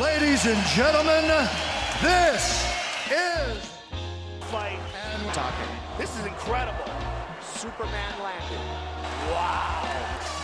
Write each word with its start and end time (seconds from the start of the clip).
Ladies 0.00 0.44
and 0.44 0.62
gentlemen, 0.66 1.24
this 2.02 2.70
is 3.10 3.72
fight 4.42 4.78
and 5.14 5.32
talking. 5.32 5.66
This 5.96 6.18
is 6.18 6.26
incredible. 6.26 6.84
Superman 7.40 8.12
landed. 8.22 8.60
Wow. 9.30 10.35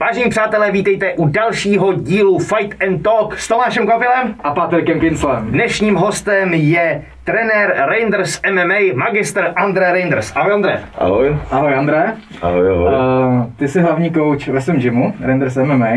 Vážení 0.00 0.30
přátelé, 0.30 0.70
vítejte 0.72 1.12
u 1.12 1.26
dalšího 1.28 1.92
dílu 1.92 2.38
Fight 2.38 2.82
and 2.82 2.98
Talk 3.02 3.38
s 3.38 3.48
Tomášem 3.48 3.86
Kvapilem. 3.86 4.34
a 4.44 4.50
Patrikem 4.54 5.00
Kinslem. 5.00 5.46
Dnešním 5.50 5.94
hostem 5.96 6.54
je 6.54 7.02
trenér 7.24 7.74
Reinders 7.88 8.40
MMA, 8.52 8.74
magister 8.94 9.52
André 9.56 9.92
Reinders. 9.92 10.32
Ahoj 10.36 10.52
André. 10.52 10.80
Ahoj. 10.98 11.36
Ahoj 11.50 11.74
André, 11.74 12.12
Ahoj, 12.42 12.70
ahoj. 12.70 12.94
uh, 12.94 13.46
ty 13.56 13.68
jsi 13.68 13.80
hlavní 13.80 14.10
coach 14.10 14.48
ve 14.48 14.60
svém 14.60 14.76
gymu, 14.76 15.14
Renders 15.20 15.56
MMA, 15.56 15.88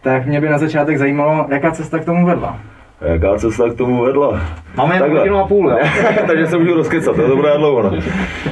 tak 0.00 0.26
mě 0.26 0.40
by 0.40 0.48
na 0.48 0.58
začátek 0.58 0.98
zajímalo, 0.98 1.46
jaká 1.48 1.70
cesta 1.70 1.98
k 1.98 2.04
tomu 2.04 2.26
vedla. 2.26 2.58
Jaká 3.00 3.36
cesta 3.36 3.68
k 3.68 3.74
tomu 3.74 4.04
vedla? 4.04 4.40
Máme 4.76 4.94
jen 4.94 5.18
hodinu 5.18 5.36
a 5.36 5.46
půl, 5.46 5.70
jo? 5.70 5.78
Takže 6.26 6.46
se 6.46 6.58
můžu 6.58 6.74
rozkecat, 6.74 7.16
to 7.16 7.36
bude 7.36 7.56
dlouho. 7.56 7.82
No. 7.82 7.92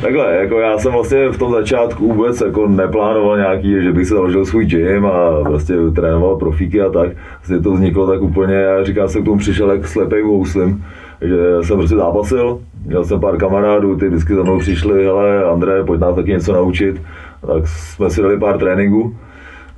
Takhle, 0.01 0.37
jako 0.37 0.59
já 0.59 0.79
jsem 0.79 0.93
vlastně 0.93 1.29
v 1.29 1.38
tom 1.38 1.52
začátku 1.52 2.12
vůbec 2.12 2.41
jako 2.41 2.69
neplánoval 2.69 3.37
nějaký, 3.37 3.83
že 3.83 3.93
bych 3.93 4.07
si 4.07 4.15
založil 4.15 4.47
svůj 4.47 4.65
gym 4.65 5.07
a 5.07 5.45
prostě 5.45 5.74
trénoval 5.95 6.37
profíky 6.37 6.83
a 6.83 6.91
tak. 6.91 7.09
Vlastně 7.38 7.61
to 7.61 7.73
vzniklo 7.73 8.07
tak 8.07 8.23
úplně, 8.23 8.55
já 8.55 8.84
říkám, 8.84 9.09
jsem 9.09 9.23
k 9.23 9.24
tomu 9.24 9.38
přišel 9.38 9.71
jak 9.71 9.88
slepej 9.88 10.23
houslim, 10.23 10.85
že 11.21 11.37
jsem 11.62 11.77
prostě 11.77 11.96
zápasil, 11.96 12.60
měl 12.87 13.05
jsem 13.05 13.21
pár 13.21 13.37
kamarádů, 13.37 13.96
ty 13.96 14.09
vždycky 14.09 14.35
za 14.35 14.43
mnou 14.43 14.59
přišli, 14.59 15.07
ale 15.09 15.45
André, 15.45 15.85
pojď 15.85 16.01
nás 16.01 16.16
taky 16.16 16.30
něco 16.30 16.52
naučit. 16.52 17.02
Tak 17.46 17.66
jsme 17.66 18.10
si 18.10 18.23
dali 18.23 18.38
pár 18.38 18.59
tréninků. 18.59 19.16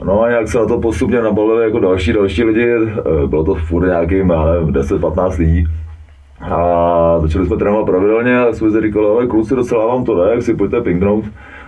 No 0.04 0.22
a 0.22 0.28
nějak 0.28 0.48
se 0.48 0.59
na 0.59 0.66
to 0.66 0.80
postupně 0.80 1.22
nabalili 1.22 1.65
jako 1.65 1.79
další, 1.79 2.12
další 2.12 2.45
lidi, 2.45 2.74
Eh, 2.74 3.26
bylo 3.26 3.45
to 3.45 3.54
furt 3.54 3.87
nějakým, 3.87 4.30
já 4.30 4.45
nevím, 4.45 4.73
10-15 4.73 5.38
lidí. 5.38 5.66
A 6.40 7.18
začali 7.20 7.46
jsme 7.46 7.56
trénovat 7.56 7.87
pravidelně 7.87 8.38
a 8.38 8.52
jsme 8.52 8.71
si 8.71 8.80
říkali, 8.80 9.06
ale 9.06 9.26
kluci 9.26 9.54
docela 9.54 9.87
vám 9.87 10.04
to 10.04 10.24
jde, 10.24 10.30
jak 10.30 10.43
si 10.43 10.54
pojďte 10.54 10.80
pingnout. 10.80 11.24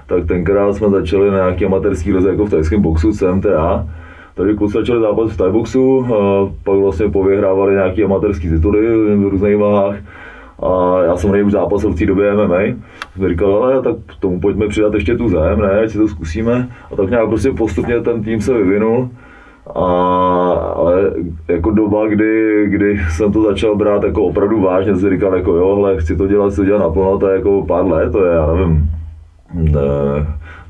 Tak 0.07 0.27
tenkrát 0.27 0.73
jsme 0.73 0.91
začali 0.91 1.31
na 1.31 1.37
nějaký 1.37 1.65
amatérský 1.65 2.13
roze 2.13 2.29
jako 2.29 2.47
v 2.47 2.51
tajském 2.51 2.83
boxu 2.83 3.13
CMTA. 3.13 3.87
Takže 4.35 4.55
kluci 4.55 4.73
začali 4.73 5.01
zápasit 5.01 5.35
v 5.35 5.37
tajboxu, 5.37 6.07
a 6.15 6.49
pak 6.65 6.79
vlastně 6.79 7.09
povyhrávali 7.09 7.75
nějaký 7.75 8.05
amatérský 8.05 8.49
tituly 8.49 8.87
v 9.17 9.29
různých 9.29 9.57
váhách. 9.57 9.97
A 10.63 11.03
já 11.03 11.17
jsem 11.17 11.47
už 11.47 11.53
zápasil 11.53 11.91
v 11.91 11.99
té 11.99 12.07
době 12.07 12.35
MMA. 12.35 12.61
Jsem 13.17 13.29
říkal, 13.29 13.65
ale 13.65 13.83
tak 13.83 13.97
tomu 14.21 14.41
pojďme 14.41 14.69
přidat 14.69 14.95
ještě 14.95 15.17
tu 15.17 15.29
zem, 15.29 15.61
ne, 15.61 15.81
ať 15.81 15.91
si 15.91 15.99
to 15.99 16.09
zkusíme. 16.09 16.69
A 16.93 16.97
tak 16.97 17.11
nějak 17.11 17.29
prostě 17.29 17.53
postupně 17.53 18.01
ten 18.01 18.23
tým 18.23 18.41
se 18.41 18.55
vyvinul. 18.55 19.09
A, 19.75 19.85
ale 20.77 21.13
jako 21.49 21.71
doba, 21.71 22.07
kdy, 22.07 22.65
kdy 22.69 23.01
jsem 23.11 23.33
to 23.33 23.43
začal 23.43 23.77
brát 23.77 24.05
jako 24.05 24.23
opravdu 24.23 24.61
vážně, 24.61 24.97
jsem 24.97 25.11
říkal 25.11 25.35
jako 25.35 25.55
jo, 25.55 25.77
hele, 25.77 25.97
chci 25.97 26.17
to 26.17 26.27
dělat, 26.27 26.49
chci 26.51 26.57
to 26.57 26.65
dělat 26.65 26.83
naplno, 26.83 27.19
to 27.19 27.29
je 27.29 27.37
jako 27.37 27.67
pár 27.67 27.87
let, 27.87 28.13
to 28.13 28.25
je, 28.25 28.33
já 28.33 28.55
nevím, 28.55 28.91
ne, 29.55 29.81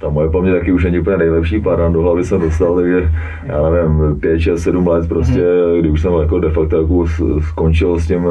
ta 0.00 0.08
moje 0.08 0.30
paměť 0.30 0.55
taky 0.55 0.72
už 0.72 0.84
není 0.84 0.98
úplně 0.98 1.16
nejlepší, 1.16 1.61
pár 1.61 1.92
do 1.92 2.02
hlavy 2.02 2.25
jsem 2.25 2.41
dostal, 2.41 2.75
takže 2.75 3.11
já 3.44 3.70
nevím, 3.70 4.20
5, 4.20 4.41
6, 4.41 4.62
7 4.62 4.86
let 4.86 5.08
prostě, 5.08 5.44
kdy 5.80 5.91
už 5.91 6.00
jsem 6.00 6.12
jako 6.12 6.41
de 6.41 6.50
facto 6.50 6.77
jako 6.77 7.06
skončil 7.41 7.98
s 7.98 8.06
tím 8.06 8.27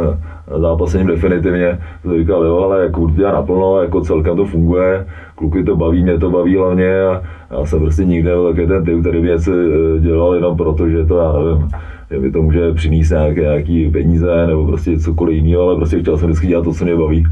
zápasením 0.60 1.08
definitivně, 1.08 1.80
jsem 2.02 2.18
říkal, 2.18 2.46
jo, 2.46 2.58
ale 2.58 2.84
jako 2.84 3.10
dělá 3.10 3.32
naplno, 3.32 3.82
jako 3.82 4.02
celkem 4.02 4.38
to 4.38 4.46
funguje, 4.46 5.06
kluky 5.36 5.64
to 5.64 5.76
baví, 5.76 6.04
mě 6.04 6.20
to 6.20 6.30
baví 6.30 6.56
hlavně 6.56 7.02
a 7.02 7.22
já 7.52 7.66
jsem 7.66 7.80
prostě 7.80 8.06
nikdy 8.06 8.30
nebyl 8.30 8.48
takový 8.48 8.68
ten 8.68 8.86
typ, 8.86 9.02
který 9.02 9.22
by 9.22 9.28
něco 9.28 9.52
eh, 9.52 10.00
dělal 10.00 10.36
jenom 10.36 10.58
proto, 10.58 10.90
že 10.90 11.06
to, 11.06 11.18
já 11.18 11.34
nevím, 11.34 11.70
že 12.12 12.20
mi 12.20 12.32
to 12.32 12.42
může 12.42 12.74
přinést 12.74 13.10
nějaké, 13.10 13.42
nějaký 13.42 13.90
peníze 13.90 14.48
nebo 14.48 14.68
prostě 14.68 15.00
cokoliv 15.00 15.36
jiného, 15.36 15.64
ale 15.64 15.76
prostě 15.76 16.00
chtěl 16.00 16.18
jsem 16.18 16.28
vždycky 16.28 16.48
dělat 16.48 16.64
to, 16.64 16.74
co 16.74 16.86
mě 16.86 16.96
baví. 16.96 17.26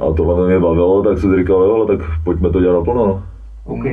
A 0.00 0.12
tohle 0.16 0.46
mě 0.46 0.58
bavilo, 0.60 1.02
tak 1.02 1.18
jsem 1.18 1.30
si 1.30 1.36
říkal, 1.38 1.56
jo, 1.62 1.84
tak 1.86 1.98
pojďme 2.24 2.50
to 2.50 2.60
dělat 2.60 2.74
naplno. 2.78 3.06
No. 3.06 3.22
OK. 3.64 3.84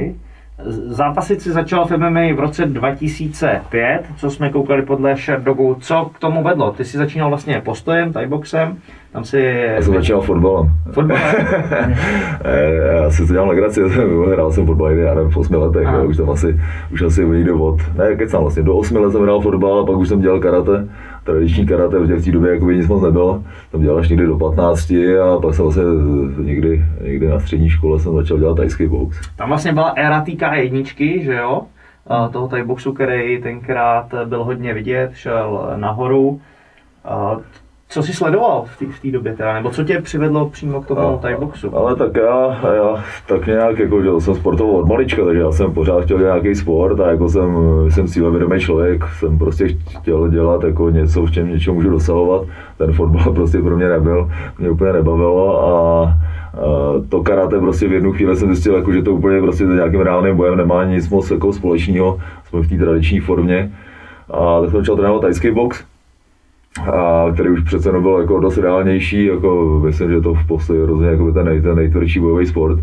Zápasit 0.87 1.41
si 1.41 1.51
začal 1.51 1.85
v 1.85 1.91
MMA 1.97 2.19
v 2.35 2.39
roce 2.39 2.65
2005, 2.65 4.01
co 4.17 4.29
jsme 4.29 4.49
koukali 4.49 4.81
podle 4.81 5.15
Sherdogu. 5.15 5.77
Co 5.79 6.09
k 6.13 6.19
tomu 6.19 6.43
vedlo? 6.43 6.71
Ty 6.71 6.85
jsi 6.85 6.97
začínal 6.97 7.29
vlastně 7.29 7.61
postojem, 7.65 8.13
tajboxem, 8.13 8.77
tam 9.11 9.23
si... 9.23 9.39
Já 9.75 9.81
jsem 9.81 9.93
začal 9.93 10.21
fotbalem. 10.21 10.69
Fotbalem? 10.91 11.23
Eh, 12.43 12.75
Já 13.03 13.09
si 13.09 13.27
to 13.27 13.33
dělám 13.33 13.47
legraci, 13.47 13.81
hrál 14.31 14.51
jsem 14.51 14.65
fotbal, 14.65 14.91
já 14.91 15.13
nevím, 15.13 15.31
v 15.31 15.37
8 15.37 15.55
letech, 15.55 15.87
jo, 15.93 16.05
už 16.07 16.17
tam 16.17 16.29
asi, 16.29 16.59
už 16.93 17.01
asi 17.01 17.25
někde 17.25 17.51
od, 17.53 17.77
ne, 17.97 18.15
kecám 18.15 18.41
vlastně, 18.41 18.63
do 18.63 18.75
8 18.75 18.97
let 18.97 19.11
jsem 19.11 19.21
hrál 19.23 19.41
fotbal 19.41 19.79
a 19.79 19.85
pak 19.85 19.97
už 19.97 20.07
jsem 20.07 20.21
dělal 20.21 20.39
karate, 20.39 20.87
tradiční 21.27 21.65
karate, 21.65 21.99
v 21.99 22.25
té 22.25 22.31
době 22.31 22.53
jako 22.53 22.71
nic 22.71 22.87
moc 22.87 23.01
nebylo, 23.03 23.43
jsem 23.71 23.81
dělal 23.81 23.99
až 23.99 24.09
někdy 24.09 24.25
do 24.25 24.37
15 24.37 24.91
a 24.91 25.39
pak 25.41 25.55
jsem 25.55 25.63
vlastně 25.65 25.83
někdy, 26.43 26.85
někdy 27.03 27.27
na 27.27 27.39
střední 27.39 27.69
škole 27.69 27.99
jsem 27.99 28.15
začal 28.15 28.37
dělat 28.37 28.57
tajský 28.57 28.87
box. 28.87 29.29
Tam 29.35 29.49
vlastně 29.49 29.73
byla 29.73 29.89
éra 29.89 30.23
TK1, 30.23 31.23
že 31.23 31.33
jo? 31.33 31.61
Toho 32.31 32.47
tajboxu, 32.47 32.93
který 32.93 33.41
tenkrát 33.41 34.13
byl 34.25 34.43
hodně 34.43 34.73
vidět, 34.73 35.11
šel 35.13 35.73
nahoru. 35.75 36.41
Co 37.89 38.03
jsi 38.03 38.13
sledoval 38.13 38.65
v 38.91 39.01
té 39.01 39.11
době 39.11 39.33
teda, 39.33 39.53
nebo 39.53 39.69
co 39.69 39.83
tě 39.83 40.01
přivedlo 40.01 40.49
přímo 40.49 40.81
k 40.81 40.87
tomu 40.87 41.19
tajboxu? 41.21 41.77
Ale 41.77 41.95
tak 41.95 42.15
já, 42.15 42.59
já 42.75 43.03
tak 43.27 43.47
nějak, 43.47 43.79
jako, 43.79 44.01
že 44.01 44.09
jsem 44.19 44.35
sportoval 44.35 44.75
od 44.75 44.87
malička, 44.87 45.25
takže 45.25 45.41
já 45.41 45.51
jsem 45.51 45.73
pořád 45.73 46.03
chtěl 46.03 46.17
dělat 46.17 46.43
nějaký 46.43 46.55
sport 46.55 46.99
a 46.99 47.11
jako 47.11 47.29
jsem, 47.29 47.55
jsem 47.89 48.07
cílevědomý 48.07 48.59
člověk, 48.59 49.03
jsem 49.19 49.37
prostě 49.37 49.67
chtěl 49.67 50.29
dělat 50.29 50.63
jako 50.63 50.89
něco, 50.89 51.25
v 51.25 51.31
čem 51.31 51.49
něčeho 51.49 51.73
můžu 51.73 51.89
dosahovat. 51.89 52.47
Ten 52.77 52.93
fotbal 52.93 53.33
prostě 53.33 53.57
pro 53.57 53.77
mě 53.77 53.89
nebyl, 53.89 54.31
mě 54.59 54.69
úplně 54.69 54.93
nebavilo 54.93 55.67
a 55.67 56.13
a 56.57 56.93
to 57.09 57.23
karate 57.23 57.59
prostě 57.59 57.87
v 57.87 57.93
jednu 57.93 58.13
chvíli 58.13 58.35
jsem 58.35 58.47
zjistil, 58.47 58.75
jako, 58.75 58.93
že 58.93 59.01
to 59.01 59.13
úplně 59.13 59.41
prostě 59.41 59.65
s 59.65 59.69
nějakým 59.69 60.01
reálným 60.01 60.35
bojem 60.35 60.57
nemá 60.57 60.83
nic 60.83 61.09
moc 61.09 61.31
jako 61.31 61.53
společného, 61.53 62.19
jsme 62.49 62.61
v 62.61 62.69
té 62.69 62.77
tradiční 62.77 63.19
formě. 63.19 63.71
A 64.31 64.61
tak 64.61 64.69
jsem 64.69 64.79
začal 64.79 64.95
trénovat 64.95 65.21
tajský 65.21 65.51
box, 65.51 65.83
a 66.79 67.27
který 67.33 67.49
už 67.49 67.61
přece 67.61 67.89
jenom 67.89 68.03
byl 68.03 68.19
jako 68.19 68.39
dost 68.39 68.57
reálnější, 68.57 69.25
jako 69.25 69.81
myslím, 69.83 70.09
že 70.09 70.21
to 70.21 70.33
v 70.33 70.47
podstatě 70.47 70.83
hrozně 70.83 71.07
jako 71.07 71.31
ten, 71.31 71.45
nej, 71.45 71.61
ten 71.61 71.75
nejtvrdší 71.75 72.19
bojový 72.19 72.45
sport. 72.45 72.79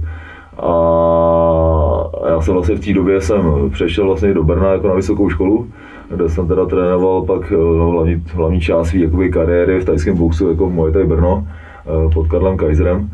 A 0.59 0.71
já 2.29 2.41
jsem 2.41 2.55
vlastně 2.55 2.75
v 2.75 2.81
té 2.81 2.93
době 2.93 3.21
jsem 3.21 3.71
přešel 3.71 4.07
vlastně 4.07 4.35
do 4.35 4.45
Brna 4.45 4.73
jako 4.73 4.89
na 4.89 4.95
vysokou 4.95 5.31
školu, 5.31 5.67
kde 6.11 6.29
jsem 6.29 6.49
teda 6.49 6.67
trénoval 6.67 7.23
pak 7.23 7.53
eh, 7.53 7.57
hlavní, 7.93 8.23
hlavní 8.35 8.61
část 8.61 8.95
jakoby 8.95 9.31
kariéry 9.31 9.81
v 9.81 9.85
tajském 9.85 10.17
boxu 10.17 10.49
jako 10.49 10.71
Muay 10.71 10.93
Thai 10.93 11.05
Brno 11.05 11.47
eh, 11.47 12.15
pod 12.15 12.29
Karlem 12.29 12.57
Kaiserem. 12.57 13.11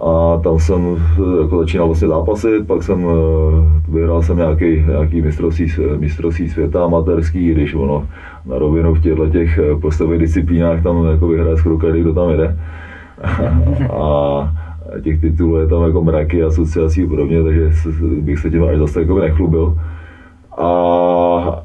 A 0.00 0.40
tam 0.42 0.58
jsem 0.58 0.96
jako 1.42 1.58
začínal 1.58 1.86
vlastně 1.86 2.08
zápasit, 2.08 2.66
pak 2.66 2.82
jsem 2.82 3.06
eh, 3.06 3.90
vyhrál 3.92 4.22
jsem 4.22 4.36
nějaký, 4.36 4.84
nějaký 4.88 5.22
mistrovství, 5.22 5.72
mistrovství 5.98 6.48
světa 6.48 6.84
amatérský, 6.84 7.54
když 7.54 7.74
ono 7.74 8.06
na 8.46 8.58
rovinu 8.58 8.94
v 8.94 9.00
těchto 9.00 9.28
těch 9.28 9.58
eh, 9.58 9.76
postových 9.80 10.20
disciplínách 10.20 10.82
tam 10.82 11.06
jako 11.06 11.28
vyhraje 11.28 11.56
skoro 11.56 11.78
každý, 11.78 12.00
kdo 12.00 12.14
tam 12.14 12.30
jede. 12.30 12.56
a 13.92 14.52
těch 15.02 15.20
titulů 15.20 15.56
je 15.56 15.66
tam 15.66 15.82
jako 15.82 16.04
mraky, 16.04 16.42
asociací 16.42 17.04
a 17.04 17.08
podobně, 17.08 17.42
takže 17.42 17.70
bych 18.20 18.38
se 18.38 18.50
tím 18.50 18.64
až 18.64 18.78
zase 18.78 19.00
jako 19.00 19.18
nechlubil. 19.18 19.78
A 20.58 21.62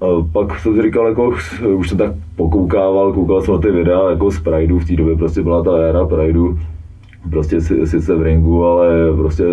a 0.00 0.06
pak 0.32 0.58
jsem 0.58 0.74
si 0.74 0.82
říkal, 0.82 1.06
jako, 1.06 1.32
už 1.76 1.88
jsem 1.88 1.98
tak 1.98 2.12
pokoukával, 2.36 3.12
koukal 3.12 3.40
jsem 3.40 3.54
na 3.54 3.60
ty 3.60 3.70
videa 3.70 4.10
jako 4.10 4.30
z 4.30 4.40
Prideu, 4.40 4.78
v 4.78 4.84
té 4.84 4.96
době 4.96 5.16
prostě 5.16 5.42
byla 5.42 5.62
ta 5.62 5.76
éra 5.76 6.06
Prideu, 6.06 6.58
prostě 7.30 7.60
si- 7.60 7.86
sice 7.86 8.14
v 8.16 8.22
ringu, 8.22 8.64
ale 8.64 8.88
prostě 9.16 9.44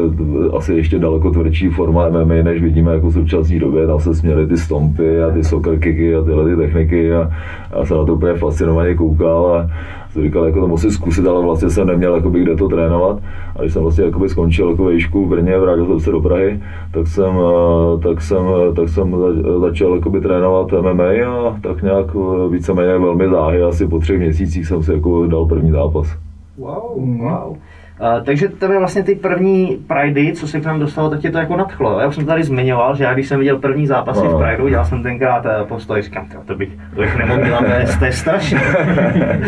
asi 0.58 0.74
ještě 0.74 1.00
daleko 1.00 1.32
tvrdší 1.32 1.70
forma 1.70 2.10
MMA, 2.10 2.44
než 2.44 2.62
vidíme 2.62 2.94
jako 2.94 3.08
v 3.08 3.14
současné 3.14 3.60
době. 3.60 3.88
Tam 3.88 4.00
se 4.00 4.16
směly 4.16 4.48
ty 4.48 4.58
stompy 4.58 5.22
a 5.24 5.32
ty 5.32 5.44
soccer 5.44 5.80
kicky 5.80 6.16
a 6.16 6.22
tyhle 6.24 6.46
ty 6.50 6.56
techniky 6.56 7.14
a 7.14 7.30
já 7.78 7.86
jsem 7.86 7.98
na 7.98 8.06
to 8.06 8.14
úplně 8.14 8.34
fascinovaně 8.34 8.96
koukal 8.96 9.56
a 9.56 9.70
jsem 10.12 10.24
říkal, 10.24 10.46
jako 10.46 10.60
to 10.62 10.68
musím 10.68 10.92
zkusit, 10.92 11.28
ale 11.28 11.42
vlastně 11.44 11.70
jsem 11.70 11.88
neměl 11.88 12.16
jakoby, 12.16 12.42
kde 12.42 12.56
to 12.56 12.68
trénovat. 12.68 13.20
A 13.56 13.62
když 13.62 13.74
jsem 13.74 13.82
vlastně 13.82 14.04
jakoby 14.06 14.30
skončil 14.30 14.70
jako 14.70 14.86
výšku 14.86 15.26
v 15.26 15.30
Brně, 15.30 15.58
vrátil 15.60 15.86
jsem 15.86 16.00
se 16.00 16.12
do 16.12 16.22
Prahy, 16.22 16.60
tak 16.92 17.08
jsem, 17.08 17.32
eh, 17.40 18.00
tak 18.08 18.22
jsem, 18.22 18.44
tak 18.76 18.90
jsem 18.90 19.12
za- 19.12 19.60
začal 19.60 19.96
jakoby, 19.96 20.22
trénovat 20.22 20.74
MMA 20.74 21.04
a 21.50 21.58
tak 21.62 21.84
nějak 21.84 22.06
eh, 22.16 22.50
víceméně 22.50 22.98
velmi 22.98 23.30
záhy, 23.30 23.62
asi 23.64 23.88
po 23.88 24.00
třech 24.00 24.20
měsících 24.20 24.68
jsem 24.68 24.84
si 24.84 24.94
jako 24.94 25.28
dal 25.28 25.46
první 25.46 25.72
zápas. 25.72 26.27
Whoa, 26.58 26.98
mm-hmm. 27.00 27.24
whoa. 27.24 27.62
Uh, 28.00 28.24
takže 28.26 28.48
tebe 28.48 28.80
vlastně 28.80 29.04
ty 29.04 29.16
první 29.16 29.80
Pridey, 29.88 30.32
co 30.34 30.48
se 30.48 30.60
k 30.62 30.66
nám 30.66 30.80
dostalo, 30.80 31.10
tak 31.10 31.20
tě 31.20 31.32
to 31.32 31.38
jako 31.38 31.58
nadchlo. 31.58 32.00
Já 32.00 32.08
už 32.08 32.16
jsem 32.16 32.26
tady 32.26 32.44
zmiňoval, 32.44 32.96
že 32.96 33.04
já 33.04 33.14
když 33.14 33.28
jsem 33.28 33.40
viděl 33.40 33.58
první 33.58 33.88
zápasy 33.88 34.22
No. 34.24 34.38
v 34.40 34.44
Prideu, 34.44 34.68
dělal 34.70 34.86
jsem 34.86 35.04
tenkrát 35.04 35.46
uh, 35.46 35.68
postoj, 35.68 36.02
říkám, 36.02 36.26
"Tyjo, 36.26 36.42
to 36.46 36.56
bych, 36.56 36.70
to 36.96 37.02
bych 37.02 37.18
nemohl 37.18 37.42
dělat, 37.46 37.60
to 37.60 37.72
je, 38.06 38.12
to 38.12 38.16
strašné. 38.18 38.62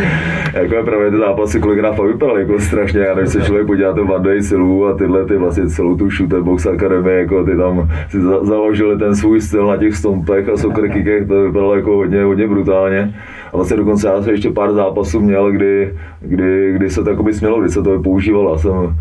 jako 0.53 0.75
je 0.75 0.83
právě 0.83 1.11
ty 1.11 1.17
zápasy 1.17 1.59
kolikrát 1.59 1.93
fakt 1.95 2.07
vypadaly 2.07 2.41
jako 2.41 2.59
strašně, 2.59 3.07
a 3.07 3.19
když 3.19 3.29
se 3.29 3.41
člověk 3.41 3.67
podívá 3.67 3.93
to 3.93 4.01
One 4.01 4.23
Day 4.23 4.41
Silu 4.41 4.85
a 4.87 4.97
tyhle 4.97 5.25
ty 5.25 5.37
vlastně 5.37 5.67
celou 5.67 5.95
tu 5.97 6.09
Shooter 6.09 6.41
Box 6.41 6.65
Academy, 6.65 7.11
jako 7.19 7.43
ty 7.45 7.57
tam 7.57 7.89
si 8.09 8.21
za, 8.21 8.43
založili 8.45 8.97
ten 8.97 9.15
svůj 9.15 9.41
styl 9.41 9.67
na 9.67 9.77
těch 9.77 9.95
stompech 9.95 10.49
a 10.49 10.57
soccer 10.57 10.89
kickech, 10.89 11.27
to 11.27 11.43
vypadalo 11.43 11.75
jako 11.75 11.95
hodně, 11.95 12.23
hodně 12.23 12.47
brutálně. 12.47 13.13
A 13.53 13.57
vlastně 13.57 13.77
dokonce 13.77 14.07
já 14.07 14.21
jsem 14.21 14.31
ještě 14.33 14.49
pár 14.49 14.73
zápasů 14.73 15.19
měl, 15.21 15.51
kdy, 15.51 15.93
kdy, 16.21 16.73
kdy 16.73 16.89
se 16.89 17.03
to 17.03 17.09
jakoby 17.09 17.33
smělo, 17.33 17.59
kdy 17.59 17.69
se 17.69 17.83
to 17.83 17.99
používalo. 17.99 18.38
Já 18.51 18.57
jsem 18.57 18.95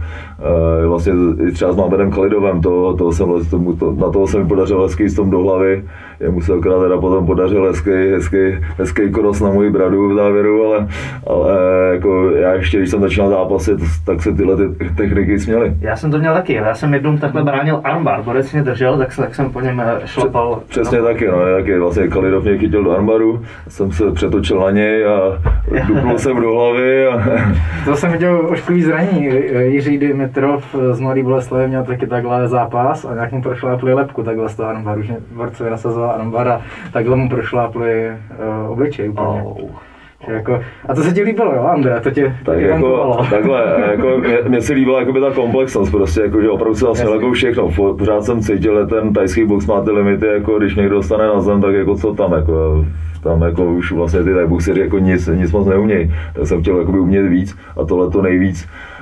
e, 0.83 0.87
vlastně 0.87 1.13
i 1.49 1.53
třeba 1.53 1.73
s 1.73 1.77
Mamerem 1.77 2.11
Kalidovem, 2.11 2.61
to, 2.61 2.95
to 2.97 3.13
jsem, 3.13 3.29
vlastně 3.29 3.51
tomu, 3.51 3.77
to, 3.77 3.93
na 3.93 4.11
toho 4.11 4.27
se 4.27 4.39
mi 4.39 4.49
podařilo 4.49 4.83
hezký 4.83 5.09
s 5.09 5.15
tom 5.15 5.31
do 5.31 5.39
hlavy. 5.39 5.85
Jemu 6.21 6.41
se 6.41 6.53
akorát 6.53 6.83
teda 6.83 6.99
potom 6.99 7.27
podařil 7.27 7.65
hezký, 7.65 7.91
hezký, 7.91 8.59
hezký 8.79 9.11
koros 9.11 9.41
na 9.41 9.51
můj 9.51 9.71
bradu 9.71 10.09
v 10.09 10.15
závěru, 10.15 10.67
ale, 10.67 10.89
ale 11.27 11.53
jako 11.93 12.31
já 12.31 12.53
ještě, 12.55 12.79
když 12.79 12.91
jsem 12.91 13.01
začínal 13.01 13.31
zápasit, 13.31 13.79
tak 14.07 14.23
se 14.23 14.33
tyhle 14.33 14.57
ty 14.57 14.85
techniky 14.97 15.41
směly. 15.41 15.75
Já 15.81 15.97
jsem 15.97 16.11
to 16.11 16.19
měl 16.19 16.35
taky, 16.35 16.53
já 16.53 16.75
jsem 16.75 16.95
jednou 16.95 17.19
takhle 17.19 17.43
bránil 17.43 17.81
armbar, 17.85 18.23
borec 18.23 18.53
mě 18.53 18.63
držel, 18.63 18.99
tak, 18.99 19.17
tak 19.17 19.35
jsem 19.35 19.51
po 19.51 19.61
něm 19.61 19.81
eh, 19.81 20.01
šlapal. 20.05 20.61
Přesně 20.69 21.03
taky, 21.03 21.27
no, 21.27 21.39
taky 21.57 21.79
vlastně 21.79 22.09
Kalidov 22.09 22.45
mě 22.45 22.59
chytil 22.59 22.85
do 22.85 22.91
armaru, 22.93 23.43
jsem 23.69 23.93
se 23.93 24.13
přetočil 24.13 24.61
na 24.61 24.71
něj 24.71 25.07
a 25.07 25.39
dupnul 25.87 26.19
jsem 26.19 26.41
do 26.41 26.53
hlavy 26.55 27.07
a 27.07 27.23
To 27.85 27.97
jsem 27.97 28.13
viděl 28.13 28.47
ošklivý 28.51 28.83
zranění. 28.83 29.28
Jiří 29.63 29.99
Dimitrov 29.99 30.75
z 30.93 31.01
Mladý 31.01 31.23
Boleslavy 31.23 31.69
měl 31.69 31.85
taky 31.85 32.07
takhle 32.07 32.49
zápas 32.49 33.05
a 33.05 33.15
nějak 33.15 33.33
mu 33.33 33.43
prošlápli 33.43 33.95
lepku 33.95 34.23
takhle 34.23 34.49
z 34.49 34.57
toho 34.57 34.69
armbaru, 34.69 35.03
že 35.03 35.17
borcovi 35.37 35.71
nasazoval 35.71 36.11
armbar 36.11 36.49
a 36.49 36.61
takhle 36.93 37.17
mu 37.17 37.29
prošlápli 37.29 38.09
uh, 38.65 38.71
obličej 38.73 39.09
úplně. 39.09 39.43
Oh. 39.45 39.71
Jako, 40.29 40.61
a 40.89 40.95
to 40.95 41.03
se 41.03 41.15
ti 41.15 41.23
líbilo, 41.23 41.53
jo, 41.55 41.63
Andrea? 41.63 42.01
To 42.01 42.11
tě, 42.11 42.35
Tak 42.45 42.59
tě 42.59 42.65
jako, 42.65 43.17
takhle, 43.31 43.65
jako 43.91 44.19
mě, 44.19 44.39
mě 44.49 44.61
se 44.61 44.73
líbila 44.73 45.01
jakoby 45.01 45.21
ta 45.21 45.31
komplexnost, 45.31 45.91
prostě, 45.93 46.21
jako, 46.21 46.43
že 46.43 46.51
opravdu 46.51 46.75
jsem 46.75 46.87
vlastně 46.87 47.11
jako 47.11 47.33
všechno. 47.33 47.69
Po- 47.77 47.95
Pořád 47.95 48.25
jsem 48.25 48.41
cítil, 48.41 48.81
že 48.81 48.87
ten 48.87 49.13
tajský 49.13 49.45
box 49.45 49.67
má 49.67 49.81
ty 49.81 49.91
limity, 49.91 50.27
jako 50.27 50.59
když 50.59 50.75
někdo 50.77 50.95
dostane 50.95 51.27
na 51.27 51.41
zem, 51.41 51.61
tak 51.61 51.75
jako 51.75 51.95
co 51.97 52.15
tam, 52.15 52.33
jako, 52.33 52.85
tam 53.23 53.43
jako 53.43 53.65
už 53.65 53.93
vlastně 53.93 54.23
ty 54.23 54.35
tajboxeři 54.35 54.81
jako 54.81 54.99
nic, 54.99 55.27
nic 55.35 55.53
moc 55.53 55.67
neumějí. 55.67 56.15
Tak 56.35 56.47
jsem 56.47 56.61
chtěl 56.63 56.79
jakoby 56.79 56.99
umět 57.01 57.29
víc 57.29 57.57
a 57.77 57.85
tohle 57.85 58.11
to 58.11 58.23
nejvíc, 58.23 58.69
eh, 58.69 58.98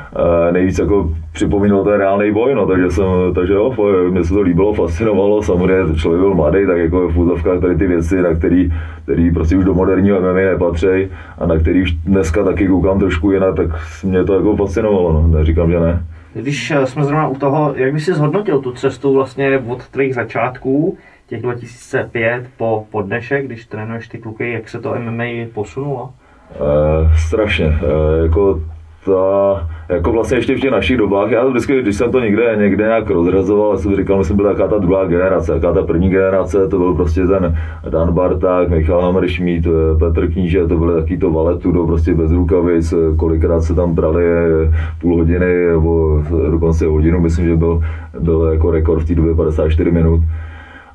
nejvíc 0.52 0.78
jako 0.78 1.10
připomínalo 1.32 1.84
ten 1.84 1.92
reálný 1.92 2.32
boj, 2.32 2.54
no, 2.54 2.66
takže 2.66 2.90
jsem, 2.90 3.04
takže 3.34 3.52
jo, 3.52 3.74
mně 4.10 4.24
se 4.24 4.34
to 4.34 4.40
líbilo, 4.40 4.74
fascinovalo, 4.74 5.42
samozřejmě 5.42 5.94
člověk 5.94 6.20
byl 6.20 6.34
mladý, 6.34 6.66
tak 6.66 6.78
jako 6.78 7.08
v 7.08 7.18
úzovkách 7.18 7.60
tady 7.60 7.76
ty 7.76 7.86
věci, 7.86 8.22
na 8.22 8.34
který, 8.34 8.72
který 9.02 9.30
prostě 9.30 9.56
už 9.56 9.64
do 9.64 9.74
moderního 9.74 10.20
MMA 10.20 10.32
nepatří 10.32 11.08
a 11.38 11.46
na 11.46 11.58
který 11.58 11.82
už 11.82 11.92
dneska 11.92 12.44
taky 12.44 12.68
koukám 12.68 12.98
trošku 12.98 13.32
jinak, 13.32 13.56
tak 13.56 13.66
mě 14.04 14.24
to 14.24 14.34
jako 14.34 14.56
fascinovalo, 14.56 15.12
no, 15.12 15.28
neříkám, 15.28 15.70
že 15.70 15.80
ne. 15.80 16.04
Když 16.34 16.70
eh, 16.70 16.86
jsme 16.86 17.04
zrovna 17.04 17.28
u 17.28 17.34
toho, 17.34 17.72
jak 17.76 17.92
bys 17.92 18.04
si 18.04 18.14
zhodnotil 18.14 18.60
tu 18.60 18.72
cestu 18.72 19.14
vlastně 19.14 19.58
od 19.68 19.88
tvých 19.88 20.14
začátků, 20.14 20.98
těch 21.26 21.42
2005 21.42 22.44
po, 22.56 22.86
po 22.90 23.02
dnešek, 23.02 23.46
když 23.46 23.66
trénuješ 23.66 24.08
ty 24.08 24.18
kluky, 24.18 24.52
jak 24.52 24.68
se 24.68 24.80
to 24.80 24.94
MMA 24.94 25.24
posunulo? 25.54 26.10
Eh, 26.50 27.10
strašně, 27.16 27.66
eh, 27.66 28.22
jako 28.22 28.60
ta, 29.06 29.69
jako 29.88 30.12
vlastně 30.12 30.37
ještě 30.37 30.56
v 30.56 30.61
těch 30.61 30.70
našich 30.70 30.97
dobách, 30.97 31.31
já 31.31 31.47
vždycky, 31.47 31.82
když 31.82 31.97
jsem 31.97 32.12
to 32.12 32.20
někde, 32.20 32.56
někde 32.58 32.85
nějak 32.85 33.11
rozřazoval, 33.11 33.70
já 33.70 33.76
jsem 33.76 33.97
říkal, 33.97 34.19
my 34.19 34.25
jsme 34.25 34.37
byli 34.37 34.49
taká 34.49 34.69
ta 34.69 34.79
druhá 34.79 35.05
generace, 35.05 35.53
taká 35.53 35.73
ta 35.73 35.82
první 35.82 36.11
generace, 36.11 36.69
to 36.69 36.79
byl 36.79 36.94
prostě 36.94 37.26
ten 37.26 37.56
Dan 37.88 38.12
Barták, 38.12 38.69
Michal 38.69 39.03
Hamršmít, 39.03 39.67
Petr 39.99 40.32
Kníže, 40.32 40.67
to 40.67 40.76
byly 40.76 41.03
taky 41.03 41.19
to 41.19 41.31
valetu, 41.31 41.73
do 41.73 41.87
prostě 41.87 42.14
bez 42.14 42.32
rukavic, 42.32 42.94
kolikrát 43.17 43.61
se 43.61 43.75
tam 43.75 43.94
brali 43.94 44.25
eh, 44.26 44.75
půl 45.00 45.17
hodiny, 45.17 45.67
nebo 45.67 46.23
dokonce 46.50 46.87
hodinu, 46.87 47.20
myslím, 47.20 47.47
že 47.47 47.56
byl, 47.56 47.81
byl 48.20 48.50
jako 48.52 48.70
rekord 48.70 49.02
v 49.02 49.06
té 49.06 49.14
době 49.14 49.35
54 49.35 49.91
minut. 49.91 50.20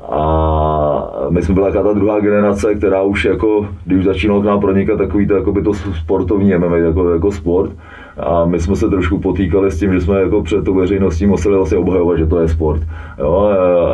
A 0.09 1.27
my 1.29 1.41
jsme 1.41 1.53
byla 1.53 1.71
ta 1.71 1.93
druhá 1.93 2.19
generace, 2.19 2.75
která 2.75 3.01
už 3.01 3.25
jako, 3.25 3.67
když 3.85 4.05
začínalo 4.05 4.41
k 4.41 4.45
nám 4.45 4.59
pronikat 4.59 4.97
takový 4.97 5.27
to, 5.27 5.35
jako 5.35 5.51
by 5.51 5.61
to 5.61 5.73
sportovní 5.73 6.57
MMA, 6.57 6.77
jako, 6.77 7.09
jako 7.09 7.31
sport. 7.31 7.71
A 8.21 8.45
my 8.45 8.59
jsme 8.59 8.75
se 8.75 8.89
trošku 8.89 9.19
potýkali 9.19 9.71
s 9.71 9.79
tím, 9.79 9.93
že 9.93 10.01
jsme 10.01 10.21
jako 10.21 10.41
před 10.41 10.65
tou 10.65 10.73
veřejností 10.73 11.25
museli 11.25 11.55
vlastně 11.55 11.77
obhajovat, 11.77 12.17
že 12.17 12.25
to 12.25 12.39
je 12.39 12.47
sport. 12.47 12.81
Jo, 13.19 13.51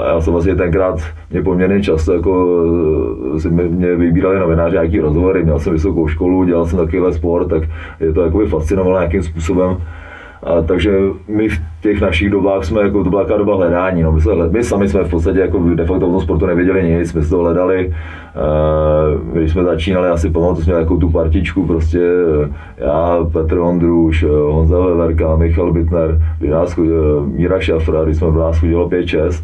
já 0.08 0.22
jsem 0.22 0.34
vlastně 0.34 0.56
tenkrát 0.56 1.00
mě 1.32 1.42
poměrně 1.42 1.82
často 1.82 2.14
jako 2.14 2.64
si 3.38 3.50
mě, 3.50 3.64
mě 3.64 3.96
vybírali 3.96 4.40
novináři 4.40 4.74
nějaký 4.74 5.00
rozhovory, 5.00 5.44
měl 5.44 5.60
jsem 5.60 5.74
vysokou 5.74 6.08
školu, 6.08 6.44
dělal 6.44 6.66
jsem 6.66 6.80
takovýhle 6.80 7.14
sport, 7.14 7.48
tak 7.48 7.64
je 8.00 8.14
to 8.14 8.22
jakoby 8.22 8.46
fascinovalo 8.46 8.98
nějakým 8.98 9.24
způsobem. 9.24 9.78
A, 10.48 10.62
takže 10.62 11.00
my 11.28 11.50
v 11.50 11.60
těch 11.82 12.02
našich 12.02 12.30
dobách 12.30 12.64
jsme, 12.64 12.82
jako 12.82 13.04
to 13.04 13.10
byla 13.10 13.24
doba 13.24 13.56
hledání, 13.56 14.04
no, 14.04 14.12
my, 14.12 14.22
jsme, 14.22 14.34
my 14.50 14.64
sami 14.64 14.88
jsme 14.88 15.04
v 15.04 15.10
podstatě 15.10 15.40
jako 15.40 15.60
de 15.60 15.86
facto 15.86 16.08
v 16.08 16.12
tom 16.12 16.22
sportu 16.22 16.46
nevěděli 16.46 16.90
nic, 16.90 17.10
jsme 17.10 17.26
to 17.26 17.38
hledali, 17.38 17.94
když 19.34 19.52
jsme 19.52 19.64
začínali, 19.64 20.10
asi 20.10 20.30
pamatuju, 20.30 20.64
jsme 20.64 20.74
jako 20.74 20.98
tu 20.98 21.10
partičku, 21.10 21.66
prostě 21.66 22.00
já, 22.78 23.26
Petr 23.34 23.58
Ondruš, 23.58 24.24
Honza 24.24 24.80
Veverka, 24.80 25.36
Michal 25.36 25.74
Bitner, 25.74 26.22
Míra 27.26 27.60
Šafra, 27.60 28.04
když 28.04 28.18
jsme 28.18 28.32
v 28.32 28.38
nás 28.38 28.60
chodilo 28.60 28.90
5-6, 28.90 29.44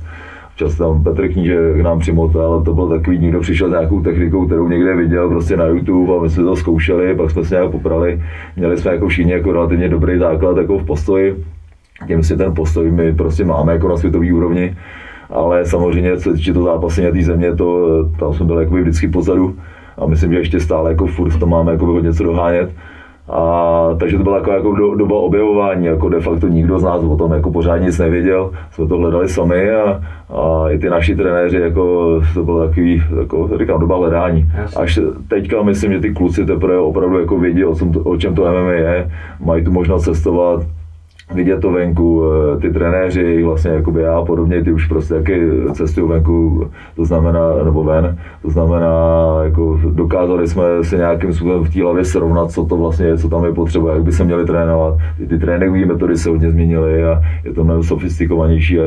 Občas 0.53 0.75
tam 0.75 1.03
Petr 1.03 1.27
Kníže 1.27 1.73
k 1.73 1.81
nám 1.81 1.99
přimotal, 1.99 2.53
ale 2.53 2.63
to 2.63 2.73
bylo 2.73 2.89
takový, 2.89 3.19
někdo 3.19 3.39
přišel 3.39 3.69
s 3.69 3.71
nějakou 3.71 4.01
technikou, 4.01 4.45
kterou 4.45 4.67
někde 4.67 4.95
viděl 4.95 5.29
prostě 5.29 5.57
na 5.57 5.65
YouTube 5.65 6.13
a 6.17 6.21
my 6.21 6.29
jsme 6.29 6.43
to 6.43 6.55
zkoušeli, 6.55 7.15
pak 7.15 7.31
jsme 7.31 7.43
se 7.43 7.55
nějak 7.55 7.71
poprali. 7.71 8.21
Měli 8.55 8.77
jsme 8.77 8.91
jako 8.91 9.07
všichni 9.07 9.31
jako 9.31 9.53
relativně 9.53 9.89
dobrý 9.89 10.17
základ 10.17 10.57
jako 10.57 10.77
v 10.77 10.85
postoji. 10.85 11.43
Tím 12.07 12.23
si 12.23 12.37
ten 12.37 12.53
postoj 12.53 12.91
my 12.91 13.13
prostě 13.13 13.45
máme 13.45 13.73
jako 13.73 13.87
na 13.87 13.97
světové 13.97 14.33
úrovni. 14.33 14.77
Ale 15.29 15.65
samozřejmě, 15.65 16.17
co 16.17 16.29
se 16.29 16.33
týče 16.33 16.53
to 16.53 16.63
zápasení 16.63 17.11
té 17.11 17.21
země, 17.21 17.55
to, 17.55 17.89
tam 18.19 18.33
jsme 18.33 18.45
byli 18.45 18.63
jakoby 18.63 18.81
vždycky 18.81 19.07
pozadu. 19.07 19.55
A 19.97 20.05
myslím, 20.05 20.31
že 20.31 20.39
ještě 20.39 20.59
stále 20.59 20.91
jako 20.91 21.07
furt 21.07 21.29
v 21.29 21.39
tom 21.39 21.49
máme 21.49 21.71
jako 21.71 21.85
hodně 21.85 22.13
co 22.13 22.23
dohánět. 22.23 22.69
A, 23.29 23.89
takže 23.99 24.17
to 24.17 24.23
byla 24.23 24.37
jako, 24.37 24.51
jako 24.51 24.71
do, 24.75 24.95
doba 24.95 25.15
objevování, 25.15 25.85
jako 25.85 26.09
de 26.09 26.19
facto 26.19 26.47
nikdo 26.47 26.79
z 26.79 26.83
nás 26.83 27.03
o 27.03 27.17
tom 27.17 27.31
jako 27.31 27.51
pořád 27.51 27.77
nic 27.77 27.99
nevěděl, 27.99 28.51
jsme 28.71 28.87
to 28.87 28.97
hledali 28.97 29.29
sami 29.29 29.71
a, 29.71 30.01
a 30.29 30.69
i 30.69 30.79
ty 30.79 30.89
naši 30.89 31.15
trenéři, 31.15 31.57
jako, 31.57 32.21
to 32.33 32.43
bylo 32.43 32.67
takový, 32.67 33.03
jako, 33.19 33.49
říkám, 33.59 33.79
doba 33.79 33.97
hledání. 33.97 34.45
Až 34.75 34.99
teďka 35.27 35.63
myslím, 35.63 35.93
že 35.93 35.99
ty 35.99 36.13
kluci 36.13 36.45
teprve 36.45 36.77
opravdu 36.77 37.19
jako 37.19 37.39
vědí, 37.39 37.65
o, 37.65 37.75
čem 37.75 37.91
to, 37.91 37.99
o 37.99 38.17
čem 38.17 38.35
to 38.35 38.41
MMA 38.41 38.71
je, 38.71 39.11
mají 39.39 39.63
tu 39.63 39.71
možnost 39.71 40.03
cestovat, 40.03 40.63
vidět 41.31 41.59
to 41.59 41.71
venku, 41.71 42.23
eh, 42.25 42.59
ty 42.59 42.73
trenéři, 42.73 43.43
vlastně 43.43 43.71
jakoby 43.71 44.01
já 44.01 44.17
a 44.17 44.25
podobně, 44.25 44.63
ty 44.63 44.71
už 44.71 44.87
prostě 44.87 45.13
taky 45.13 45.49
cestují 45.73 46.09
venku, 46.09 46.67
to 46.95 47.05
znamená, 47.05 47.39
nebo 47.63 47.83
ven, 47.83 48.17
to 48.41 48.49
znamená, 48.49 48.95
jako 49.43 49.79
dokázali 49.91 50.47
jsme 50.47 50.63
se 50.81 50.97
nějakým 50.97 51.33
způsobem 51.33 51.63
v 51.63 51.73
té 51.73 51.81
hlavě 51.81 52.05
srovnat, 52.05 52.51
co 52.51 52.65
to 52.65 52.77
vlastně 52.77 53.05
je, 53.05 53.17
co 53.17 53.29
tam 53.29 53.45
je 53.45 53.53
potřeba, 53.53 53.93
jak 53.93 54.03
by 54.03 54.11
se 54.11 54.23
měli 54.23 54.45
trénovat. 54.45 54.97
Ty, 55.17 55.27
ty 55.27 55.37
tréninkové 55.39 55.85
metody 55.85 56.17
se 56.17 56.29
hodně 56.29 56.51
změnily 56.51 57.03
a 57.03 57.21
je 57.43 57.53
to 57.53 57.63
mnohem 57.63 57.83
sofistikovanější 57.83 58.79
a 58.79 58.83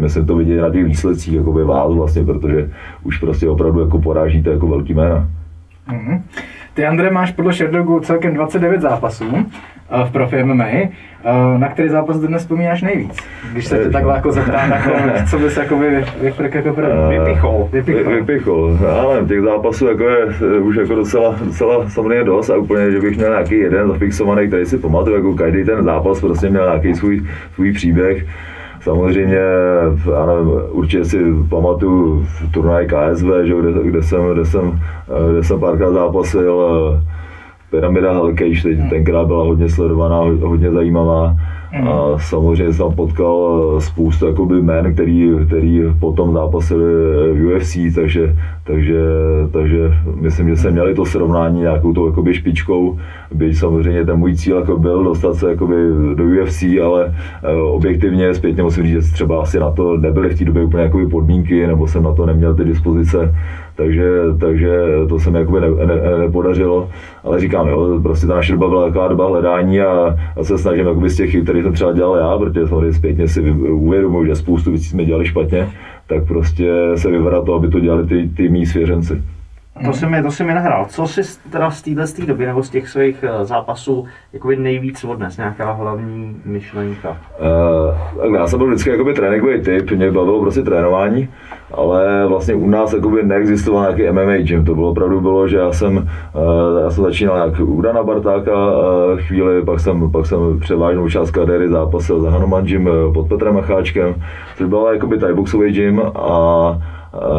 myslím 0.00 0.26
to 0.26 0.36
vidět 0.36 0.60
na 0.60 0.70
těch 0.70 0.84
výsledcích, 0.84 1.34
jakoby 1.34 1.64
vás 1.64 1.94
vlastně, 1.94 2.24
protože 2.24 2.70
už 3.04 3.18
prostě 3.18 3.48
opravdu 3.48 3.80
jako 3.80 3.98
porážíte 3.98 4.50
jako 4.50 4.66
velký 4.66 4.94
jména. 4.94 5.28
Mhm. 5.92 6.22
Ty, 6.78 6.86
Andre, 6.86 7.10
máš 7.10 7.32
podle 7.32 7.52
Sherdogu 7.52 8.00
celkem 8.00 8.34
29 8.34 8.80
zápasů 8.80 9.24
eh, 9.36 10.04
v 10.04 10.10
profi 10.12 10.44
MMA. 10.44 10.64
Eh, 10.64 10.88
Na 11.58 11.68
který 11.68 11.88
zápas 11.88 12.18
dnes 12.18 12.42
vzpomínáš 12.42 12.82
nejvíc? 12.82 13.16
Když 13.52 13.66
se 13.66 13.78
tě 13.78 13.90
takhle 13.90 14.14
jako 14.14 14.32
zeptám, 14.32 14.72
co 15.30 15.38
bys 15.38 15.56
jako 15.56 15.78
vy, 15.78 16.04
vyfrk 16.20 16.54
jako? 16.54 16.74
Eh, 16.82 17.18
Vypichol. 17.18 17.68
Vypichol. 17.72 18.04
Vy- 18.12 18.16
Vypichol. 18.20 18.78
Nevím, 19.12 19.28
těch 19.28 19.40
zápasů 19.42 19.86
jako 19.88 20.02
je 20.04 20.18
eh, 20.56 20.58
už 20.58 20.76
jako 20.76 20.94
docela, 20.94 21.34
docela 21.44 21.88
samozřejmě 21.90 22.24
dost 22.24 22.50
a 22.50 22.56
úplně, 22.56 22.90
že 22.90 23.00
bych 23.00 23.16
měl 23.16 23.30
nějaký 23.30 23.58
jeden 23.58 23.88
zafixovaný, 23.88 24.48
který 24.48 24.66
si 24.66 24.78
pamatuju, 24.78 25.16
jako 25.16 25.34
každý 25.34 25.64
ten 25.64 25.82
zápas 25.84 26.20
prostě 26.20 26.50
měl 26.50 26.64
nějaký 26.66 26.94
svůj, 26.94 27.22
svůj 27.54 27.72
příběh. 27.72 28.24
Samozřejmě, 28.80 29.36
já 30.14 30.26
nevím, 30.26 30.52
určitě 30.70 31.04
si 31.04 31.24
pamatuju 31.48 32.26
turnaj 32.54 32.86
KSV, 32.86 33.26
že, 33.44 33.54
kde, 33.60 33.72
kde, 33.90 34.02
jsem, 34.02 34.20
kde, 34.32 34.44
jsem, 34.44 34.80
eh, 35.28 35.32
kde 35.32 35.44
jsem 35.44 35.60
párkrát 35.60 35.92
zápasil. 35.92 36.62
eh, 36.96 37.04
Pyramida 37.70 38.12
Hellcage 38.12 38.62
teď 38.62 38.78
tenkrát 38.90 39.26
byla 39.26 39.44
hodně 39.44 39.68
sledovaná, 39.68 40.16
ho- 40.16 40.48
hodně 40.48 40.70
zajímavá. 40.70 41.36
A 41.72 42.18
samozřejmě 42.18 42.72
jsem 42.72 42.86
tam 42.86 42.96
potkal 42.96 43.62
eh, 43.76 43.80
spoustu 43.80 44.26
jakoby 44.26 44.58
jmén, 44.58 44.94
který, 44.94 45.30
který 45.46 45.82
potom 46.00 46.32
zápasili 46.32 46.84
v 47.32 47.56
UFC, 47.56 47.78
takže, 47.94 48.36
takže, 48.64 49.00
takže 49.52 49.94
myslím, 50.20 50.48
že 50.48 50.56
jsem 50.56 50.72
měli 50.72 50.94
to 50.94 51.04
srovnání 51.04 51.60
nějakou 51.60 51.92
tou 51.92 52.06
jakoby 52.06 52.34
špičkou, 52.34 52.98
byť 53.34 53.56
samozřejmě 53.56 54.04
ten 54.04 54.16
můj 54.16 54.34
cíl 54.34 54.56
jako 54.56 54.78
byl 54.78 55.04
dostat 55.04 55.34
se 55.34 55.50
jakoby 55.50 55.74
do 56.14 56.24
UFC, 56.24 56.62
ale 56.84 57.14
eh, 57.42 57.54
objektivně 57.54 58.34
zpětně 58.34 58.62
musím 58.62 58.84
říct, 58.84 59.06
že 59.06 59.12
třeba 59.12 59.42
asi 59.42 59.60
na 59.60 59.70
to 59.70 59.96
nebyly 59.96 60.28
v 60.28 60.38
té 60.38 60.44
době 60.44 60.64
úplně 60.64 60.82
jakoby 60.82 61.06
podmínky, 61.06 61.66
nebo 61.66 61.86
jsem 61.86 62.02
na 62.02 62.12
to 62.12 62.26
neměl 62.26 62.54
ty 62.54 62.64
dispozice, 62.64 63.34
takže, 63.76 64.10
takže 64.40 64.70
to 65.08 65.18
se 65.18 65.30
mi 65.30 65.38
jakoby 65.38 65.60
ne, 65.60 65.68
ne, 65.86 66.18
nepodařilo, 66.18 66.88
ale 67.24 67.40
říkám, 67.40 67.68
jo, 67.68 68.00
prostě 68.02 68.26
ta 68.26 68.34
naše 68.34 68.52
doba 68.52 68.68
byla 68.68 68.86
taková 68.86 69.08
doba 69.08 69.28
hledání 69.28 69.80
a, 69.80 70.16
a 70.36 70.44
se 70.44 70.58
snažím 70.58 70.86
jakoby 70.86 71.10
z 71.10 71.16
těch 71.16 71.30
chyb, 71.30 71.46
které 71.58 71.68
jsem 71.68 71.74
třeba 71.74 71.92
dělal 71.92 72.16
já, 72.16 72.38
protože 72.38 72.68
samozřejmě 72.68 72.92
zpětně 72.92 73.28
si 73.28 73.50
uvědomuji, 73.70 74.26
že 74.26 74.34
spoustu 74.34 74.70
věcí 74.70 74.84
jsme 74.84 75.04
dělali 75.04 75.26
špatně, 75.26 75.68
tak 76.06 76.26
prostě 76.26 76.72
se 76.94 77.10
vyvedá 77.10 77.42
to, 77.42 77.54
aby 77.54 77.68
to 77.68 77.80
dělali 77.80 78.06
ty, 78.06 78.30
ty 78.36 78.48
mý 78.48 78.66
svěřenci. 78.66 79.22
To 79.84 79.92
si 79.92 80.06
mi, 80.06 80.22
to 80.22 80.30
si 80.30 80.44
mi 80.44 80.54
nahrál. 80.54 80.86
Co 80.88 81.06
si 81.06 81.20
teda 81.50 81.70
z 81.70 81.82
téhle 81.82 82.04
doby 82.26 82.46
nebo 82.46 82.62
z 82.62 82.70
těch 82.70 82.88
svých 82.88 83.24
eh, 83.24 83.44
zápasů 83.44 84.06
jakoby 84.32 84.56
nejvíc 84.56 85.04
odnes, 85.04 85.36
nějaká 85.36 85.72
hlavní 85.72 86.36
myšlenka? 86.44 87.16
Uh, 88.20 88.34
já 88.34 88.46
jsem 88.46 88.58
byl 88.58 88.68
vždycky 88.68 88.90
jakoby 88.90 89.14
tréninkový 89.14 89.60
typ, 89.60 89.90
mě 89.90 90.10
bavilo 90.10 90.40
prostě 90.40 90.62
trénování, 90.62 91.28
ale 91.74 92.26
vlastně 92.26 92.54
u 92.54 92.70
nás 92.70 92.92
jakoby 92.92 93.22
neexistoval 93.22 93.82
nějaký 93.82 94.12
MMA 94.12 94.36
gym, 94.36 94.64
to 94.64 94.74
bylo 94.74 94.90
opravdu 94.90 95.20
bylo, 95.20 95.48
že 95.48 95.56
já 95.56 95.72
jsem, 95.72 95.96
uh, 95.96 96.80
já 96.82 96.90
jsem 96.90 97.04
začínal 97.04 97.36
nějak 97.36 97.60
u 97.60 97.80
Dana 97.82 98.02
Bartáka 98.02 98.52
uh, 98.52 99.18
chvíli, 99.18 99.62
pak 99.62 99.80
jsem, 99.80 100.10
pak 100.10 100.26
jsem 100.26 100.60
převážnou 100.60 101.08
část 101.08 101.30
kariéry 101.30 101.68
zápasil 101.68 102.20
za 102.20 102.30
Hanuman 102.30 102.64
gym 102.64 102.90
pod 103.14 103.28
Petrem 103.28 103.54
Macháčkem, 103.54 104.14
což 104.56 104.66
byl 104.66 104.88
jakoby 104.92 105.18
thaiboxový 105.18 105.72
gym 105.72 106.02
a 106.14 106.78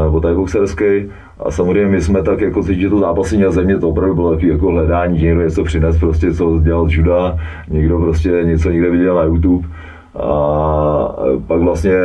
nebo 0.03 0.19
thaiboxerský 0.19 1.12
a 1.39 1.51
samozřejmě 1.51 1.86
my 1.86 2.01
jsme 2.01 2.24
tak 2.24 2.41
jako 2.41 2.63
cítili, 2.63 2.81
že 2.81 2.89
to 2.89 3.00
zápasy 3.00 3.46
a 3.46 3.51
země, 3.51 3.77
to 3.77 3.89
opravdu 3.89 4.15
bylo 4.15 4.29
takový 4.29 4.48
jako 4.48 4.72
hledání, 4.72 5.19
že 5.19 5.25
někdo 5.25 5.41
něco 5.41 5.63
přines, 5.63 6.00
prostě 6.00 6.34
co 6.34 6.60
dělal 6.60 6.88
juda, 6.89 7.38
někdo 7.69 8.00
prostě 8.00 8.29
něco 8.43 8.69
někde 8.69 8.89
viděl 8.89 9.15
na 9.15 9.24
YouTube. 9.24 9.67
A 10.15 11.15
pak 11.48 11.62
vlastně 11.62 11.96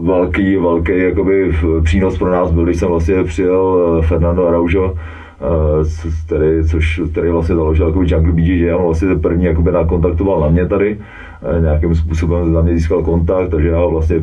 velký, 0.00 0.56
velký 0.56 0.98
jakoby 0.98 1.52
přínos 1.84 2.18
pro 2.18 2.30
nás 2.30 2.50
byl, 2.50 2.64
když 2.64 2.76
jsem 2.76 2.88
vlastně 2.88 3.24
přijel 3.24 3.98
eh, 3.98 4.06
Fernando 4.06 4.46
Araujo, 4.46 4.94
eh, 4.94 6.08
který, 6.26 6.64
což, 6.68 7.00
který 7.12 7.30
vlastně 7.30 7.54
založil 7.54 7.86
jako 7.86 8.02
Jungle 8.02 8.32
BJJ, 8.32 8.74
on 8.74 8.84
vlastně 8.84 9.14
první 9.14 9.44
jakoby 9.44 9.72
nakontaktoval 9.72 10.40
na 10.40 10.48
mě 10.48 10.66
tady 10.66 10.98
nějakým 11.60 11.94
způsobem 11.94 12.52
za 12.52 12.62
mě 12.62 12.74
získal 12.74 13.02
kontakt, 13.02 13.50
takže 13.50 13.68
já 13.68 13.86
vlastně 13.86 14.16
e, 14.16 14.22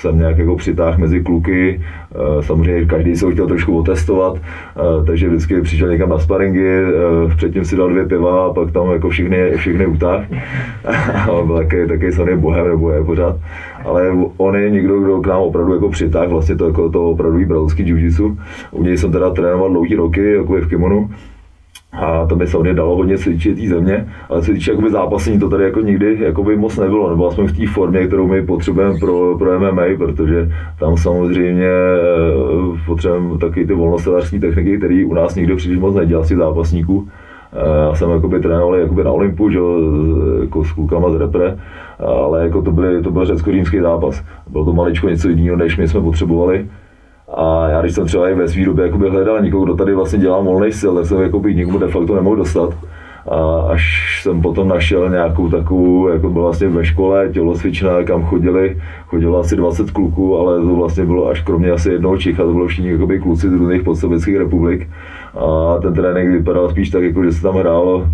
jsem 0.00 0.18
nějak 0.18 0.38
jako 0.38 0.56
přitáhl 0.56 0.98
mezi 0.98 1.20
kluky. 1.20 1.80
E, 2.38 2.42
samozřejmě 2.42 2.84
každý 2.84 3.16
se 3.16 3.24
ho 3.24 3.32
chtěl 3.32 3.46
trošku 3.46 3.78
otestovat, 3.78 4.36
e, 4.36 5.04
takže 5.04 5.28
vždycky 5.28 5.60
přišel 5.60 5.88
někam 5.88 6.08
na 6.08 6.18
sparingy, 6.18 6.68
e, 6.68 7.34
předtím 7.36 7.64
si 7.64 7.76
dal 7.76 7.88
dvě 7.88 8.06
piva 8.06 8.46
a 8.46 8.52
pak 8.52 8.70
tam 8.70 8.90
jako 8.90 9.08
všechny, 9.08 9.52
všechny 9.56 9.86
utáh. 9.86 10.24
on 11.30 11.46
byl 11.46 11.56
taky, 11.56 11.86
taky 11.86 12.12
samý 12.12 12.36
bohem, 12.36 12.68
nebo 12.68 12.90
je 12.90 13.04
pořád. 13.04 13.36
Ale 13.84 14.10
on 14.36 14.56
je 14.56 14.70
někdo, 14.70 15.00
kdo 15.00 15.20
k 15.20 15.26
nám 15.26 15.40
opravdu 15.40 15.74
jako 15.74 15.88
přitáhl 15.88 16.28
vlastně 16.28 16.56
to, 16.56 16.66
jako 16.66 16.90
to 16.90 17.10
opravdu 17.10 17.46
brazilský 17.46 17.82
jiu 17.82 18.36
U 18.70 18.82
něj 18.82 18.98
jsem 18.98 19.12
teda 19.12 19.30
trénoval 19.30 19.70
dlouhý 19.70 19.94
roky, 19.94 20.32
jako 20.32 20.52
v 20.52 20.68
kimonu. 20.68 21.10
A 21.92 22.26
to 22.26 22.36
by 22.36 22.46
hodně 22.46 22.74
dalo 22.74 22.96
hodně 22.96 23.18
cvičit 23.18 23.60
té 23.60 23.68
země, 23.68 24.08
ale 24.28 24.40
co 24.40 24.46
se 24.46 24.52
týče 24.52 24.70
jakoby 24.70 24.90
zápasení, 24.90 25.38
to 25.38 25.48
tady 25.48 25.64
jako 25.64 25.80
nikdy 25.80 26.18
jakoby 26.20 26.56
moc 26.56 26.76
nebylo, 26.76 27.10
nebo 27.10 27.28
aspoň 27.28 27.46
v 27.46 27.56
té 27.56 27.66
formě, 27.66 28.06
kterou 28.06 28.26
my 28.26 28.42
potřebujeme 28.42 28.98
pro, 28.98 29.38
pro 29.38 29.60
MMA, 29.60 29.82
protože 29.98 30.50
tam 30.78 30.96
samozřejmě 30.96 31.66
eh, 31.66 32.78
potřebujeme 32.86 33.38
taky 33.38 33.66
ty 33.66 33.74
volnostelářské 33.74 34.38
techniky, 34.38 34.78
které 34.78 35.04
u 35.06 35.14
nás 35.14 35.34
nikdo 35.34 35.56
příliš 35.56 35.78
moc 35.78 35.94
nedělá 35.94 36.24
z 36.24 36.28
zápasníků. 36.28 37.08
Eh, 37.52 37.88
já 37.88 37.94
jsem 37.94 38.10
jakoby 38.10 38.40
trénoval 38.40 38.76
jakoby 38.76 39.04
na 39.04 39.12
Olympu, 39.12 39.50
že, 39.50 39.58
jako 40.40 40.64
s 40.64 40.72
klukama 40.72 41.10
z 41.10 41.14
repre, 41.14 41.58
ale 41.98 42.42
jako 42.42 42.62
to, 42.62 42.72
byly, 42.72 43.02
to 43.02 43.10
byl 43.10 43.24
řecko-římský 43.24 43.80
zápas. 43.80 44.22
Bylo 44.50 44.64
to 44.64 44.72
maličko 44.72 45.08
něco 45.08 45.28
jiného, 45.28 45.56
než 45.56 45.76
my 45.76 45.88
jsme 45.88 46.00
potřebovali. 46.00 46.66
A 47.34 47.68
já 47.68 47.80
když 47.80 47.94
jsem 47.94 48.06
třeba 48.06 48.28
i 48.28 48.34
ve 48.34 48.48
své 48.48 48.64
době 48.64 48.84
jakoby 48.84 49.10
hledal 49.10 49.42
někoho, 49.42 49.64
kdo 49.64 49.74
tady 49.74 49.94
vlastně 49.94 50.18
dělá 50.18 50.40
volný 50.40 50.72
styl, 50.72 50.94
tak 50.94 51.06
jsem 51.06 51.20
jakoby 51.20 51.54
nikomu 51.54 51.78
de 51.78 51.88
facto 51.88 52.14
nemohl 52.14 52.36
dostat. 52.36 52.74
A 53.30 53.60
až 53.60 53.82
jsem 54.22 54.42
potom 54.42 54.68
našel 54.68 55.08
nějakou 55.10 55.48
takovou, 55.48 56.08
jako 56.08 56.30
bylo 56.30 56.44
vlastně 56.44 56.68
ve 56.68 56.84
škole, 56.84 57.28
tělocvičná, 57.32 58.02
kam 58.02 58.24
chodili, 58.24 58.76
chodilo 59.06 59.40
asi 59.40 59.56
20 59.56 59.90
kluků, 59.90 60.38
ale 60.38 60.60
to 60.60 60.76
vlastně 60.76 61.04
bylo 61.04 61.28
až 61.28 61.42
kromě 61.42 61.70
asi 61.70 61.90
jednoho 61.90 62.16
Čecha, 62.16 62.42
to 62.42 62.52
bylo 62.52 62.66
všichni 62.66 62.90
jakoby 62.90 63.18
kluci 63.18 63.48
z 63.50 63.52
různých 63.52 63.82
podsovětských 63.82 64.36
republik. 64.36 64.88
A 65.34 65.78
ten 65.82 65.94
trénink 65.94 66.30
vypadal 66.30 66.68
spíš 66.70 66.90
tak, 66.90 67.02
jako 67.02 67.24
že 67.24 67.32
se 67.32 67.42
tam 67.42 67.54
hrálo 67.54 68.06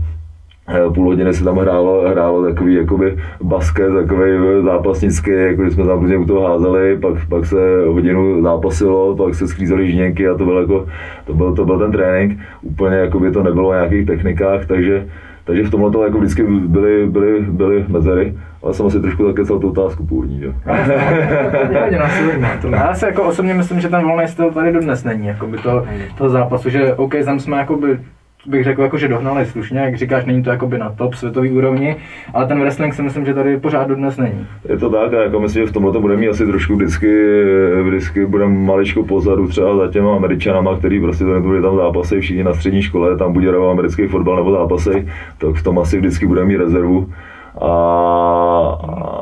půl 0.95 1.07
hodiny 1.07 1.35
se 1.35 1.45
tam 1.45 1.57
hrálo, 1.57 2.09
hrálo 2.09 2.45
takový 2.45 2.75
jakoby 2.75 3.17
basket, 3.43 3.95
takový 3.95 4.31
zápasnický, 4.65 5.31
jako 5.31 5.65
jsme 5.65 5.85
tam 5.85 6.21
u 6.21 6.25
toho 6.25 6.49
házeli, 6.49 6.99
pak, 6.99 7.29
pak 7.29 7.47
se 7.47 7.57
hodinu 7.87 8.43
zápasilo, 8.43 9.17
pak 9.17 9.35
se 9.35 9.49
sklízeli 9.49 9.91
žněnky 9.91 10.29
a 10.29 10.35
to 10.35 10.45
byl, 10.45 10.59
jako, 10.59 10.87
to 11.27 11.35
byl, 11.35 11.55
to 11.55 11.65
byl 11.65 11.79
ten 11.79 11.93
trénink. 11.93 12.39
Úplně 12.63 12.97
jakoby 12.97 13.31
to 13.31 13.43
nebylo 13.43 13.69
o 13.69 13.75
nějakých 13.75 14.07
technikách, 14.07 14.67
takže, 14.67 15.07
takže 15.45 15.63
v 15.63 15.71
tomhle 15.71 15.91
to 15.91 16.05
jako 16.05 16.19
vždycky 16.19 16.43
byly, 16.43 17.07
byly, 17.07 17.41
byly 17.41 17.85
mezery. 17.89 18.35
Ale 18.63 18.75
jsem 18.75 18.87
asi 18.87 19.01
trošku 19.01 19.27
také 19.27 19.45
celou 19.45 19.59
tu 19.59 19.71
otázku 19.71 20.07
původní, 20.07 20.43
jo. 20.43 20.53
Já 22.71 22.95
si 22.95 23.05
jako 23.05 23.23
osobně 23.23 23.55
myslím, 23.55 23.81
že 23.81 23.89
ten 23.89 24.05
volný 24.05 24.29
styl 24.29 24.51
tady 24.51 24.73
dodnes 24.73 25.05
není, 25.05 25.27
jakoby 25.27 25.59
to, 25.59 25.85
toho 26.19 26.31
zápasu, 26.31 26.71
že 26.71 26.95
OK, 26.95 27.15
tam 27.25 27.41
jsme 27.41 27.57
jakoby 27.57 27.99
bych 28.47 28.65
řekl, 28.65 28.83
jako, 28.83 28.99
že 28.99 29.09
dohnali 29.09 29.47
slušně, 29.47 29.79
jak 29.79 29.97
říkáš, 29.97 30.25
není 30.25 30.43
to 30.43 30.51
jakoby 30.51 30.79
na 30.79 30.91
top 30.91 31.15
světový 31.15 31.51
úrovni, 31.51 31.97
ale 32.35 32.47
ten 32.47 32.61
wrestling 32.61 32.95
si 32.95 33.03
myslím, 33.03 33.25
že 33.25 33.35
tady 33.35 33.57
pořád 33.57 33.91
dnes 33.91 34.17
není. 34.17 34.47
Je 34.69 34.79
to 34.79 34.91
tak 34.91 35.15
a 35.15 35.23
jako 35.23 35.41
myslím, 35.41 35.63
že 35.63 35.71
v 35.71 35.73
tomhle 35.73 35.93
to 35.93 36.01
bude 36.01 36.17
mít 36.17 36.29
asi 36.29 36.47
trošku 36.47 36.77
vždycky, 36.77 37.43
vždycky 37.83 38.27
budeme 38.27 38.55
maličko 38.55 39.05
pozadu 39.05 39.49
třeba 39.49 39.77
za 39.77 39.89
těma 39.89 40.17
američanama, 40.17 40.77
který 40.79 41.01
prostě 41.01 41.25
to 41.25 41.35
nebude 41.35 41.63
tam 41.63 41.77
zápasy, 41.77 42.21
všichni 42.21 42.45
na 42.45 42.55
střední 42.55 42.83
škole, 42.83 43.17
tam 43.17 43.33
bude 43.33 43.57
americký 43.71 44.07
fotbal 44.07 44.37
nebo 44.37 44.53
zápasy, 44.53 45.09
tak 45.39 45.55
v 45.55 45.63
tom 45.63 45.79
asi 45.79 45.99
vždycky 45.99 46.27
bude 46.27 46.45
mít 46.45 46.57
rezervu. 46.57 47.13
A, 47.61 47.67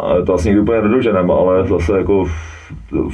a 0.02 0.22
to 0.26 0.34
asi 0.34 0.48
nikdy 0.48 0.60
úplně 0.60 0.82
nedoženeme, 0.82 1.32
ale 1.32 1.66
zase 1.66 1.98
jako 1.98 2.24
v 2.24 2.51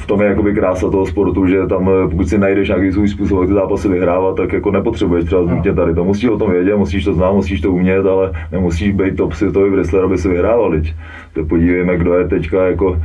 tom 0.05 0.21
je 0.21 0.27
jakoby 0.27 0.53
krása 0.53 0.89
toho 0.89 1.05
sportu, 1.05 1.47
že 1.47 1.67
tam, 1.67 1.89
pokud 2.09 2.29
si 2.29 2.37
najdeš 2.37 2.67
nějaký 2.67 2.91
svůj 2.91 3.07
způsob, 3.07 3.39
jak 3.39 3.47
ty 3.47 3.53
zápasy 3.53 3.87
vyhrávat, 3.89 4.35
tak 4.35 4.53
jako 4.53 4.71
nepotřebuješ 4.71 5.25
třeba 5.25 5.43
znutně 5.43 5.73
tady 5.73 5.93
to. 5.95 6.03
Musíš 6.03 6.29
o 6.29 6.37
tom 6.37 6.51
vědět, 6.51 6.75
musíš 6.75 7.05
to 7.05 7.13
znát, 7.13 7.31
musíš 7.31 7.61
to 7.61 7.71
umět, 7.71 8.05
ale 8.05 8.31
nemusíš 8.51 8.91
být 8.91 9.15
top 9.15 9.33
světový 9.33 9.69
wrestler, 9.71 10.03
aby 10.03 10.17
si 10.17 10.29
vyhrával. 10.29 10.71
Teď. 10.71 10.93
To 11.33 11.45
podívejme, 11.45 11.97
kdo 11.97 12.13
je 12.13 12.27
teďka 12.27 12.67
jako 12.67 12.97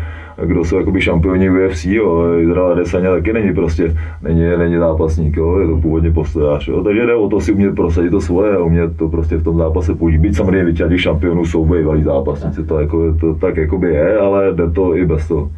kdo 0.43 0.65
jsou 0.65 0.77
jakoby 0.77 1.01
šampioni 1.01 1.51
UFC, 1.51 1.85
jo. 1.85 2.25
Izrael 2.41 2.73
Adesanya 2.73 3.11
taky 3.11 3.33
není 3.33 3.55
prostě, 3.55 3.97
není, 4.23 4.43
není 4.59 4.77
zápasník, 4.77 5.37
jo. 5.37 5.59
je 5.59 5.67
to 5.67 5.77
původně 5.77 6.11
postojář, 6.11 6.69
jo. 6.69 6.83
takže 6.83 7.07
jde 7.07 7.15
o 7.15 7.29
to 7.29 7.41
si 7.41 7.53
umět 7.53 7.75
prosadit 7.75 8.11
to 8.11 8.21
svoje 8.21 8.57
a 8.57 8.63
umět 8.63 8.97
to 8.97 9.09
prostě 9.09 9.37
v 9.37 9.45
tom 9.45 9.57
zápase 9.57 9.95
použít. 9.95 10.19
Být 10.19 10.37
samozřejmě 10.37 10.65
vyťadí 10.65 10.99
šampionů 10.99 11.45
jsou 11.45 11.67
bývalí 11.67 12.03
zápasníci, 12.03 12.65
to, 12.65 12.81
jako, 12.81 13.15
to 13.21 13.35
tak 13.35 13.57
jakoby 13.57 13.87
je, 13.87 14.19
ale 14.19 14.53
jde 14.53 14.71
to 14.71 14.97
i 14.97 15.07
bez 15.07 15.29
toho. 15.29 15.51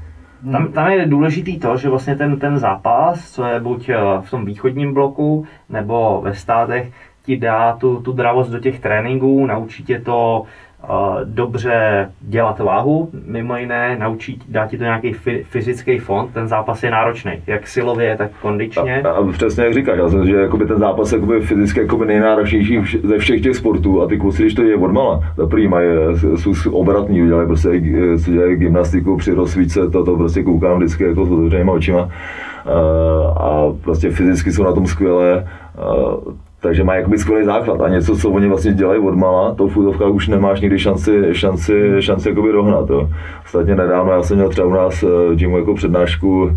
Tam, 0.53 0.73
tam 0.73 0.89
je 0.89 1.07
důležitý 1.07 1.59
to, 1.59 1.77
že 1.77 1.89
vlastně 1.89 2.17
ten, 2.17 2.39
ten 2.39 2.59
zápas, 2.59 3.31
co 3.31 3.45
je 3.45 3.61
buď 3.61 3.89
eh, 3.89 3.97
v 4.21 4.31
tom 4.31 4.45
východním 4.45 4.95
bloku 4.95 5.47
nebo 5.69 6.21
ve 6.25 6.35
státech, 6.35 6.93
ti 7.27 7.37
dá 7.37 7.77
tu, 7.77 8.01
tu 8.01 8.13
dravost 8.13 8.51
do 8.51 8.59
těch 8.59 8.81
tréninků, 8.81 9.47
naučí 9.47 9.85
tě 9.85 10.01
to 10.01 10.45
dobře 11.25 12.09
dělat 12.21 12.59
váhu, 12.59 13.09
mimo 13.27 13.57
jiné 13.57 13.97
naučí, 13.99 14.43
dá 14.49 14.67
ti 14.67 14.79
to 14.79 14.85
nějaký 14.85 15.13
fyzický 15.43 15.99
fond, 15.99 16.33
ten 16.33 16.49
zápas 16.49 16.83
je 16.83 16.91
náročný, 16.91 17.33
jak 17.47 17.67
silově, 17.67 18.17
tak 18.17 18.31
kondičně. 18.43 19.03
A, 19.03 19.09
a 19.09 19.33
přesně 19.33 19.65
jak 19.65 19.75
říkáš, 19.75 19.99
já 19.99 20.05
myslím, 20.05 20.27
že 20.27 20.37
jakoby 20.37 20.67
ten 20.67 20.79
zápas 20.79 21.13
je 21.13 21.41
fyzicky 21.41 21.81
jakoby 21.81 22.07
nejnáročnější 22.07 22.81
ze 23.05 23.19
všech 23.19 23.41
těch 23.41 23.57
sportů 23.57 24.03
a 24.03 24.07
ty 24.07 24.19
kluci, 24.19 24.43
když 24.43 24.55
to 24.55 24.63
je 24.63 24.77
odmala, 24.77 25.25
za 25.37 25.47
první 25.47 25.69
mají, 25.69 25.89
jsou 26.37 26.73
obratní, 26.73 27.27
dělají 27.27 27.47
prostě, 27.47 27.69
co 28.25 28.31
dělají 28.31 28.57
gymnastiku 28.57 29.17
při 29.17 29.33
rozsvíce, 29.33 29.91
to, 29.91 30.05
to 30.05 30.17
prostě 30.17 30.43
koukám 30.43 30.77
vždycky 30.77 31.05
jako 31.05 31.27
s 31.27 31.31
otevřenýma 31.31 31.73
očima 31.73 32.09
a 33.37 33.73
prostě 33.85 34.11
fyzicky 34.11 34.53
jsou 34.53 34.65
na 34.65 34.73
tom 34.73 34.87
skvělé 34.87 35.47
takže 36.67 36.85
má 36.85 36.95
jakoby 36.95 37.19
skvělý 37.19 37.45
základ 37.45 37.81
a 37.81 37.89
něco, 37.89 38.17
co 38.17 38.31
oni 38.31 38.49
vlastně 38.49 38.73
dělají 38.73 39.01
od 39.01 39.15
mala, 39.15 39.55
to 39.55 39.67
v 39.67 39.73
fůzovkách 39.73 40.11
už 40.11 40.29
nemáš 40.29 40.61
nikdy 40.61 40.79
šanci, 40.79 41.23
šanci, 41.33 41.97
šanci 42.01 42.29
jakoby 42.29 42.53
dohnat. 42.53 42.91
Jo. 42.91 43.09
Ostatně 43.45 43.75
nedávno 43.75 44.13
já 44.13 44.23
jsem 44.23 44.37
měl 44.37 44.49
třeba 44.49 44.67
u 44.67 44.71
nás 44.71 45.03
v 45.03 45.35
gymu 45.35 45.59
jako 45.59 45.75
přednášku 45.75 46.43
uh, 46.43 46.51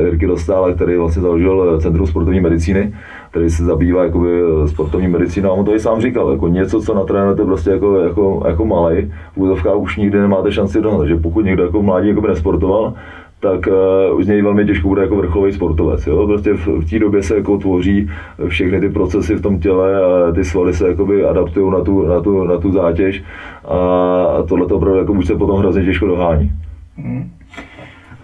Jirky 0.00 0.26
Dostále, 0.26 0.72
který 0.72 0.96
vlastně 0.96 1.22
založil 1.22 1.80
Centrum 1.80 2.06
sportovní 2.06 2.40
medicíny, 2.40 2.92
který 3.30 3.50
se 3.50 3.64
zabývá 3.64 4.04
jakoby 4.04 4.30
sportovní 4.66 5.08
medicínou 5.08 5.50
a 5.50 5.52
on 5.52 5.64
to 5.64 5.74
i 5.74 5.80
sám 5.80 6.00
říkal, 6.00 6.32
jako 6.32 6.48
něco, 6.48 6.80
co 6.80 6.94
natrénujete 6.94 7.44
prostě 7.44 7.70
jako, 7.70 7.98
jako, 7.98 8.42
jako 8.48 8.64
malej, 8.64 9.10
v 9.36 9.74
už 9.74 9.96
nikdy 9.96 10.18
nemáte 10.18 10.52
šanci 10.52 10.80
dohnat, 10.80 10.98
takže 10.98 11.16
pokud 11.16 11.44
někdo 11.44 11.62
jako 11.62 11.82
mládí 11.82 12.08
jakoby 12.08 12.28
nesportoval, 12.28 12.94
tak 13.40 13.66
uh, 13.66 14.22
z 14.22 14.26
něj 14.26 14.42
velmi 14.42 14.66
těžko 14.66 14.88
bude 14.88 15.02
jako 15.02 15.16
vrcholový 15.16 15.52
sportovec. 15.52 16.06
Jo? 16.06 16.26
Prostě 16.26 16.52
v, 16.52 16.66
v 16.66 16.90
té 16.90 16.98
době 16.98 17.22
se 17.22 17.36
jako 17.36 17.58
tvoří 17.58 18.10
všechny 18.48 18.80
ty 18.80 18.88
procesy 18.88 19.34
v 19.34 19.42
tom 19.42 19.58
těle 19.58 19.96
a 19.96 20.32
ty 20.32 20.44
svaly 20.44 20.74
se 20.74 20.88
jakoby 20.88 21.24
adaptují 21.24 21.72
na 21.72 21.80
tu, 21.80 22.06
na 22.06 22.20
tu, 22.20 22.44
na 22.44 22.56
tu 22.58 22.72
zátěž 22.72 23.22
a 23.64 24.42
tohle 24.48 24.66
to 24.66 24.76
opravdu 24.76 24.98
jako 24.98 25.12
už 25.12 25.26
se 25.26 25.34
potom 25.34 25.58
hrozně 25.58 25.84
těžko 25.84 26.06
dohání. 26.06 26.50
Hmm. 26.96 27.30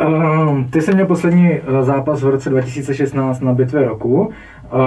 Um, 0.00 0.64
ty 0.70 0.80
jsi 0.80 0.94
měl 0.94 1.06
poslední 1.06 1.50
uh, 1.50 1.80
zápas 1.80 2.22
v 2.22 2.28
roce 2.28 2.50
2016 2.50 3.40
na 3.40 3.52
bitvě 3.52 3.84
roku, 3.84 4.30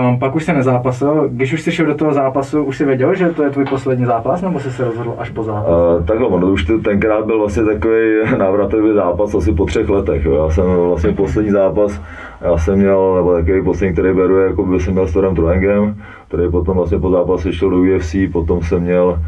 um, 0.07 0.19
pak 0.19 0.35
už 0.35 0.43
se 0.43 0.53
nezápasil. 0.53 1.29
Když 1.29 1.53
už 1.53 1.61
jsi 1.61 1.71
šel 1.71 1.85
do 1.85 1.95
toho 1.95 2.13
zápasu, 2.13 2.63
už 2.63 2.77
jsi 2.77 2.85
věděl, 2.85 3.15
že 3.15 3.29
to 3.29 3.43
je 3.43 3.49
tvůj 3.49 3.65
poslední 3.65 4.05
zápas, 4.05 4.41
nebo 4.41 4.59
jsi 4.59 4.71
se 4.71 4.85
rozhodl 4.85 5.13
až 5.17 5.29
po 5.29 5.43
zápasu? 5.43 5.73
Uh, 5.73 6.05
takhle, 6.05 6.27
ono 6.27 6.47
už 6.47 6.65
tenkrát 6.83 7.25
byl 7.25 7.39
vlastně 7.39 7.63
takový 7.63 7.99
návratový 8.37 8.93
zápas 8.93 9.35
asi 9.35 9.53
po 9.53 9.65
třech 9.65 9.89
letech. 9.89 10.25
Jo. 10.25 10.33
Já 10.33 10.49
jsem 10.49 10.65
vlastně 10.65 11.11
poslední 11.11 11.51
zápas, 11.51 12.01
já 12.41 12.57
jsem 12.57 12.79
měl, 12.79 13.15
nebo 13.15 13.33
takový 13.33 13.63
poslední, 13.63 13.93
který 13.93 14.13
beru, 14.13 14.37
jako 14.37 14.65
by 14.65 14.79
jsem 14.79 14.93
měl 14.93 15.07
s 15.07 15.13
Torem 15.13 15.35
Troengem, 15.35 15.95
který 16.27 16.51
potom 16.51 16.77
vlastně 16.77 16.99
po 16.99 17.11
zápase 17.11 17.53
šel 17.53 17.69
do 17.69 17.77
UFC, 17.77 18.15
potom 18.31 18.61
jsem 18.61 18.81
měl, 18.81 19.19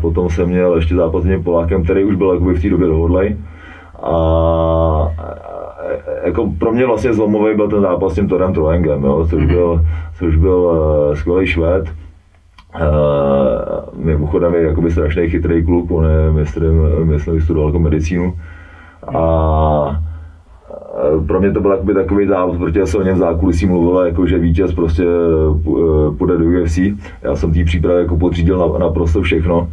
potom 0.00 0.30
jsem 0.30 0.48
měl 0.48 0.76
ještě 0.76 0.94
zápas 0.94 1.24
s 1.24 1.42
Polákem, 1.44 1.84
který 1.84 2.04
už 2.04 2.14
byl 2.14 2.38
v 2.38 2.62
té 2.62 2.70
době 2.70 2.86
dohodlej. 2.86 3.36
A 4.02 5.12
jako 6.24 6.50
pro 6.58 6.72
mě 6.72 6.86
vlastně 6.86 7.12
zlomový 7.12 7.56
byl 7.56 7.68
ten 7.68 7.80
zápas 7.80 8.12
s 8.12 8.14
tím 8.14 8.28
Torem 8.28 8.54
Troengem, 8.54 9.04
jo, 9.04 9.26
což, 9.30 9.44
mhm. 9.44 9.54
byl, 9.54 9.84
což 10.18 10.36
byl 10.36 10.54
uh, 10.54 11.14
skvělý 11.14 11.46
švéd. 11.46 11.84
Uh, 12.74 14.04
mimochodem 14.04 14.54
je 14.54 14.62
jakoby 14.62 14.90
strašný 14.90 15.28
chytrý 15.28 15.64
kluk, 15.64 15.90
on 15.90 16.04
je 16.04 16.32
mistrem, 16.32 16.88
myslím, 17.04 17.34
vystudoval 17.34 17.68
jako 17.68 17.78
medicínu. 17.78 18.34
A 19.14 20.02
pro 21.26 21.40
mě 21.40 21.52
to 21.52 21.60
byl 21.60 21.70
jakoby 21.70 21.94
takový 21.94 22.26
závod, 22.26 22.58
protože 22.58 22.86
se 22.86 22.98
o 22.98 23.02
něm 23.02 23.14
v 23.14 23.18
zákulisí 23.18 23.66
mluvilo, 23.66 24.04
jako 24.04 24.26
že 24.26 24.38
vítěz 24.38 24.74
prostě 24.74 25.04
půjde 26.18 26.38
do 26.38 26.44
UFC. 26.44 26.78
Já 27.22 27.36
jsem 27.36 27.52
té 27.52 27.64
přípravě 27.64 28.02
jako 28.02 28.16
podřídil 28.16 28.58
na, 28.58 28.78
naprosto 28.78 29.22
všechno 29.22 29.68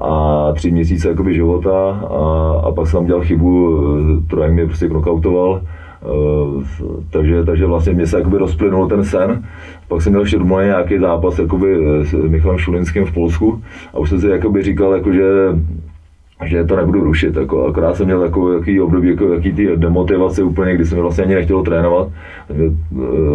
a 0.00 0.52
tři 0.54 0.70
měsíce 0.70 1.08
jakoby 1.08 1.34
života 1.34 1.90
a, 1.90 2.60
a 2.68 2.72
pak 2.72 2.86
jsem 2.86 3.06
dělal 3.06 3.22
chybu, 3.22 3.84
Trojek 4.30 4.52
mě 4.52 4.66
prostě 4.66 4.88
knockoutoval, 4.88 5.60
Uh, 6.04 6.62
takže, 7.10 7.44
takže 7.44 7.66
vlastně 7.66 7.92
mě 7.92 8.06
se 8.06 8.18
jakoby 8.18 8.38
rozplynul 8.38 8.88
ten 8.88 9.04
sen. 9.04 9.44
Pak 9.88 10.02
jsem 10.02 10.12
měl 10.12 10.22
ještě 10.22 10.38
domluvený 10.38 10.68
nějaký 10.68 10.98
zápas 10.98 11.38
jakoby 11.38 11.78
s 12.04 12.12
Michalem 12.12 12.58
Šulinským 12.58 13.04
v 13.04 13.12
Polsku 13.12 13.62
a 13.94 13.98
už 13.98 14.08
jsem 14.08 14.20
si 14.20 14.28
jakoby 14.28 14.62
říkal, 14.62 14.92
jako, 14.92 15.12
že 15.12 15.22
že 16.44 16.64
to 16.64 16.76
nebudu 16.76 17.00
rušit, 17.04 17.36
jako, 17.36 17.66
akorát 17.66 17.96
jsem 17.96 18.06
měl 18.06 18.22
jako, 18.22 18.52
jaký 18.52 18.80
období, 18.80 19.08
jako, 19.08 19.28
jaký 19.28 19.52
ty 19.52 19.76
demotivace 19.76 20.42
úplně, 20.42 20.74
kdy 20.74 20.84
jsem 20.84 20.98
vlastně 20.98 21.24
ani 21.24 21.34
nechtěl 21.34 21.62
trénovat. 21.62 22.08
Takže, 22.48 22.64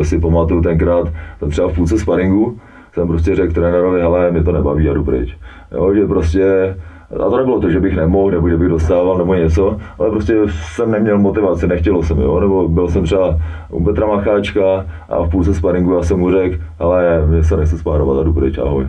si 0.01 0.19
pamatuju 0.19 0.61
tenkrát, 0.61 1.07
třeba 1.49 1.67
v 1.67 1.73
půlce 1.73 1.99
sparingu, 1.99 2.57
jsem 2.93 3.08
prostě 3.08 3.36
řekl 3.36 3.53
trenérovi, 3.53 4.01
hele, 4.01 4.31
mě 4.31 4.43
to 4.43 4.51
nebaví, 4.51 4.86
já 4.86 4.93
jdu 4.93 5.03
pryč. 5.03 5.38
Jo, 5.72 5.93
že 5.93 6.08
prostě 6.08 6.75
a 7.15 7.29
to 7.29 7.38
nebylo 7.38 7.60
to, 7.60 7.69
že 7.69 7.79
bych 7.79 7.96
nemohl, 7.96 8.31
nebo 8.31 8.50
že 8.50 8.58
bych 8.58 8.69
dostával, 8.69 9.17
nebo 9.17 9.34
něco, 9.34 9.77
ale 10.00 10.10
prostě 10.10 10.36
jsem 10.48 10.91
neměl 10.91 11.19
motivaci, 11.19 11.67
nechtělo 11.67 12.03
se 12.03 12.13
mi, 12.13 12.24
jo? 12.24 12.39
nebo 12.39 12.67
byl 12.67 12.88
jsem 12.88 13.03
třeba 13.03 13.38
u 13.69 13.84
Petra 13.84 14.08
Macháčka 14.08 14.86
a 15.10 15.24
v 15.24 15.29
půlce 15.29 15.53
sparingu 15.53 15.93
já 15.93 16.03
jsem 16.03 16.19
mu 16.19 16.31
řekl, 16.31 16.58
ale 16.79 17.25
mě 17.27 17.43
se 17.43 17.58
nechce 17.58 17.77
spárovat 17.77 18.19
a 18.19 18.24
jdu 18.24 18.34
pryč, 18.34 18.58
ahoj. 18.58 18.88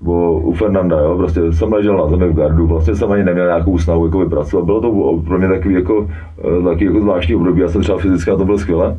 Bo 0.00 0.32
u 0.32 0.52
Fernanda, 0.52 1.00
jo, 1.00 1.16
prostě 1.16 1.52
jsem 1.52 1.72
ležel 1.72 1.96
na 1.96 2.06
zemi 2.06 2.28
v 2.28 2.34
gardu, 2.34 2.66
vlastně 2.66 2.94
jsem 2.94 3.12
ani 3.12 3.24
neměl 3.24 3.46
nějakou 3.46 3.78
snahu 3.78 4.06
jako 4.06 4.18
vypracovat, 4.18 4.64
bylo 4.64 4.80
to 4.80 5.22
pro 5.26 5.38
mě 5.38 5.48
takový 5.48 5.74
jako, 5.74 6.08
eh, 6.38 6.62
takový 6.62 6.84
jako 6.84 7.00
zvláštní 7.00 7.34
období, 7.34 7.60
já 7.60 7.68
jsem 7.68 7.82
třeba 7.82 7.98
fyzicky 7.98 8.30
a 8.30 8.36
to 8.36 8.44
bylo 8.44 8.58
skvěle, 8.58 8.86
a 8.86 8.96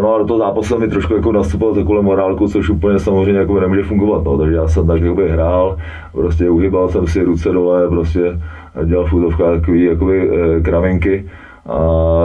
no 0.00 0.14
a 0.14 0.18
do 0.18 0.24
toho 0.24 0.38
zápasu 0.38 0.78
mi 0.78 0.88
trošku 0.88 1.14
jako 1.14 1.32
nastupoval 1.32 1.74
takovou 1.74 2.02
morálku, 2.02 2.48
což 2.48 2.70
úplně 2.70 2.98
samozřejmě 2.98 3.40
jako 3.40 3.60
nemůže 3.60 3.82
fungovat, 3.82 4.24
no. 4.24 4.38
takže 4.38 4.56
já 4.56 4.68
jsem 4.68 4.86
tak 4.86 5.02
jakoby 5.02 5.28
hrál, 5.28 5.76
prostě 6.12 6.50
uhybal 6.50 6.88
jsem 6.88 7.06
si 7.06 7.22
ruce 7.22 7.52
dole, 7.52 7.88
prostě 7.88 8.40
dělal 8.84 9.04
v 9.04 9.36
takový 9.36 9.84
jakoby 9.84 10.30
e, 10.30 10.60
kravinky 10.60 11.24
a 11.66 11.78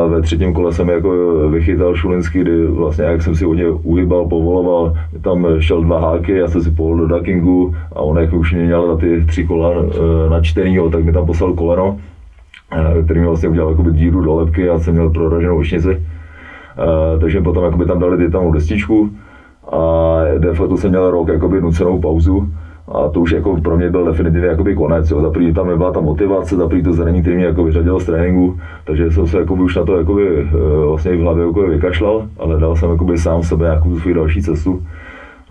ve 0.08 0.22
třetím 0.22 0.54
kole 0.54 0.74
jsem 0.74 0.90
jako 0.90 1.10
vychytal 1.50 1.96
Šulinský, 1.96 2.40
kdy 2.40 2.68
vlastně 2.68 3.06
jak 3.06 3.22
jsem 3.22 3.36
si 3.36 3.46
hodně 3.46 3.70
uhybal, 3.70 4.28
povoloval, 4.28 4.98
tam 5.22 5.48
šel 5.60 5.84
dva 5.84 6.00
háky, 6.00 6.32
já 6.32 6.48
jsem 6.48 6.62
si 6.62 6.72
povolil 6.72 7.08
do 7.08 7.18
duckingu 7.18 7.75
a 7.96 8.00
on 8.00 8.18
jak 8.18 8.34
už 8.34 8.54
měl 8.54 8.88
na 8.88 8.96
ty 8.96 9.25
tři 9.25 9.44
kola 9.44 9.72
e, 9.72 10.30
načtenýho, 10.30 10.90
tak 10.90 11.04
mi 11.04 11.14
tam 11.14 11.25
poslal 11.25 11.54
koleno, 11.54 11.98
e, 12.72 13.04
který 13.04 13.20
mi 13.20 13.25
vlastně 13.25 13.50
udělal 13.50 13.75
díru 13.92 14.22
do 14.22 14.36
lepky, 14.36 14.62
já 14.62 14.80
jsem 14.80 14.94
měl 14.94 15.10
proraženou 15.10 15.58
očnici 15.58 16.02
takže 17.20 17.41
potom 17.41 17.63
jakoby 17.63 17.86
tam 17.86 18.00
dali 18.00 18.29
tam 18.29 18.51
destičku 18.51 19.09
a 19.72 20.22
de 20.38 20.53
facto 20.53 20.77
jsem 20.77 20.90
měl 20.90 21.11
rok 21.11 21.27
jakoby 21.27 21.61
nucenou 21.61 22.00
pauzu 22.00 22.48
a 22.88 23.09
to 23.09 23.20
už 23.20 23.31
jako 23.31 23.61
pro 23.61 23.77
mě 23.77 23.90
byl 23.90 24.05
definitivně 24.05 24.48
jakoby 24.48 24.75
konec. 24.75 25.11
Jo. 25.11 25.22
Za 25.22 25.29
první 25.29 25.53
tam 25.53 25.68
nebyla 25.68 25.92
ta 25.92 26.00
motivace, 26.00 26.55
za 26.55 26.68
první 26.68 26.83
to 26.83 26.94
zranění, 26.94 27.22
který 27.22 27.35
mě 27.35 27.46
jako 27.46 27.64
vyřadilo 27.64 28.00
z 28.00 28.05
tréninku, 28.05 28.59
takže 28.85 29.11
jsem 29.11 29.27
se 29.27 29.38
jakoby 29.38 29.61
už 29.61 29.75
na 29.75 29.85
to 29.85 29.98
jakoby, 29.98 30.44
uh, 30.44 30.85
vlastně 30.88 31.11
v 31.11 31.22
hlavě 31.22 31.46
jakoby 31.46 31.70
vykašlal, 31.70 32.27
ale 32.40 32.59
dal 32.59 32.75
jsem 32.75 32.90
jakoby 32.90 33.18
sám 33.18 33.44
sebe 33.44 33.66
nějakou 33.66 34.00
svou 34.00 34.14
další 34.14 34.42
cestu. 34.42 34.83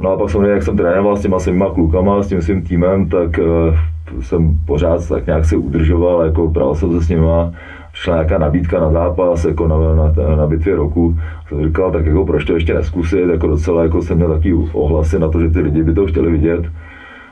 No 0.00 0.10
a 0.10 0.16
pak 0.16 0.30
samozřejmě, 0.30 0.52
jak 0.52 0.62
jsem 0.62 0.76
trénoval 0.76 1.16
s 1.16 1.20
těma 1.20 1.38
svýma 1.38 1.70
klukama, 1.70 2.22
s 2.22 2.28
tím 2.28 2.42
svým 2.42 2.62
týmem, 2.62 3.08
tak 3.08 3.38
uh, 3.38 3.74
jsem 4.20 4.58
pořád 4.66 5.08
tak 5.08 5.26
nějak 5.26 5.44
se 5.44 5.56
udržoval, 5.56 6.22
jako 6.22 6.48
bral 6.48 6.74
jsem 6.74 6.92
se 6.92 7.06
s 7.06 7.08
nima, 7.08 7.52
přišla 7.94 8.14
nějaká 8.14 8.38
nabídka 8.38 8.80
na 8.80 8.92
zápas, 8.92 9.44
jako 9.44 9.68
na, 9.68 9.76
na, 9.94 10.36
na 10.36 10.46
bitvě 10.46 10.76
roku, 10.76 11.18
jsem 11.48 11.66
říkal, 11.66 11.92
tak 11.92 12.06
jako 12.06 12.26
proč 12.26 12.44
to 12.44 12.54
ještě 12.54 12.74
neskusit, 12.74 13.28
jako 13.30 13.46
docela 13.46 13.82
jako 13.82 14.02
jsem 14.02 14.16
měl 14.16 14.28
takový 14.28 14.54
ohlasy 14.72 15.18
na 15.18 15.28
to, 15.28 15.40
že 15.40 15.50
ty 15.50 15.60
lidi 15.60 15.82
by 15.82 15.94
to 15.94 16.06
chtěli 16.06 16.30
vidět. 16.30 16.64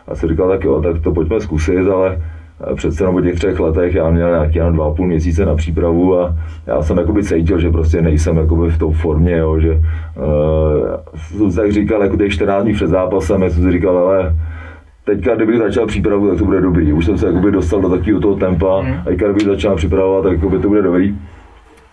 A 0.09 0.15
jsem 0.15 0.29
říkal, 0.29 0.49
tak 0.49 0.65
jo, 0.65 0.83
tak 0.83 1.03
to 1.03 1.13
pojďme 1.13 1.41
zkusit, 1.41 1.89
ale 1.89 2.19
přece 2.75 3.03
jenom 3.03 3.15
po 3.15 3.21
těch 3.21 3.35
třech 3.35 3.61
letech 3.61 3.95
já 3.95 4.11
měl 4.11 4.31
nějaký 4.31 4.59
jen 4.59 4.73
dva 4.73 4.87
a 4.87 4.91
půl 4.91 5.07
měsíce 5.07 5.47
na 5.47 5.55
přípravu 5.55 6.21
a 6.21 6.37
já 6.67 6.83
jsem 6.83 6.99
jakoby 6.99 7.25
cítil, 7.25 7.61
že 7.61 7.71
prostě 7.71 8.03
nejsem 8.03 8.37
jakoby 8.37 8.71
v 8.71 8.79
té 8.79 8.85
formě, 8.93 9.37
jo, 9.37 9.61
že 9.61 9.81
uh, 11.31 11.51
jsem 11.51 11.63
tak 11.63 11.73
říkal, 11.73 12.03
jako 12.03 12.17
těch 12.17 12.33
14 12.33 12.65
dní 12.65 12.73
před 12.73 12.89
zápasem, 12.89 13.43
já 13.43 13.51
jsem 13.51 13.63
si 13.63 13.73
říkal, 13.73 13.99
ale 13.99 14.35
teďka, 15.05 15.35
kdybych 15.35 15.59
začal 15.59 15.87
přípravu, 15.87 16.29
tak 16.29 16.39
to 16.39 16.45
bude 16.45 16.61
dobrý. 16.61 16.93
Už 16.93 17.07
jsem 17.07 17.19
se 17.19 17.27
jakoby 17.27 17.53
dostal 17.53 17.81
do 17.81 17.89
takového 17.89 18.21
toho 18.21 18.37
tempa, 18.37 18.83
mm. 18.83 18.93
a 18.93 19.05
teďka, 19.05 19.27
kdybych 19.27 19.47
začal 19.47 19.77
připravovat, 19.77 20.23
tak 20.23 20.33
jakoby 20.33 20.59
to 20.59 20.69
bude 20.69 20.83
dobrý. 20.83 21.17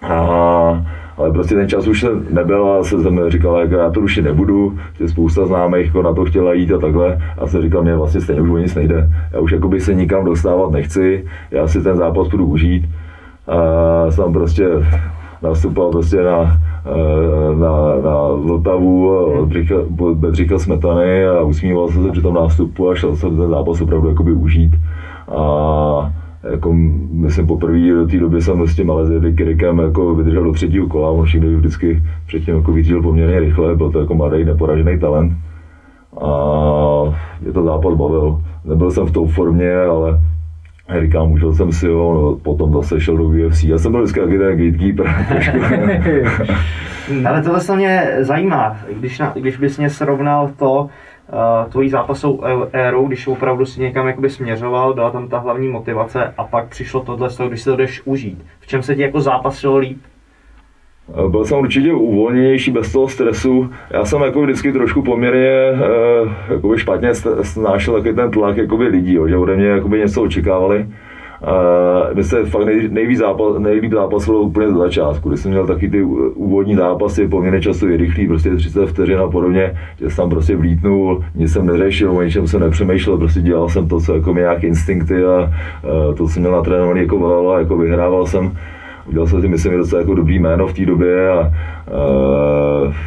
A, 0.01 0.85
ale 1.17 1.31
prostě 1.31 1.55
ten 1.55 1.69
čas 1.69 1.87
už 1.87 2.05
nebyl 2.29 2.67
a 2.67 2.83
se 2.83 3.01
jsem 3.01 3.29
říkal, 3.29 3.59
jako 3.59 3.75
já 3.75 3.89
to 3.89 3.99
rušit 3.99 4.21
nebudu, 4.21 4.77
že 4.99 5.07
spousta 5.07 5.45
známých 5.45 5.85
jako 5.85 6.01
na 6.01 6.13
to 6.13 6.25
chtěla 6.25 6.53
jít 6.53 6.71
a 6.71 6.79
takhle. 6.79 7.17
A 7.37 7.47
jsem 7.47 7.61
říkal, 7.61 7.83
mě 7.83 7.95
vlastně 7.95 8.21
stejně 8.21 8.41
už 8.41 8.49
o 8.49 8.57
nic 8.57 8.75
nejde. 8.75 9.09
Já 9.33 9.39
už 9.39 9.51
jakoby 9.51 9.79
se 9.79 9.93
nikam 9.93 10.25
dostávat 10.25 10.71
nechci, 10.71 11.25
já 11.51 11.67
si 11.67 11.81
ten 11.81 11.97
zápas 11.97 12.27
budu 12.27 12.45
užít. 12.45 12.85
A 13.47 14.11
jsem 14.11 14.33
prostě 14.33 14.67
nastupoval 15.41 15.91
prostě 15.91 16.23
na, 16.23 16.57
na, 17.59 17.71
na 18.03 18.27
Vltavu 18.35 19.09
od 19.99 20.17
Bedřicha 20.17 20.59
Smetany 20.59 21.27
a 21.27 21.41
usmíval 21.41 21.87
jsem 21.87 22.03
se 22.03 22.11
při 22.11 22.21
tom 22.21 22.33
nástupu 22.33 22.89
a 22.89 22.95
šel 22.95 23.15
jsem 23.15 23.37
ten 23.37 23.49
zápas 23.49 23.81
opravdu 23.81 24.09
jakoby 24.09 24.33
užít. 24.33 24.75
A 25.37 26.13
jako, 26.51 26.73
myslím 27.11 27.47
poprvé 27.47 27.89
do 27.89 28.07
té 28.07 28.19
doby 28.19 28.41
jsem 28.41 28.67
s 28.67 28.75
tím 28.75 28.91
Alezedy 28.91 29.33
Kirikem 29.33 29.79
jako 29.79 30.15
vydržel 30.15 30.43
do 30.43 30.51
třetího 30.51 30.87
kola, 30.87 31.09
on 31.09 31.25
všechny 31.25 31.55
vždycky 31.55 32.03
předtím 32.27 32.55
jako 32.55 32.71
vydržel 32.71 33.01
poměrně 33.01 33.39
rychle, 33.39 33.75
byl 33.75 33.91
to 33.91 33.99
jako 33.99 34.15
mladý, 34.15 34.45
neporažený 34.45 34.99
talent. 34.99 35.33
A 36.21 36.29
je 37.45 37.53
to 37.53 37.63
zápas 37.63 37.93
bavil. 37.93 38.41
Nebyl 38.65 38.91
jsem 38.91 39.05
v 39.05 39.11
té 39.11 39.19
formě, 39.27 39.75
ale 39.75 40.19
říkám, 41.01 41.31
užil 41.31 41.53
jsem 41.53 41.71
si 41.71 41.87
ho, 41.87 42.13
no, 42.13 42.35
potom 42.35 42.73
zase 42.73 43.01
šel 43.01 43.17
do 43.17 43.23
UFC. 43.23 43.63
Já 43.63 43.77
jsem 43.77 43.91
byl 43.91 44.01
vždycky 44.01 44.19
taky 44.19 44.37
ten 44.37 44.57
gatekeeper 44.57 45.07
Ale 47.27 47.43
tohle 47.43 47.61
se 47.61 47.75
mě 47.75 48.07
zajímá, 48.19 48.77
když, 48.93 49.19
na, 49.19 49.33
když 49.35 49.57
bys 49.57 49.77
mě 49.77 49.89
srovnal 49.89 50.51
to, 50.57 50.81
uh, 50.81 51.71
tvojí 51.71 51.89
zápasovou 51.89 52.43
éru, 52.73 53.07
když 53.07 53.27
opravdu 53.27 53.65
si 53.65 53.81
někam 53.81 54.07
jakoby 54.07 54.29
směřoval, 54.29 54.93
byla 54.93 55.11
tam 55.11 55.27
ta 55.27 55.39
hlavní 55.39 55.67
motivace 55.67 56.33
a 56.37 56.43
pak 56.43 56.67
přišlo 56.67 57.01
tohle 57.01 57.29
když 57.47 57.61
se 57.61 57.69
to 57.69 57.75
jdeš 57.75 58.01
užít. 58.05 58.45
V 58.59 58.67
čem 58.67 58.81
se 58.81 58.95
ti 58.95 59.01
jako 59.01 59.21
zápasilo 59.21 59.77
líp? 59.77 59.99
Byl 61.27 61.45
jsem 61.45 61.59
určitě 61.59 61.93
uvolněnější 61.93 62.71
bez 62.71 62.91
toho 62.91 63.07
stresu. 63.07 63.69
Já 63.91 64.05
jsem 64.05 64.21
jako 64.21 64.41
vždycky 64.41 64.71
trošku 64.71 65.01
poměrně 65.01 65.49
eh, 66.73 66.77
špatně 66.77 67.09
snášel 67.41 67.93
takový 67.93 68.15
ten 68.15 68.31
tlak 68.31 68.57
jakoby 68.57 68.87
lidí, 68.87 69.13
jo, 69.13 69.27
že 69.27 69.37
ode 69.37 69.55
mě 69.55 69.65
jakoby 69.65 69.99
něco 69.99 70.21
očekávali. 70.21 70.85
Uh, 72.13 72.21
se 72.21 72.45
fakt 72.45 72.65
nej, 72.65 72.89
nejvíc 72.89 73.19
zápas, 73.19 73.59
nejlíp 73.59 73.93
zápasilo 73.93 74.41
úplně 74.41 74.67
do 74.67 74.77
začátku, 74.77 75.29
kdy 75.29 75.37
jsem 75.37 75.51
měl 75.51 75.67
taky 75.67 75.89
ty 75.89 76.03
úvodní 76.03 76.75
zápasy, 76.75 77.27
poměrně 77.27 77.61
časově 77.61 77.97
rychlý, 77.97 78.27
prostě 78.27 78.55
30 78.55 78.85
vteřin 78.85 79.19
a 79.19 79.27
podobně, 79.27 79.77
že 79.99 80.09
jsem 80.09 80.15
tam 80.15 80.29
prostě 80.29 80.55
vlítnul, 80.55 81.23
nic 81.35 81.53
jsem 81.53 81.65
neřešil, 81.65 82.11
o 82.11 82.21
ničem 82.21 82.47
jsem 82.47 82.59
nepřemýšlel, 82.59 83.17
prostě 83.17 83.41
dělal 83.41 83.69
jsem 83.69 83.87
to, 83.87 83.99
co 83.99 84.15
jako 84.15 84.33
mě 84.33 84.41
nějaké 84.41 84.67
instinkty 84.67 85.25
a 85.25 85.39
uh, 85.39 86.15
to, 86.15 86.23
co 86.23 86.27
jsem 86.27 86.41
měl 86.41 86.51
natrénovaný 86.51 87.01
jako 87.01 87.19
velelo 87.19 87.51
a 87.51 87.59
jako 87.59 87.77
vyhrával 87.77 88.25
jsem 88.25 88.51
udělal 89.09 89.27
jsem 89.27 89.41
si, 89.41 89.47
myslím, 89.47 89.77
docela 89.77 90.01
jako 90.01 90.15
dobrý 90.15 90.39
jméno 90.39 90.67
v 90.67 90.73
té 90.73 90.85
době 90.85 91.29
a 91.29 91.51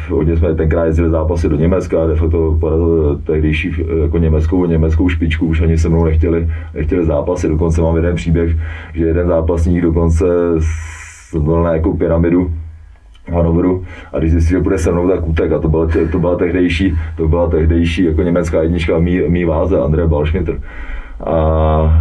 hodně 0.09 0.37
jsme 0.37 0.55
tenkrát 0.55 0.85
jezdili 0.85 1.09
zápasy 1.09 1.49
do 1.49 1.55
Německa 1.55 2.03
a 2.03 2.07
de 2.07 2.15
facto 2.15 2.57
porazil 2.59 3.19
tehdejší 3.23 3.71
jako 4.01 4.17
německou, 4.17 4.65
německou 4.65 5.09
špičku, 5.09 5.45
už 5.45 5.61
ani 5.61 5.77
se 5.77 5.89
mnou 5.89 6.05
nechtěli, 6.05 6.49
nechtěli 6.73 7.05
zápasy, 7.05 7.47
dokonce 7.47 7.81
mám 7.81 7.95
jeden 7.95 8.15
příběh, 8.15 8.55
že 8.93 9.05
jeden 9.05 9.27
zápasník 9.27 9.81
dokonce 9.81 10.25
byl 11.39 11.63
na 11.63 11.73
jako 11.73 11.97
pyramidu, 11.97 12.51
Hanoveru 13.31 13.83
a 14.13 14.19
když 14.19 14.31
zjistil, 14.31 14.57
že 14.57 14.63
bude 14.63 14.77
se 14.77 14.91
mnou, 14.91 15.09
tak 15.09 15.27
utek 15.27 15.51
a 15.51 15.59
to 15.59 15.69
byla, 15.69 15.87
to 16.11 16.19
byla 16.19 16.35
tehdejší, 16.35 16.97
to 17.17 17.27
byla 17.27 17.49
tehdejší 17.49 18.03
jako 18.03 18.21
německá 18.21 18.61
jednička 18.61 18.99
mý, 18.99 19.21
mý 19.27 19.45
váze, 19.45 19.79
Andrea 19.79 20.07
Balschmitter. 20.07 20.59
A, 21.19 21.31
a 21.31 21.91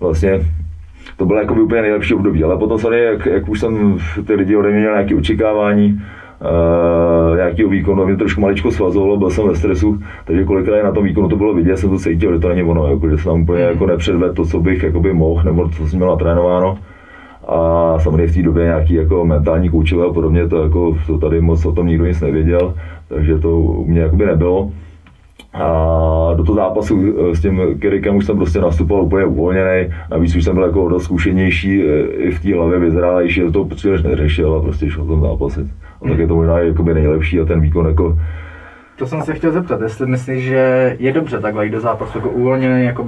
vlastně 0.00 0.40
to 1.16 1.26
bylo 1.26 1.38
jako 1.38 1.54
úplně 1.54 1.82
nejlepší 1.82 2.14
období, 2.14 2.44
ale 2.44 2.58
potom 2.58 2.78
samozřejmě, 2.78 3.04
jak, 3.04 3.26
jak 3.26 3.48
už 3.48 3.60
jsem 3.60 3.98
ty 4.26 4.34
lidi 4.34 4.56
ode 4.56 4.70
mě 4.70 4.78
měl 4.78 4.92
nějaké 4.92 5.14
očekávání, 5.14 6.02
uh, 6.42 7.36
nějakého 7.36 7.70
výkonu, 7.70 8.06
mě 8.06 8.16
trošku 8.16 8.40
maličko 8.40 8.70
svazovalo, 8.70 9.16
byl 9.16 9.30
jsem 9.30 9.48
ve 9.48 9.54
stresu, 9.54 9.98
takže 10.24 10.44
kolikrát 10.44 10.82
na 10.84 10.92
tom 10.92 11.04
výkonu 11.04 11.28
to 11.28 11.36
bylo 11.36 11.54
vidět, 11.54 11.76
jsem 11.76 11.90
to 11.90 11.98
cítil, 11.98 12.32
že 12.32 12.38
to 12.38 12.48
není 12.48 12.62
ono, 12.62 12.86
jako, 12.86 13.10
že 13.10 13.18
jsem 13.18 13.32
tam 13.32 13.42
úplně 13.42 13.62
jako 13.62 13.86
nepředvedl 13.86 14.34
to, 14.34 14.44
co 14.44 14.60
bych 14.60 14.82
jakoby 14.82 15.12
mohl, 15.12 15.44
nebo 15.44 15.68
co 15.68 15.88
jsem 15.88 15.98
měl 15.98 16.10
natrénováno. 16.10 16.78
A 17.48 17.96
samozřejmě 17.98 18.26
v 18.26 18.34
té 18.34 18.42
době 18.42 18.64
nějaký 18.64 18.94
jako 18.94 19.24
mentální 19.24 19.68
koučové 19.68 20.06
a 20.06 20.12
podobně, 20.12 20.48
to, 20.48 20.62
jako, 20.62 20.96
to 21.06 21.18
tady 21.18 21.40
moc 21.40 21.66
o 21.66 21.72
tom 21.72 21.86
nikdo 21.86 22.06
nic 22.06 22.20
nevěděl, 22.20 22.74
takže 23.08 23.38
to 23.38 23.56
u 23.58 23.84
mě 23.84 24.00
jakoby 24.00 24.26
nebylo. 24.26 24.70
A 25.54 26.34
do 26.36 26.44
toho 26.44 26.56
zápasu 26.56 27.14
eh, 27.30 27.36
s 27.36 27.40
tím 27.40 27.60
Kerikem 27.78 28.16
už 28.16 28.26
jsem 28.26 28.36
prostě 28.36 28.60
nastupoval 28.60 29.04
úplně 29.04 29.24
uvolněný, 29.24 29.88
navíc 30.10 30.36
už 30.36 30.44
jsem 30.44 30.54
byl 30.54 30.64
jako 30.64 30.88
dost 30.88 31.04
zkušenější, 31.04 31.82
eh, 31.82 32.00
i 32.02 32.30
v 32.30 32.42
té 32.42 32.54
hlavě 32.54 32.78
vyzrálejší, 32.78 33.40
to 33.40 33.50
toho 33.50 33.64
příliš 33.64 34.02
neřešil 34.02 34.54
a 34.54 34.62
prostě 34.62 34.90
šel 34.90 35.04
tom 35.04 35.20
zápasit. 35.20 35.66
A 36.04 36.08
tak 36.08 36.18
je 36.18 36.26
to 36.26 36.34
možná 36.34 36.58
jakoby 36.58 36.94
nejlepší 36.94 37.40
a 37.40 37.44
ten 37.44 37.60
výkon 37.60 37.86
jako 37.86 38.18
to 38.96 39.06
jsem 39.06 39.22
se 39.22 39.34
chtěl 39.34 39.52
zeptat, 39.52 39.80
jestli 39.80 40.06
myslíš, 40.06 40.44
že 40.44 40.96
je 40.98 41.12
dobře 41.12 41.40
takhle 41.40 41.64
jít 41.64 41.70
do 41.70 41.80
zápasu 41.80 42.18
jako 42.18 42.30
uvolněný, 42.30 42.84
jako 42.84 43.06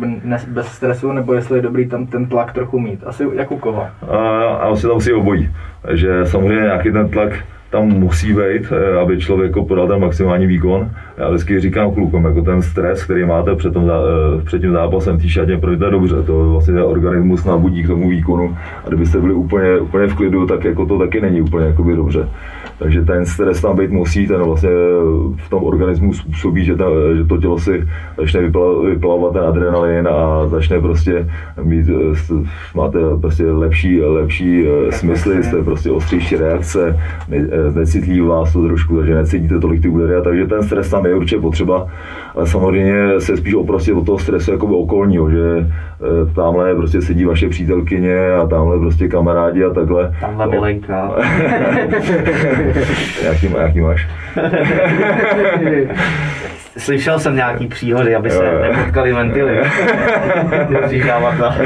bez 0.48 0.66
stresu, 0.66 1.12
nebo 1.12 1.34
jestli 1.34 1.58
je 1.58 1.62
dobrý 1.62 1.86
tam 1.88 2.06
ten 2.06 2.26
tlak 2.26 2.52
trochu 2.52 2.78
mít. 2.78 3.00
Asi 3.06 3.24
jak 3.34 3.50
u 3.50 3.58
koho? 3.58 3.86
A, 4.08 4.16
a 4.46 4.68
asi 4.68 4.86
tam 4.86 5.00
si 5.00 5.12
obojí. 5.12 5.50
že 5.92 6.26
samozřejmě 6.26 6.62
nějaký 6.62 6.92
ten 6.92 7.08
tlak 7.08 7.32
tam 7.74 7.88
musí 7.88 8.32
být, 8.32 8.72
eh, 8.72 8.98
aby 8.98 9.18
člověk 9.18 9.50
jako 9.50 9.64
podal 9.64 9.88
ten 9.88 10.00
maximální 10.00 10.46
výkon. 10.46 10.90
Já 11.18 11.28
vždycky 11.28 11.60
říkám 11.60 11.90
klukům, 11.90 12.24
jako 12.24 12.42
ten 12.42 12.62
stres, 12.62 13.04
který 13.04 13.24
máte 13.24 13.54
před, 13.54 13.72
tom, 13.72 13.90
eh, 13.90 14.44
před 14.44 14.60
tím 14.60 14.72
zápasem 14.72 15.16
v 15.16 15.22
té 15.22 15.28
šatě, 15.28 15.58
pro 15.58 15.76
to 15.76 15.84
je 15.84 15.90
dobře, 15.90 16.22
to 16.22 16.50
vlastně 16.50 16.74
ten 16.74 16.82
organismus 16.82 17.44
nabudí 17.44 17.82
k 17.82 17.86
tomu 17.86 18.08
výkonu 18.08 18.56
a 18.84 18.88
kdybyste 18.88 19.20
byli 19.20 19.34
úplně, 19.34 19.78
úplně 19.78 20.06
v 20.06 20.14
klidu, 20.14 20.46
tak 20.46 20.64
jako 20.64 20.86
to 20.86 20.98
taky 20.98 21.20
není 21.20 21.40
úplně 21.40 21.66
jakoby 21.66 21.96
dobře. 21.96 22.28
Takže 22.78 23.02
ten 23.02 23.26
stres 23.26 23.60
tam 23.60 23.76
být 23.76 23.90
musí, 23.90 24.26
ten 24.26 24.42
vlastně 24.42 24.70
v 25.36 25.50
tom 25.50 25.64
organismu 25.64 26.12
způsobí, 26.12 26.64
že, 26.64 26.76
ta, 26.76 26.84
že 27.16 27.24
to 27.24 27.38
tělo 27.38 27.58
si 27.58 27.88
začne 28.18 28.40
vyplavat 28.86 29.32
ten 29.32 29.42
adrenalin 29.42 30.08
a 30.08 30.46
začne 30.48 30.80
prostě 30.80 31.28
mít, 31.62 31.86
máte 32.74 32.98
prostě 33.20 33.44
lepší, 33.50 34.00
lepší 34.00 34.66
eh, 34.66 34.92
smysly, 34.92 35.42
jste 35.42 35.62
prostě 35.62 35.90
ostřejší 35.90 36.36
reakce, 36.36 36.98
necitlí 37.28 37.63
vás 38.28 38.52
to 38.52 38.62
trošku, 38.62 38.96
takže 38.96 39.14
necítíte 39.14 39.58
tolik 39.58 39.82
ty 39.82 39.88
údery, 39.88 40.14
takže 40.24 40.46
ten 40.46 40.62
stres 40.62 40.90
tam 40.90 41.06
je 41.06 41.14
určitě 41.14 41.40
potřeba, 41.40 41.86
ale 42.34 42.46
samozřejmě 42.46 43.20
se 43.20 43.36
spíš 43.36 43.54
oprostit 43.54 43.94
od 43.94 44.06
toho 44.06 44.18
stresu 44.18 44.52
jako 44.52 44.66
okolního, 44.66 45.30
že 45.30 45.38
eh, 45.58 45.64
tamhle 46.34 46.74
prostě 46.74 47.02
sedí 47.02 47.24
vaše 47.24 47.48
přítelkyně 47.48 48.32
a 48.32 48.46
tamhle 48.46 48.78
prostě 48.78 49.08
kamarádi 49.08 49.64
a 49.64 49.70
takhle. 49.70 50.14
Tamhle 50.20 50.46
milenka. 50.46 51.10
jaký, 53.24 53.48
jaký 53.58 53.80
máš? 53.80 54.08
Slyšel 56.78 57.18
jsem 57.18 57.36
nějaký 57.36 57.66
příhody, 57.66 58.14
aby 58.14 58.30
se 58.30 58.60
nepotkali 58.60 59.12
ventily. 59.12 59.58
Musíš 60.82 61.04
dávat 61.04 61.38
na 61.38 61.56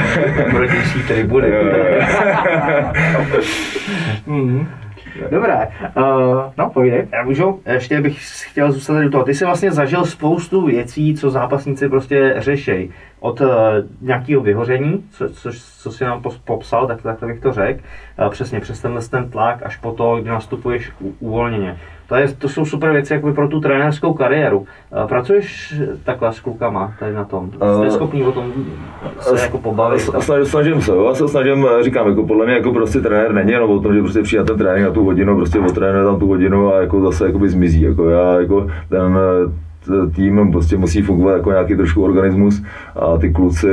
protější 0.51 1.03
tribuny. 1.03 1.53
Dobré, 5.31 5.69
uh, 5.97 6.03
no 6.59 6.71
povídej. 6.71 7.09
Já 7.13 7.23
můžu, 7.23 7.61
ještě 7.67 8.01
bych 8.01 8.19
chtěl 8.51 8.73
zůstat 8.73 9.01
do 9.01 9.11
toho. 9.11 9.25
Ty 9.25 9.35
jsi 9.35 9.45
vlastně 9.45 9.73
zažil 9.73 10.05
spoustu 10.05 10.67
věcí, 10.67 11.15
co 11.15 11.31
zápasníci 11.31 11.89
prostě 11.89 12.35
řešejí. 12.37 12.91
Od 13.21 13.41
uh, 13.41 13.49
nějakého 14.01 14.43
vyhoření, 14.43 15.05
co, 15.11 15.29
co, 15.29 15.51
co 15.79 15.93
jsi 15.93 16.05
nám 16.05 16.23
popsal, 16.45 16.87
tak, 16.87 17.03
tak 17.03 17.25
bych 17.27 17.41
to 17.41 17.53
řekl, 17.53 17.81
uh, 18.23 18.29
přesně 18.29 18.61
přes 18.61 18.81
tenhle 18.81 19.01
ten 19.11 19.31
tlak, 19.31 19.59
až 19.63 19.77
po 19.77 19.93
to, 19.93 20.17
kdy 20.17 20.31
nastupuješ 20.31 20.93
uvolněně. 21.21 21.77
To, 22.09 22.15
je, 22.15 22.29
to 22.29 22.49
jsou 22.49 22.65
super 22.65 22.93
věci 22.93 23.13
jako 23.13 23.33
pro 23.33 23.49
tu 23.49 23.61
trenérskou 23.61 24.15
kariéru. 24.15 24.67
Pracuješ 25.09 25.75
takhle 26.05 26.33
s 26.33 26.41
klukama 26.41 26.95
tady 26.99 27.13
na 27.13 27.25
tom? 27.25 27.51
Jste 27.51 27.91
schopný 27.91 28.23
o 28.23 28.33
tom 28.33 28.53
se 29.21 29.41
jako 29.43 29.59
pobavit? 29.59 30.01
Snažím, 30.01 30.47
snažím 30.47 30.83
se, 30.83 30.93
já 31.07 31.15
se 31.15 31.29
snažím, 31.29 31.67
říkám, 31.83 32.09
jako 32.09 32.27
podle 32.27 32.47
mě 32.47 32.55
jako 32.55 32.73
prostě 32.73 33.01
trenér 33.01 33.33
není 33.33 33.53
jenom 33.53 33.71
o 33.71 33.81
tom, 33.81 33.95
že 33.95 34.01
prostě 34.01 34.23
přijde 34.23 34.45
ten 34.45 34.59
trénink 34.59 34.89
na 34.89 34.95
tu 34.95 35.05
hodinu, 35.05 35.37
prostě 35.37 35.59
otrénuje 35.59 36.05
tam 36.05 36.19
tu 36.19 36.27
hodinu 36.27 36.75
a 36.75 36.81
jako 36.81 37.01
zase 37.01 37.27
jakoby 37.27 37.49
zmizí. 37.49 37.83
Jako 37.83 38.09
já 38.09 38.41
jako 38.41 38.67
ten 38.89 39.19
tým 40.15 40.53
prostě 40.53 40.77
musí 40.77 41.03
fungovat 41.03 41.33
jako 41.33 41.51
nějaký 41.51 41.77
trošku 41.77 42.03
organismus 42.03 42.63
a 42.97 43.19
ty 43.19 43.31
kluci 43.31 43.69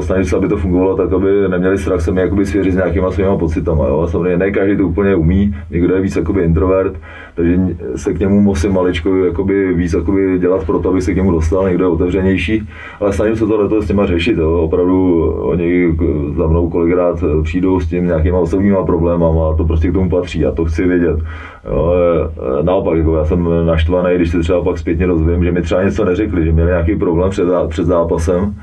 snaží 0.00 0.28
se, 0.28 0.36
aby 0.36 0.48
to 0.48 0.56
fungovalo 0.56 0.96
tak, 0.96 1.12
aby 1.12 1.48
neměli 1.48 1.78
strach 1.78 2.00
se 2.00 2.12
mi 2.12 2.46
svěřit 2.46 2.72
s 2.72 2.76
nějakýma 2.76 3.10
svýma 3.10 3.36
pocitama. 3.36 3.86
Jo. 3.86 4.06
Samozřejmě 4.10 4.36
ne 4.36 4.50
každý 4.50 4.76
to 4.76 4.88
úplně 4.88 5.14
umí, 5.14 5.54
někdo 5.70 5.94
je 5.94 6.00
víc 6.00 6.16
jakoby 6.16 6.42
introvert, 6.42 6.94
takže 7.34 7.58
se 7.96 8.14
k 8.14 8.18
němu 8.18 8.40
musím 8.40 8.72
maličko 8.72 9.16
jakoby 9.16 9.74
víc 9.74 9.92
jakoby 9.92 10.38
dělat 10.38 10.66
pro 10.66 10.78
to, 10.78 10.88
aby 10.88 11.02
se 11.02 11.12
k 11.12 11.16
němu 11.16 11.30
dostal, 11.30 11.68
někdo 11.68 11.92
otevřenější, 11.92 12.68
ale 13.00 13.12
snažím 13.12 13.36
se 13.36 13.46
to 13.46 13.82
s 13.82 13.86
těma 13.86 14.06
řešit. 14.06 14.38
Jo. 14.38 14.52
Opravdu 14.52 15.24
oni 15.32 15.96
za 16.36 16.46
mnou 16.46 16.70
kolikrát 16.70 17.24
přijdou 17.42 17.80
s 17.80 17.88
tím 17.88 18.06
nějakýma 18.06 18.38
osobníma 18.38 18.84
problémama 18.84 19.50
a 19.50 19.54
to 19.56 19.64
prostě 19.64 19.90
k 19.90 19.92
tomu 19.92 20.10
patří 20.10 20.46
a 20.46 20.50
to 20.50 20.64
chci 20.64 20.88
vědět. 20.88 21.18
Jo. 21.70 21.94
Naopak, 22.62 22.98
jako 22.98 23.16
já 23.16 23.24
jsem 23.24 23.48
naštvaný, 23.66 24.16
když 24.16 24.30
se 24.30 24.40
třeba 24.40 24.64
pak 24.64 24.78
zpětně 24.78 25.06
dozvím, 25.06 25.44
že 25.44 25.52
mi 25.52 25.62
třeba 25.62 25.82
něco 25.82 26.04
neřekli, 26.04 26.44
že 26.44 26.52
měli 26.52 26.68
nějaký 26.68 26.96
problém 26.96 27.30
před, 27.30 27.48
před 27.68 27.86
zápasem, 27.86 28.54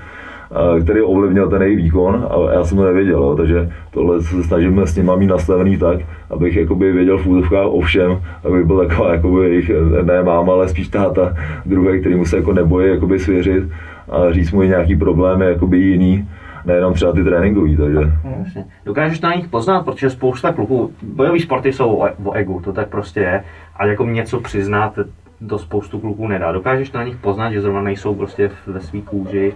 který 0.84 1.02
ovlivnil 1.02 1.50
ten 1.50 1.62
jejich 1.62 1.78
výkon 1.78 2.28
a 2.30 2.54
já 2.54 2.64
jsem 2.64 2.78
to 2.78 2.84
nevěděl, 2.84 3.20
jo, 3.20 3.36
takže 3.36 3.70
tohle 3.92 4.22
se 4.22 4.44
snažíme 4.44 4.88
s 4.88 4.96
nimi 4.96 5.12
mít 5.18 5.28
nastavený 5.28 5.78
tak, 5.78 6.00
abych 6.30 6.56
jakoby 6.56 6.92
věděl 6.92 7.18
v 7.18 7.28
úzovkách 7.28 7.66
o 7.66 7.82
všem, 7.82 8.22
abych 8.46 8.66
byl 8.66 8.88
taková 8.88 9.14
jakoby 9.14 9.50
jejich, 9.50 9.72
ne 10.04 10.24
máma, 10.24 10.54
ale 10.54 10.70
spíš 10.70 10.88
táta 10.88 11.36
druhý, 11.66 12.00
který 12.00 12.16
mu 12.16 12.26
se 12.26 12.38
jako 12.38 12.54
nebojí 12.54 12.90
jakoby 12.90 13.20
svěřit 13.20 13.64
a 14.10 14.32
říct 14.32 14.52
mu 14.52 14.64
nějaký 14.64 14.96
problémy 14.96 15.46
jakoby 15.46 15.78
jiný, 15.78 16.28
nejenom 16.66 16.94
třeba 16.94 17.12
ty 17.12 17.24
tréninkový, 17.24 17.78
takže. 17.78 18.00
Jasně. 18.40 18.66
Dokážeš 18.86 19.22
na 19.22 19.36
nich 19.36 19.48
poznat, 19.48 19.86
protože 19.86 20.10
spousta 20.10 20.54
kluků, 20.54 20.92
bojové 21.04 21.40
sporty 21.40 21.74
jsou 21.74 22.04
o 22.24 22.32
egu, 22.32 22.62
to 22.64 22.74
tak 22.74 22.90
prostě 22.90 23.20
je, 23.20 23.44
a 23.76 23.86
jako 23.86 24.06
něco 24.06 24.40
přiznat, 24.40 25.00
to 25.48 25.58
spoustu 25.60 26.00
kluků 26.00 26.28
nedá. 26.28 26.52
Dokážeš 26.52 26.92
na 26.92 27.04
nich 27.04 27.16
poznat, 27.16 27.52
že 27.52 27.62
zrovna 27.62 27.82
nejsou 27.82 28.16
prostě 28.16 28.52
ve 28.68 28.82
svý 28.82 29.02
kůži? 29.02 29.54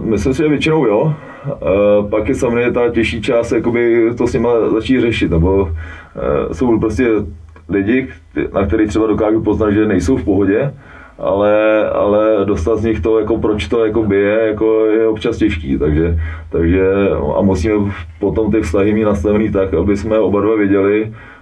Myslím 0.00 0.34
si, 0.34 0.42
že 0.42 0.48
většinou 0.48 0.86
jo. 0.86 1.14
Pak 2.10 2.28
je 2.28 2.34
samozřejmě 2.34 2.72
ta 2.72 2.90
těžší 2.90 3.22
část, 3.22 3.52
jakoby 3.52 4.10
to 4.18 4.26
s 4.26 4.32
nima 4.32 4.70
začít 4.70 5.00
řešit, 5.00 5.30
nebo 5.30 5.62
uh, 5.62 5.70
jsou 6.52 6.78
prostě 6.78 7.08
lidi, 7.68 8.08
na 8.54 8.66
který 8.66 8.86
třeba 8.86 9.06
dokážu 9.06 9.42
poznat, 9.42 9.70
že 9.70 9.86
nejsou 9.86 10.16
v 10.16 10.24
pohodě, 10.24 10.74
ale, 11.18 11.88
ale 11.90 12.44
dostat 12.44 12.76
z 12.76 12.84
nich 12.84 13.00
to, 13.00 13.18
jako 13.18 13.38
proč 13.38 13.68
to 13.68 13.84
jako 13.84 14.02
bije, 14.02 14.46
jako 14.46 14.86
je 14.86 15.08
občas 15.08 15.36
těžký, 15.36 15.78
takže, 15.78 16.18
takže 16.50 16.90
a 17.36 17.42
musíme 17.42 17.74
potom 18.20 18.52
ty 18.52 18.60
vztahy 18.60 18.94
mít 18.94 19.04
nastavený 19.04 19.50
tak, 19.50 19.74
aby 19.74 19.96
jsme 19.96 20.18
oba 20.18 20.40
dva 20.40 20.56
věděli, 20.56 21.12
eh, 21.12 21.33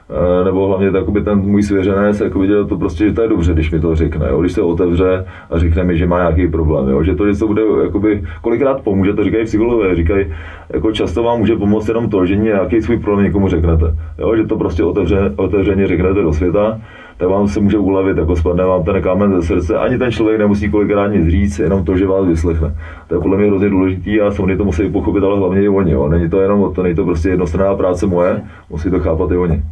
nebo 0.45 0.67
hlavně 0.67 0.91
takoby 0.91 1.21
ten 1.21 1.39
můj 1.39 1.63
svěřenec 1.63 2.21
jako 2.21 2.39
viděl 2.39 2.65
to 2.65 2.77
prostě, 2.77 3.09
že 3.09 3.15
to 3.15 3.23
je 3.23 3.29
dobře, 3.29 3.53
když 3.53 3.71
mi 3.71 3.81
to 3.81 3.97
řekne, 3.97 4.27
jo? 4.29 4.41
když 4.41 4.53
se 4.53 4.63
otevře 4.63 5.27
a 5.51 5.59
řekne 5.59 5.85
mi, 5.85 5.99
že 5.99 6.07
má 6.07 6.19
nějaký 6.19 6.49
problém, 6.49 6.89
jo? 6.89 7.03
že 7.03 7.15
to, 7.15 7.33
že 7.33 7.39
to 7.39 7.47
bude, 7.47 7.63
jakoby, 7.83 8.23
kolikrát 8.43 8.81
pomůže, 8.81 9.13
to 9.13 9.25
říkají 9.25 9.45
psychologové, 9.45 9.95
říkají, 9.95 10.27
jako 10.73 10.93
často 10.93 11.23
vám 11.23 11.39
může 11.39 11.57
pomoct 11.57 11.89
jenom 11.89 12.11
to, 12.11 12.27
že 12.27 12.37
nějaký 12.37 12.83
svůj 12.83 12.99
problém 12.99 13.25
někomu 13.25 13.49
řeknete, 13.49 13.95
jo? 14.19 14.37
že 14.37 14.47
to 14.47 14.57
prostě 14.57 14.85
otevře, 14.85 15.33
otevřeně 15.37 15.87
řeknete 15.87 16.23
do 16.23 16.33
světa, 16.33 16.81
tak 17.17 17.29
vám 17.29 17.49
se 17.49 17.61
může 17.61 17.79
ulevit, 17.79 18.17
jako 18.17 18.37
spadne 18.37 18.65
vám 18.65 18.85
ten 18.85 19.03
kámen 19.03 19.41
ze 19.41 19.47
srdce. 19.47 19.79
Ani 19.79 19.99
ten 19.99 20.11
člověk 20.11 20.39
nemusí 20.39 20.71
kolikrát 20.71 21.09
nic 21.09 21.29
říct, 21.29 21.59
jenom 21.59 21.85
to, 21.85 21.97
že 21.97 22.07
vás 22.07 22.27
vyslechne. 22.27 22.75
To 23.09 23.15
je 23.15 23.21
podle 23.21 23.37
mě 23.37 23.47
hrozně 23.47 23.69
důležitý 23.69 24.21
a 24.21 24.31
samozřejmě 24.31 24.57
to 24.57 24.65
musí 24.65 24.89
pochopit, 24.89 25.25
ale 25.25 25.39
hlavně 25.39 25.63
i 25.63 25.69
oni. 25.69 25.93
Jo. 25.93 26.09
Není 26.09 26.31
to 26.31 26.41
jenom 26.41 26.75
to, 26.75 26.83
není 26.83 26.95
to 26.95 27.05
prostě 27.05 27.29
jednostranná 27.29 27.75
práce 27.75 28.07
moje, 28.07 28.43
musí 28.71 28.91
to 28.91 29.01
chápat 29.01 29.31
i 29.31 29.37
oni. 29.37 29.63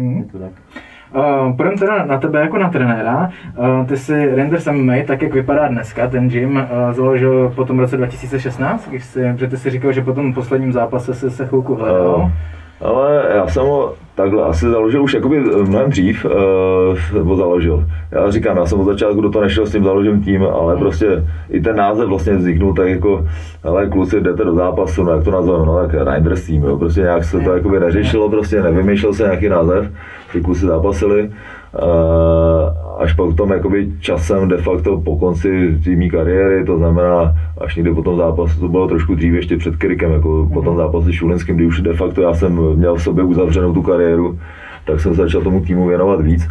Mm. 0.00 0.30
Uh, 1.14 1.56
půjdeme 1.56 1.76
teda 1.76 2.04
na 2.04 2.18
tebe 2.18 2.40
jako 2.40 2.58
na 2.58 2.70
trenéra. 2.70 3.30
Uh, 3.56 3.86
ty 3.86 3.96
jsi 3.96 4.36
Rangers 4.36 4.66
MMA, 4.66 4.94
tak 5.06 5.22
jak 5.22 5.34
vypadá 5.34 5.68
dneska, 5.68 6.08
ten 6.08 6.28
gym 6.28 6.56
uh, 6.56 6.92
založil 6.92 7.52
po 7.54 7.64
tom 7.64 7.78
roce 7.78 7.96
2016, 7.96 8.88
když 8.88 9.04
jsi, 9.04 9.32
protože 9.32 9.48
ty 9.48 9.56
jsi 9.56 9.70
říkal, 9.70 9.92
že 9.92 10.02
po 10.02 10.12
tom 10.12 10.34
posledním 10.34 10.72
zápase 10.72 11.14
si 11.14 11.30
se 11.30 11.46
chvilku 11.46 11.74
hledal. 11.74 12.16
Uh, 12.16 12.30
ale 12.88 13.24
já 13.34 13.46
jsem 13.46 13.62
ho 13.62 13.94
takhle 14.20 14.42
asi 14.42 14.70
založil 14.70 15.02
už 15.02 15.14
jakoby 15.14 15.40
mnohem 15.40 15.90
dřív, 15.90 16.24
uh, 16.24 16.32
nebo 17.14 17.36
založil. 17.36 17.84
Já 18.10 18.30
říkám, 18.30 18.56
já 18.56 18.66
jsem 18.66 18.80
od 18.80 18.84
začátku 18.84 19.20
do 19.20 19.30
toho 19.30 19.42
nešel 19.42 19.66
s 19.66 19.72
tím 19.72 19.84
založím 19.84 20.22
tým, 20.22 20.44
ale 20.44 20.76
prostě 20.76 21.24
i 21.50 21.60
ten 21.60 21.76
název 21.76 22.08
vlastně 22.08 22.34
vzniknul 22.34 22.74
tak 22.74 22.88
jako, 22.88 23.26
ale 23.64 23.86
kluci 23.86 24.20
jdete 24.20 24.44
do 24.44 24.54
zápasu, 24.54 25.04
no 25.04 25.12
jak 25.12 25.24
to 25.24 25.30
nazveme, 25.30 25.66
no 25.66 25.74
tak 25.74 25.94
Reinders 25.94 26.46
tým, 26.46 26.64
jo, 26.64 26.76
prostě 26.76 27.00
nějak 27.00 27.24
se 27.24 27.40
to 27.40 27.52
jakoby 27.52 27.80
neřešilo, 27.80 28.30
prostě 28.30 28.62
nevymýšlel 28.62 29.14
se 29.14 29.22
nějaký 29.22 29.48
název, 29.48 29.90
ty 30.32 30.40
kluci 30.40 30.66
zápasili. 30.66 31.30
Uh, 31.82 32.89
až 33.00 33.12
potom 33.12 33.50
jakoby 33.50 33.88
časem 34.00 34.48
de 34.48 34.56
facto 34.56 35.00
po 35.00 35.16
konci 35.16 35.80
týmní 35.84 36.10
kariéry, 36.10 36.64
to 36.64 36.78
znamená 36.78 37.34
až 37.60 37.76
někdy 37.76 37.94
po 37.94 38.02
tom 38.02 38.16
zápasu, 38.16 38.60
to 38.60 38.68
bylo 38.68 38.88
trošku 38.88 39.14
dřív 39.14 39.34
ještě 39.34 39.56
před 39.56 39.76
Krikem, 39.76 40.12
jako 40.12 40.28
mm-hmm. 40.28 40.52
po 40.52 40.62
tom 40.62 40.74
mhm. 40.74 40.82
zápase 40.82 41.08
s 41.08 41.14
Šulinským, 41.14 41.56
kdy 41.56 41.66
už 41.66 41.80
de 41.80 41.92
facto 41.92 42.20
já 42.20 42.34
jsem 42.34 42.52
měl 42.76 42.94
v 42.94 43.02
sobě 43.02 43.24
uzavřenou 43.24 43.74
tu 43.74 43.82
kariéru, 43.82 44.38
tak 44.84 45.00
jsem 45.00 45.14
začal 45.14 45.40
tomu 45.40 45.60
týmu 45.60 45.88
věnovat 45.88 46.20
víc. 46.20 46.48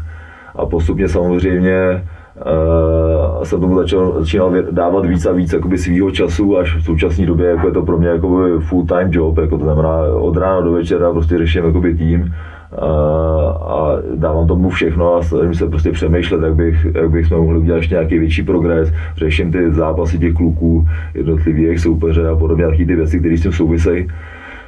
A 0.55 0.65
postupně 0.65 1.07
samozřejmě 1.07 2.03
uh, 2.35 3.43
jsem 3.43 3.61
tomu 3.61 3.75
začal, 3.75 4.13
začínal 4.19 4.53
dávat 4.71 5.05
víc 5.05 5.25
a 5.25 5.31
víc 5.31 5.53
jakoby 5.53 5.77
svýho 5.77 6.11
času, 6.11 6.57
až 6.57 6.75
v 6.75 6.83
současné 6.83 7.25
době 7.25 7.49
jako 7.49 7.67
je 7.67 7.73
to 7.73 7.81
pro 7.81 7.97
mě 7.97 8.07
jakoby 8.07 8.59
full 8.59 8.85
time 8.85 9.09
job, 9.11 9.37
jako 9.37 9.57
to 9.57 9.63
znamená 9.63 10.01
od 10.13 10.37
rána 10.37 10.61
do 10.61 10.71
večera 10.71 11.11
prostě 11.11 11.37
řeším 11.37 11.65
jakoby 11.65 11.95
tým 11.95 12.33
a 12.77 13.95
dávám 14.15 14.47
tomu 14.47 14.69
všechno 14.69 15.15
a 15.15 15.23
snažím 15.23 15.53
se 15.53 15.67
prostě 15.69 15.91
přemýšlet, 15.91 16.41
jak, 16.41 16.55
bych, 16.55 16.87
jak 16.93 17.09
bych 17.09 17.31
mohli 17.31 17.59
udělat 17.59 17.77
ještě 17.77 17.95
nějaký 17.95 18.19
větší 18.19 18.43
progres, 18.43 18.93
řeším 19.17 19.51
ty 19.51 19.71
zápasy 19.71 20.19
těch 20.19 20.33
kluků, 20.33 20.87
jednotlivých 21.13 21.63
jejich 21.63 21.79
soupeře 21.79 22.27
a 22.27 22.35
podobně, 22.35 22.67
taky 22.67 22.85
ty 22.85 22.95
věci, 22.95 23.19
které 23.19 23.37
s 23.37 23.41
tím 23.41 23.51
souvisejí. 23.51 24.07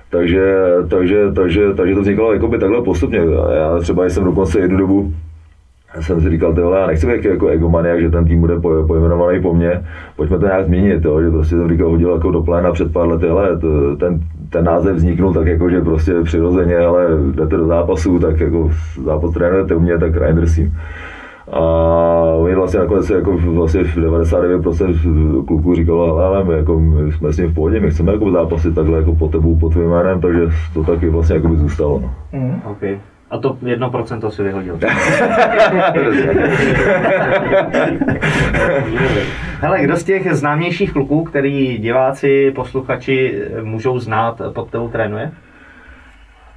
Takže, 0.09 0.55
takže, 0.89 1.31
takže, 1.31 1.73
takže 1.73 1.95
to 1.95 2.01
vznikalo 2.01 2.33
jakoby 2.33 2.57
takhle 2.57 2.81
postupně. 2.81 3.19
Já 3.53 3.79
třeba 3.79 4.05
jsem 4.05 4.23
dokonce 4.23 4.59
jednu 4.59 4.77
dobu 4.77 5.13
já 5.95 6.01
jsem 6.01 6.21
si 6.21 6.29
říkal, 6.29 6.53
tyhle, 6.53 6.79
já 6.79 6.87
nechci 6.87 7.07
být 7.07 7.25
jako 7.25 7.47
egomaniak, 7.47 8.01
že 8.01 8.09
ten 8.09 8.25
tým 8.25 8.41
bude 8.41 8.59
pojmenovaný 8.87 9.41
po 9.41 9.53
mně, 9.53 9.83
pojďme 10.15 10.39
to 10.39 10.45
nějak 10.45 10.65
změnit, 10.65 11.05
jo, 11.05 11.21
že 11.21 11.29
prostě 11.29 11.55
jsem 11.55 11.69
říkal, 11.69 11.89
hodil 11.89 12.11
jako 12.13 12.31
do 12.31 12.43
pléna 12.43 12.71
před 12.71 12.93
pár 12.93 13.07
lety, 13.07 13.29
ale 13.29 13.59
ten, 13.99 14.19
ten 14.49 14.65
název 14.65 14.95
vzniknul 14.95 15.33
tak 15.33 15.47
jako, 15.47 15.69
že 15.69 15.81
prostě 15.81 16.13
přirozeně, 16.23 16.77
ale 16.77 17.07
jdete 17.35 17.57
do 17.57 17.65
zápasu, 17.65 18.19
tak 18.19 18.39
jako 18.39 18.71
zápas 19.03 19.31
trénujete 19.31 19.75
u 19.75 19.79
mě, 19.79 19.97
tak 19.97 20.15
Reindersím. 20.15 20.77
A 21.51 21.59
oni 22.37 22.55
vlastně 22.55 22.79
nakonec 22.79 23.09
jako 23.09 23.37
vlastně 23.37 23.83
99% 23.83 25.45
kluků 25.45 25.75
říkalo, 25.75 26.17
ale 26.17 26.43
my, 26.43 26.53
jako, 26.53 26.79
my 26.79 27.11
jsme 27.11 27.33
s 27.33 27.37
ním 27.37 27.47
v 27.47 27.53
pohodě, 27.53 27.79
my 27.79 27.89
chceme 27.89 28.11
jako 28.11 28.31
zápasy 28.31 28.71
takhle 28.71 28.97
jako 28.97 29.15
po 29.15 29.27
tebu, 29.27 29.55
pod 29.55 29.73
tvým 29.73 29.89
jménem, 29.89 30.21
takže 30.21 30.41
to 30.73 30.83
taky 30.83 31.09
vlastně 31.09 31.35
jako 31.35 31.47
by 31.47 31.57
zůstalo. 31.57 31.99
No. 31.99 32.39
Mm, 32.39 32.61
okay. 32.65 32.97
A 33.31 33.37
to 33.37 33.53
1% 33.53 34.29
si 34.29 34.43
vyhodil. 34.43 34.79
Hele, 39.61 39.81
kdo 39.81 39.95
z 39.97 40.03
těch 40.03 40.33
známějších 40.33 40.93
kluků, 40.93 41.23
který 41.23 41.77
diváci, 41.77 42.51
posluchači 42.51 43.41
můžou 43.61 43.99
znát, 43.99 44.41
pod 44.53 44.69
tebou 44.69 44.89
trénuje? 44.89 45.31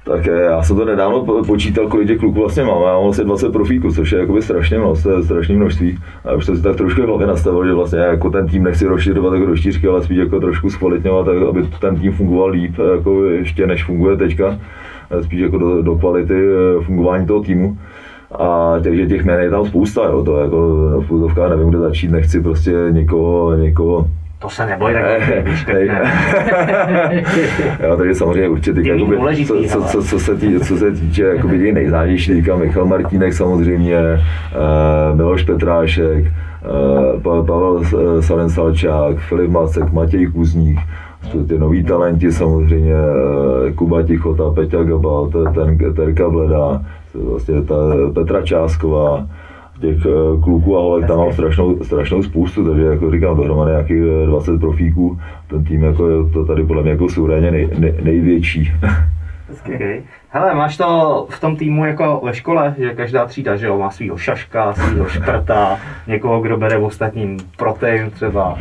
Tak 0.05 0.25
já 0.25 0.63
jsem 0.63 0.77
to 0.77 0.85
nedávno 0.85 1.43
počítal, 1.47 1.87
kolik 1.87 2.07
těch 2.07 2.17
kluků 2.19 2.39
vlastně 2.39 2.63
mám. 2.63 2.81
Já 2.81 2.93
mám 2.93 3.03
vlastně 3.03 3.23
20 3.23 3.51
profíků, 3.51 3.91
což 3.91 4.11
je 4.11 4.19
jakoby 4.19 4.41
strašně 4.41 4.79
moc, 4.79 5.03
to 5.03 5.11
je 5.11 5.23
strašné 5.23 5.55
množství. 5.55 5.97
A 6.25 6.33
už 6.33 6.45
jsem 6.45 6.57
si 6.57 6.63
tak 6.63 6.75
trošku 6.75 7.01
v 7.01 7.05
hlavě 7.05 7.27
nastavil, 7.27 7.65
že 7.65 7.73
vlastně 7.73 7.99
jako 7.99 8.29
ten 8.29 8.47
tým 8.47 8.63
nechci 8.63 8.85
rozšiřovat 8.85 9.33
jako 9.33 9.45
do 9.45 9.55
štířky, 9.55 9.87
ale 9.87 10.03
spíš 10.03 10.17
jako 10.17 10.39
trošku 10.39 10.69
zkvalitňovat, 10.69 11.27
aby 11.27 11.63
ten 11.79 11.95
tým 11.95 12.11
fungoval 12.11 12.49
líp, 12.49 12.75
jako 12.95 13.25
ještě 13.25 13.67
než 13.67 13.83
funguje 13.83 14.17
teďka. 14.17 14.59
Spíš 15.21 15.39
jako 15.39 15.57
do, 15.57 15.81
do 15.81 15.95
kvality 15.95 16.33
eh, 16.33 16.83
fungování 16.83 17.27
toho 17.27 17.41
týmu. 17.43 17.77
A 18.31 18.75
takže 18.83 19.07
těch 19.07 19.25
jmen 19.25 19.39
je 19.39 19.49
tam 19.49 19.65
spousta, 19.65 20.05
jo, 20.05 20.23
to 20.23 20.37
jako 20.37 20.57
v 21.09 21.49
nevím, 21.49 21.69
kde 21.69 21.79
začít, 21.79 22.11
nechci 22.11 22.41
prostě 22.41 22.71
někoho, 22.91 23.55
někoho 23.55 24.07
to 24.45 24.49
se 24.49 24.65
neboj, 24.65 24.93
tak 24.93 25.03
jo, 27.83 27.97
takže 27.97 28.15
samozřejmě 28.15 28.49
určitě, 28.49 28.89
jakoby, 28.89 29.17
co, 29.45 29.63
co, 29.63 29.81
co, 29.81 30.03
co, 30.03 30.19
se 30.19 30.35
tý, 30.35 30.59
co 30.59 30.77
se 30.77 30.91
týče 30.91 31.23
jakoby 31.23 31.59
těch 31.59 31.73
nejznámějších, 31.73 32.49
Michal 32.55 32.85
Martínek 32.85 33.33
samozřejmě, 33.33 33.99
uh, 34.01 35.17
Miloš 35.17 35.43
Petrášek, 35.43 36.25
uh, 36.25 37.21
Pavel 37.45 37.81
Salen 38.19 38.49
Salčák, 38.49 39.17
Filip 39.17 39.51
Macek, 39.51 39.91
Matěj 39.91 40.27
Kuzník, 40.27 40.79
ty 41.47 41.59
noví 41.59 41.83
talenti 41.83 42.31
samozřejmě, 42.31 42.95
Kuba 43.75 44.03
Tichota, 44.03 44.51
Peťa 44.55 44.83
Gabal, 44.83 45.29
ten 45.53 45.77
Terka 45.95 46.29
Bleda, 46.29 46.81
vlastně 47.13 47.61
ta 47.61 47.75
Petra 48.13 48.41
Čásková, 48.41 49.27
těch 49.81 49.97
eh, 50.05 50.41
kluků 50.43 50.77
a 50.77 50.81
holek 50.81 51.07
tam 51.07 51.17
mám 51.17 51.33
strašnou, 51.33 51.83
strašnou 51.83 52.23
spoustu, 52.23 52.69
takže 52.69 52.85
jako 52.85 53.11
říkám, 53.11 53.37
dohromady 53.37 53.71
nějakých 53.71 54.01
20 54.25 54.51
eh, 54.51 54.57
profíků, 54.57 55.19
ten 55.47 55.63
tým 55.63 55.83
jako 55.83 56.09
je 56.09 56.29
to 56.33 56.45
tady 56.45 56.63
podle 56.63 56.81
mě 56.81 56.91
jako 56.91 57.09
souréně 57.09 57.51
nej, 57.51 57.69
nej, 57.77 57.93
největší. 58.03 58.71
Hele, 60.35 60.55
máš 60.55 60.77
to 60.77 61.27
v 61.29 61.39
tom 61.39 61.55
týmu 61.55 61.85
jako 61.85 62.21
ve 62.23 62.33
škole, 62.33 62.75
že 62.77 62.93
každá 62.93 63.25
třída 63.25 63.55
že 63.55 63.65
jo, 63.65 63.77
má 63.77 63.89
svýho 63.89 64.17
šaška, 64.17 64.73
svýho 64.73 65.05
šprta, 65.05 65.79
někoho, 66.07 66.41
kdo 66.41 66.57
bere 66.57 66.77
v 66.77 66.83
ostatním 66.83 67.37
protein 67.57 68.11
třeba. 68.11 68.43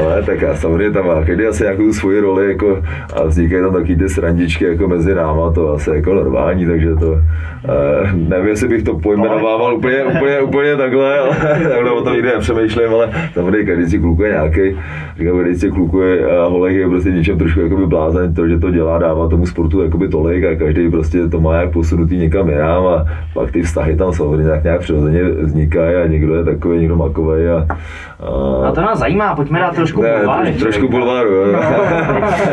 Ale 0.00 0.22
tak 0.22 0.40
já 0.40 0.54
samozřejmě 0.54 0.90
tam 0.90 1.06
má 1.06 1.24
každý 1.24 1.46
asi 1.46 1.62
nějakou 1.62 1.92
svoji 1.92 2.20
roli 2.20 2.48
jako, 2.48 2.82
a 3.14 3.24
vznikají 3.24 3.62
tam 3.62 3.72
taky 3.72 3.96
ty 3.96 4.08
srandičky 4.08 4.64
jako 4.64 4.88
mezi 4.88 5.14
náma, 5.14 5.52
to 5.52 5.72
asi 5.72 5.90
jako 5.90 6.14
normální, 6.14 6.66
takže 6.66 6.94
to 6.94 7.14
eh, 7.14 8.12
nevím, 8.14 8.48
jestli 8.48 8.68
bych 8.68 8.82
to 8.82 8.98
pojmenovával 8.98 9.74
úplně, 9.74 10.04
úplně, 10.04 10.40
úplně 10.40 10.76
takhle, 10.76 11.18
ale 11.18 11.36
takhle 11.68 11.90
o 11.90 12.02
tom 12.02 12.12
nikdy 12.12 12.28
nepřemýšlím, 12.28 12.94
ale 12.94 13.10
samozřejmě 13.32 13.64
každý 13.64 13.90
si 13.90 13.98
klukuje 13.98 14.30
nějaký, 14.30 14.78
říkám, 15.18 15.38
každý 15.38 15.54
si 15.54 15.70
klukuje 15.70 16.26
a 16.26 16.44
holek 16.44 16.74
je 16.74 16.88
prostě 16.88 17.10
něčem 17.10 17.38
trošku 17.38 17.60
jakoby 17.60 17.86
blázen, 17.86 18.34
to, 18.34 18.48
že 18.48 18.58
to 18.58 18.70
dělá, 18.70 18.98
dává 18.98 19.28
tomu 19.28 19.43
sportu 19.46 19.82
jakoby 19.82 20.08
tolik 20.08 20.44
a 20.44 20.54
každý 20.54 20.90
prostě 20.90 21.28
to 21.28 21.40
má 21.40 21.56
jak 21.56 21.72
posunutý 21.72 22.16
někam 22.16 22.50
jinam 22.50 22.86
a 22.86 23.04
pak 23.34 23.50
ty 23.50 23.62
vztahy 23.62 23.96
tam 23.96 24.12
samozřejmě 24.12 24.44
nějak, 24.44 24.64
nějak 24.64 24.80
přirozeně 24.80 25.22
vznikají 25.24 25.96
a 25.96 26.06
někdo 26.06 26.34
je 26.34 26.44
takový, 26.44 26.78
někdo 26.78 26.96
makový 26.96 27.46
a, 27.46 27.66
a... 28.20 28.68
a 28.68 28.72
to 28.72 28.80
nás 28.80 28.98
zajímá, 28.98 29.34
pojďme 29.34 29.58
dát 29.60 29.74
trošku 29.74 30.02
ne, 30.02 30.18
bulváru. 30.18 30.44
Troš, 30.44 30.62
trošku 30.62 30.88
bulváru, 30.88 31.28
jo. 31.30 31.52
No, 31.52 31.60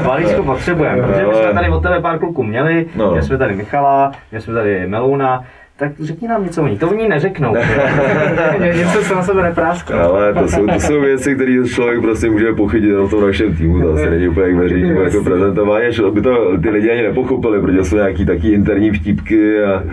balíčko 0.05 0.43
potřebujeme, 0.43 1.01
protože 1.01 1.25
my 1.27 1.33
jsme 1.33 1.53
tady 1.53 1.69
od 1.69 1.83
tebe 1.83 1.99
pár 1.99 2.19
kluků 2.19 2.43
měli, 2.43 2.85
no. 2.95 3.21
jsme 3.21 3.37
tady 3.37 3.55
Michala, 3.55 4.11
měli 4.31 4.41
jsme 4.43 4.53
tady 4.53 4.87
Melouna, 4.87 5.43
tak 5.81 5.91
řekni 5.99 6.27
nám 6.27 6.43
něco 6.43 6.63
o 6.63 6.67
ní. 6.67 6.77
To 6.77 6.89
oni 6.89 7.07
neřeknou. 7.09 7.55
něco 8.77 9.01
se 9.01 9.15
na 9.15 9.23
sebe 9.23 9.43
nepráskne. 9.43 9.95
Ale 9.95 10.33
to 10.33 10.47
jsou, 10.47 10.67
to 10.67 10.79
jsou 10.79 11.01
věci, 11.01 11.35
které 11.35 11.63
člověk 11.67 12.01
prostě 12.01 12.29
může 12.29 12.53
pochytit 12.53 12.91
na 12.91 13.07
tom 13.07 13.21
našem 13.21 13.55
týmu. 13.55 13.81
To 13.81 13.93
asi 13.93 14.09
není 14.09 14.27
úplně 14.27 14.47
jak 14.47 14.55
veřejný 14.55 14.89
jako 14.89 15.23
prezentování. 15.23 15.85
By 16.11 16.21
to 16.21 16.57
ty 16.63 16.69
lidi 16.69 16.91
ani 16.91 17.01
nepochopili, 17.01 17.61
protože 17.61 17.83
jsou 17.83 17.95
nějaký 17.95 18.25
taky 18.25 18.49
interní 18.49 18.91
vtipky 18.91 19.63
a, 19.63 19.73
a 19.73 19.83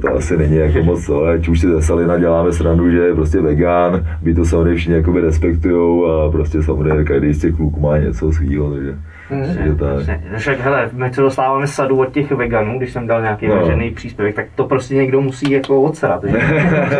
to 0.00 0.14
asi 0.16 0.36
není 0.36 0.56
jako 0.56 0.82
moc. 0.82 1.10
Ať 1.34 1.48
už 1.48 1.60
si 1.60 1.66
ze 1.66 1.82
Salina 1.82 2.18
děláme 2.18 2.52
srandu, 2.52 2.90
že 2.90 2.98
je 2.98 3.14
prostě 3.14 3.40
vegán, 3.40 4.06
by 4.22 4.34
to 4.34 4.44
samozřejmě 4.44 4.74
všichni 4.74 5.20
respektují 5.20 6.04
a 6.10 6.30
prostě 6.30 6.62
samozřejmě 6.62 7.04
každý 7.04 7.32
z 7.32 7.40
těch 7.40 7.54
kluků 7.54 7.80
má 7.80 7.98
něco 7.98 8.32
svýho. 8.32 8.74
Takže 8.74 8.94
Takže 9.28 9.74
tak. 9.74 10.20
Však 10.36 10.60
hele, 10.60 10.90
my 10.92 11.10
co 11.10 11.22
dostáváme 11.22 11.66
sadu 11.66 11.98
od 12.00 12.12
těch 12.12 12.30
veganů, 12.32 12.78
když 12.78 12.92
jsem 12.92 13.06
dal 13.06 13.22
nějaký 13.22 13.46
No. 13.48 13.54
no. 13.76 13.90
příspěvek, 13.94 14.34
tak 14.34 14.46
to 14.54 14.64
prostě 14.64 14.94
někdo 14.94 15.20
musí 15.20 15.50
jako 15.50 15.82
odsrat. 15.82 16.24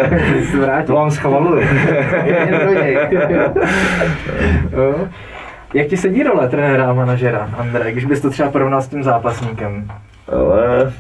to 0.86 0.94
vám 0.94 1.10
schvaluju. 1.10 1.62
Jo. 4.72 4.94
Jak 5.74 5.86
ti 5.86 5.96
sedí 5.96 6.22
role 6.22 6.48
trenéra 6.48 6.90
a 6.90 6.92
manažera, 6.92 7.50
Andrej, 7.58 7.92
když 7.92 8.04
bys 8.04 8.20
to 8.20 8.30
třeba 8.30 8.50
porovnal 8.50 8.82
s 8.82 8.88
tím 8.88 9.02
zápasníkem? 9.02 9.88
Ale 10.32 10.92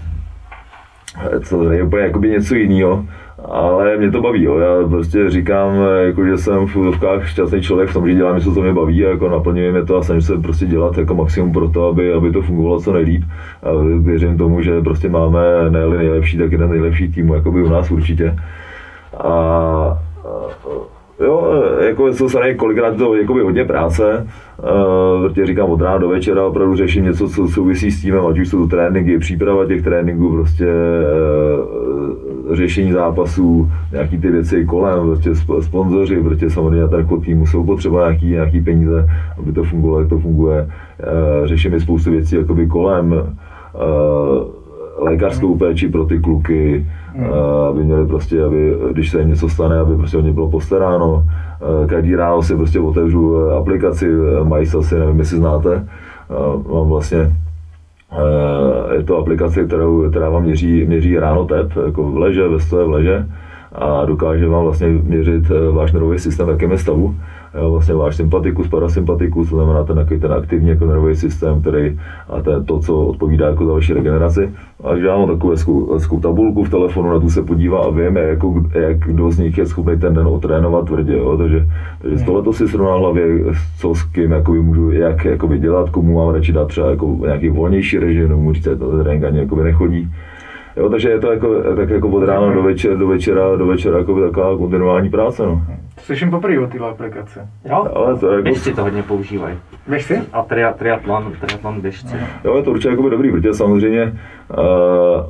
to 1.48 1.64
není 1.64 1.82
úplně 1.82 2.02
jakoby 2.02 2.28
něco 2.30 2.54
jiného. 2.54 3.04
Ale 3.44 3.96
mě 3.96 4.10
to 4.10 4.22
baví, 4.22 4.42
jo. 4.42 4.58
já 4.58 4.88
prostě 4.88 5.30
říkám, 5.30 5.74
jako, 5.98 6.24
že 6.24 6.38
jsem 6.38 6.66
v 6.66 6.76
úzovkách 6.76 7.28
šťastný 7.28 7.62
člověk 7.62 7.90
v 7.90 7.92
tom, 7.92 8.08
že 8.08 8.14
dělám 8.14 8.36
něco, 8.36 8.54
co 8.54 8.62
mě 8.62 8.72
baví 8.72 9.06
a 9.06 9.10
jako 9.10 9.28
naplňuje 9.28 9.72
mě 9.72 9.84
to 9.84 9.96
a 9.96 10.02
snažím 10.02 10.22
se 10.22 10.38
prostě 10.38 10.66
dělat 10.66 10.98
jako 10.98 11.14
maximum 11.14 11.52
pro 11.52 11.68
to, 11.68 11.88
aby, 11.88 12.12
aby 12.12 12.32
to 12.32 12.42
fungovalo 12.42 12.80
co 12.80 12.92
nejlíp. 12.92 13.22
A 13.62 13.68
věřím 14.00 14.38
tomu, 14.38 14.62
že 14.62 14.80
prostě 14.80 15.08
máme 15.08 15.40
ne 15.70 15.88
nejlepší, 15.88 16.38
tak 16.38 16.52
jeden 16.52 16.70
nejlepší 16.70 17.12
tým, 17.12 17.28
jakoby 17.28 17.62
u 17.62 17.68
nás 17.68 17.90
určitě. 17.90 18.36
A, 19.18 19.28
a 19.28 19.98
Jo, 21.20 21.62
jako 21.80 22.12
jsou 22.12 22.28
se 22.28 22.54
kolikrát 22.54 22.96
to 22.96 23.14
jakoby 23.14 23.40
hodně 23.40 23.64
práce, 23.64 24.26
uh, 24.58 25.28
protože 25.28 25.46
říkám 25.46 25.70
od 25.70 25.80
rána 25.80 25.98
do 25.98 26.08
večera 26.08 26.46
opravdu 26.46 26.76
řeším 26.76 27.04
něco, 27.04 27.28
co 27.28 27.48
souvisí 27.48 27.90
s 27.90 28.02
týmem, 28.02 28.26
ať 28.26 28.38
už 28.38 28.48
jsou 28.48 28.58
to 28.58 28.76
tréninky, 28.76 29.18
příprava 29.18 29.66
těch 29.66 29.82
tréninků, 29.82 30.30
prostě 30.30 30.66
uh, 30.66 32.54
řešení 32.54 32.92
zápasů, 32.92 33.70
nějaký 33.92 34.18
ty 34.18 34.30
věci 34.30 34.64
kolem, 34.64 35.06
prostě 35.06 35.30
sp- 35.30 35.60
sponzoři, 35.60 36.22
protože 36.22 36.50
samozřejmě 36.50 36.88
ten 36.88 37.06
chod 37.06 37.24
týmu 37.24 37.46
jsou 37.46 37.64
potřeba 37.64 38.08
nějaký, 38.08 38.26
nějaký 38.26 38.60
peníze, 38.60 39.08
aby 39.38 39.52
to 39.52 39.64
fungovalo, 39.64 40.00
jak 40.00 40.08
to 40.08 40.18
funguje. 40.18 40.62
Uh, 40.62 41.46
řešíme 41.46 41.80
spoustu 41.80 42.10
věcí 42.10 42.36
jakoby 42.36 42.66
kolem, 42.66 43.36
lékařskou 44.98 45.56
péči 45.58 45.88
pro 45.88 46.04
ty 46.04 46.18
kluky, 46.18 46.86
a 47.32 47.68
aby 47.68 47.84
měli 47.84 48.06
prostě, 48.06 48.44
aby, 48.44 48.74
když 48.92 49.10
se 49.10 49.18
jim 49.18 49.28
něco 49.28 49.48
stane, 49.48 49.78
aby 49.78 49.96
prostě 49.96 50.16
o 50.16 50.20
ně 50.20 50.32
bylo 50.32 50.50
postaráno. 50.50 51.24
Eh, 51.24 51.86
Každý 51.86 52.14
ráno 52.16 52.42
si 52.42 52.56
prostě 52.56 52.80
otevřu 52.80 53.36
eh, 53.36 53.56
aplikaci 53.56 54.08
eh, 54.10 54.44
MySasy, 54.44 54.98
nevím, 54.98 55.18
jestli 55.18 55.36
znáte. 55.36 55.74
Eh, 56.30 56.72
Mám 56.74 56.88
vlastně 56.88 57.18
eh, 58.12 58.94
je 58.96 59.02
to 59.04 59.18
aplikace, 59.18 59.64
kterou, 59.64 60.10
která 60.10 60.30
vám 60.30 60.42
měří, 60.42 60.84
měří 60.86 61.18
ráno 61.18 61.44
tep, 61.44 61.72
jako 61.86 62.02
v 62.10 62.16
leže, 62.16 62.48
ve 62.48 62.60
stoje 62.60 62.84
v 62.86 62.90
leže 62.90 63.26
a 63.72 64.04
dokáže 64.04 64.48
vám 64.48 64.64
vlastně 64.64 64.86
měřit 64.88 65.44
eh, 65.50 65.70
váš 65.72 65.92
nervový 65.92 66.18
systém, 66.18 66.46
v 66.46 66.50
jakém 66.50 66.70
je 66.70 66.78
stavu. 66.78 67.14
Jo, 67.56 67.70
vlastně 67.70 67.94
váš 67.94 68.16
sympatikus, 68.16 68.68
parasympatikus, 68.68 69.50
to 69.50 69.56
znamená 69.56 69.84
ten, 69.84 70.06
ten 70.20 70.32
aktivní 70.32 70.68
jako 70.68 70.86
nervový 70.86 71.16
systém, 71.16 71.60
který 71.60 71.98
a 72.28 72.42
ten, 72.42 72.64
to, 72.64 72.78
co 72.78 73.06
odpovídá 73.06 73.48
jako 73.48 73.66
za 73.66 73.72
vaši 73.72 73.94
regeneraci. 73.94 74.50
A 74.84 74.92
když 74.92 75.04
já 75.04 75.16
mám 75.16 75.28
takovou 75.28 75.52
hezkou, 75.92 76.20
tabulku 76.20 76.64
v 76.64 76.70
telefonu, 76.70 77.10
na 77.10 77.20
tu 77.20 77.30
se 77.30 77.42
podívá 77.42 77.78
a 77.78 77.90
vím, 77.90 78.16
jako, 78.16 78.64
jak 78.72 78.98
kdo 78.98 79.30
z 79.30 79.38
nich 79.38 79.58
je 79.58 79.66
schopný 79.66 79.98
ten 79.98 80.14
den 80.14 80.26
otrénovat 80.26 80.86
tvrdě. 80.86 81.16
Jo? 81.16 81.36
Takže, 81.36 81.66
takže 82.02 82.18
z 82.18 82.22
tohle 82.22 82.42
to 82.42 82.52
si 82.52 82.68
srovná 82.68 82.96
hlavě, 82.96 83.24
co 83.78 83.94
s 83.94 84.02
kým 84.02 84.30
jakoby 84.30 84.62
můžu, 84.62 84.90
jak 84.90 85.24
jakoby 85.24 85.58
dělat, 85.58 85.90
komu 85.90 86.14
mám 86.14 86.34
radši 86.34 86.52
dát 86.52 86.68
třeba 86.68 86.90
jako 86.90 87.16
nějaký 87.22 87.48
volnější 87.48 87.98
režim, 87.98 88.28
nebo 88.28 88.52
říct, 88.52 88.64
že 88.64 88.76
to 88.76 89.02
trénink 89.02 89.24
ani 89.24 89.38
jakoby 89.38 89.64
nechodí. 89.64 90.08
Jo, 90.76 90.90
takže 90.90 91.10
je 91.10 91.20
to 91.20 91.32
jako, 91.32 91.62
tak 91.76 91.90
jako 91.90 92.08
od 92.08 92.24
rána 92.24 92.52
do 92.52 92.62
večera, 92.62 92.94
do 92.94 93.06
večera, 93.06 93.56
do 93.56 93.66
večera 93.66 93.98
jako 93.98 94.20
taková 94.20 94.56
kontinuální 94.56 95.10
práce. 95.10 95.46
No. 95.46 95.62
Slyším 95.98 96.30
poprvé 96.30 96.58
o 96.58 96.66
téhle 96.66 96.90
aplikaci. 96.90 97.38
Jo, 97.64 97.88
Ale 97.94 98.18
to 98.18 98.26
je 98.26 98.32
jako, 98.32 98.42
běžci 98.42 98.74
to 98.74 98.82
hodně 98.82 99.02
používají. 99.02 99.58
Víš 99.88 100.04
si? 100.04 100.22
A 100.32 100.42
tria, 100.42 100.72
triatlon, 100.72 101.32
triatlon 101.40 101.80
běžci. 101.80 102.16
Jo, 102.44 102.56
je 102.56 102.62
to 102.62 102.70
určitě 102.70 102.88
jakoby 102.88 103.10
dobrý, 103.10 103.30
protože 103.32 103.54
samozřejmě 103.54 104.18
uh, 104.50 105.24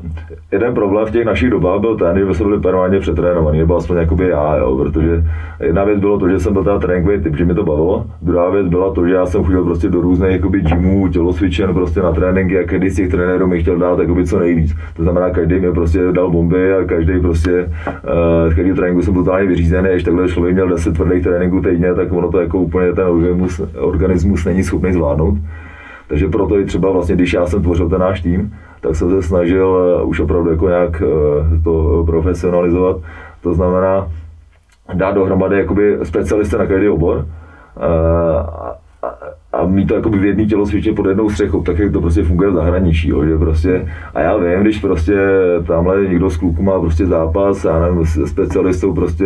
jeden 0.52 0.74
problém 0.74 1.06
v 1.06 1.10
těch 1.10 1.24
našich 1.24 1.50
dobách 1.50 1.80
byl 1.80 1.96
ten, 1.96 2.18
že 2.18 2.34
jsme 2.34 2.46
byli 2.46 2.60
permanentně 2.60 3.00
přetrénovaní, 3.00 3.58
nebo 3.58 3.76
aspoň 3.76 3.96
jakoby 3.96 4.28
já, 4.28 4.56
jo, 4.56 4.76
protože 4.76 5.24
jedna 5.60 5.84
věc 5.84 6.00
bylo 6.00 6.18
to, 6.18 6.28
že 6.28 6.40
jsem 6.40 6.52
byl 6.52 6.64
teda 6.64 6.78
tréninkový 6.78 7.20
typ, 7.20 7.36
že 7.36 7.44
mi 7.44 7.54
to 7.54 7.64
bavilo, 7.64 8.06
druhá 8.22 8.50
věc 8.50 8.66
byla 8.66 8.94
to, 8.94 9.06
že 9.06 9.14
já 9.14 9.26
jsem 9.26 9.44
chodil 9.44 9.64
prostě 9.64 9.88
do 9.88 10.00
různých 10.00 10.32
jakoby 10.32 10.60
gymů, 10.60 11.08
tělocvičen 11.08 11.74
prostě 11.74 12.00
na 12.00 12.12
tréninky 12.12 12.58
a 12.58 12.64
každý 12.64 12.90
z 12.90 12.96
těch 12.96 13.08
trenérů 13.08 13.46
mi 13.46 13.60
chtěl 13.60 13.78
dát 13.78 13.98
jakoby 13.98 14.26
co 14.26 14.38
nejvíc. 14.38 14.74
To 14.96 15.02
znamená, 15.02 15.30
každý 15.30 15.60
mi 15.60 15.72
prostě 15.72 15.98
dal 16.12 16.30
bomby 16.30 16.74
a 16.74 16.84
každý 16.84 17.20
prostě, 17.20 17.70
uh, 17.86 18.52
z 18.52 18.54
každého 18.54 18.76
tréninku 18.76 19.02
jsem 19.02 19.14
totálně 19.14 19.46
vyřízený, 19.46 19.88
když 19.88 20.04
takhle 20.04 20.28
člověk 20.28 20.54
měl 20.54 20.68
10 20.68 20.94
tvrdých 20.94 21.22
tréninků 21.22 21.60
týdně, 21.60 21.94
tak 21.94 22.12
ono 22.12 22.30
to 22.30 22.40
jako 22.40 22.58
úplně 22.58 22.92
ten 22.92 23.06
organismus, 23.06 23.60
organismus 23.78 24.44
není 24.44 24.62
schopný 24.62 24.92
zvládnout. 24.92 25.38
Takže 26.08 26.28
proto 26.28 26.58
i 26.58 26.64
třeba 26.64 26.90
vlastně, 26.90 27.14
když 27.14 27.32
já 27.32 27.46
jsem 27.46 27.62
tvořil 27.62 27.88
ten 27.88 28.00
náš 28.00 28.20
tým, 28.20 28.52
tak 28.86 28.96
jsem 28.96 29.10
se 29.10 29.22
snažil 29.22 29.98
eh, 29.98 30.02
už 30.02 30.20
opravdu 30.20 30.50
jako 30.50 30.68
nějak 30.68 31.02
eh, 31.02 31.60
to 31.64 32.02
profesionalizovat. 32.06 32.96
To 33.42 33.54
znamená 33.54 34.08
dát 34.94 35.14
dohromady 35.14 35.58
jakoby 35.58 35.98
specialisty 36.02 36.56
na 36.56 36.66
každý 36.66 36.88
obor 36.88 37.26
eh, 37.76 37.82
a, 37.82 38.74
a, 39.02 39.14
a 39.52 39.66
mít 39.66 39.86
to 39.86 39.94
jakoby 39.94 40.18
v 40.18 40.24
jedné 40.24 40.46
tělocvičně 40.46 40.92
pod 40.92 41.06
jednou 41.06 41.30
střechou, 41.30 41.62
tak 41.62 41.78
jak 41.78 41.92
to 41.92 42.00
prostě 42.00 42.24
funguje 42.24 42.50
v 42.50 42.54
zahraničí, 42.54 43.08
jo, 43.08 43.24
že 43.24 43.38
prostě, 43.38 43.88
a 44.14 44.20
já 44.20 44.36
vím, 44.36 44.60
když 44.60 44.78
prostě 44.78 45.16
tamhle 45.66 46.06
někdo 46.06 46.30
z 46.30 46.36
kluků 46.36 46.62
má 46.62 46.80
prostě 46.80 47.06
zápas, 47.06 47.64
já 47.64 47.80
nevím, 47.80 48.06
s 48.06 48.26
specialistou 48.26 48.94
prostě 48.94 49.24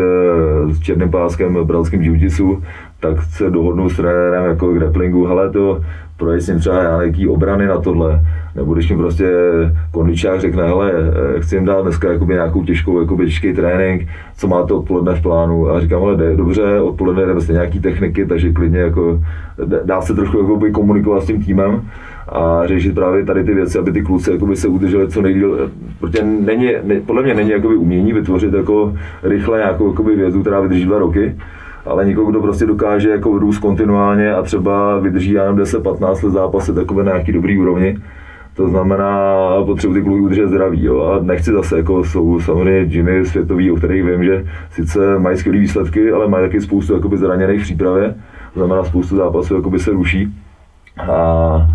s 0.71 0.81
černým 0.81 1.11
páskem 1.11 1.65
brazilským 1.65 2.03
jiu 2.03 2.63
tak 3.01 3.23
se 3.23 3.51
dohodnou 3.51 3.89
s 3.89 3.97
trenérem 3.97 4.45
jako 4.45 4.73
grapplingu, 4.73 5.27
hele 5.27 5.51
to, 5.51 5.81
projít 6.21 6.51
třeba 6.59 6.83
nějaký 6.83 7.29
obrany 7.29 7.67
na 7.67 7.79
tohle, 7.79 8.21
nebo 8.55 8.75
když 8.75 8.91
mi 8.91 8.97
prostě 8.97 9.27
kondičák 9.91 10.41
řekne, 10.41 10.63
hele, 10.67 10.93
eh, 10.93 11.41
chci 11.41 11.57
jim 11.57 11.65
dát 11.65 11.83
dneska 11.83 12.13
jakoby 12.13 12.35
nějakou 12.35 12.65
těžkou, 12.65 13.01
jakoby 13.01 13.25
těžký 13.25 13.53
trénink, 13.53 14.09
co 14.37 14.49
máte 14.49 14.75
odpoledne 14.75 15.15
v 15.15 15.23
plánu? 15.23 15.71
A 15.71 15.81
říkám, 15.81 16.01
hele, 16.03 16.37
dobře, 16.37 16.81
odpoledne 16.81 17.27
jdeme 17.27 17.41
stejně 17.41 17.57
nějaký 17.57 17.81
techniky, 17.81 18.27
takže 18.27 18.53
klidně 18.53 18.79
jako 18.79 19.21
dá 19.85 20.01
se 20.01 20.15
trošku 20.15 20.39
jakoby 20.39 20.71
komunikovat 20.71 21.23
s 21.23 21.27
tím 21.27 21.45
týmem 21.45 21.83
a 22.29 22.67
řešit 22.67 22.95
právě 22.95 23.25
tady 23.25 23.45
ty 23.45 23.55
věci, 23.55 23.79
aby 23.79 23.93
ty 23.93 24.03
kluci 24.03 24.31
jakoby 24.33 24.57
se 24.57 24.69
udrželi 24.69 25.09
co 25.09 25.23
nejdíl, 25.23 25.71
protože 26.01 26.25
není, 26.25 26.73
ne, 26.85 27.01
podle 27.07 27.23
mě 27.23 27.35
není 27.35 27.51
jakoby 27.51 27.75
umění 27.75 28.13
vytvořit 28.13 28.53
jako 28.55 28.95
rychle 29.23 29.59
nějakou 29.59 29.89
jakoby 29.89 30.17
vědu, 30.17 30.41
která 30.41 30.61
vydrží 30.61 30.85
dva 30.85 30.99
roky, 30.99 31.35
ale 31.87 32.05
někoho, 32.05 32.31
kdo 32.31 32.41
prostě 32.41 32.67
dokáže 32.67 33.11
jako 33.11 33.39
růst 33.39 33.59
kontinuálně 33.59 34.35
a 34.35 34.43
třeba 34.43 34.99
vydrží 34.99 35.35
nevím 35.35 35.57
10-15 35.57 36.25
let 36.25 36.33
zápasy 36.33 36.75
takové 36.75 37.05
na 37.05 37.13
nějaký 37.13 37.33
dobrý 37.33 37.59
úrovni, 37.59 37.97
to 38.55 38.69
znamená, 38.69 39.37
potřebuji 39.67 39.95
ty 39.95 40.03
kluky 40.03 40.21
udržet 40.21 40.49
zdraví. 40.49 40.85
Jo? 40.85 41.03
A 41.03 41.23
nechci 41.23 41.53
zase, 41.53 41.77
jako 41.77 42.05
jsou 42.05 42.41
samozřejmě 42.41 42.85
gymy 42.85 43.27
světový, 43.27 43.71
o 43.71 43.77
kterých 43.77 44.05
vím, 44.05 44.25
že 44.25 44.45
sice 44.71 45.19
mají 45.19 45.37
skvělé 45.37 45.61
výsledky, 45.61 46.13
ale 46.13 46.29
mají 46.29 46.45
taky 46.45 46.61
spoustu 46.61 46.95
jakoby, 46.95 47.17
zraněných 47.17 47.61
v 47.61 47.65
přípravě, 47.65 48.15
to 48.55 48.61
znamená 48.61 48.85
spoustu 48.85 49.17
zápasů 49.17 49.55
jakoby, 49.55 49.79
se 49.79 49.91
ruší. 49.91 50.35
A 51.13 51.67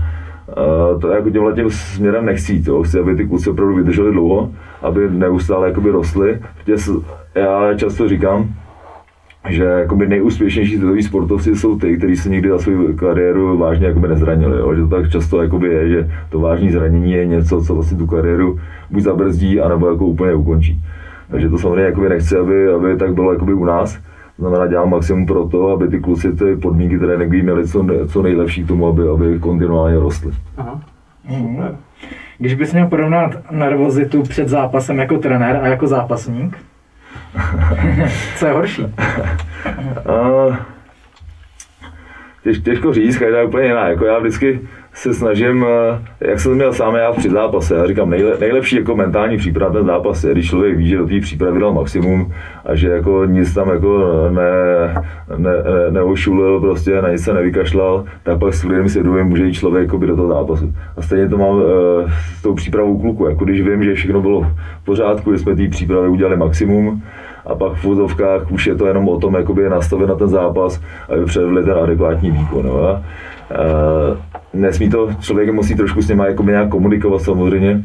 Uh, 0.48 1.02
to 1.02 1.08
jako 1.08 1.30
tímhle 1.30 1.54
tím 1.54 1.70
směrem 1.70 2.26
nechci 2.26 2.54
jít, 2.54 2.68
jo. 2.68 2.84
chci, 2.84 3.00
aby 3.00 3.16
ty 3.16 3.28
kluci 3.28 3.50
opravdu 3.50 3.76
vydrželi 3.76 4.12
dlouho, 4.12 4.52
aby 4.82 5.10
neustále 5.10 5.68
jakoby 5.68 5.90
rostly, 5.90 6.40
protože 6.66 6.92
já 7.36 7.74
často 7.74 8.10
říkám, 8.10 8.50
že 9.50 9.64
jakoby 9.64 10.08
nejúspěšnější 10.08 10.76
světoví 10.78 11.04
sportovci 11.04 11.56
jsou 11.56 11.80
ty, 11.80 11.98
kteří 11.98 12.16
se 12.16 12.30
nikdy 12.30 12.50
za 12.50 12.60
svou 12.60 12.94
kariéru 12.96 13.58
vážně 13.58 13.88
jakoby 13.88 14.08
nezranili. 14.08 14.58
Jo? 14.58 14.76
Že 14.76 14.82
to 14.82 14.88
tak 14.88 15.10
často 15.10 15.42
jakoby 15.42 15.68
je, 15.68 15.90
že 15.90 16.10
to 16.30 16.40
vážné 16.40 16.72
zranění 16.72 17.12
je 17.12 17.26
něco, 17.26 17.62
co 17.62 17.74
vlastně 17.76 17.98
tu 17.98 18.08
kariéru 18.08 18.60
buď 18.90 19.04
zabrzdí, 19.04 19.62
anebo 19.62 19.90
jako 19.90 20.06
úplně 20.06 20.34
ukončí. 20.34 20.82
Takže 21.32 21.50
to 21.50 21.58
samozřejmě 21.58 21.84
jakoby 21.84 22.10
nechci, 22.10 22.38
aby, 22.38 22.68
aby 22.74 22.98
tak 22.98 23.14
bylo 23.14 23.34
jakoby 23.34 23.54
u 23.54 23.66
nás. 23.66 23.98
To 24.38 24.42
znamená, 24.42 24.68
dělám 24.68 24.90
maximum 24.90 25.26
pro 25.26 25.46
to, 25.48 25.70
aby 25.70 25.88
ty 25.88 26.00
kluci 26.00 26.34
ty 26.34 26.56
podmínky 26.56 27.00
tréninkový 27.00 27.42
měli 27.44 27.68
co, 27.68 27.84
ne- 27.84 28.08
co 28.08 28.22
nejlepší 28.22 28.64
k 28.64 28.68
tomu, 28.68 28.88
aby, 28.88 29.10
aby 29.10 29.40
kontinuálně 29.40 30.00
rostly. 30.00 30.32
Aha. 30.58 30.82
Mhm. 31.30 31.78
Když 32.38 32.56
bys 32.56 32.74
měl 32.74 32.88
porovnat 32.88 33.32
nervozitu 33.52 34.22
před 34.22 34.50
zápasem 34.50 34.98
jako 34.98 35.18
trenér 35.18 35.60
a 35.64 35.68
jako 35.68 35.88
zápasník, 35.88 36.58
co 38.36 38.46
je 38.46 38.54
horší? 38.54 38.86
Těž, 42.44 42.60
těžko 42.60 42.94
říct, 42.94 43.18
každá 43.18 43.38
je 43.38 43.46
úplně 43.46 43.68
jiná. 43.68 43.88
Jako 43.88 44.06
já 44.06 44.20
vždycky 44.20 44.62
se 44.96 45.14
snažím, 45.14 45.66
eh, 45.68 46.28
jak 46.28 46.40
jsem 46.40 46.56
měl 46.56 46.74
sám 46.74 46.96
já 46.96 47.12
při 47.12 47.30
zápase, 47.30 47.76
já 47.76 47.88
říkám, 47.88 48.10
nejle, 48.10 48.38
nejlepší 48.40 48.76
jako 48.76 48.96
mentální 48.96 49.38
příprava 49.38 49.74
ten 49.74 49.86
zápas 49.86 50.24
je, 50.24 50.32
když 50.32 50.50
člověk 50.50 50.78
ví, 50.78 50.88
že 50.88 50.98
do 50.98 51.08
té 51.08 51.20
přípravy 51.20 51.60
dal 51.60 51.74
maximum 51.74 52.34
a 52.66 52.76
že 52.76 52.90
jako 52.90 53.26
nic 53.26 53.54
tam 53.54 53.70
jako 53.70 54.08
ne, 54.30 54.42
ne, 55.38 55.52
ne, 55.52 55.92
neošulil, 55.92 56.60
prostě 56.60 57.02
na 57.02 57.12
nic 57.12 57.24
se 57.24 57.34
nevykašlal, 57.34 58.04
tak 58.24 58.40
pak 58.40 58.54
s 58.54 58.64
lidem 58.64 58.90
svědomím 58.90 59.26
může 59.26 59.46
jít 59.46 59.54
člověk 59.54 59.86
jakoby 59.86 60.08
do 60.08 60.16
toho 60.16 60.28
zápasu. 60.28 60.74
A 60.98 61.02
stejně 61.02 61.30
to 61.30 61.38
mám 61.38 61.62
eh, 61.62 62.12
s 62.38 62.42
tou 62.42 62.54
přípravou 62.54 63.00
kluku, 63.00 63.26
jako 63.26 63.46
když 63.46 63.62
vím, 63.62 63.84
že 63.84 63.94
všechno 63.94 64.22
bylo 64.22 64.42
v 64.42 64.86
pořádku, 64.86 65.34
že 65.34 65.40
jsme 65.40 65.56
té 65.56 65.68
přípravy 65.68 66.08
udělali 66.08 66.38
maximum, 66.38 67.04
a 67.46 67.56
pak 67.56 67.74
v 67.74 67.84
vozovkách 67.84 68.52
už 68.52 68.68
je 68.68 68.76
to 68.76 68.88
jenom 68.88 69.10
o 69.10 69.20
tom, 69.20 69.36
jakoby 69.36 69.70
nastavit 69.70 70.10
na 70.10 70.16
ten 70.16 70.28
zápas, 70.28 70.82
aby 71.10 71.26
předvedli 71.26 71.64
ten 71.64 71.74
adekvátní 71.74 72.32
výkon. 72.32 72.66
Jo. 72.66 72.80
A, 72.84 73.02
nesmí 74.56 74.90
to, 74.90 75.10
člověk 75.20 75.54
musí 75.54 75.76
trošku 75.76 76.02
s 76.02 76.10
nimi 76.10 76.24
jako 76.28 76.44
nějak 76.44 76.70
komunikovat 76.70 77.22
samozřejmě, 77.22 77.84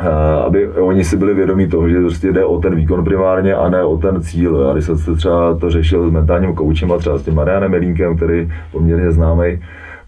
Eh, 0.00 0.42
aby 0.46 0.68
oni 0.68 1.04
si 1.04 1.16
byli 1.16 1.34
vědomí 1.34 1.68
toho, 1.68 1.88
že 1.88 2.00
prostě 2.00 2.32
jde 2.32 2.44
o 2.44 2.58
ten 2.58 2.74
výkon 2.74 3.04
primárně 3.04 3.54
a 3.54 3.68
ne 3.68 3.84
o 3.84 3.96
ten 3.96 4.22
cíl. 4.22 4.68
A 4.68 4.72
když 4.72 4.84
jsem 4.84 4.98
se 4.98 5.14
třeba 5.14 5.54
to 5.58 5.70
řešil 5.70 6.08
s 6.08 6.12
mentálním 6.12 6.54
koučem 6.54 6.92
a 6.92 6.98
třeba 6.98 7.18
s 7.18 7.22
tím 7.22 7.34
Marianem 7.34 7.70
Melínkem, 7.70 8.16
který 8.16 8.52
poměrně 8.72 9.12
známý, 9.12 9.60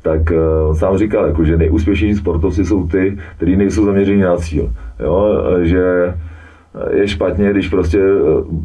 tak 0.02 0.20
uh, 0.30 0.74
sám 0.76 0.98
říkal, 0.98 1.26
jako, 1.26 1.44
že 1.44 1.56
nejúspěšnější 1.56 2.14
sportovci 2.14 2.64
jsou 2.64 2.86
ty, 2.86 3.18
kteří 3.36 3.56
nejsou 3.56 3.84
zaměření 3.84 4.20
na 4.20 4.36
cíl. 4.36 4.72
Jo? 5.00 5.44
Že 5.62 6.14
je 6.90 7.08
špatně, 7.08 7.50
když 7.50 7.68
prostě 7.68 7.98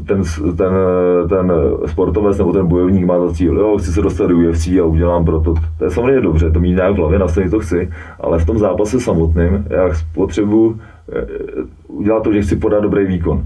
ten, 0.08 0.22
ten, 0.58 0.74
ten 1.30 1.54
sportovec 1.86 2.38
nebo 2.38 2.54
ten 2.54 2.68
bojovník 2.68 3.06
má 3.06 3.20
za 3.20 3.34
cíl, 3.34 3.58
jo, 3.58 3.78
chci 3.78 3.92
se 3.92 4.02
dostat 4.02 4.28
do 4.28 4.38
UFC 4.38 4.68
a 4.68 4.86
udělám 4.86 5.26
pro 5.26 5.40
to. 5.40 5.54
To 5.78 5.86
je 5.86 5.92
samozřejmě 5.92 6.22
dobře, 6.22 6.52
to 6.52 6.60
mít 6.60 6.76
nějak 6.76 6.94
v 6.94 6.98
hlavě, 6.98 7.20
nastavit 7.20 7.52
to 7.52 7.60
chci, 7.60 7.90
ale 8.20 8.40
v 8.40 8.46
tom 8.46 8.58
zápase 8.58 9.00
samotným 9.00 9.66
já 9.70 9.90
potřebuji 10.14 10.80
Eh, 11.14 11.26
udělat 11.88 12.24
to, 12.24 12.34
že 12.34 12.42
chci 12.42 12.56
podat 12.56 12.80
dobrý 12.80 13.06
výkon. 13.06 13.46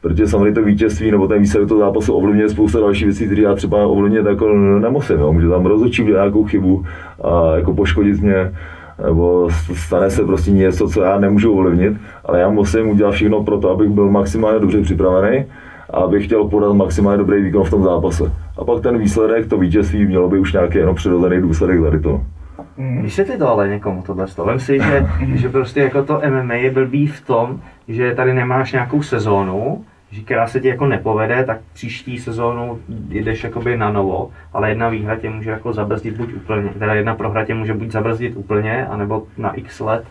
Protože 0.00 0.26
samozřejmě 0.26 0.52
to 0.52 0.62
vítězství 0.62 1.10
nebo 1.10 1.28
ten 1.28 1.40
výsledek 1.40 1.68
toho 1.68 1.80
zápasu 1.80 2.14
ovlivňuje 2.14 2.48
spousta 2.48 2.80
dalších 2.80 3.04
věcí, 3.04 3.26
které 3.26 3.42
já 3.42 3.54
třeba 3.54 3.86
ovlivnit 3.86 4.26
jako 4.26 4.54
nemusím. 4.54 5.18
Jo. 5.18 5.32
Může 5.32 5.48
tam 5.48 5.66
rozhodčí 5.66 6.02
udělat 6.02 6.20
nějakou 6.20 6.44
chybu 6.44 6.84
a 7.24 7.56
jako 7.56 7.74
poškodit 7.74 8.22
mě, 8.22 8.52
nebo 9.04 9.48
stane 9.74 10.10
se 10.10 10.24
prostě 10.24 10.50
něco, 10.50 10.88
co 10.88 11.02
já 11.02 11.18
nemůžu 11.18 11.52
ovlivnit, 11.52 11.92
ale 12.24 12.40
já 12.40 12.50
musím 12.50 12.88
udělat 12.88 13.10
všechno 13.10 13.44
pro 13.44 13.58
to, 13.58 13.70
abych 13.70 13.88
byl 13.88 14.10
maximálně 14.10 14.58
dobře 14.58 14.80
připravený 14.82 15.44
a 15.90 15.96
abych 15.96 16.24
chtěl 16.24 16.44
podat 16.44 16.72
maximálně 16.72 17.18
dobrý 17.18 17.42
výkon 17.42 17.64
v 17.64 17.70
tom 17.70 17.82
zápase. 17.84 18.32
A 18.58 18.64
pak 18.64 18.82
ten 18.82 18.98
výsledek, 18.98 19.46
to 19.46 19.58
vítězství, 19.58 20.06
mělo 20.06 20.28
by 20.28 20.38
už 20.38 20.52
nějaký 20.52 20.78
jenom 20.78 20.94
přirozený 20.94 21.40
důsledek 21.40 21.80
tady 21.82 22.00
toho. 22.00 22.24
Mm. 22.76 23.02
Vysvětli 23.02 23.38
to 23.38 23.48
ale 23.48 23.68
někomu 23.68 24.02
tohle. 24.02 24.26
Vem 24.46 24.60
si, 24.60 24.78
že, 24.80 25.06
že 25.34 25.48
prostě 25.48 25.80
jako 25.80 26.02
to 26.02 26.20
MMA 26.30 26.54
je 26.54 26.70
blbý 26.70 27.06
v 27.06 27.20
tom, 27.20 27.60
že 27.88 28.14
tady 28.14 28.34
nemáš 28.34 28.72
nějakou 28.72 29.02
sezónu, 29.02 29.84
že 30.10 30.22
která 30.22 30.46
se 30.46 30.60
ti 30.60 30.68
jako 30.68 30.86
nepovede, 30.86 31.44
tak 31.44 31.60
příští 31.72 32.18
sezónu 32.18 32.78
jdeš 33.08 33.44
jakoby 33.44 33.76
na 33.76 33.92
novo, 33.92 34.30
ale 34.52 34.68
jedna 34.68 34.88
výhra 34.88 35.16
tě 35.16 35.30
může 35.30 35.50
jako 35.50 35.72
zabrzdit 35.72 36.16
buď 36.16 36.34
úplně, 36.34 36.68
teda 36.78 36.94
jedna 36.94 37.14
prohra 37.14 37.44
tě 37.44 37.54
může 37.54 37.74
buď 37.74 37.90
zabrzdit 37.90 38.36
úplně, 38.36 38.86
anebo 38.86 39.22
na 39.38 39.52
x 39.52 39.80
let 39.80 40.04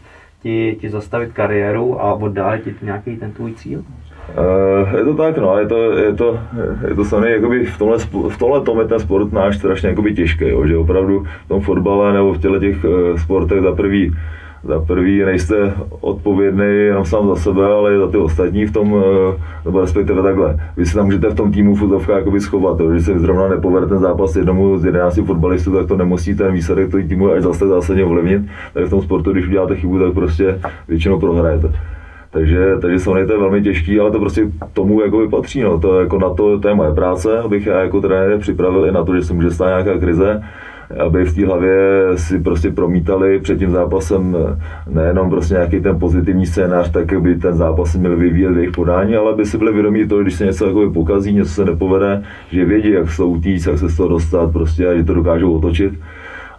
ti, 0.43 0.77
ti 0.81 0.89
zastavit 0.89 1.33
kariéru 1.33 2.01
a 2.01 2.13
oddálit 2.13 2.63
ti 2.63 2.73
nějaký 2.81 3.17
ten 3.17 3.31
tvůj 3.31 3.53
cíl. 3.53 3.83
Uh, 4.29 4.97
je 4.97 5.03
to 5.03 5.15
tak, 5.15 5.37
no, 5.37 5.57
je 5.57 5.67
to, 5.67 5.91
je 5.91 6.13
to, 6.13 6.39
je 6.87 6.95
to 6.95 7.05
samé, 7.05 7.29
jakoby 7.31 7.65
v 7.65 7.77
tomhle, 7.77 7.97
v 8.29 8.37
tomhle 8.37 8.61
tom 8.61 8.79
je 8.79 8.85
ten 8.85 8.99
sport 8.99 9.33
náš 9.33 9.57
strašně 9.57 9.89
jakoby 9.89 10.13
těžký, 10.13 10.47
jo, 10.47 10.65
že 10.67 10.77
opravdu 10.77 11.25
v 11.45 11.47
tom 11.47 11.61
fotbale 11.61 12.13
nebo 12.13 12.33
v 12.33 12.41
těle 12.41 12.59
těch 12.59 12.83
uh, 12.83 13.17
sportech 13.17 13.61
za 13.61 13.75
prvý, 13.75 14.15
za 14.63 14.79
prvý 14.79 15.25
nejste 15.25 15.73
odpovědný 16.01 16.65
jenom 16.65 17.05
sám 17.05 17.27
za 17.27 17.35
sebe, 17.35 17.65
ale 17.65 17.95
i 17.95 17.97
za 17.97 18.07
ty 18.07 18.17
ostatní 18.17 18.65
v 18.65 18.73
tom, 18.73 18.93
uh, 18.93 19.03
nebo 19.65 19.81
respektive 19.81 20.23
takhle. 20.23 20.57
Vy 20.77 20.85
se 20.85 20.95
tam 20.95 21.05
můžete 21.05 21.29
v 21.29 21.35
tom 21.35 21.51
týmu 21.51 21.75
futovka 21.75 22.17
jakoby 22.17 22.41
schovat, 22.41 22.79
jo, 22.79 22.93
že 22.93 23.01
se 23.01 23.19
zrovna 23.19 23.47
nepovede 23.47 23.87
ten 23.87 23.99
zápas 23.99 24.35
jednomu 24.35 24.77
z 24.77 24.85
11 24.85 25.19
fotbalistů, 25.25 25.71
tak 25.71 25.87
to 25.87 25.97
nemusí 25.97 26.35
ten 26.35 26.53
výsledek 26.53 26.91
toho 26.91 27.03
týmu 27.07 27.31
až 27.31 27.43
zase 27.43 27.67
zásadně 27.67 28.05
ovlivnit. 28.05 28.41
Tak 28.73 28.85
v 28.85 28.89
tom 28.89 29.01
sportu, 29.01 29.31
když 29.31 29.47
uděláte 29.47 29.75
chybu, 29.75 29.99
tak 29.99 30.13
prostě 30.13 30.59
většinou 30.87 31.19
prohrajete. 31.19 31.71
Takže, 32.31 32.77
takže 32.81 32.99
samozřejmě 32.99 33.25
to 33.25 33.33
je 33.33 33.39
velmi 33.39 33.61
těžký, 33.61 33.99
ale 33.99 34.11
to 34.11 34.19
prostě 34.19 34.51
tomu 34.73 35.01
jako 35.01 35.29
patří. 35.29 35.61
No. 35.61 35.79
To, 35.79 35.99
jako 35.99 36.19
na 36.19 36.29
to, 36.29 36.59
to 36.59 36.67
je 36.67 36.75
moje 36.75 36.93
práce, 36.93 37.39
abych 37.39 37.65
já 37.65 37.79
jako 37.79 38.01
trenér 38.01 38.39
připravil 38.39 38.85
i 38.85 38.91
na 38.91 39.03
to, 39.03 39.15
že 39.15 39.23
se 39.23 39.33
může 39.33 39.51
stát 39.51 39.67
nějaká 39.67 39.99
krize, 39.99 40.43
aby 40.97 41.25
v 41.25 41.35
té 41.35 41.45
hlavě 41.45 41.77
si 42.15 42.39
prostě 42.39 42.71
promítali 42.71 43.39
před 43.39 43.59
tím 43.59 43.71
zápasem 43.71 44.37
nejenom 44.89 45.29
prostě 45.29 45.53
nějaký 45.53 45.79
ten 45.79 45.99
pozitivní 45.99 46.45
scénář, 46.45 46.91
tak 46.91 47.21
by 47.21 47.35
ten 47.35 47.53
zápas 47.53 47.95
měl 47.95 48.17
vyvíjet 48.17 48.51
v 48.51 48.57
jejich 48.57 48.71
podání, 48.71 49.15
ale 49.15 49.31
aby 49.31 49.45
si 49.45 49.57
byli 49.57 49.73
vědomí 49.73 50.07
toho, 50.07 50.21
když 50.21 50.35
se 50.35 50.45
něco 50.45 50.67
jako 50.67 50.91
pokazí, 50.93 51.33
něco 51.33 51.51
se 51.51 51.65
nepovede, 51.65 52.23
že 52.51 52.65
vědí, 52.65 52.91
jak 52.91 53.11
se 53.11 53.23
utíct, 53.23 53.67
jak 53.67 53.77
se 53.77 53.89
z 53.89 53.97
toho 53.97 54.09
dostat 54.09 54.51
prostě 54.51 54.87
a 54.87 54.95
že 54.95 55.03
to 55.03 55.13
dokážou 55.13 55.53
otočit. 55.53 55.93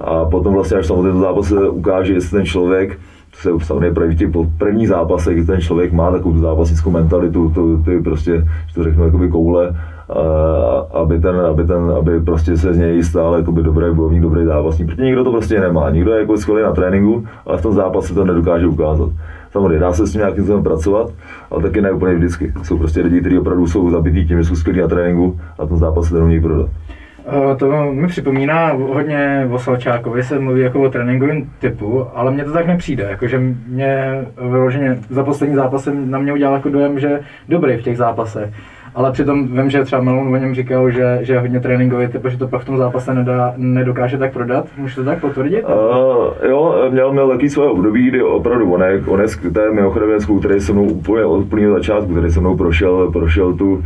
A 0.01 0.25
potom 0.25 0.55
vlastně 0.55 0.77
až 0.77 0.87
to 0.87 1.21
zápas 1.21 1.47
se 1.49 1.69
ukáže, 1.69 2.13
jestli 2.13 2.39
ten 2.39 2.47
člověk 2.47 2.99
se 3.33 3.51
samozřejmě 3.63 3.95
projeví 3.95 4.17
těch 4.17 4.31
prvních 4.59 4.89
zápasech, 4.89 5.37
kdy 5.37 5.47
ten 5.47 5.61
člověk 5.61 5.93
má 5.93 6.11
takovou 6.11 6.39
zápasnickou 6.39 6.91
mentalitu, 6.91 7.51
to, 7.55 7.79
ty 7.79 8.01
prostě, 8.01 8.47
že 8.69 8.75
to 8.75 8.85
řeknu, 8.85 9.05
jakoby 9.05 9.29
koule, 9.29 9.77
aby, 10.93 11.21
ten, 11.21 11.41
aby, 11.41 11.65
ten, 11.65 11.93
aby 11.99 12.21
prostě 12.21 12.57
se 12.57 12.75
z 12.75 12.79
něj 12.79 13.03
stál 13.03 13.35
jakoby 13.35 13.63
dobrý 13.63 13.95
bojovník, 13.95 14.23
dobrý 14.23 14.45
zápasník, 14.45 14.89
protože 14.89 15.05
nikdo 15.05 15.25
to 15.25 15.31
prostě 15.31 15.61
nemá. 15.61 15.91
Nikdo 15.91 16.13
je 16.13 16.21
jako 16.21 16.37
skvělý 16.37 16.63
na 16.63 16.73
tréninku, 16.73 17.27
ale 17.47 17.59
v 17.59 17.63
tom 17.63 17.73
zápase 17.73 18.15
to 18.15 18.25
nedokáže 18.25 18.67
ukázat. 18.67 19.09
Samozřejmě 19.51 19.79
dá 19.79 19.93
se 19.93 20.07
s 20.07 20.13
tím 20.13 20.19
nějakým 20.19 20.45
způsobem 20.45 20.65
pracovat, 20.65 21.11
ale 21.51 21.63
taky 21.63 21.81
ne 21.81 21.93
úplně 21.93 22.15
vždycky. 22.15 22.53
Jsou 22.63 22.79
prostě 22.79 23.01
lidi, 23.01 23.21
kteří 23.21 23.39
opravdu 23.39 23.67
jsou 23.67 23.91
zabití 23.91 24.27
tím, 24.27 24.39
že 24.39 24.45
jsou 24.45 24.55
skvělí 24.57 24.81
na 24.81 24.89
tréninku 24.89 25.41
a 25.59 25.65
v 25.65 25.69
tom 25.69 25.79
zápase 25.79 26.11
to 26.11 26.17
neumějí 26.17 26.41
prodat. 26.41 26.69
Eh, 27.27 27.57
to 27.57 27.93
mi 27.93 28.07
připomíná 28.07 28.73
hodně 28.73 29.49
o 29.53 29.59
Salčákovi, 29.59 30.23
se 30.23 30.39
mluví 30.39 30.61
jako 30.61 30.83
o 30.83 30.91
tréninkovém 30.91 31.45
typu, 31.59 32.07
ale 32.15 32.31
mně 32.31 32.45
to 32.45 32.53
tak 32.53 32.67
nepřijde, 32.67 33.07
jakože 33.11 33.41
mě 33.69 34.25
vyloženě 34.51 34.99
za 35.11 35.25
poslední 35.25 35.57
zápasem 35.57 36.11
na 36.11 36.19
mě 36.19 36.33
udělal 36.33 36.55
jako 36.55 36.69
dojem, 36.69 36.99
že 36.99 37.21
dobrý 37.49 37.77
v 37.77 37.83
těch 37.83 37.97
zápasech 37.97 38.51
ale 38.95 39.13
přitom 39.13 39.49
vím, 39.57 39.71
že 39.71 39.85
třeba 39.85 40.03
Malone 40.03 40.31
o 40.31 40.37
něm 40.37 40.55
říkal, 40.55 40.91
že, 40.91 41.19
že 41.23 41.33
je 41.33 41.39
hodně 41.39 41.61
tréninkový 41.61 42.09
typ, 42.09 42.27
že 42.29 42.39
to 42.39 42.49
pak 42.49 42.63
v 42.63 42.65
tom 42.65 42.79
zápase 42.79 43.15
nedá, 43.15 43.55
nedokáže 43.57 44.19
tak 44.19 44.33
prodat. 44.33 44.67
Můžeš 44.77 44.95
to 44.95 45.05
tak 45.05 45.21
potvrdit? 45.21 45.65
Uh, 45.65 46.49
jo, 46.49 46.89
měl, 46.91 47.13
měl 47.13 47.29
taky 47.29 47.51
svoje 47.51 47.71
období, 47.71 48.09
kdy 48.09 48.23
opravdu 48.23 48.73
on 48.73 48.83
je, 48.83 49.03
on 49.07 49.21
je, 49.21 49.27
to 49.53 49.61
je 49.61 49.73
mimochodem 49.73 50.11
který 50.41 50.61
se 50.61 50.73
mnou 50.73 50.85
úplně 50.85 51.25
od 51.25 51.39
úplného 51.39 51.75
začátku, 51.75 52.13
který 52.13 52.33
se 52.33 52.41
mnou 52.41 52.57
prošel, 52.57 53.11
prošel 53.11 53.53
tu, 53.53 53.73
uh, 53.73 53.83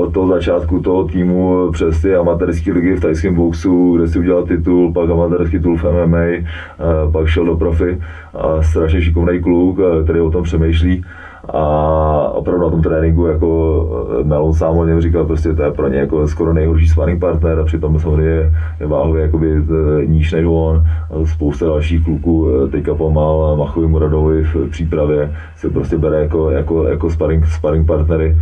od 0.00 0.14
toho 0.14 0.28
začátku 0.28 0.80
toho 0.80 1.04
týmu 1.04 1.70
přes 1.72 2.02
ty 2.02 2.14
amatérské 2.14 2.72
ligy 2.72 2.96
v 2.96 3.00
tajském 3.00 3.34
boxu, 3.34 3.96
kde 3.96 4.08
si 4.08 4.18
udělal 4.18 4.42
titul, 4.42 4.92
pak 4.92 5.10
amatérský 5.10 5.56
titul 5.56 5.76
v 5.76 5.84
MMA, 5.84 6.18
uh, 6.18 7.12
pak 7.12 7.26
šel 7.26 7.44
do 7.44 7.56
profi 7.56 7.98
a 8.34 8.62
strašně 8.62 9.02
šikovný 9.02 9.40
kluk, 9.40 9.78
který 10.04 10.20
o 10.20 10.30
tom 10.30 10.42
přemýšlí 10.42 11.04
a 11.48 12.28
opravdu 12.28 12.64
na 12.64 12.70
tom 12.70 12.82
tréninku 12.82 13.26
jako 13.26 13.88
eh, 14.20 14.24
Melon 14.24 14.54
sám 14.54 14.78
o 14.78 14.84
něm 14.84 15.00
říkal, 15.00 15.24
prostě 15.24 15.54
to 15.54 15.62
je 15.62 15.72
pro 15.72 15.88
ně 15.88 15.98
jako 15.98 16.28
skoro 16.28 16.52
nejhorší 16.52 16.88
sparring 16.88 17.20
partner 17.20 17.60
a 17.60 17.64
přitom 17.64 18.00
samozřejmě 18.00 18.52
je 18.80 18.86
váhově 18.86 19.22
jakoby 19.22 19.52
eh, 19.56 20.06
níž 20.06 20.32
než 20.32 20.44
on. 20.48 20.84
A 21.10 21.26
spousta 21.26 21.66
dalších 21.66 22.04
kluků 22.04 22.48
eh, 22.48 22.68
teďka 22.68 22.94
pomal 22.94 23.56
Machovi 23.56 23.86
Muradovi 23.86 24.44
v 24.44 24.70
přípravě 24.70 25.32
se 25.56 25.70
prostě 25.70 25.98
bere 25.98 26.22
jako, 26.22 26.50
jako, 26.50 26.84
jako 26.84 27.10
sparring, 27.10 27.46
sparring 27.46 27.86
partnery 27.86 28.36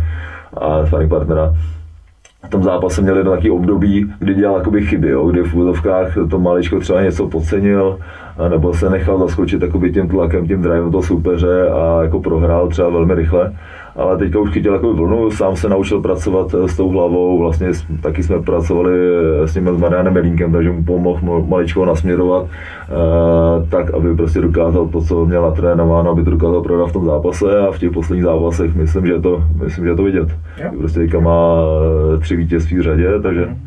a 0.53 0.85
sparring 0.85 1.09
partnera 1.09 1.53
v 2.43 2.49
tom 2.49 2.63
zápase 2.63 3.01
měl 3.01 3.17
jedno 3.17 3.31
takový 3.31 3.51
období, 3.51 4.13
kdy 4.19 4.33
dělal 4.33 4.57
jakoby 4.57 4.85
chyby, 4.85 5.09
jo, 5.09 5.27
kdy 5.27 5.41
v 5.41 5.55
úzovkách 5.55 6.13
to 6.29 6.39
maličko 6.39 6.79
třeba 6.79 7.01
něco 7.01 7.27
podcenil, 7.27 7.99
nebo 8.49 8.73
se 8.73 8.89
nechal 8.89 9.19
zaskočit 9.19 9.63
tím 9.93 10.07
tlakem, 10.07 10.47
tím 10.47 10.61
drivem 10.61 10.91
toho 10.91 11.03
soupeře 11.03 11.69
a 11.69 12.03
jako 12.03 12.19
prohrál 12.19 12.67
třeba 12.67 12.89
velmi 12.89 13.15
rychle 13.15 13.53
ale 13.95 14.17
teďka 14.17 14.39
už 14.39 14.51
chytil 14.51 14.73
takovou 14.73 14.93
vlnu, 14.93 15.31
sám 15.31 15.55
se 15.55 15.69
naučil 15.69 16.01
pracovat 16.01 16.47
eh, 16.53 16.67
s 16.67 16.77
tou 16.77 16.89
hlavou, 16.89 17.39
vlastně 17.39 17.67
taky 18.01 18.23
jsme 18.23 18.41
pracovali 18.41 18.93
eh, 18.93 19.47
s 19.47 19.55
ním 19.55 19.75
s 19.75 19.77
Marianem 19.77 20.13
Melínkem, 20.13 20.51
takže 20.51 20.69
mu 20.71 20.83
pomohl 20.83 21.45
maličko 21.47 21.85
nasměrovat, 21.85 22.45
eh, 22.45 23.67
tak, 23.69 23.93
aby 23.93 24.15
prostě 24.15 24.41
dokázal 24.41 24.87
to, 24.87 25.01
co 25.01 25.25
měl 25.25 25.41
natrénováno, 25.41 26.11
aby 26.11 26.23
to 26.23 26.31
dokázal 26.31 26.61
prodat 26.61 26.85
v 26.85 26.93
tom 26.93 27.05
zápase 27.05 27.59
a 27.59 27.71
v 27.71 27.79
těch 27.79 27.91
posledních 27.91 28.25
zápasech 28.25 28.75
myslím, 28.75 29.05
že 29.05 29.13
je 29.13 29.21
to, 29.21 29.43
myslím, 29.63 29.83
že 29.83 29.91
je 29.91 29.95
to 29.95 30.03
vidět. 30.03 30.29
Jo. 30.63 30.71
Prostě 30.77 30.99
teďka 30.99 31.19
má 31.19 31.57
tři 32.21 32.35
vítězství 32.35 32.77
v 32.77 32.81
řadě, 32.81 33.19
takže 33.21 33.45
mhm. 33.45 33.57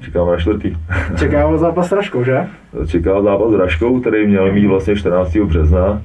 čekáme 0.00 0.30
na 0.30 0.36
čtvrtý. 0.36 0.76
Čeká 1.18 1.56
zápas 1.56 1.88
s 1.88 1.92
Raškou, 1.92 2.24
že? 2.24 2.46
Čeká 2.86 3.22
zápas 3.22 3.50
s 3.50 3.54
Raškou, 3.54 4.00
který 4.00 4.26
měl 4.26 4.52
mít 4.52 4.66
vlastně 4.66 4.96
14. 4.96 5.36
března 5.36 6.00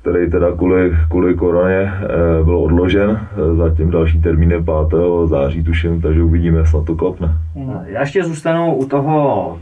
který 0.00 0.30
teda 0.30 0.52
kvůli, 0.52 0.96
kvůli 1.10 1.34
koroně 1.34 1.92
eh, 1.92 2.44
byl 2.44 2.58
odložen, 2.58 3.20
eh, 3.32 3.54
zatím 3.54 3.90
další 3.90 4.22
termín 4.22 4.50
je 4.50 4.62
5. 4.62 5.00
září 5.26 5.64
tuším, 5.64 6.00
takže 6.00 6.22
uvidíme, 6.22 6.66
snad 6.66 6.84
to 6.84 6.94
klapne. 6.94 7.28
Hmm. 7.54 7.80
Já 7.86 8.00
ještě 8.00 8.24
zůstanu 8.24 8.76
u 8.76 8.86
toho 8.86 9.58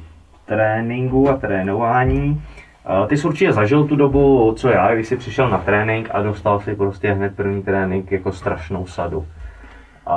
tréninku 0.46 1.30
a 1.30 1.36
trénování. 1.36 2.42
Eh, 2.86 3.06
ty 3.06 3.16
jsi 3.16 3.26
určitě 3.26 3.52
zažil 3.52 3.84
tu 3.84 3.96
dobu, 3.96 4.54
co 4.56 4.68
já, 4.68 4.94
když 4.94 5.06
jsi 5.06 5.16
přišel 5.16 5.48
na 5.48 5.58
trénink 5.58 6.08
a 6.10 6.22
dostal 6.22 6.60
si 6.60 6.74
prostě 6.74 7.12
hned 7.12 7.36
první 7.36 7.62
trénink 7.62 8.12
jako 8.12 8.32
strašnou 8.32 8.86
sadu. 8.86 9.26
A, 10.06 10.16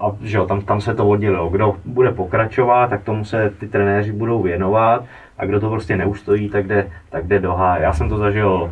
a 0.00 0.12
že 0.22 0.36
jo, 0.36 0.46
tam, 0.46 0.60
tam 0.60 0.80
se 0.80 0.94
to 0.94 1.08
oddělilo. 1.08 1.48
Kdo 1.48 1.76
bude 1.84 2.12
pokračovat, 2.12 2.90
tak 2.90 3.02
tomu 3.02 3.24
se 3.24 3.52
ty 3.60 3.68
trenéři 3.68 4.12
budou 4.12 4.42
věnovat 4.42 5.04
a 5.38 5.46
kdo 5.46 5.60
to 5.60 5.70
prostě 5.70 5.96
neustojí, 5.96 6.48
tak 6.48 6.66
jde, 6.66 6.86
tak 7.10 7.26
jde 7.26 7.38
do 7.38 7.52
háje. 7.52 7.82
Já 7.82 7.92
jsem 7.92 8.08
to 8.08 8.16
zažil 8.16 8.70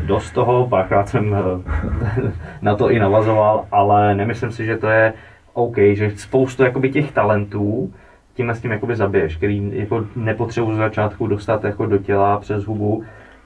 dost 0.00 0.30
toho, 0.30 0.66
párkrát 0.66 1.08
jsem 1.08 1.34
eh, 1.34 2.32
na 2.62 2.76
to 2.76 2.90
i 2.90 2.98
navazoval, 2.98 3.66
ale 3.72 4.14
nemyslím 4.14 4.52
si, 4.52 4.64
že 4.64 4.76
to 4.76 4.86
je 4.86 5.12
OK, 5.52 5.76
že 5.92 6.10
spoustu 6.16 6.62
jakoby 6.62 6.90
těch 6.90 7.12
talentů 7.12 7.92
tímhle 8.34 8.54
s 8.54 8.60
tím 8.60 8.70
jakoby 8.70 8.96
zabiješ, 8.96 9.36
který 9.36 9.70
jako 9.72 10.04
nepotřebuji 10.16 10.74
z 10.74 10.78
začátku 10.78 11.26
dostat 11.26 11.64
jako 11.64 11.86
do 11.86 11.98
těla 11.98 12.38
přes 12.38 12.64
hubu, 12.64 13.04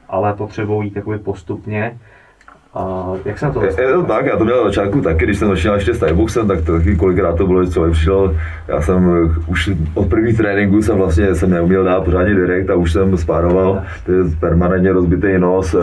ale 0.08 0.34
potřebuji 0.34 0.82
jít 0.82 0.96
jakoby 0.96 1.18
postupně. 1.18 1.98
A 2.78 3.12
jak 3.24 3.38
se 3.38 3.46
na 3.46 3.52
to 3.52 3.62
Je, 3.62 3.70
je 3.80 3.92
to 3.92 4.02
tak, 4.02 4.26
já 4.26 4.36
to 4.36 4.44
měl 4.44 4.56
na 4.56 4.64
začátku 4.64 5.00
taky, 5.00 5.24
když 5.24 5.38
jsem 5.38 5.48
začínal 5.48 5.76
ještě 5.76 5.94
s 5.94 5.98
Thaiboxem, 5.98 6.48
tak 6.48 6.64
to 6.64 6.72
taky 6.72 6.96
kolikrát 6.96 7.36
to 7.36 7.46
bylo, 7.46 7.66
člověk 7.66 7.92
přišel, 7.92 8.34
já 8.68 8.80
jsem 8.82 9.28
eh, 9.30 9.40
už 9.46 9.70
od 9.94 10.08
první 10.08 10.32
tréninku 10.32 10.82
jsem 10.82 10.96
vlastně 10.96 11.34
jsem 11.34 11.50
neuměl 11.50 11.84
dát 11.84 12.04
pořádně 12.04 12.34
direkt 12.34 12.70
a 12.70 12.74
už 12.74 12.92
jsem 12.92 13.16
spároval, 13.16 13.82
to 14.06 14.12
je 14.12 14.24
permanentně 14.40 14.92
rozbitý 14.92 15.38
nos, 15.38 15.74
eh, 15.74 15.78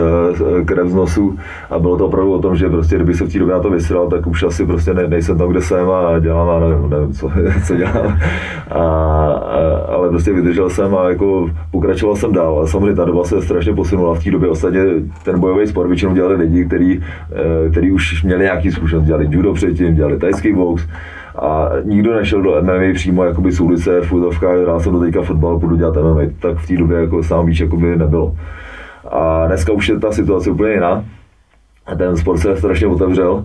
eh, 0.60 0.64
krev 0.64 0.88
z 0.88 0.94
nosu 0.94 1.38
a 1.70 1.78
bylo 1.78 1.96
to 1.96 2.06
opravdu 2.06 2.32
o 2.32 2.38
tom, 2.38 2.56
že 2.56 2.68
prostě 2.68 2.96
kdyby 2.96 3.14
se 3.14 3.24
v 3.24 3.32
té 3.32 3.38
době 3.38 3.54
na 3.54 3.60
to 3.60 3.70
vysral, 3.70 4.08
tak 4.08 4.26
už 4.26 4.42
asi 4.42 4.66
prostě 4.66 4.94
ne, 4.94 5.08
nejsem 5.08 5.38
tam, 5.38 5.48
kde 5.48 5.60
jsem 5.60 5.90
a 5.90 6.18
dělám, 6.18 6.48
a 6.48 6.60
nevím, 6.60 6.90
nevím 6.90 7.12
co, 7.12 7.30
co 7.66 7.76
dělám. 7.76 8.18
A, 8.70 8.78
a, 8.78 9.76
ale 9.88 10.08
prostě 10.08 10.32
vydržel 10.32 10.70
jsem 10.70 10.94
a 10.94 11.08
jako 11.08 11.50
pokračoval 11.70 12.16
jsem 12.16 12.32
dál. 12.32 12.60
A 12.60 12.66
samozřejmě 12.66 12.94
ta 12.96 13.04
doba 13.04 13.24
se 13.24 13.42
strašně 13.42 13.74
posunula 13.74 14.14
v 14.14 14.24
té 14.24 14.30
době. 14.30 14.48
Ostatně 14.48 14.80
ten 15.24 15.40
bojový 15.40 15.66
sport 15.66 15.88
většinou 15.88 16.14
dělali 16.14 16.34
lidi, 16.34 16.64
kteří 16.64 16.85
eh, 16.94 17.70
který 17.70 17.92
už 17.92 18.22
měli 18.22 18.44
nějaký 18.44 18.70
zkušenost, 18.70 19.04
dělali 19.04 19.28
judo 19.30 19.54
předtím, 19.54 19.94
dělali 19.94 20.18
tajský 20.18 20.52
box 20.52 20.88
a 21.38 21.68
nikdo 21.84 22.14
nešel 22.14 22.42
do 22.42 22.62
MMA 22.62 22.94
přímo 22.94 23.24
jakoby 23.24 23.52
z 23.52 23.60
ulice, 23.60 24.00
v 24.00 24.12
úzovkách, 24.12 24.58
hrál 24.58 24.80
jsem 24.80 24.92
do 24.92 25.00
teďka 25.00 25.22
fotbal, 25.22 25.58
budu 25.58 25.76
dělat 25.76 25.96
MMA, 25.96 26.20
tak 26.40 26.58
v 26.58 26.66
té 26.66 26.76
době 26.76 26.98
jako 26.98 27.22
sám 27.22 27.46
víš, 27.46 27.60
jakoby 27.60 27.96
nebylo. 27.96 28.34
A 29.10 29.46
dneska 29.46 29.72
už 29.72 29.88
je 29.88 29.98
ta 29.98 30.12
situace 30.12 30.50
úplně 30.50 30.72
jiná. 30.72 31.04
A 31.86 31.94
ten 31.94 32.16
sport 32.16 32.38
se 32.38 32.56
strašně 32.56 32.86
otevřel. 32.86 33.44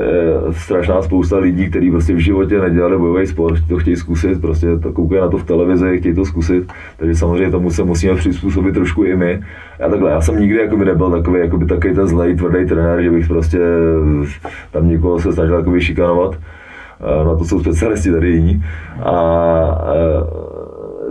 Je 0.00 0.52
strašná 0.52 1.02
spousta 1.02 1.38
lidí, 1.38 1.70
kteří 1.70 1.90
prostě 1.90 2.14
v 2.14 2.18
životě 2.18 2.60
nedělali 2.60 2.98
bojový 2.98 3.26
sport, 3.26 3.60
to 3.68 3.78
chtějí 3.78 3.96
zkusit, 3.96 4.40
prostě 4.40 4.78
to 4.78 4.92
koukají 4.92 5.20
na 5.20 5.28
to 5.28 5.38
v 5.38 5.44
televizi, 5.44 5.98
chtějí 5.98 6.14
to 6.14 6.24
zkusit. 6.24 6.72
Takže 6.96 7.14
samozřejmě 7.14 7.50
tomu 7.50 7.70
se 7.70 7.84
musíme 7.84 8.14
přizpůsobit 8.14 8.74
trošku 8.74 9.04
i 9.04 9.16
my. 9.16 9.40
Já 9.78 9.88
takhle, 9.88 10.10
já 10.10 10.20
jsem 10.20 10.40
nikdy 10.40 10.58
jakoby 10.58 10.84
nebyl 10.84 11.10
takový, 11.10 11.40
jakoby 11.40 11.66
takový 11.66 11.94
ten 11.94 12.06
zlej, 12.08 12.36
tvrdý 12.36 12.66
trenér, 12.66 13.02
že 13.02 13.10
bych 13.10 13.28
prostě 13.28 13.58
tam 14.70 14.88
někoho 14.88 15.20
se 15.20 15.32
snažil 15.32 15.56
jakoby 15.56 15.80
šikanovat. 15.80 16.36
Na 17.24 17.36
to 17.36 17.44
jsou 17.44 17.60
specialisti 17.60 18.10
tady 18.12 18.28
jiní. 18.28 18.64
A, 19.02 19.10
a 19.10 19.94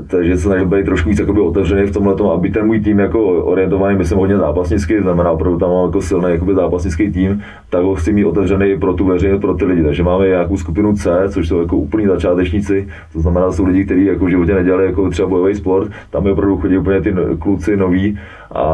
takže 0.08 0.38
se 0.38 0.44
snažím 0.44 0.70
být 0.70 0.86
trošku 0.86 1.10
víc 1.10 1.20
jakoby, 1.20 1.40
otevřený 1.40 1.88
v 1.88 1.92
tomhle 1.92 2.16
tom, 2.16 2.30
aby 2.30 2.50
ten 2.50 2.66
můj 2.66 2.80
tým 2.80 3.00
jako 3.00 3.26
orientovaný, 3.26 3.98
myslím 3.98 4.18
hodně 4.18 4.38
zápasnický, 4.38 5.00
znamená 5.02 5.32
opravdu 5.32 5.60
tam 5.60 5.70
mám 5.70 5.86
jako 5.86 6.02
silný 6.02 6.32
jakoby, 6.32 6.56
zápasnický 6.56 7.12
tým, 7.12 7.42
tak 7.70 7.84
ho 7.84 7.96
chci 7.96 8.14
mít 8.14 8.26
otevřený 8.26 8.80
pro 8.80 8.94
tu 8.94 9.06
veřejnost, 9.06 9.42
pro 9.42 9.54
ty 9.54 9.66
lidi. 9.66 9.84
Takže 9.84 10.04
máme 10.04 10.28
nějakou 10.28 10.58
skupinu 10.58 10.94
C, 10.94 11.30
což 11.30 11.48
jsou 11.48 11.60
jako 11.60 11.78
úplní 11.78 12.06
začátečníci, 12.06 12.88
to 13.14 13.20
znamená, 13.20 13.52
jsou 13.52 13.66
lidi, 13.66 13.86
kteří 13.86 14.06
jako 14.06 14.26
v 14.26 14.30
životě 14.30 14.54
nedělali 14.54 14.86
jako 14.86 15.10
třeba 15.10 15.28
bojový 15.28 15.56
sport, 15.56 15.92
tam 16.10 16.26
je 16.26 16.32
opravdu 16.32 16.58
chodí 16.58 16.78
úplně 16.78 17.02
ty 17.02 17.16
kluci 17.40 17.78
noví 17.78 18.20
a, 18.56 18.66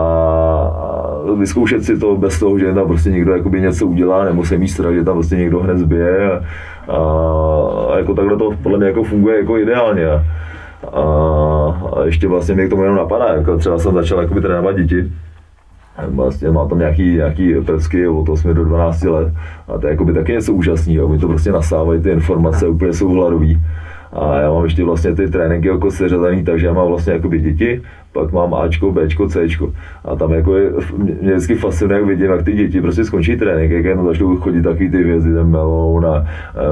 vyzkoušet 1.36 1.84
si 1.84 2.00
to 2.00 2.16
bez 2.16 2.40
toho, 2.40 2.60
že 2.60 2.74
tam 2.74 2.88
prostě 2.88 3.10
někdo 3.10 3.34
jakoby 3.34 3.62
něco 3.62 3.88
udělá, 3.88 4.26
nemusí 4.26 4.58
mít 4.58 4.68
strach, 4.68 4.94
že 4.94 5.04
tam 5.04 5.14
prostě 5.14 5.36
někdo 5.36 5.60
hned 5.60 5.78
zbije 5.78 6.32
a, 6.32 6.42
a, 6.88 6.98
a 7.94 7.98
jako 7.98 8.14
takhle 8.14 8.38
to 8.38 8.52
podle 8.64 8.78
mě 8.78 8.88
jako 8.88 9.04
funguje 9.04 9.38
jako 9.38 9.58
ideálně. 9.58 10.08
A, 10.94 11.04
a 11.94 12.06
ještě 12.06 12.28
vlastně 12.28 12.56
mě 12.56 12.68
k 12.68 12.70
tomu 12.70 12.82
jenom 12.82 12.98
napadá, 12.98 13.34
jako 13.34 13.58
třeba 13.58 13.80
jsem 13.80 13.94
začal 13.94 14.22
jakoby 14.22 14.42
trénovat 14.42 14.76
děti, 14.76 15.12
Vlastně 16.08 16.52
mám 16.52 16.70
tam 16.70 16.80
nějaký, 16.80 17.14
nějaký 17.16 17.54
prvsky 17.66 18.08
od 18.08 18.30
8 18.30 18.54
do 18.54 18.66
12 18.66 19.04
let. 19.04 19.34
A 19.68 19.78
to 19.78 19.88
je 19.88 19.92
jakoby 19.92 20.14
taky 20.14 20.32
něco 20.32 20.54
úžasného, 20.54 21.08
oni 21.08 21.20
to 21.20 21.28
prostě 21.28 21.52
nasávají 21.52 22.02
ty 22.02 22.10
informace, 22.10 22.68
úplně 22.68 22.94
jsou 22.94 23.10
hladový. 23.10 23.62
A 24.14 24.40
já 24.40 24.52
mám 24.52 24.64
ještě 24.64 24.84
vlastně 24.84 25.16
ty 25.16 25.30
tréninky 25.30 25.68
jako 25.68 25.92
seřazený, 25.92 26.44
takže 26.44 26.68
já 26.68 26.74
mám 26.74 26.88
vlastně 26.88 27.14
jakoby 27.14 27.40
děti, 27.40 27.82
pak 28.16 28.32
mám 28.32 28.54
Ačko, 28.54 28.92
Bčko, 28.92 29.28
Cčko. 29.28 29.74
A 30.06 30.16
tam 30.16 30.34
jako 30.34 30.58
je, 30.58 30.72
mě 31.22 31.32
vždycky 31.32 31.56
fascinuje, 31.56 32.00
jak 32.00 32.08
vidím, 32.08 32.32
jak 32.32 32.44
ty 32.44 32.54
děti 32.54 32.82
prostě 32.82 33.04
skončí 33.04 33.38
trénink, 33.38 33.72
jak 33.72 33.86
jenom 33.86 34.06
začnou 34.06 34.38
chodit 34.38 34.62
takový 34.62 34.90
ty 34.90 35.04
hvězdy, 35.04 35.34
ten 35.34 35.48
Melon 35.48 36.06
a 36.06 36.26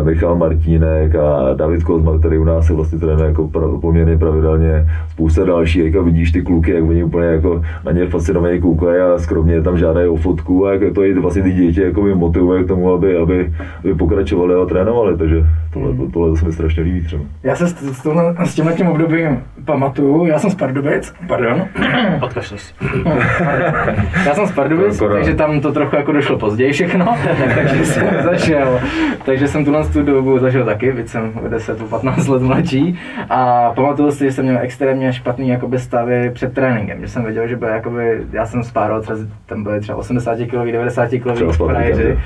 Michal 0.04 0.36
Martínek 0.36 1.16
a 1.16 1.54
David 1.54 1.84
Kozma, 1.84 2.20
který 2.20 2.38
u 2.38 2.44
nás 2.44 2.68
se 2.68 2.74
vlastně 2.74 3.00
trénuje 3.00 3.28
jako 3.28 3.48
pra, 3.48 3.68
poměrně 3.82 4.18
pravidelně, 4.18 4.86
spousta 5.10 5.44
dalších, 5.46 5.86
jako 5.86 6.04
vidíš 6.04 6.32
ty 6.32 6.42
kluky, 6.42 6.72
jak 6.72 6.84
oni 6.84 7.04
úplně 7.04 7.26
jako 7.26 7.62
na 7.86 7.92
ně 7.92 8.06
fascinovaně 8.08 8.60
koukají 8.60 9.00
a 9.00 9.20
skromně 9.20 9.62
tam 9.62 9.78
žádají 9.78 10.08
o 10.08 10.16
fotku 10.16 10.68
a 10.68 10.74
jak 10.74 10.94
to 10.94 11.04
je 11.04 11.20
vlastně 11.20 11.44
ty 11.44 11.52
děti 11.52 11.82
jako 11.82 12.02
motivuje 12.16 12.64
k 12.64 12.68
tomu, 12.68 12.94
aby, 12.94 13.18
aby, 13.18 13.54
aby 13.80 13.96
pokračovali 13.96 14.56
a 14.56 14.66
trénovali, 14.66 15.18
takže 15.18 15.44
tohle, 15.74 15.96
to, 15.96 16.12
tohle 16.14 16.38
se 16.38 16.46
mi 16.46 16.52
strašně 16.52 16.84
líbí 16.84 17.06
třeba. 17.06 17.24
Já 17.44 17.56
se 17.56 17.68
s, 17.68 17.74
s, 17.74 18.04
tohle, 18.04 18.36
s 18.46 18.56
tím 18.56 18.88
obdobím 18.88 19.40
pamatuju, 19.66 20.26
já 20.26 20.40
jsem 20.40 20.50
z 20.50 20.56
Pardubic, 20.56 21.14
pardon. 21.34 21.68
Odkašli 22.22 22.58
si. 22.58 22.74
Já 24.26 24.34
jsem 24.34 24.48
z 24.48 24.52
Pardubic, 24.52 25.04
takže 25.12 25.36
tam 25.36 25.62
to 25.62 25.72
trochu 25.72 25.96
jako 25.96 26.12
došlo 26.12 26.38
později 26.38 26.72
všechno, 26.72 27.18
takže 27.56 27.86
jsem 27.86 28.08
zašel, 28.24 28.80
takže 29.26 29.48
jsem 29.48 29.66
tuhle 29.66 29.88
tu 29.88 30.04
dobu 30.04 30.40
zažil 30.40 30.66
taky, 30.66 30.92
byť 30.92 31.08
jsem 31.08 31.32
o 31.46 31.48
10 31.48 31.82
o 31.82 31.86
15 31.86 32.28
let 32.28 32.42
mladší 32.42 33.00
a 33.30 33.72
pamatuju 33.76 34.12
si, 34.12 34.26
že 34.26 34.32
jsem 34.32 34.46
měl 34.46 34.58
extrémně 34.62 35.14
špatný 35.14 35.50
jakoby 35.50 35.80
stavy 35.80 36.32
před 36.34 36.54
tréninkem, 36.54 37.02
že 37.02 37.08
jsem 37.08 37.24
věděl, 37.24 37.48
že 37.48 37.56
byl 37.56 37.68
jakoby, 37.68 38.22
já 38.32 38.46
jsem 38.46 38.64
spároval 38.64 39.02
třeba, 39.02 39.20
tam 39.46 39.64
byly 39.64 39.80
třeba 39.80 39.98
80 39.98 40.38
kg, 40.38 40.72
90 40.72 41.10
kg 41.10 41.56
frajeři. 41.58 42.20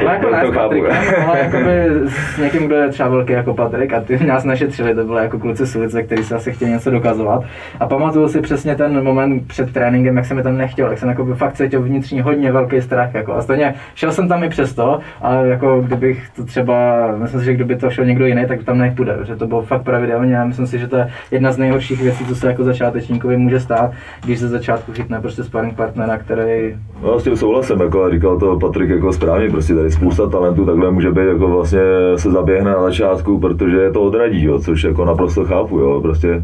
To 0.00 0.04
jako 0.04 0.30
ne 0.30 0.46
s. 0.46 0.54
Patrikem, 0.54 0.92
ale 1.28 1.38
jakoby 1.38 1.84
s 2.06 2.38
někým, 2.38 2.66
kdo 2.66 2.76
je 2.76 2.88
třeba 2.88 3.08
velký 3.08 3.32
jako 3.32 3.54
Patrik 3.54 3.92
a 3.92 4.00
ty 4.00 4.26
nás 4.26 4.44
našetřili, 4.44 4.94
to 4.94 5.04
bylo 5.04 5.18
jako 5.18 5.38
kluci 5.38 5.66
z 5.66 5.76
ulice, 5.76 6.02
kteří 6.02 6.24
se 6.24 6.34
asi 6.34 6.52
chtěli 6.52 6.70
něco 6.70 6.90
dokazovat. 6.90 7.44
A 7.80 7.86
pamatuju 7.86 8.28
si 8.28 8.40
přesně 8.52 8.76
ten 8.76 9.04
moment 9.04 9.46
před 9.46 9.72
tréninkem, 9.72 10.16
jak 10.16 10.26
jsem 10.26 10.36
mi 10.36 10.42
tam 10.42 10.56
nechtěl, 10.56 10.90
jak 10.90 10.98
jsem 10.98 11.08
jako 11.08 11.24
by 11.24 11.34
fakt 11.34 11.52
cítil 11.52 11.82
vnitřní 11.82 12.20
hodně 12.20 12.52
velký 12.52 12.80
strach. 12.80 13.14
Jako. 13.14 13.34
A 13.34 13.42
stejně 13.42 13.74
šel 13.94 14.12
jsem 14.12 14.28
tam 14.28 14.44
i 14.44 14.48
přesto, 14.48 14.98
ale 15.22 15.48
jako 15.48 15.80
kdybych 15.80 16.30
to 16.36 16.44
třeba, 16.44 17.06
myslím 17.16 17.40
si, 17.40 17.46
že 17.46 17.54
kdyby 17.54 17.76
to 17.76 17.90
šel 17.90 18.04
někdo 18.04 18.26
jiný, 18.26 18.46
tak 18.48 18.64
tam 18.64 18.78
nech 18.78 18.94
půjde, 18.94 19.18
že 19.22 19.36
to 19.36 19.46
bylo 19.46 19.62
fakt 19.62 19.82
pravidelně 19.82 20.40
a 20.40 20.44
myslím 20.44 20.66
si, 20.66 20.78
že 20.78 20.88
to 20.88 20.96
je 20.96 21.10
jedna 21.30 21.52
z 21.52 21.58
nejhorších 21.58 22.02
věcí, 22.02 22.26
co 22.26 22.34
se 22.34 22.46
jako 22.46 22.64
začátečníkovi 22.64 23.36
může 23.36 23.60
stát, 23.60 23.92
když 24.24 24.40
ze 24.40 24.48
začátku 24.48 24.92
chytne 24.92 25.20
prostě 25.20 25.44
sparring 25.44 25.76
partnera, 25.76 26.18
který 26.18 26.74
No, 27.02 27.20
s 27.20 27.24
tím 27.24 27.36
souhlasím, 27.36 27.80
jako 27.80 28.04
a 28.04 28.10
říkal 28.10 28.38
to 28.38 28.58
Patrik 28.58 28.90
jako 28.90 29.12
správně, 29.12 29.50
prostě 29.50 29.74
tady 29.74 29.90
spousta 29.90 30.28
talentů 30.28 30.66
takhle 30.66 30.90
může 30.90 31.10
být, 31.10 31.26
jako 31.28 31.48
vlastně 31.48 31.80
se 32.16 32.30
zaběhne 32.30 32.70
na 32.70 32.82
začátku, 32.82 33.38
protože 33.38 33.90
to 33.92 34.02
odradí, 34.02 34.44
jo, 34.44 34.58
což 34.58 34.84
jako 34.84 35.04
naprosto 35.04 35.44
chápu, 35.44 35.78
jo, 35.78 36.00
prostě 36.00 36.42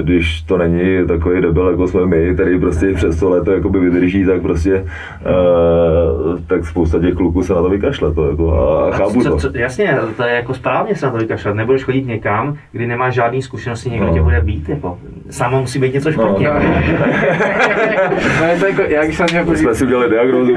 když 0.00 0.42
to 0.42 0.58
není 0.58 1.06
takový 1.06 1.39
debil, 1.40 1.68
jako 1.68 1.88
jsme 1.88 2.06
my, 2.06 2.34
který 2.34 2.60
prostě 2.60 2.92
přes 2.94 3.20
to 3.20 3.30
léto 3.30 3.52
jakoby 3.52 3.80
vydrží, 3.80 4.24
tak 4.26 4.42
prostě 4.42 4.74
uh, 4.74 6.40
tak 6.46 6.64
spousta 6.64 6.98
těch 6.98 7.14
kluků 7.14 7.42
se 7.42 7.54
na 7.54 7.62
to 7.62 7.68
vykašle, 7.70 8.14
to 8.14 8.30
jako, 8.30 8.52
a, 8.54 8.88
a 8.88 8.90
chápu 8.90 9.22
co, 9.22 9.30
to. 9.30 9.36
co, 9.36 9.50
jasně, 9.54 9.98
to 10.16 10.22
je 10.22 10.34
jako 10.34 10.54
správně 10.54 10.94
se 10.94 11.06
na 11.06 11.12
to 11.12 11.18
vykašlat. 11.18 11.54
Nebudeš 11.54 11.84
chodit 11.84 12.06
někam, 12.06 12.56
kdy 12.72 12.86
nemáš 12.86 13.14
žádný 13.14 13.42
zkušenosti, 13.42 13.90
někdo 13.90 14.06
No. 14.06 14.12
tě 14.14 14.22
bude 14.22 14.40
být. 14.40 14.68
Jako. 14.68 14.98
Samo 15.30 15.60
musí 15.60 15.78
být 15.78 15.94
něco 15.94 16.12
špatně. 16.12 16.48
No. 16.48 16.54
no, 18.40 18.46
je 18.46 18.56
to 18.60 18.66
jako, 18.66 18.82
jak 18.82 19.04
když 19.04 19.16
jsem 19.16 19.26
měl 19.30 19.44
My 19.44 19.56
jsme 19.56 19.74
si 19.74 19.84
udělali 19.84 20.10
diagnózu, 20.10 20.52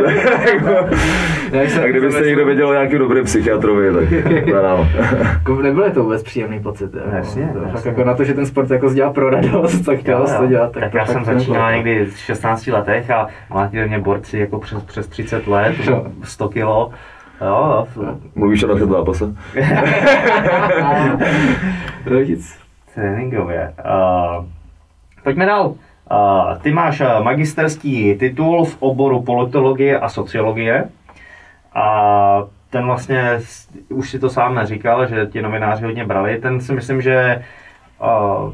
a 1.83 1.87
kdybyste 1.87 2.25
někdo 2.25 2.45
věděl 2.45 2.69
o 2.69 2.73
nějakým 2.73 2.99
dobrým 2.99 3.23
psychiatrovi, 3.23 3.93
tak. 3.93 4.11
Jako 5.43 5.61
nebylo 5.61 5.89
to 5.91 6.03
vůbec 6.03 6.23
příjemný 6.23 6.59
pocit. 6.59 6.93
Jako. 6.95 7.15
Jasně, 7.15 7.49
to, 7.53 7.57
jasně. 7.59 7.71
Fakt 7.73 7.85
jako 7.85 8.03
na 8.03 8.13
to, 8.13 8.23
že 8.23 8.33
ten 8.33 8.45
sport 8.45 8.71
jako 8.71 8.93
dělá 8.93 9.13
pro 9.13 9.29
radost, 9.29 9.81
tak 9.85 9.99
chtěl 9.99 10.25
to 10.37 10.47
dělat. 10.47 10.72
Tak, 10.79 10.93
já 10.93 11.05
jsem 11.05 11.25
začínal 11.25 11.71
někdy 11.71 12.05
v 12.05 12.17
16 12.17 12.67
letech 12.67 13.11
a 13.11 13.27
mlátili 13.49 13.87
mě 13.87 13.99
borci 13.99 14.39
jako 14.39 14.59
přes, 14.59 14.83
přes 14.83 15.07
30 15.07 15.47
let, 15.47 15.75
Jo. 15.83 16.05
100 16.23 16.49
kilo. 16.49 16.91
Jo, 17.41 17.87
jo, 17.95 18.17
Mluvíš 18.35 18.63
o 18.63 18.67
našem 18.67 18.89
zápase? 18.89 19.25
No 22.09 22.19
nic. 22.19 22.59
tréninkově. 22.95 23.73
Uh, 23.85 24.45
pojďme 25.23 25.45
dál. 25.45 25.67
Uh, 25.67 25.75
ty 26.61 26.71
máš 26.71 26.99
uh, 27.01 27.23
magisterský 27.23 28.15
titul 28.15 28.65
v 28.65 28.77
oboru 28.79 29.21
politologie 29.21 29.99
a 29.99 30.09
sociologie. 30.09 30.89
A 31.73 32.43
ten 32.69 32.85
vlastně, 32.85 33.39
už 33.89 34.09
si 34.09 34.19
to 34.19 34.29
sám 34.29 34.55
neříkal, 34.55 35.07
že 35.07 35.25
ti 35.25 35.41
novináři 35.41 35.85
hodně 35.85 36.05
brali. 36.05 36.37
Ten 36.37 36.61
si 36.61 36.73
myslím, 36.73 37.01
že 37.01 37.43
uh, 38.01 38.53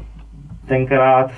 tenkrát 0.66 1.30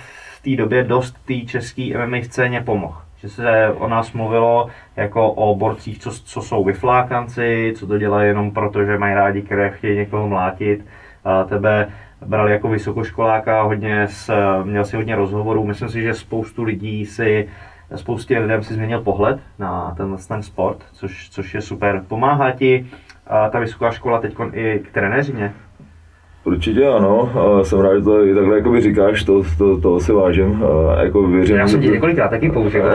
v 0.42 0.44
té 0.44 0.56
době 0.56 0.84
dost 0.84 1.16
té 1.24 1.34
české 1.34 2.06
MMA 2.06 2.16
scéně 2.22 2.60
pomohl. 2.60 2.96
Že 3.16 3.28
se 3.28 3.68
o 3.68 3.88
nás 3.88 4.12
mluvilo 4.12 4.68
jako 4.96 5.32
o 5.32 5.54
borcích, 5.54 5.98
co, 5.98 6.10
co 6.10 6.42
jsou 6.42 6.64
vyflákanci, 6.64 7.72
co 7.76 7.86
to 7.86 7.98
dělají 7.98 8.28
jenom 8.28 8.50
proto, 8.50 8.84
že 8.84 8.98
mají 8.98 9.14
rádi 9.14 9.42
krev, 9.42 9.74
chtějí 9.74 9.96
někoho 9.96 10.28
mlátit. 10.28 10.84
A 11.24 11.44
tebe 11.44 11.88
brali 12.26 12.52
jako 12.52 12.68
vysokoškoláka, 12.68 13.62
hodně 13.62 14.08
s, 14.08 14.34
měl 14.64 14.84
si 14.84 14.96
hodně 14.96 15.16
rozhovorů. 15.16 15.64
Myslím 15.66 15.88
si, 15.88 16.02
že 16.02 16.14
spoustu 16.14 16.62
lidí 16.62 17.06
si, 17.06 17.48
spoustě 17.94 18.38
lidem 18.38 18.62
si 18.62 18.74
změnil 18.74 19.00
pohled 19.00 19.40
na 19.58 19.94
ten, 19.96 20.16
ten 20.28 20.42
sport, 20.42 20.78
což, 20.92 21.30
což 21.30 21.54
je 21.54 21.60
super. 21.60 22.04
Pomáhá 22.08 22.50
ti 22.50 22.86
a 23.26 23.48
ta 23.48 23.58
vysoká 23.58 23.90
škola 23.90 24.20
teď 24.20 24.36
i 24.52 24.78
k 24.78 24.90
trenéřině? 24.90 25.52
Určitě 26.44 26.86
ano, 26.86 27.30
jsem 27.62 27.80
rád, 27.80 27.94
že 27.94 28.02
to 28.04 28.24
i 28.26 28.34
takhle 28.34 28.56
jakoby 28.56 28.80
říkáš, 28.80 29.24
to, 29.24 29.42
to, 29.58 29.80
to 29.80 30.00
si 30.00 30.12
vážím. 30.12 30.62
A 30.96 31.02
jako 31.02 31.22
věřím, 31.22 31.56
Já 31.56 31.68
jsem 31.68 31.80
tě 31.80 31.88
to- 31.88 31.94
několikrát 31.94 32.28
taky 32.28 32.50
použil. 32.50 32.82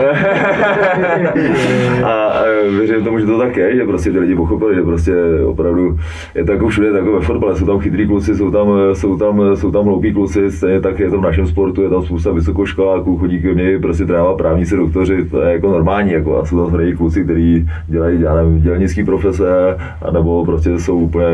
a 2.04 2.42
e, 2.46 2.70
věřím 2.70 3.04
tomu, 3.04 3.20
že 3.20 3.26
to 3.26 3.38
tak 3.40 3.58
je, 3.58 3.76
že 3.76 3.84
prostě 3.86 4.12
ty 4.12 4.20
lidi 4.20 4.36
pochopili, 4.36 4.76
že 4.76 4.82
prostě 4.82 5.14
opravdu 5.46 6.00
je 6.36 6.46
to 6.46 6.52
jako 6.52 6.68
všude, 6.68 6.92
tak 6.92 7.02
jako 7.02 7.12
ve 7.20 7.22
fotbale, 7.26 7.56
jsou 7.56 7.66
tam 7.66 7.80
chytrý 7.80 8.08
kluci, 8.08 8.36
jsou 8.36 8.52
tam, 8.52 8.68
jsou 8.94 9.18
tam, 9.18 9.42
jsou 9.56 9.72
tam 9.72 9.86
hloupí 9.86 10.14
kluci, 10.14 10.52
stejně 10.52 10.82
tak 10.82 11.00
je 11.00 11.10
to 11.10 11.18
v 11.18 11.22
našem 11.22 11.48
sportu, 11.48 11.82
je 11.82 11.90
tam 11.90 12.04
spousta 12.04 12.32
vysokoškoláků, 12.32 13.18
chodí 13.18 13.42
ke 13.42 13.54
mně 13.54 13.80
prostě 13.80 14.06
trénovat 14.06 14.38
právníci, 14.38 14.78
doktoři, 14.78 15.26
to 15.26 15.42
je 15.42 15.54
jako 15.54 15.72
normální, 15.72 16.12
jako 16.12 16.38
a 16.38 16.46
jsou 16.46 16.66
tam 16.66 16.74
hrají 16.74 16.96
kluci, 16.96 17.24
kteří 17.24 17.70
dělají, 17.88 18.22
já 18.22 18.36
nevím, 18.36 18.62
dělnický 18.62 19.04
profese, 19.04 19.78
anebo 20.02 20.46
prostě 20.46 20.80
jsou 20.80 20.98
úplně, 21.00 21.26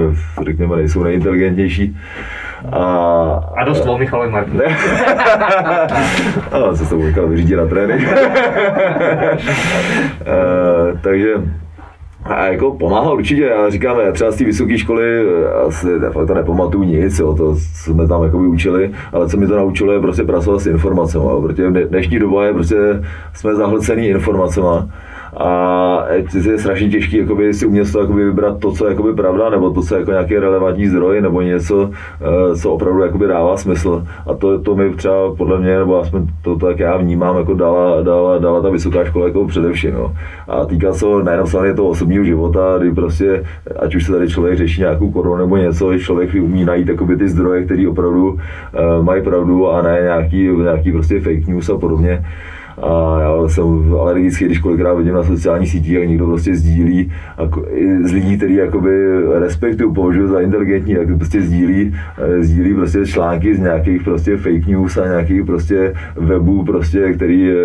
řekněme, 0.45 0.75
nejsou 0.75 1.03
nejinteligentnější. 1.03 1.95
A, 2.71 2.83
A 3.57 3.63
dost 3.63 3.81
dvou 3.81 3.97
Michal 4.03 4.29
Martin. 4.29 4.61
a 6.51 6.75
se 6.75 6.89
to 6.89 6.95
nechal 6.95 7.27
vyřídit 7.27 7.55
na 7.55 7.65
trénink. 7.65 8.09
Eh, 10.25 10.97
takže 11.01 11.33
a 12.25 12.45
jako 12.45 12.71
pomáhá 12.71 13.11
určitě, 13.11 13.41
já 13.43 13.69
říkám, 13.69 13.99
já 13.99 14.11
třeba 14.11 14.31
z 14.31 14.35
té 14.35 14.43
vysoké 14.43 14.77
školy 14.77 15.03
eh, 15.05 15.53
asi 15.67 15.87
to 16.27 16.33
nepamatuju 16.33 16.83
nic, 16.83 17.19
jo, 17.19 17.33
to 17.35 17.55
jsme 17.55 18.07
tam 18.07 18.23
jako 18.23 18.37
učili, 18.37 18.91
ale 19.13 19.29
co 19.29 19.37
mi 19.37 19.47
to 19.47 19.55
naučilo 19.57 19.93
je 19.93 19.99
prostě 19.99 20.23
pracovat 20.23 20.59
s 20.59 20.67
informacemi, 20.67 21.23
jo, 21.23 21.41
protože 21.41 21.69
v 21.69 21.89
dnešní 21.89 22.19
doba 22.19 22.45
je 22.45 22.53
prostě, 22.53 22.75
jsme 23.33 23.55
zahlcený 23.55 24.07
informacemi 24.07 24.67
a 25.37 26.05
je 26.47 26.57
strašně 26.57 26.89
těžké 26.89 27.17
jakoby, 27.17 27.53
si 27.53 27.65
umět 27.65 27.91
toho 27.91 28.03
jakoby, 28.03 28.25
vybrat 28.25 28.59
to, 28.59 28.71
co 28.71 28.85
je 28.85 28.91
jakoby, 28.91 29.13
pravda, 29.13 29.49
nebo 29.49 29.69
to, 29.69 29.81
co 29.81 29.95
je 29.95 29.99
jako 29.99 30.11
nějaký 30.11 30.37
relevantní 30.37 30.87
zdroj, 30.87 31.21
nebo 31.21 31.41
něco, 31.41 31.89
eh, 32.21 32.55
co 32.55 32.71
opravdu 32.71 33.01
jakoby, 33.01 33.27
dává 33.27 33.57
smysl. 33.57 34.07
A 34.27 34.33
to, 34.33 34.59
to 34.59 34.75
mi 34.75 34.93
třeba 34.93 35.35
podle 35.35 35.59
mě, 35.59 35.77
nebo 35.77 35.99
aspoň 35.99 36.27
to 36.41 36.55
tak 36.55 36.79
já 36.79 36.97
vnímám, 36.97 37.37
jako 37.37 37.53
dala, 37.53 38.01
dala, 38.01 38.37
dala 38.37 38.61
ta 38.61 38.69
vysoká 38.69 39.05
škola 39.05 39.25
jako 39.25 39.47
především. 39.47 39.93
No. 39.93 40.13
A 40.47 40.65
týká 40.65 40.93
se 40.93 41.05
nejenom 41.23 41.47
samozřejmě 41.47 41.73
toho 41.73 41.89
osobního 41.89 42.23
života, 42.23 42.77
kdy 42.79 42.91
prostě, 42.91 43.43
ať 43.79 43.95
už 43.95 44.05
se 44.05 44.11
tady 44.11 44.27
člověk 44.27 44.57
řeší 44.57 44.81
nějakou 44.81 45.11
korunu 45.11 45.37
nebo 45.37 45.57
něco, 45.57 45.97
člověk 45.97 46.33
umí 46.33 46.65
najít 46.65 46.87
jakoby, 46.87 47.17
ty 47.17 47.29
zdroje, 47.29 47.65
které 47.65 47.87
opravdu 47.87 48.27
uh, 48.29 48.39
mají 49.05 49.23
pravdu 49.23 49.69
a 49.69 49.81
ne 49.81 49.99
nějaký, 50.01 50.47
nějaký 50.47 50.91
prostě 50.91 51.19
fake 51.19 51.47
news 51.47 51.69
a 51.69 51.77
podobně. 51.77 52.25
A 52.83 53.19
já 53.21 53.49
jsem 53.49 53.93
alergický, 53.99 54.45
když 54.45 54.59
kolikrát 54.59 54.93
vidím 54.93 55.13
na 55.13 55.23
sociálních 55.23 55.69
sítích, 55.69 55.93
jak 55.93 56.07
někdo 56.07 56.25
prostě 56.25 56.55
sdílí 56.55 57.11
a 57.37 57.45
ko- 57.45 57.65
i 57.73 58.07
z 58.07 58.11
lidí, 58.11 58.37
který 58.37 58.55
jakoby 58.55 58.91
respektuju, 59.39 59.93
považuji 59.93 60.27
za 60.27 60.39
inteligentní, 60.39 60.95
tak 60.95 61.17
prostě 61.17 61.41
sdílí, 61.41 61.95
eh, 62.17 62.43
sdílí 62.43 62.73
prostě 62.73 63.05
články 63.05 63.55
z 63.55 63.59
nějakých 63.59 64.03
prostě 64.03 64.37
fake 64.37 64.67
news 64.67 64.97
a 64.97 65.07
nějakých 65.07 65.43
prostě 65.45 65.93
webů, 66.15 66.63
prostě, 66.65 67.13
který 67.13 67.51
eh, 67.51 67.55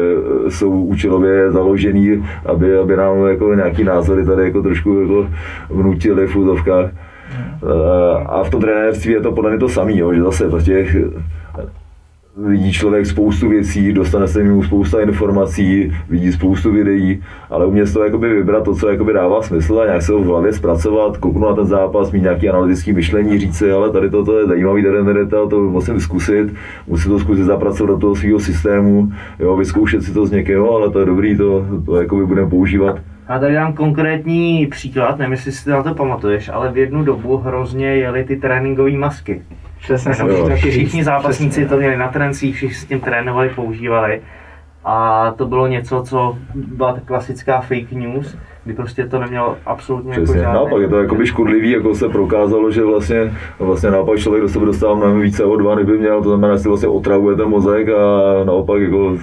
jsou 0.50 0.70
účelově 0.70 1.50
založený, 1.50 2.24
aby, 2.46 2.76
aby 2.76 2.96
nám 2.96 3.26
jako 3.26 3.54
nějaký 3.54 3.84
názory 3.84 4.24
tady 4.26 4.42
jako 4.42 4.62
trošku 4.62 5.00
jako 5.00 5.26
vnutili 5.70 6.26
v 6.26 6.36
úzovkách. 6.36 6.90
Eh, 6.90 8.24
A 8.26 8.42
v 8.44 8.50
tom 8.50 8.60
trenérství 8.60 9.12
je 9.12 9.20
to 9.20 9.32
podle 9.32 9.50
mě 9.50 9.58
to 9.58 9.68
samé, 9.68 9.92
že 9.92 10.22
zase 10.22 10.48
prostě 10.48 10.86
vidí 12.46 12.72
člověk 12.72 13.06
spoustu 13.06 13.48
věcí, 13.48 13.92
dostane 13.92 14.28
se 14.28 14.44
mu 14.44 14.62
spousta 14.62 15.00
informací, 15.00 15.92
vidí 16.08 16.32
spoustu 16.32 16.72
videí, 16.72 17.22
ale 17.50 17.66
umě 17.66 17.86
z 17.86 17.92
toho 17.92 18.04
jakoby 18.04 18.28
vybrat 18.28 18.64
to, 18.64 18.74
co 18.74 18.88
jakoby 18.88 19.12
dává 19.12 19.42
smysl 19.42 19.80
a 19.80 19.86
nějak 19.86 20.02
se 20.02 20.12
ho 20.12 20.18
v 20.18 20.26
hlavě 20.26 20.52
zpracovat, 20.52 21.16
kouknout 21.16 21.50
na 21.50 21.56
ten 21.56 21.66
zápas, 21.66 22.12
mít 22.12 22.22
nějaký 22.22 22.48
analytický 22.48 22.92
myšlení, 22.92 23.38
říct 23.38 23.56
si, 23.56 23.70
ale 23.70 23.90
tady 23.90 24.10
toto 24.10 24.38
je 24.38 24.46
zajímavý 24.46 24.82
tady 24.82 25.04
ten 25.04 25.14
detail, 25.14 25.48
to 25.48 25.60
musím 25.60 26.00
zkusit, 26.00 26.54
musím 26.86 27.10
to 27.12 27.18
zkusit 27.18 27.44
zapracovat 27.44 27.86
do 27.90 27.98
toho 27.98 28.14
svého 28.14 28.40
systému, 28.40 29.12
jo, 29.38 29.56
vyzkoušet 29.56 30.02
si 30.02 30.14
to 30.14 30.26
z 30.26 30.30
někého, 30.30 30.76
ale 30.76 30.90
to 30.90 31.00
je 31.00 31.06
dobrý, 31.06 31.36
to, 31.36 31.66
to 31.86 31.96
jakoby 31.96 32.26
budeme 32.26 32.50
používat. 32.50 32.98
A 33.28 33.38
tady 33.38 33.54
dám 33.54 33.72
konkrétní 33.72 34.66
příklad, 34.66 35.18
nevím, 35.18 35.32
jestli 35.32 35.52
si 35.52 35.70
na 35.70 35.82
to 35.82 35.94
pamatuješ, 35.94 36.48
ale 36.48 36.72
v 36.72 36.76
jednu 36.76 37.04
dobu 37.04 37.36
hrozně 37.36 37.86
jeli 37.86 38.24
ty 38.24 38.36
tréninkové 38.36 38.90
masky. 38.90 39.42
Přesně 39.80 40.14
jsem 40.14 40.28
taky. 40.48 40.70
Všichni 40.70 41.04
zápasníci 41.04 41.66
to 41.66 41.76
měli 41.76 41.96
na 41.96 42.08
trencích, 42.08 42.56
všichni 42.56 42.74
s 42.74 42.84
tím 42.84 43.00
trénovali, 43.00 43.48
používali. 43.48 44.22
A 44.84 45.30
to 45.36 45.46
bylo 45.46 45.66
něco, 45.66 46.02
co 46.02 46.38
byla 46.54 46.92
ta 46.92 47.00
klasická 47.00 47.60
fake 47.60 47.92
news, 47.92 48.36
kdy 48.68 48.74
prostě 48.74 49.06
to 49.06 49.18
nemělo 49.18 49.56
absolutně 49.66 50.10
jako 50.10 50.22
Přesně, 50.22 50.40
žádný... 50.40 50.54
naopak 50.54 50.82
je 50.82 50.88
to 50.88 50.98
jakoby 50.98 51.26
škodlivý, 51.26 51.70
jako 51.70 51.94
se 51.94 52.08
prokázalo, 52.08 52.70
že 52.70 52.84
vlastně, 52.84 53.32
vlastně 53.58 53.90
naopak 53.90 54.18
člověk 54.18 54.42
do 54.42 54.48
sebe 54.48 54.66
dostává 54.66 54.94
mnohem 54.94 55.20
více 55.20 55.44
O2, 55.44 55.76
než 55.76 55.86
by 55.86 55.98
měl, 55.98 56.22
to 56.22 56.28
znamená, 56.28 56.56
že 56.56 56.62
si 56.62 56.68
vlastně 56.68 56.88
otravuje 56.88 57.36
ten 57.36 57.48
mozek 57.48 57.88
a 57.88 58.44
naopak 58.44 58.82
jako 58.82 59.16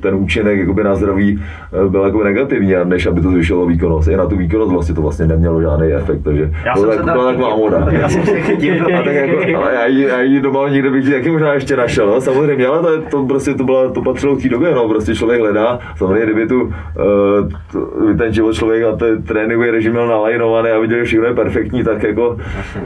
ten 0.00 0.14
účinek 0.14 0.58
jakoby 0.58 0.84
na 0.84 0.94
zdraví 0.94 1.40
eh, 1.72 1.88
byl 1.88 2.04
jako 2.04 2.24
negativní, 2.24 2.76
a 2.76 2.84
než 2.84 3.06
aby 3.06 3.20
to 3.20 3.30
zvyšilo 3.30 3.66
výkonnost. 3.66 4.08
I 4.08 4.16
na 4.16 4.26
tu 4.26 4.36
výkonnost 4.36 4.72
vlastně 4.72 4.94
to 4.94 5.02
vlastně 5.02 5.26
nemělo 5.26 5.62
žádný 5.62 5.86
efekt, 5.92 6.22
takže 6.24 6.52
Já 6.64 6.74
to 6.74 6.80
jsem 6.80 6.90
tak, 6.90 7.02
byla 7.02 7.24
tam 7.24 7.34
taková 7.34 7.56
moda. 7.56 7.86
Já 7.90 8.08
jsem 8.08 8.22
se 8.26 8.40
chytil. 8.40 8.74
A 8.98 9.02
tak 9.02 9.14
jako, 9.14 9.56
ale 9.56 9.74
já 9.74 9.86
ji, 9.86 10.02
já 10.02 10.20
ji 10.20 10.40
doma 10.40 10.68
někde 10.68 10.90
bych 10.90 11.10
taky 11.10 11.30
možná 11.30 11.54
ještě 11.54 11.76
našel, 11.76 12.06
no, 12.06 12.20
samozřejmě, 12.20 12.66
ale 12.66 12.82
to, 12.82 13.10
to, 13.10 13.26
prostě 13.26 13.54
to, 13.54 13.64
bylo, 13.64 13.90
to 13.90 14.02
patřilo 14.02 14.36
k 14.36 14.42
té 14.42 14.48
době, 14.48 14.74
no, 14.74 14.88
prostě 14.88 15.14
člověk 15.14 15.40
hledá, 15.40 15.78
samozřejmě, 15.96 16.24
kdyby 16.24 16.46
tu, 16.46 16.62
uh, 16.62 18.16
ten 18.18 18.32
život 18.32 18.52
člověk 18.52 18.77
a 18.84 18.96
ten 18.96 19.22
tréninkový 19.22 19.70
režim 19.70 19.92
měl 19.92 20.06
nalajnovaný 20.06 20.68
a 20.70 20.78
viděl, 20.78 20.98
že 20.98 21.04
všechno 21.04 21.26
je 21.26 21.34
perfektní, 21.34 21.84
tak 21.84 22.02
jako 22.02 22.36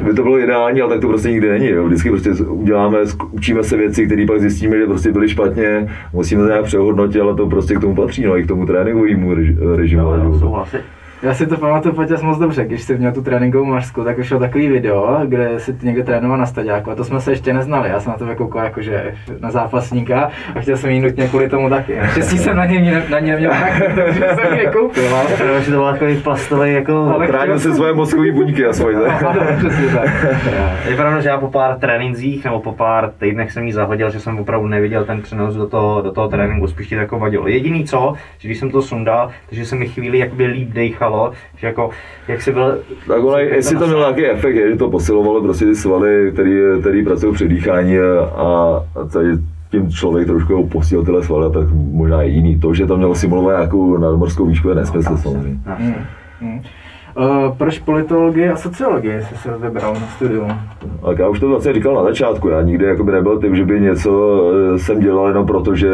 by 0.03 0.15
to 0.15 0.23
bylo 0.23 0.39
ideální, 0.39 0.81
ale 0.81 0.93
tak 0.93 1.01
to 1.01 1.09
prostě 1.09 1.31
nikdy 1.31 1.49
není, 1.51 1.69
jo. 1.69 1.85
vždycky 1.85 2.11
prostě 2.11 2.31
uděláme, 2.45 2.99
učíme 3.31 3.63
se 3.63 3.77
věci, 3.77 4.07
které 4.07 4.27
pak 4.27 4.41
zjistíme, 4.41 4.79
že 4.79 4.87
prostě 4.87 5.13
byly 5.13 5.29
špatně, 5.29 5.89
musíme 6.13 6.43
to 6.43 6.49
nějak 6.49 6.65
přehodnotit, 6.65 7.21
ale 7.23 7.35
to 7.35 7.47
prostě 7.47 7.75
k 7.75 7.81
tomu 7.81 7.95
patří, 7.95 8.25
no, 8.25 8.39
i 8.39 8.43
k 8.43 8.49
tomu 8.49 8.67
tréninkovému 8.67 9.35
reži- 9.35 9.77
režimu. 9.77 10.03
životu. 10.03 10.39
souhlasím. 10.39 10.81
Já 11.23 11.35
si 11.35 11.47
to 11.47 11.57
pamatuju 11.57 11.95
Paťas 11.95 12.23
moc 12.23 12.39
dobře, 12.39 12.65
když 12.65 12.83
jsi 12.83 12.99
měl 12.99 13.13
tu 13.13 13.23
tréninkovou 13.23 13.65
masku, 13.65 14.05
tak 14.05 14.17
vyšlo 14.19 14.39
takový 14.39 14.69
video, 14.69 15.21
kde 15.27 15.49
si 15.61 15.73
ty 15.73 15.87
někde 15.87 16.03
trénoval 16.03 16.39
na 16.39 16.47
staďáku 16.47 16.91
a 16.91 16.95
to 16.95 17.05
jsme 17.05 17.21
se 17.21 17.33
ještě 17.33 17.53
neznali. 17.53 17.89
Já 17.89 18.01
jsem 18.01 18.13
na 18.13 18.19
to 18.19 18.35
koukal 18.37 18.65
jakože 18.65 19.15
na 19.41 19.51
zápasníka 19.51 20.31
a 20.55 20.61
chtěl 20.61 20.77
jsem 20.77 20.91
jí 20.91 21.01
nutně 21.01 21.29
kvůli 21.29 21.49
tomu 21.49 21.69
taky. 21.71 21.97
Naštěstí 21.99 22.39
jsem 22.39 22.57
na 22.57 22.67
něm, 22.67 23.03
na 23.11 23.19
něm 23.21 23.39
měl 23.39 23.51
tak, 23.51 23.73
že 24.15 24.25
jsem 24.35 24.59
je 24.59 24.67
koupil. 24.71 25.15
ale- 25.17 25.25
Protože 25.25 25.61
že 25.61 25.71
to 25.71 25.77
byl 25.77 25.93
takový 25.93 26.17
plastový 26.17 26.73
jako... 26.73 27.13
Ale- 27.15 27.27
Chránil 27.27 27.59
si 27.59 27.73
svoje 27.75 27.93
mozkové 27.95 28.33
buňky 28.33 28.63
ne? 28.63 29.19
Ano, 29.29 29.41
přesně 29.59 29.87
tak. 29.89 30.27
Je 30.91 30.97
pravda, 30.97 31.21
že 31.21 31.29
já 31.29 31.39
po 31.39 31.49
pár 31.51 31.79
trénincích 31.79 32.45
nebo 32.45 32.61
po 32.61 32.73
pár 32.73 33.11
týdnech 33.19 33.53
jsem 33.53 33.67
jí 33.67 33.73
zahodil, 33.73 34.11
že 34.11 34.21
jsem 34.21 34.39
opravdu 34.39 34.67
neviděl 34.69 35.05
ten 35.05 35.23
přenos 35.23 35.55
do 35.55 35.67
toho, 35.67 36.03
do 36.03 36.13
toho 36.13 36.29
tréninku, 36.29 36.67
spíš 36.67 36.87
ti 36.89 36.95
to 36.95 37.01
jako 37.01 37.19
vadilo. 37.19 37.49
Jediný 37.49 37.85
co, 37.85 38.15
že 38.39 38.49
když 38.49 38.59
jsem 38.59 38.71
to 38.71 38.83
sundal, 38.83 39.31
takže 39.49 39.65
se 39.67 39.77
mi 39.77 39.87
chvíli 39.89 40.19
jakoby 40.19 40.47
líp 40.47 40.69
dejchalo, 41.13 41.33
že 41.57 41.67
jako, 41.67 41.91
jak 42.29 42.43
si 42.43 42.53
byl... 42.53 42.79
Tak 43.07 43.25
ona, 43.25 43.39
jestli 43.39 43.77
to 43.77 43.87
mělo 43.87 44.01
nějaký 44.01 44.27
efekt, 44.27 44.57
je, 44.57 44.71
že 44.71 44.77
to 44.77 44.91
posilovalo 44.91 45.43
prostě 45.43 45.65
ty 45.65 45.75
svaly, 45.75 46.31
který, 46.33 46.61
který 46.81 47.05
pracují 47.05 47.35
při 47.35 47.49
dýchání 47.49 47.99
a, 47.99 48.27
a 48.37 49.05
tady 49.13 49.29
tím 49.71 49.91
člověk 49.91 50.27
trošku 50.27 50.53
jako 50.53 50.67
posílil 50.69 51.05
tyhle 51.05 51.23
svaly, 51.23 51.53
tak 51.53 51.67
možná 51.73 52.23
i 52.23 52.31
jiný. 52.31 52.59
To, 52.59 52.75
že 52.75 52.87
to 52.87 52.97
mělo 52.97 53.15
simulovat 53.15 53.53
nějakou 53.53 53.97
nadmorskou 53.97 54.47
výšku, 54.47 54.69
je 54.69 54.75
nesmysl 54.75 55.17
samozřejmě. 55.17 55.59
Hmm. 55.65 55.95
Hmm. 56.41 56.61
Uh, 57.17 57.57
proč 57.57 57.79
politologii 57.79 58.49
a 58.49 58.57
sociologii 58.57 59.21
jsi 59.23 59.37
se 59.37 59.51
vybral 59.63 59.95
na 59.95 60.07
studium? 60.07 60.49
Tak 61.07 61.19
já 61.19 61.29
už 61.29 61.41
to 61.41 61.49
vlastně 61.49 61.73
říkal 61.73 61.95
na 61.95 62.03
začátku, 62.03 62.49
já 62.49 62.63
nikdy 62.63 62.85
jakoby 62.85 63.13
nebyl 63.13 63.39
typ, 63.39 63.55
že 63.55 63.65
by 63.65 63.81
něco 63.81 64.43
eh, 64.75 64.79
jsem 64.79 65.01
dělal 65.01 65.29
jenom 65.29 65.47
proto, 65.47 65.75
že 65.77 65.91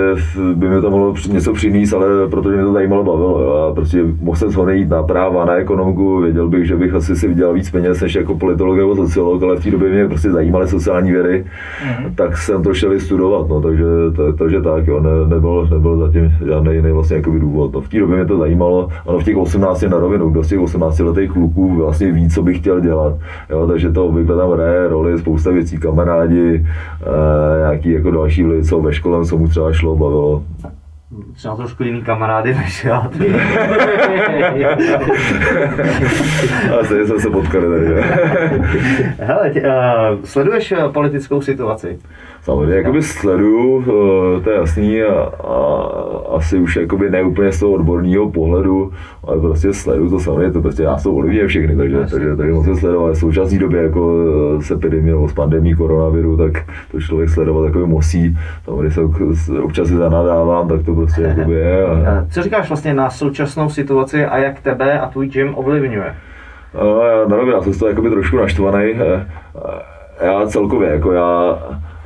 by 0.55 0.69
mi 0.69 0.81
to 0.81 0.91
mohlo 0.91 1.15
něco 1.33 1.53
přinést, 1.53 1.93
ale 1.93 2.07
protože 2.31 2.57
mě 2.57 2.65
to 2.65 2.73
zajímalo, 2.73 3.05
bavilo. 3.05 3.41
Jo. 3.43 3.53
A 3.71 3.75
prostě 3.75 4.05
mohl 4.21 4.37
jsem 4.37 4.53
se 4.53 4.75
jít 4.75 4.89
na 4.89 5.03
práva, 5.03 5.45
na 5.45 5.55
ekonomku, 5.55 6.21
věděl 6.21 6.49
bych, 6.49 6.67
že 6.67 6.77
bych 6.77 6.95
asi 6.95 7.17
si 7.17 7.29
vydělal 7.29 7.55
víc 7.55 7.71
peněz 7.71 8.01
než 8.01 8.15
jako 8.15 8.35
politolog 8.35 8.77
nebo 8.77 8.97
sociolog, 8.97 9.43
ale 9.43 9.57
v 9.57 9.65
té 9.65 9.71
době 9.71 9.89
mě 9.91 10.09
prostě 10.09 10.31
zajímaly 10.31 10.69
sociální 10.69 11.13
vědy, 11.13 11.45
Mhm. 11.85 12.15
tak 12.15 12.37
jsem 12.39 12.63
to 12.63 12.75
šel 12.75 12.93
i 12.93 13.01
studovat, 13.01 13.49
no, 13.49 13.61
takže, 13.61 13.85
to, 14.17 14.33
takže 14.33 14.63
tak, 14.63 14.87
jo, 14.87 15.01
ne, 15.01 15.11
nebyl, 15.35 15.69
nebyl 15.71 15.97
zatím 15.99 16.33
žádný 16.47 16.75
jiný 16.75 16.93
vlastně 16.93 17.17
jakoby 17.17 17.41
důvod. 17.41 17.73
No, 17.75 17.81
v 17.81 17.89
té 17.89 17.99
době 17.99 18.17
mě 18.17 18.27
to 18.27 18.39
zajímalo, 18.39 18.89
ano, 19.07 19.19
v 19.19 19.25
těch 19.25 19.37
18 19.37 19.83
na 19.89 19.99
rovinu, 19.99 20.31
kdo 20.31 20.43
z 20.45 20.49
těch 20.49 20.59
18 20.61 21.01
letých 21.09 21.31
kluků 21.31 21.75
vlastně 21.75 22.13
ví, 22.13 22.29
co 22.29 22.43
by 22.43 22.55
chtěl 22.55 22.81
dělat, 22.81 23.15
jo, 23.51 23.67
takže 23.67 23.93
to 23.93 24.07
obvykle 24.07 24.37
tam 24.37 24.51
hraje 24.51 24.89
roli 24.89 25.19
spousta 25.19 25.51
věcí, 25.51 25.79
kamarádi, 25.79 26.55
e, 26.55 27.59
nějaký 27.59 27.91
jako 27.91 28.11
další 28.11 28.47
lidi, 28.47 28.65
co 28.65 28.81
ve 28.81 28.93
škole, 28.93 29.25
co 29.25 29.39
mu 29.39 29.49
třeba 29.49 29.73
šlo, 29.73 29.97
bavilo. 29.97 30.43
Třeba 31.35 31.57
trošku 31.57 31.83
jiný 31.83 32.03
kamarády 32.03 32.55
než 32.55 32.85
já. 32.85 32.99
A 36.81 36.85
stejně 36.85 37.07
jsme 37.07 37.19
se 37.19 37.31
potkali 37.31 37.67
tady. 37.69 37.87
Hele, 39.19 39.51
tě, 39.51 39.61
uh, 39.61 39.67
sleduješ 40.25 40.73
eh, 40.73 40.89
politickou 40.93 41.41
situaci? 41.41 41.99
Samozřejmě, 42.49 42.75
jakoby 42.75 43.03
sleduju, 43.03 43.83
eh, 43.83 44.41
to 44.41 44.51
je 44.51 44.57
jasný, 44.57 45.03
a, 45.03 45.23
a 45.49 45.83
asi 46.37 46.59
už 46.59 46.77
jakoby 46.77 47.11
ne 47.11 47.23
úplně 47.23 47.53
z 47.53 47.61
toho 47.61 47.73
odborného 47.73 48.31
pohledu, 48.31 48.93
ale 49.25 49.41
prostě 49.41 49.73
sleduju 49.73 50.11
to 50.11 50.21
samozřejmě, 50.21 50.53
to 50.53 50.63
prostě 50.63 50.83
já 50.83 50.99
jsou 50.99 51.17
ovlivňuje 51.17 51.47
všechny, 51.47 51.77
takže, 51.77 51.99
takže, 52.11 52.37
takže 52.37 52.53
musím 52.53 52.77
sledovat. 52.77 53.13
V 53.13 53.19
současné 53.19 53.59
době 53.59 53.83
jako 53.83 54.15
eh, 54.59 54.63
s 54.63 54.71
epidemí 54.71 55.11
nebo 55.11 55.29
s 55.29 55.33
pandemí 55.33 55.75
koronaviru, 55.75 56.37
tak 56.37 56.53
to 56.93 57.01
člověk 57.01 57.31
sledovat 57.31 57.67
takový 57.67 57.87
musí. 57.87 58.39
Samozřejmě 58.65 58.91
se 58.91 59.61
občas 59.61 59.89
si 59.89 59.97
zanadávám, 59.97 60.69
tak 60.69 60.83
to 60.83 60.95
prostě 60.95 61.23
jakoby 61.23 61.55
je. 61.55 61.85
A... 61.85 61.99
Eh, 62.09 62.27
Co 62.31 62.43
říkáš 62.43 62.69
vlastně 62.69 62.95
na 62.95 63.11
současnou 63.11 63.69
situaci 63.69 64.25
a 64.25 64.39
jak 64.39 64.61
tebe 64.61 65.01
a 65.01 65.09
tvůj 65.09 65.29
gym 65.29 65.55
ovlivňuje? 65.55 66.15
No, 66.75 67.01
já, 67.03 67.53
já 67.55 67.63
jsem 67.63 67.73
z 67.73 67.79
toho 67.79 67.89
jakoby 67.89 68.11
trošku 68.11 68.37
naštvaný. 68.37 68.95
Já 70.21 70.47
celkově, 70.47 70.91
jako 70.91 71.13
já, 71.13 71.59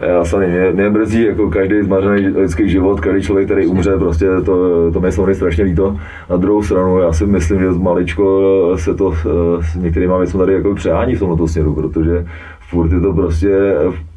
já 0.02 0.24
se 0.24 0.36
mě, 0.38 0.72
mě 0.72 0.90
mrzí 0.90 1.24
jako 1.24 1.50
každý 1.50 1.82
zmařený 1.82 2.26
lidský 2.28 2.68
život, 2.68 3.00
každý 3.00 3.22
člověk, 3.22 3.46
který 3.46 3.66
umře, 3.66 3.98
prostě 3.98 4.26
to, 4.44 4.90
to 4.92 5.00
mě 5.00 5.12
samozřejmě 5.12 5.34
strašně 5.34 5.64
líto. 5.64 5.96
Na 6.30 6.36
druhou 6.36 6.62
stranu, 6.62 6.98
já 6.98 7.12
si 7.12 7.26
myslím, 7.26 7.60
že 7.60 7.70
maličko 7.70 8.72
se 8.76 8.94
to 8.94 9.14
s 9.60 9.74
některými 9.74 10.12
věcmi 10.18 10.38
tady 10.38 10.52
jako 10.52 10.74
přehání 10.74 11.14
v 11.14 11.18
tomto 11.18 11.48
směru, 11.48 11.74
protože 11.74 12.26
furt 12.70 12.92
je 12.92 13.00
to 13.00 13.12
prostě 13.12 13.74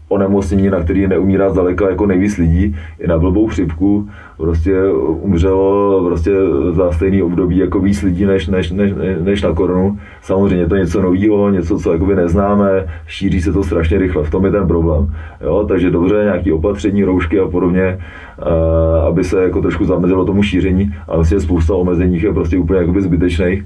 onemocnění, 0.10 0.70
na 0.70 0.80
který 0.80 1.08
neumírá 1.08 1.50
zdaleka 1.50 1.90
jako 1.90 2.06
nejvíc 2.06 2.38
lidí, 2.38 2.76
i 3.00 3.08
na 3.08 3.18
blbou 3.18 3.48
chřipku, 3.48 4.10
prostě 4.38 4.84
umřelo 5.22 6.04
prostě 6.06 6.32
za 6.72 6.92
stejný 6.92 7.22
období 7.22 7.58
jako 7.58 7.80
víc 7.80 8.02
lidí 8.02 8.26
než, 8.26 8.48
než, 8.48 8.72
než, 8.72 8.94
než 9.20 9.42
na 9.42 9.54
korunu. 9.54 9.98
Samozřejmě 10.22 10.68
to 10.68 10.76
je 10.76 10.82
něco 10.82 11.02
nového, 11.02 11.50
něco, 11.50 11.80
co 11.80 11.94
jakoby 11.94 12.16
neznáme, 12.16 12.88
šíří 13.08 13.42
se 13.42 13.54
to 13.54 13.64
strašně 13.64 13.98
rychle, 13.98 14.24
v 14.24 14.32
tom 14.32 14.46
je 14.46 14.52
ten 14.52 14.68
problém. 14.68 15.14
Jo? 15.42 15.66
Takže 15.68 15.90
dobře, 15.90 16.22
nějaké 16.24 16.54
opatření, 16.54 17.04
roušky 17.04 17.40
a 17.40 17.48
podobně, 17.48 18.00
aby 19.08 19.24
se 19.24 19.44
jako 19.44 19.62
trošku 19.62 19.86
zamezilo 19.86 20.26
tomu 20.26 20.44
šíření, 20.44 20.94
ale 21.08 21.18
vlastně 21.18 21.40
spousta 21.40 21.76
omezení 21.76 22.22
je 22.22 22.34
prostě 22.34 22.58
úplně 22.58 22.80
jakoby 22.80 23.02
zbytečných. 23.02 23.66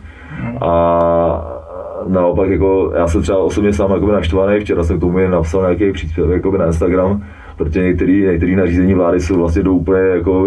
A 0.61 1.58
naopak 2.07 2.49
jako, 2.49 2.91
já 2.95 3.07
jsem 3.07 3.21
třeba 3.21 3.37
osobně 3.37 3.73
sám 3.73 3.91
jakoby 3.91 4.11
naštvaný, 4.11 4.59
včera 4.59 4.83
jsem 4.83 4.97
k 4.97 4.99
tomu 4.99 5.27
napsal 5.27 5.61
nějaký 5.61 5.91
příspěvek 5.91 6.33
jakoby 6.33 6.57
na 6.57 6.65
Instagram, 6.65 7.23
protože 7.57 7.83
některé 7.83 8.55
nařízení 8.55 8.93
vlády 8.93 9.19
jsou 9.19 9.37
vlastně 9.37 9.63
jdou 9.63 9.77
úplně 9.77 10.01
jako 10.01 10.45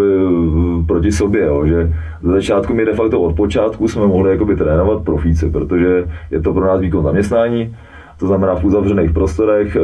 proti 0.87 1.13
sobě, 1.13 1.47
jo, 1.47 1.67
že 1.67 1.93
za 2.23 2.33
začátku 2.33 2.75
my 2.75 2.85
de 2.85 2.93
facto 2.93 3.21
od 3.21 3.37
počátku 3.37 3.89
jsme 3.89 4.07
mohli 4.07 4.31
jakoby 4.31 4.57
trénovat 4.57 5.03
profíci, 5.03 5.51
protože 5.51 6.05
je 6.31 6.41
to 6.41 6.53
pro 6.53 6.65
nás 6.65 6.81
výkon 6.81 7.03
zaměstnání, 7.03 7.77
to 8.19 8.27
znamená 8.27 8.55
v 8.55 8.65
uzavřených 8.65 9.13
prostorech, 9.13 9.77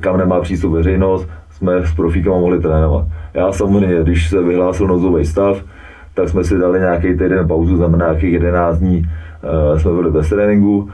kam 0.00 0.18
nemá 0.18 0.40
přístup 0.40 0.72
veřejnost, 0.72 1.28
jsme 1.50 1.86
s 1.86 1.94
profíkama 1.94 2.38
mohli 2.38 2.60
trénovat. 2.60 3.04
Já 3.34 3.52
samozřejmě, 3.52 4.02
když 4.02 4.28
se 4.28 4.42
vyhlásil 4.42 4.86
nouzový 4.86 5.24
stav, 5.24 5.62
tak 6.18 6.28
jsme 6.28 6.44
si 6.44 6.58
dali 6.58 6.80
nějaký 6.80 7.08
týden 7.08 7.48
pauzu, 7.48 7.76
znamená 7.76 8.06
nějakých 8.06 8.32
11 8.32 8.78
dní, 8.78 9.02
jsme 9.76 9.92
byli 9.92 10.10
bez 10.10 10.28
tréninku, 10.28 10.88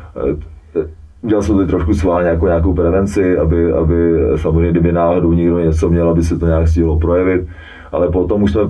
udělal 1.22 1.43
jsem 1.43 1.57
to 1.57 1.66
trošku 1.66 1.95
sválně 1.95 2.29
jako 2.29 2.47
nějakou 2.47 2.75
prevenci, 2.75 3.39
aby, 3.39 3.72
aby 3.72 4.20
samozřejmě, 4.37 4.70
kdyby 4.70 4.93
náhodou 4.93 5.33
někdo 5.33 5.59
něco 5.59 5.91
měl, 5.91 6.09
aby 6.09 6.22
se 6.22 6.39
to 6.39 6.47
nějak 6.47 6.68
stihlo 6.68 6.99
projevit. 6.99 7.47
Ale 7.93 8.09
potom 8.11 8.43
už 8.43 8.53
jsme 8.53 8.62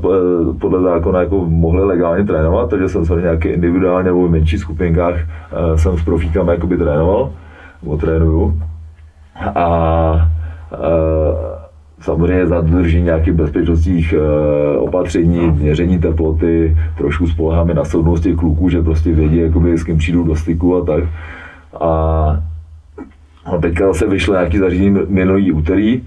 podle 0.61 0.83
zákona 0.83 1.21
jako 1.21 1.45
mohli 1.45 1.85
legálně 1.85 2.25
trénovat, 2.25 2.71
takže 2.71 2.89
jsem 2.89 3.05
se 3.05 3.15
nějaké 3.15 3.49
individuálně 3.49 4.07
nebo 4.07 4.29
v 4.29 4.31
menších 4.31 4.61
skupinkách 4.61 5.15
jsem 5.77 5.99
s 5.99 6.05
profíkami 6.05 6.51
jakoby 6.51 6.77
trénoval, 6.77 7.31
nebo 7.83 7.97
trénuju. 7.97 8.61
A, 9.55 9.55
a 9.55 10.29
samozřejmě 12.05 12.47
za 12.47 12.61
dodržení 12.61 13.05
nějakých 13.05 13.33
bezpečnostních 13.33 14.15
opatření, 14.79 15.51
měření 15.51 15.99
teploty, 15.99 16.77
trošku 16.99 17.27
spoleháme 17.27 17.75
na 17.75 17.85
soudnost 17.85 18.21
těch 18.21 18.37
kluků, 18.37 18.69
že 18.69 18.83
prostě 18.83 19.13
vědí, 19.13 19.37
jakoby, 19.37 19.79
s 19.79 19.85
kým 19.85 19.99
přijdou 19.99 20.25
do 20.25 20.37
styku 20.37 20.77
a 20.77 20.85
tak. 20.85 21.05
A, 21.81 21.91
a 23.45 23.59
teďka 23.59 23.95
se 23.95 24.07
vyšlo 24.07 24.35
nějaký 24.35 24.59
zařízení 24.59 24.99
minulý 25.09 25.53
úterý, 25.53 25.95
e, 25.95 26.03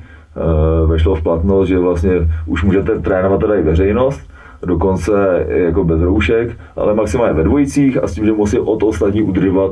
vešlo 0.87 1.15
v 1.15 1.21
platnost, 1.21 1.67
že 1.67 1.79
vlastně 1.79 2.11
už 2.45 2.63
můžete 2.63 2.99
trénovat 2.99 3.39
teda 3.39 3.55
i 3.55 3.61
veřejnost, 3.61 4.21
dokonce 4.65 5.45
jako 5.49 5.83
bez 5.83 6.01
roušek, 6.01 6.57
ale 6.75 6.93
maximálně 6.93 7.33
ve 7.33 7.43
dvojicích 7.43 8.03
a 8.03 8.07
s 8.07 8.13
tím, 8.13 8.25
že 8.25 8.31
musí 8.31 8.59
od 8.59 8.83
ostatních 8.83 9.27
udržovat 9.27 9.71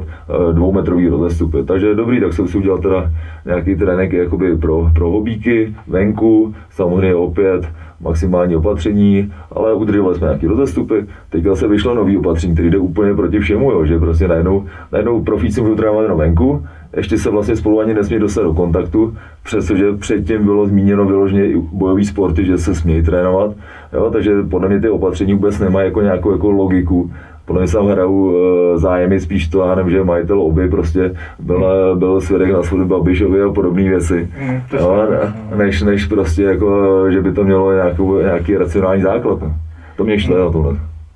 dvoumetrový 0.51 1.07
rozestupy. 1.07 1.63
Takže 1.63 1.95
dobrý, 1.95 2.19
tak 2.19 2.33
jsem 2.33 2.47
si 2.47 2.57
udělal 2.57 2.77
teda 2.77 3.11
nějaký 3.45 3.75
trénink 3.75 4.13
jakoby 4.13 4.57
pro, 4.57 4.89
pro 4.95 5.09
hobíky, 5.09 5.75
venku, 5.87 6.55
samozřejmě 6.69 7.15
opět 7.15 7.67
maximální 8.01 8.55
opatření, 8.55 9.33
ale 9.51 9.73
udržovali 9.73 10.15
jsme 10.15 10.27
nějaké 10.27 10.47
rozestupy. 10.47 11.05
Teďka 11.29 11.55
se 11.55 11.67
vyšlo 11.67 11.95
nový 11.95 12.17
opatření, 12.17 12.53
který 12.53 12.69
jde 12.69 12.77
úplně 12.77 13.13
proti 13.13 13.39
všemu, 13.39 13.71
jo, 13.71 13.85
že 13.85 13.99
prostě 13.99 14.27
najednou, 14.27 14.65
najednou 14.91 15.23
profíci 15.23 15.61
můžou 15.61 15.75
trénovat 15.75 16.03
jenom 16.03 16.17
venku, 16.17 16.65
ještě 16.97 17.17
se 17.17 17.29
vlastně 17.29 17.55
spolu 17.55 17.79
ani 17.79 17.93
nesmí 17.93 18.19
dostat 18.19 18.43
do 18.43 18.53
kontaktu, 18.53 19.15
přestože 19.43 19.93
předtím 19.93 20.45
bylo 20.45 20.67
zmíněno 20.67 21.05
vyloženě 21.05 21.45
i 21.45 21.55
bojový 21.57 22.05
sporty, 22.05 22.45
že 22.45 22.57
se 22.57 22.75
smějí 22.75 23.03
trénovat, 23.03 23.51
jo, 23.95 24.09
takže 24.11 24.43
podle 24.43 24.69
mě 24.69 24.79
ty 24.79 24.89
opatření 24.89 25.33
vůbec 25.33 25.59
nemají 25.59 25.87
jako 25.87 26.01
nějakou 26.01 26.31
jako 26.31 26.51
logiku, 26.51 27.11
podle 27.45 27.61
mě 27.61 27.67
se 27.67 27.77
tam 27.77 27.87
hrajou 27.87 28.35
e, 28.35 28.77
zájmy 28.77 29.19
spíš 29.19 29.47
to, 29.47 29.65
já 29.65 29.75
nevím, 29.75 29.91
že 29.91 30.03
majitel 30.03 30.41
oby 30.41 30.69
prostě 30.69 31.15
byl, 31.39 31.95
byl 31.95 32.21
svědek 32.21 32.51
na 32.51 32.63
svůj 32.63 32.85
Babišovi 32.85 33.41
a 33.41 33.49
podobné 33.49 33.83
věci. 33.83 34.29
Mm, 34.41 34.61
jo, 34.79 35.07
než, 35.55 35.81
než 35.81 36.05
prostě 36.05 36.43
jako, 36.43 37.11
že 37.11 37.21
by 37.21 37.31
to 37.31 37.43
mělo 37.43 37.73
nějakou, 37.73 38.19
nějaký 38.19 38.57
racionální 38.57 39.01
základ. 39.01 39.41
No. 39.41 39.53
To 39.97 40.03
mě 40.03 40.19
šle 40.19 40.39
na 40.39 40.51
tohle. 40.51 40.75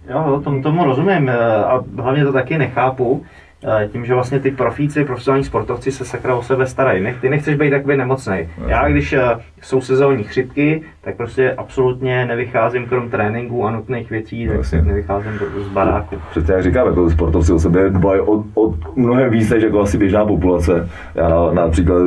Jo, 0.09 0.41
tomu, 0.43 0.61
tomu 0.61 0.86
rozumím 0.86 1.30
a 1.65 1.84
hlavně 2.01 2.25
to 2.25 2.34
taky 2.34 2.57
nechápu, 2.57 3.23
tím, 3.91 4.05
že 4.05 4.14
vlastně 4.14 4.39
ty 4.39 4.51
profíci, 4.51 5.05
profesionální 5.05 5.43
sportovci 5.43 5.91
se 5.91 6.05
sakra 6.05 6.36
o 6.36 6.41
sebe 6.41 6.66
starají. 6.66 7.07
Ty 7.22 7.30
nechceš 7.30 7.55
být 7.55 7.70
takový 7.70 7.97
nemocný. 7.97 8.49
Já, 8.68 8.89
když 8.89 9.16
jsou 9.62 9.82
sezónní 9.82 10.24
chřipky, 10.24 10.82
tak 11.01 11.16
prostě 11.16 11.53
absolutně 11.57 12.26
nevycházím 12.26 12.86
krom 12.86 13.10
tréninku 13.10 13.66
a 13.66 13.72
nutných 13.72 14.10
věcí, 14.10 14.47
tak 14.47 14.55
vlastně. 14.55 14.82
nevycházím 14.82 15.32
do, 15.39 15.64
z 15.64 15.68
baráku. 15.68 16.16
Přesně 16.32 16.53
jak 16.53 16.64
říkám, 16.64 16.88
jako 16.88 17.10
sportovci 17.10 17.53
o 17.53 17.60
sebe 17.60 17.89
dbají 17.89 18.22
od, 18.22 18.45
od 18.53 18.97
mnohem 18.97 19.30
víc 19.30 19.49
než 19.49 19.64
jako 19.64 19.80
asi 19.80 19.97
běžná 19.97 20.26
populace. 20.26 20.89
Já 21.16 21.51
například 21.53 22.01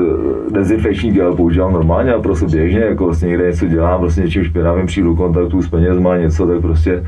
dezinfekční 0.51 1.13
gel 1.13 1.37
používám 1.37 1.73
normálně 1.73 2.13
a 2.13 2.21
prostě 2.21 2.47
běžně, 2.47 2.81
jako 2.81 3.05
vlastně 3.05 3.29
někde 3.29 3.47
něco 3.47 3.67
dělám, 3.67 4.01
prostě 4.01 4.21
něčím 4.21 4.45
špinavým 4.45 4.87
přijdu 4.87 5.17
kontaktu 5.17 5.63
s 5.63 5.69
penězma, 5.69 6.17
něco, 6.17 6.47
tak 6.47 6.61
prostě 6.61 7.05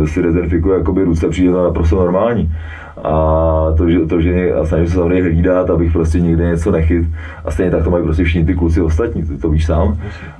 uh, 0.00 0.06
si 0.06 0.22
dezinfikuju 0.22 0.74
jakoby 0.74 1.04
ruce, 1.04 1.28
přijde 1.28 1.52
to 1.52 1.64
naprosto 1.64 1.96
normální 1.96 2.52
a 3.02 3.74
to, 3.76 3.90
že, 3.90 3.98
to, 4.00 4.20
že 4.20 4.52
a 4.52 4.64
snažím 4.64 4.86
se 4.86 4.94
samozřejmě 4.94 5.22
hlídat, 5.22 5.70
abych 5.70 5.92
prostě 5.92 6.20
nikde 6.20 6.46
něco 6.46 6.70
nechyt 6.70 7.06
a 7.44 7.50
stejně 7.50 7.70
tak 7.70 7.84
to 7.84 7.90
mají 7.90 8.04
prostě 8.04 8.24
všichni 8.24 8.46
ty 8.46 8.54
kluci 8.54 8.82
ostatní, 8.82 9.22
ty 9.22 9.38
to 9.38 9.50
víš 9.50 9.66
sám. 9.66 9.98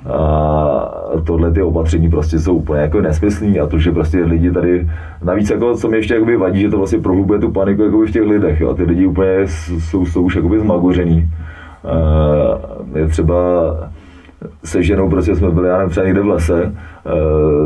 A 0.09 0.91
tohle 1.23 1.51
ty 1.51 1.61
opatření 1.61 2.09
prostě 2.09 2.39
jsou 2.39 2.55
úplně 2.55 2.81
jako 2.81 3.01
nesmyslný 3.01 3.59
a 3.59 3.67
to, 3.67 3.79
že 3.79 3.91
prostě 3.91 4.23
lidi 4.23 4.51
tady, 4.51 4.87
navíc 5.23 5.49
jako, 5.49 5.75
co 5.75 5.89
mi 5.89 5.97
ještě 5.97 6.13
jakoby 6.13 6.37
vadí, 6.37 6.61
že 6.61 6.69
to 6.69 6.77
vlastně 6.77 6.99
prohlubuje 6.99 7.39
tu 7.39 7.51
paniku 7.51 7.83
jakoby 7.83 8.07
v 8.07 8.11
těch 8.11 8.27
lidech, 8.27 8.61
jo, 8.61 8.69
a 8.69 8.73
ty 8.73 8.83
lidi 8.83 9.05
úplně 9.05 9.47
jsou, 9.79 10.05
jsou 10.05 10.21
už 10.21 10.35
jakoby 10.35 10.59
zmagořený. 10.59 11.29
je 12.95 13.07
třeba 13.07 13.35
se 14.63 14.83
ženou, 14.83 15.09
prostě 15.09 15.35
jsme 15.35 15.51
byli, 15.51 15.67
já 15.67 15.77
nevím, 15.77 15.89
třeba 15.89 16.05
někde 16.05 16.21
v 16.21 16.27
lese, 16.27 16.73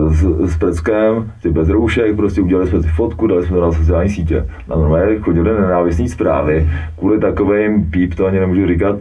s, 0.09 0.51
s 0.51 0.57
Preckem, 0.57 1.31
ty 1.41 1.49
bez 1.49 1.69
roušek, 1.69 2.15
prostě 2.15 2.41
udělali 2.41 2.67
jsme 2.67 2.81
si 2.81 2.87
fotku, 2.87 3.27
dali 3.27 3.45
jsme 3.45 3.55
to 3.55 3.61
na 3.61 3.71
sociální 3.71 4.09
sítě. 4.09 4.45
A 4.69 4.75
normálně 4.75 5.19
chodili 5.19 5.61
nenávistné 5.61 6.07
zprávy, 6.07 6.69
kvůli 6.99 7.19
takovým 7.19 7.91
píp, 7.91 8.13
to 8.13 8.25
ani 8.25 8.39
nemůžu 8.39 8.67
říkat, 8.67 8.95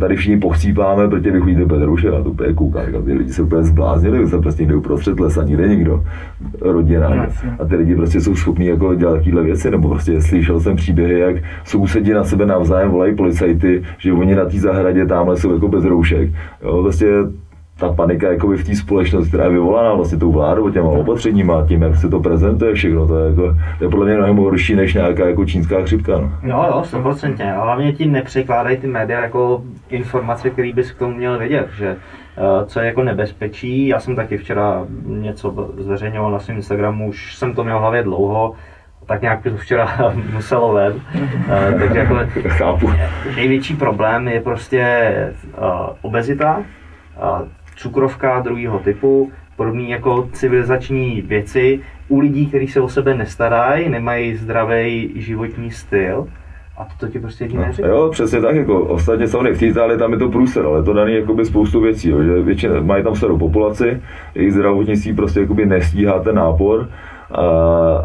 tady 0.00 0.16
všichni 0.16 0.40
pochcípáme, 0.40 1.08
protože 1.08 1.30
vy 1.30 1.40
chodíte 1.40 1.64
bez 1.64 1.82
roušek, 1.82 2.14
a 2.14 2.22
to 2.22 2.30
úplně 2.30 2.54
kouká, 2.54 2.80
ty 3.04 3.12
lidi 3.12 3.32
se 3.32 3.42
úplně 3.42 3.62
zbláznili, 3.62 4.26
se 4.26 4.38
prostě 4.38 4.62
někde 4.62 4.76
uprostřed 4.76 5.20
lesa, 5.20 5.42
nikde 5.42 5.68
nikdo, 5.68 6.04
rodina. 6.60 7.26
A 7.58 7.64
ty 7.64 7.76
lidi 7.76 7.96
prostě 7.96 8.20
jsou 8.20 8.34
schopní 8.34 8.66
jako 8.66 8.94
dělat 8.94 9.12
takovéhle 9.14 9.42
věci, 9.42 9.70
nebo 9.70 9.88
prostě 9.88 10.20
slyšel 10.20 10.60
jsem 10.60 10.76
příběhy, 10.76 11.20
jak 11.20 11.36
sousedí 11.64 12.10
na 12.12 12.24
sebe 12.24 12.46
navzájem 12.46 12.90
volají 12.90 13.14
policajty, 13.14 13.82
že 13.98 14.12
oni 14.12 14.34
na 14.34 14.44
té 14.44 14.58
zahradě 14.58 15.06
tamhle 15.06 15.36
jsou 15.36 15.52
jako 15.52 15.68
bez 15.68 15.84
roušek. 15.84 16.30
Jo, 16.62 16.82
prostě 16.82 17.06
ta 17.78 17.92
panika 17.92 18.32
jakoby 18.32 18.56
v 18.56 18.64
té 18.66 18.74
společnosti, 18.74 19.28
která 19.28 19.44
je 19.44 19.50
vyvolaná 19.50 19.94
vlastně 19.94 20.18
tou 20.18 20.32
vládou, 20.32 20.70
těma 20.70 20.88
opatřeníma, 20.88 21.66
tím, 21.68 21.82
jak 21.82 21.96
se 21.96 22.08
to 22.08 22.20
prezentuje 22.20 22.74
všechno, 22.74 23.06
to 23.06 23.18
je, 23.18 23.30
jako, 23.30 23.56
to 23.78 23.84
je 23.84 23.90
podle 23.90 24.06
mě 24.06 24.14
mnohem 24.16 24.36
horší 24.36 24.74
než 24.74 24.94
nějaká 24.94 25.26
jako 25.28 25.44
čínská 25.44 25.82
chřipka. 25.82 26.12
No. 26.18 26.30
Jo, 26.42 26.64
jo, 26.68 26.82
100%. 26.92 27.58
A 27.58 27.64
hlavně 27.64 27.92
ti 27.92 28.06
nepřekládají 28.06 28.76
ty 28.76 28.86
média 28.86 29.20
jako 29.20 29.62
informace, 29.88 30.50
které 30.50 30.72
bys 30.72 30.92
k 30.92 30.98
tomu 30.98 31.14
měl 31.14 31.38
vědět, 31.38 31.68
že 31.76 31.90
uh, 32.36 32.66
co 32.66 32.80
je 32.80 32.86
jako 32.86 33.02
nebezpečí. 33.02 33.86
Já 33.88 34.00
jsem 34.00 34.16
taky 34.16 34.38
včera 34.38 34.84
něco 35.06 35.70
zveřejňoval 35.78 36.30
na 36.32 36.38
svém 36.38 36.56
Instagramu, 36.56 37.08
už 37.08 37.36
jsem 37.36 37.54
to 37.54 37.64
měl 37.64 37.78
v 37.78 37.80
hlavě 37.80 38.02
dlouho, 38.02 38.52
tak 39.06 39.22
nějak 39.22 39.42
to 39.42 39.56
včera 39.56 40.14
muselo 40.32 40.72
ven. 40.72 40.92
Uh, 40.92 41.80
takže 41.80 41.98
jako 41.98 42.14
Chápu. 42.48 42.90
největší 43.36 43.76
problém 43.76 44.28
je 44.28 44.40
prostě 44.40 45.12
uh, 45.58 45.64
obezita, 46.02 46.62
cukrovka 47.76 48.40
druhého 48.40 48.78
typu, 48.78 49.32
podobné 49.56 49.82
jako 49.82 50.28
civilizační 50.32 51.22
věci 51.22 51.80
u 52.08 52.18
lidí, 52.18 52.46
kteří 52.46 52.66
se 52.66 52.80
o 52.80 52.88
sebe 52.88 53.14
nestarají, 53.14 53.88
nemají 53.88 54.34
zdravý 54.34 55.12
životní 55.14 55.70
styl. 55.70 56.26
A 56.78 56.88
to 57.00 57.08
ti 57.08 57.18
prostě 57.18 57.44
lidi 57.44 57.58
neřekne. 57.58 57.90
Jo, 57.90 58.08
přesně 58.12 58.40
tak, 58.40 58.56
jako 58.56 58.80
ostatně 58.80 59.28
samozřejmě 59.28 59.52
v 59.52 59.58
té 59.58 59.66
Itálii 59.66 59.98
tam 59.98 60.12
je 60.12 60.18
to 60.18 60.28
průser, 60.28 60.66
ale 60.66 60.82
to 60.82 60.92
daný 60.92 61.14
jakoby 61.14 61.44
spoustu 61.44 61.80
věcí, 61.80 62.10
jo, 62.10 62.22
že 62.22 62.42
většina, 62.42 62.80
mají 62.80 63.04
tam 63.04 63.14
starou 63.14 63.38
populaci, 63.38 64.00
jejich 64.34 64.52
zdravotnictví 64.52 65.14
prostě 65.14 65.40
jakoby 65.40 65.66
nestíhá 65.66 66.18
ten 66.18 66.34
nápor, 66.34 66.88
a, 67.30 67.46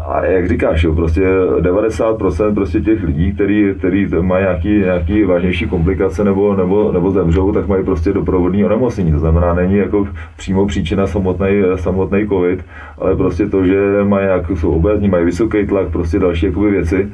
a 0.06 0.24
jak 0.24 0.48
říkáš, 0.48 0.82
jo, 0.82 0.94
prostě 0.94 1.20
90% 1.60 2.54
prostě 2.54 2.80
těch 2.80 3.04
lidí, 3.04 3.32
který, 3.32 3.74
který 3.78 4.08
mají 4.20 4.44
nějaký, 4.44 4.68
nějaký 4.68 5.24
vážnější 5.24 5.66
komplikace 5.66 6.24
nebo, 6.24 6.56
nebo, 6.56 6.92
nebo 6.92 7.10
zemřou, 7.10 7.52
tak 7.52 7.66
mají 7.66 7.84
prostě 7.84 8.12
doprovodný 8.12 8.64
onemocnění. 8.64 9.12
To 9.12 9.18
znamená, 9.18 9.54
není 9.54 9.76
jako 9.76 10.08
přímo 10.36 10.66
příčina 10.66 11.06
samotný, 11.06 11.62
samotný 11.76 12.28
covid, 12.28 12.64
ale 12.98 13.16
prostě 13.16 13.46
to, 13.46 13.64
že 13.64 14.04
mají 14.04 14.26
nějak, 14.26 14.50
jsou 14.50 14.72
obézní, 14.72 15.08
mají 15.08 15.24
vysoký 15.24 15.66
tlak, 15.66 15.88
prostě 15.88 16.18
další 16.18 16.46
jakoby 16.46 16.70
věci, 16.70 17.08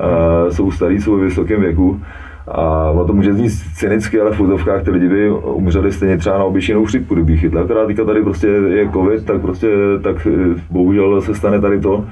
a 0.00 0.50
jsou 0.50 0.70
starí, 0.70 1.00
jsou 1.00 1.16
ve 1.16 1.24
vysokém 1.24 1.60
věku. 1.60 2.00
A 2.48 2.90
ono 2.90 3.04
to 3.04 3.12
může 3.12 3.34
znít 3.34 3.52
cynicky, 3.74 4.20
ale 4.20 4.32
v 4.32 4.40
úzovkách 4.40 4.82
ty 4.82 4.90
lidi 4.90 5.08
by 5.08 5.30
umřeli 5.30 5.92
stejně 5.92 6.18
třeba 6.18 6.38
na 6.38 6.44
obyčejnou 6.44 6.84
chřipku, 6.84 7.14
kdyby 7.14 7.36
chytla. 7.36 7.62
Akorát 7.62 7.86
teďka 7.86 8.04
tady 8.04 8.22
prostě 8.22 8.46
je 8.46 8.90
covid, 8.92 9.26
tak 9.26 9.40
prostě 9.40 9.68
tak 10.02 10.26
eh, 10.26 10.60
bohužel 10.70 11.20
se 11.20 11.34
stane 11.34 11.60
tady 11.60 11.80
to. 11.80 12.04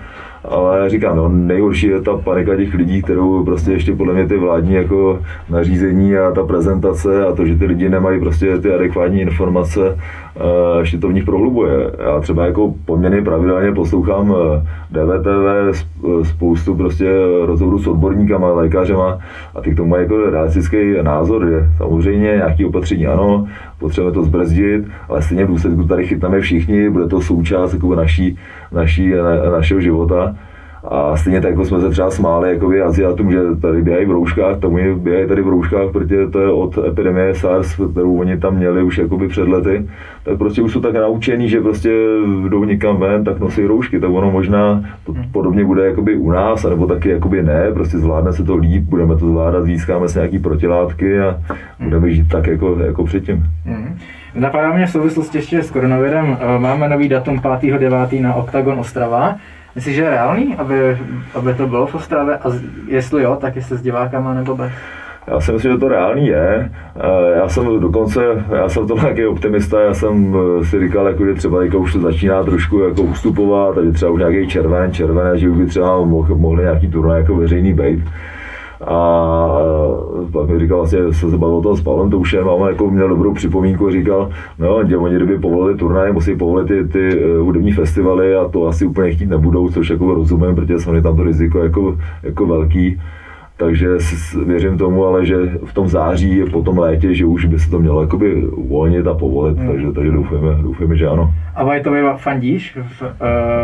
Ale 0.48 0.90
říkám, 0.90 1.16
no, 1.16 1.28
nejhorší 1.28 1.86
je 1.86 2.00
ta 2.00 2.16
panika 2.16 2.56
těch 2.56 2.74
lidí, 2.74 3.02
kterou 3.02 3.44
prostě 3.44 3.72
ještě 3.72 3.94
podle 3.94 4.14
mě 4.14 4.26
ty 4.26 4.36
vládní 4.38 4.74
jako 4.74 5.18
nařízení 5.50 6.16
a 6.16 6.30
ta 6.30 6.46
prezentace 6.46 7.26
a 7.26 7.32
to, 7.32 7.46
že 7.46 7.56
ty 7.56 7.66
lidi 7.66 7.88
nemají 7.88 8.20
prostě 8.20 8.58
ty 8.58 8.74
adekvátní 8.74 9.20
informace, 9.20 9.98
eh, 10.36 10.80
ještě 10.80 10.98
to 10.98 11.08
v 11.08 11.12
nich 11.12 11.24
prohlubuje. 11.24 11.90
Já 12.04 12.20
třeba 12.20 12.46
jako 12.46 12.74
poměrně 12.84 13.22
pravidelně 13.22 13.72
poslouchám 13.72 14.34
eh, 14.36 14.66
DVTV, 14.90 15.70
sp- 15.70 16.22
spoustu 16.22 16.74
prostě 16.74 17.10
rozhovorů 17.46 17.78
s 17.78 17.86
odborníkama, 17.86 18.52
lékařema 18.52 19.18
a 19.54 19.60
ty 19.60 19.70
k 19.70 19.76
tomu 19.76 19.88
mají 19.88 20.02
jako 20.02 20.30
realistický 20.30 20.76
názor, 21.02 21.46
že 21.46 21.68
samozřejmě 21.76 22.26
nějaké 22.26 22.66
opatření 22.66 23.06
ano, 23.06 23.46
potřebujeme 23.78 24.14
to 24.14 24.22
zbrzdit, 24.22 24.84
ale 25.08 25.22
stejně 25.22 25.44
v 25.44 25.48
důsledku 25.48 25.84
tady 25.84 26.06
chytneme 26.06 26.40
všichni, 26.40 26.90
bude 26.90 27.08
to 27.08 27.20
součást 27.20 27.72
jako 27.72 27.94
naší, 27.94 28.38
naší, 28.74 29.10
na, 29.10 29.50
našeho 29.50 29.80
života. 29.80 30.34
A 30.88 31.16
stejně 31.16 31.40
tak, 31.40 31.50
jako 31.50 31.64
jsme 31.64 31.80
se 31.80 31.90
třeba 31.90 32.10
smáli 32.10 32.50
jakoby 32.50 32.82
Aziatům, 32.82 33.32
že 33.32 33.38
tady 33.62 33.82
běhají 33.82 34.06
v 34.06 34.10
rouškách, 34.10 34.56
oni 34.64 34.94
běhají 34.94 35.28
tady 35.28 35.42
v 35.42 35.48
rouškách, 35.48 35.90
protože 35.92 36.28
to 36.28 36.40
je 36.40 36.48
od 36.48 36.78
epidemie 36.78 37.34
SARS, 37.34 37.74
kterou 37.92 38.16
oni 38.16 38.38
tam 38.38 38.56
měli 38.56 38.82
už 38.82 38.98
jakoby 38.98 39.28
před 39.28 39.48
lety, 39.48 39.88
tak 40.24 40.38
prostě 40.38 40.62
už 40.62 40.72
jsou 40.72 40.80
tak 40.80 40.94
naučení, 40.94 41.48
že 41.48 41.60
prostě 41.60 41.90
jdou 42.48 42.64
někam 42.64 42.96
ven, 42.96 43.24
tak 43.24 43.40
nosí 43.40 43.66
roušky, 43.66 44.00
tak 44.00 44.10
ono 44.10 44.30
možná 44.30 44.84
to 45.06 45.14
podobně 45.32 45.64
bude 45.64 45.86
jakoby 45.86 46.16
u 46.16 46.30
nás, 46.30 46.64
nebo 46.64 46.86
taky 46.86 47.08
jakoby 47.08 47.42
ne, 47.42 47.70
prostě 47.72 47.98
zvládne 47.98 48.32
se 48.32 48.44
to 48.44 48.56
líp, 48.56 48.84
budeme 48.84 49.16
to 49.16 49.26
zvládat, 49.26 49.64
získáme 49.64 50.08
si 50.08 50.18
nějaký 50.18 50.38
protilátky 50.38 51.20
a 51.20 51.40
budeme 51.80 52.10
žít 52.10 52.28
tak 52.28 52.46
jako, 52.46 52.76
jako 52.86 53.04
předtím. 53.04 53.44
Mhm. 53.66 53.98
Napadá 54.34 54.72
mě 54.72 54.86
v 54.86 54.90
souvislosti 54.90 55.38
ještě 55.38 55.62
s 55.62 55.70
koronavirem, 55.70 56.38
eh, 56.40 56.58
máme 56.58 56.88
nový 56.88 57.08
datum 57.08 57.40
5.9. 57.40 58.20
na 58.20 58.34
Octagon 58.34 58.78
Ostrava. 58.78 59.36
Myslíš, 59.74 59.96
že 59.96 60.02
je 60.02 60.10
reálný, 60.10 60.54
aby, 60.58 60.98
aby 61.34 61.54
to 61.54 61.66
bylo 61.66 61.86
v 61.86 61.94
Ostravě? 61.94 62.36
A 62.36 62.48
jestli 62.86 63.22
jo, 63.22 63.36
tak 63.40 63.56
jestli 63.56 63.76
s 63.76 63.82
divákama 63.82 64.34
nebo 64.34 64.56
bez? 64.56 64.72
Já 65.26 65.40
si 65.40 65.52
myslím, 65.52 65.72
že 65.72 65.78
to 65.78 65.88
reálný 65.88 66.26
je. 66.26 66.70
Eh, 66.96 67.38
Já 67.38 67.48
jsem 67.48 67.80
dokonce, 67.80 68.24
já 68.56 68.68
jsem 68.68 68.86
to 68.86 68.94
nějaký 68.98 69.26
optimista, 69.26 69.80
já 69.80 69.94
jsem 69.94 70.36
eh, 70.60 70.64
si 70.64 70.80
říkal, 70.80 71.06
jako, 71.06 71.26
že 71.26 71.34
třeba 71.34 71.58
teďka 71.60 71.78
už 71.78 71.92
to 71.92 72.00
začíná 72.00 72.42
trošku 72.42 72.80
jako 72.80 73.02
ustupovat, 73.02 73.74
tady 73.74 73.92
třeba 73.92 74.10
už 74.10 74.18
nějaký 74.20 74.46
červen, 74.48 74.92
červené, 74.92 75.38
že 75.38 75.48
by 75.48 75.66
třeba 75.66 76.04
mohl, 76.04 76.34
mohli 76.34 76.62
nějaký 76.62 76.88
turnaj 76.88 77.20
jako 77.20 77.36
veřejný 77.36 77.74
být. 77.74 78.04
A 78.80 79.58
eh, 80.22 80.32
pak 80.32 80.48
mi 80.48 80.58
říkal, 80.58 80.78
vlastně 80.78 81.12
se 81.12 81.38
bavil 81.38 81.56
o 81.56 81.62
tom 81.62 81.76
s 81.76 81.82
Pavlem 81.82 82.10
Toušem 82.10 82.48
a 82.48 82.52
on 82.52 82.68
jako 82.68 82.90
měl 82.90 83.08
dobrou 83.08 83.34
připomínku, 83.34 83.90
říkal, 83.90 84.30
no, 84.58 84.88
že 84.88 84.96
oni 84.96 85.16
kdyby 85.16 85.38
povolili 85.38 85.78
turnaj, 85.78 86.12
musí 86.12 86.36
povolit 86.36 86.68
ty, 86.68 86.84
ty 86.84 87.20
eh, 87.20 87.38
hudební 87.38 87.72
festivaly 87.72 88.36
a 88.36 88.48
to 88.48 88.66
asi 88.66 88.86
úplně 88.86 89.12
chtít 89.12 89.28
nebudou, 89.28 89.68
což 89.68 89.90
jako 89.90 90.14
rozumím, 90.14 90.54
protože 90.54 90.78
samozřejmě 90.78 91.02
tam 91.02 91.16
to 91.16 91.24
riziko 91.24 91.58
jako, 91.58 91.98
jako 92.22 92.46
velký. 92.46 93.00
Takže 93.56 93.88
věřím 94.46 94.78
tomu, 94.78 95.04
ale 95.06 95.26
že 95.26 95.36
v 95.64 95.74
tom 95.74 95.88
září, 95.88 96.44
po 96.52 96.62
tom 96.62 96.78
létě, 96.78 97.14
že 97.14 97.26
už 97.26 97.44
by 97.44 97.58
se 97.58 97.70
to 97.70 97.78
mělo 97.78 98.00
jakoby 98.00 98.46
uvolnit 98.46 99.06
a 99.06 99.14
povolit, 99.14 99.58
Hmm. 99.58 99.68
takže, 99.68 99.92
takže 99.92 100.10
doufujeme, 100.12 100.62
doufujeme, 100.62 100.96
že 100.96 101.06
ano. 101.08 101.30
A 101.54 101.64
Vajtovi 101.64 102.00
fandíš 102.16 102.78
v, 102.98 103.02
uh, 103.02 103.08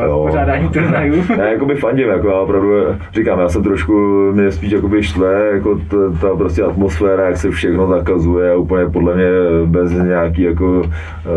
Jo. 0.07 0.23
v 0.23 0.27
pořádání 0.27 0.69
turnajů? 0.73 1.15
Já 1.39 1.45
jakoby 1.45 1.75
fandím, 1.75 2.09
jako 2.09 2.29
já 2.29 2.35
opravdu, 2.35 2.69
říkám, 3.15 3.39
já 3.39 3.49
jsem 3.49 3.63
trošku, 3.63 3.93
mě 4.33 4.51
spíš 4.53 4.73
jakoby 4.73 5.03
štve, 5.03 5.51
jako 5.53 5.79
ta, 5.89 5.97
ta 6.21 6.37
prostě 6.37 6.63
atmosféra, 6.63 7.27
jak 7.27 7.37
se 7.37 7.51
všechno 7.51 7.87
zakazuje, 7.89 8.57
úplně 8.57 8.87
podle 8.87 9.15
mě 9.15 9.27
bez 9.67 9.93
nějaký 9.93 10.43
jako, 10.43 10.83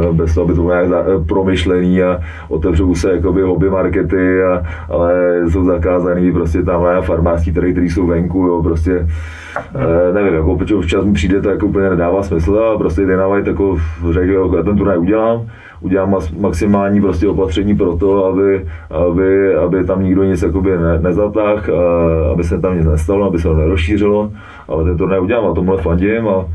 eh, 0.09 0.13
bez 0.13 0.33
toho, 0.33 0.45
aby 0.45 0.53
to 0.53 0.61
bylo 0.61 0.73
nějak 0.73 0.87
eh, 1.07 1.25
promyšlený 1.27 2.03
a 2.03 2.19
otevřou 2.49 2.95
se 2.95 3.11
jakoby 3.11 3.41
hobby 3.41 3.69
markety, 3.69 4.43
a, 4.43 4.63
ale 4.89 5.41
jsou 5.49 5.63
zakázaný 5.63 6.31
prostě 6.31 6.63
tam 6.63 6.83
farmářský 7.01 7.51
trhy, 7.51 7.71
které 7.71 7.85
jsou 7.87 8.07
venku, 8.07 8.42
jo, 8.47 8.63
prostě 8.63 9.07
Eh, 9.55 10.13
nevím, 10.13 10.33
jako 10.33 10.57
protože 10.57 10.75
včas 10.81 11.05
mi 11.05 11.13
přijde, 11.13 11.41
to 11.41 11.49
jako 11.49 11.65
úplně 11.65 11.89
nedává 11.89 12.23
smysl 12.23 12.59
a 12.59 12.77
prostě 12.77 13.05
Dynamite 13.05 13.49
jako 13.49 13.77
řekl, 14.11 14.31
jo, 14.31 14.55
já 14.55 14.63
ten 14.63 14.77
turnaj 14.77 14.97
udělám, 14.97 15.47
udělám 15.81 16.15
maximální 16.39 17.01
prostě 17.01 17.27
opatření 17.27 17.75
pro 17.75 17.97
to, 17.97 18.25
aby, 18.25 18.65
aby, 18.89 19.55
aby 19.55 19.83
tam 19.83 20.03
nikdo 20.03 20.23
nic 20.23 20.41
jakoby 20.41 20.77
ne, 20.77 20.99
nezatáh, 20.99 21.69
a 21.69 21.73
aby 22.31 22.43
se 22.43 22.59
tam 22.59 22.77
nic 22.77 22.85
nestalo, 22.85 23.25
aby 23.25 23.37
se 23.37 23.47
to 23.47 23.53
nerozšířilo, 23.53 24.31
ale 24.67 24.83
ten 24.83 24.97
turnaj 24.97 25.19
udělám 25.19 25.45
a 25.45 25.53
tomhle 25.53 25.77
fandím 25.77 26.27
a 26.27 26.45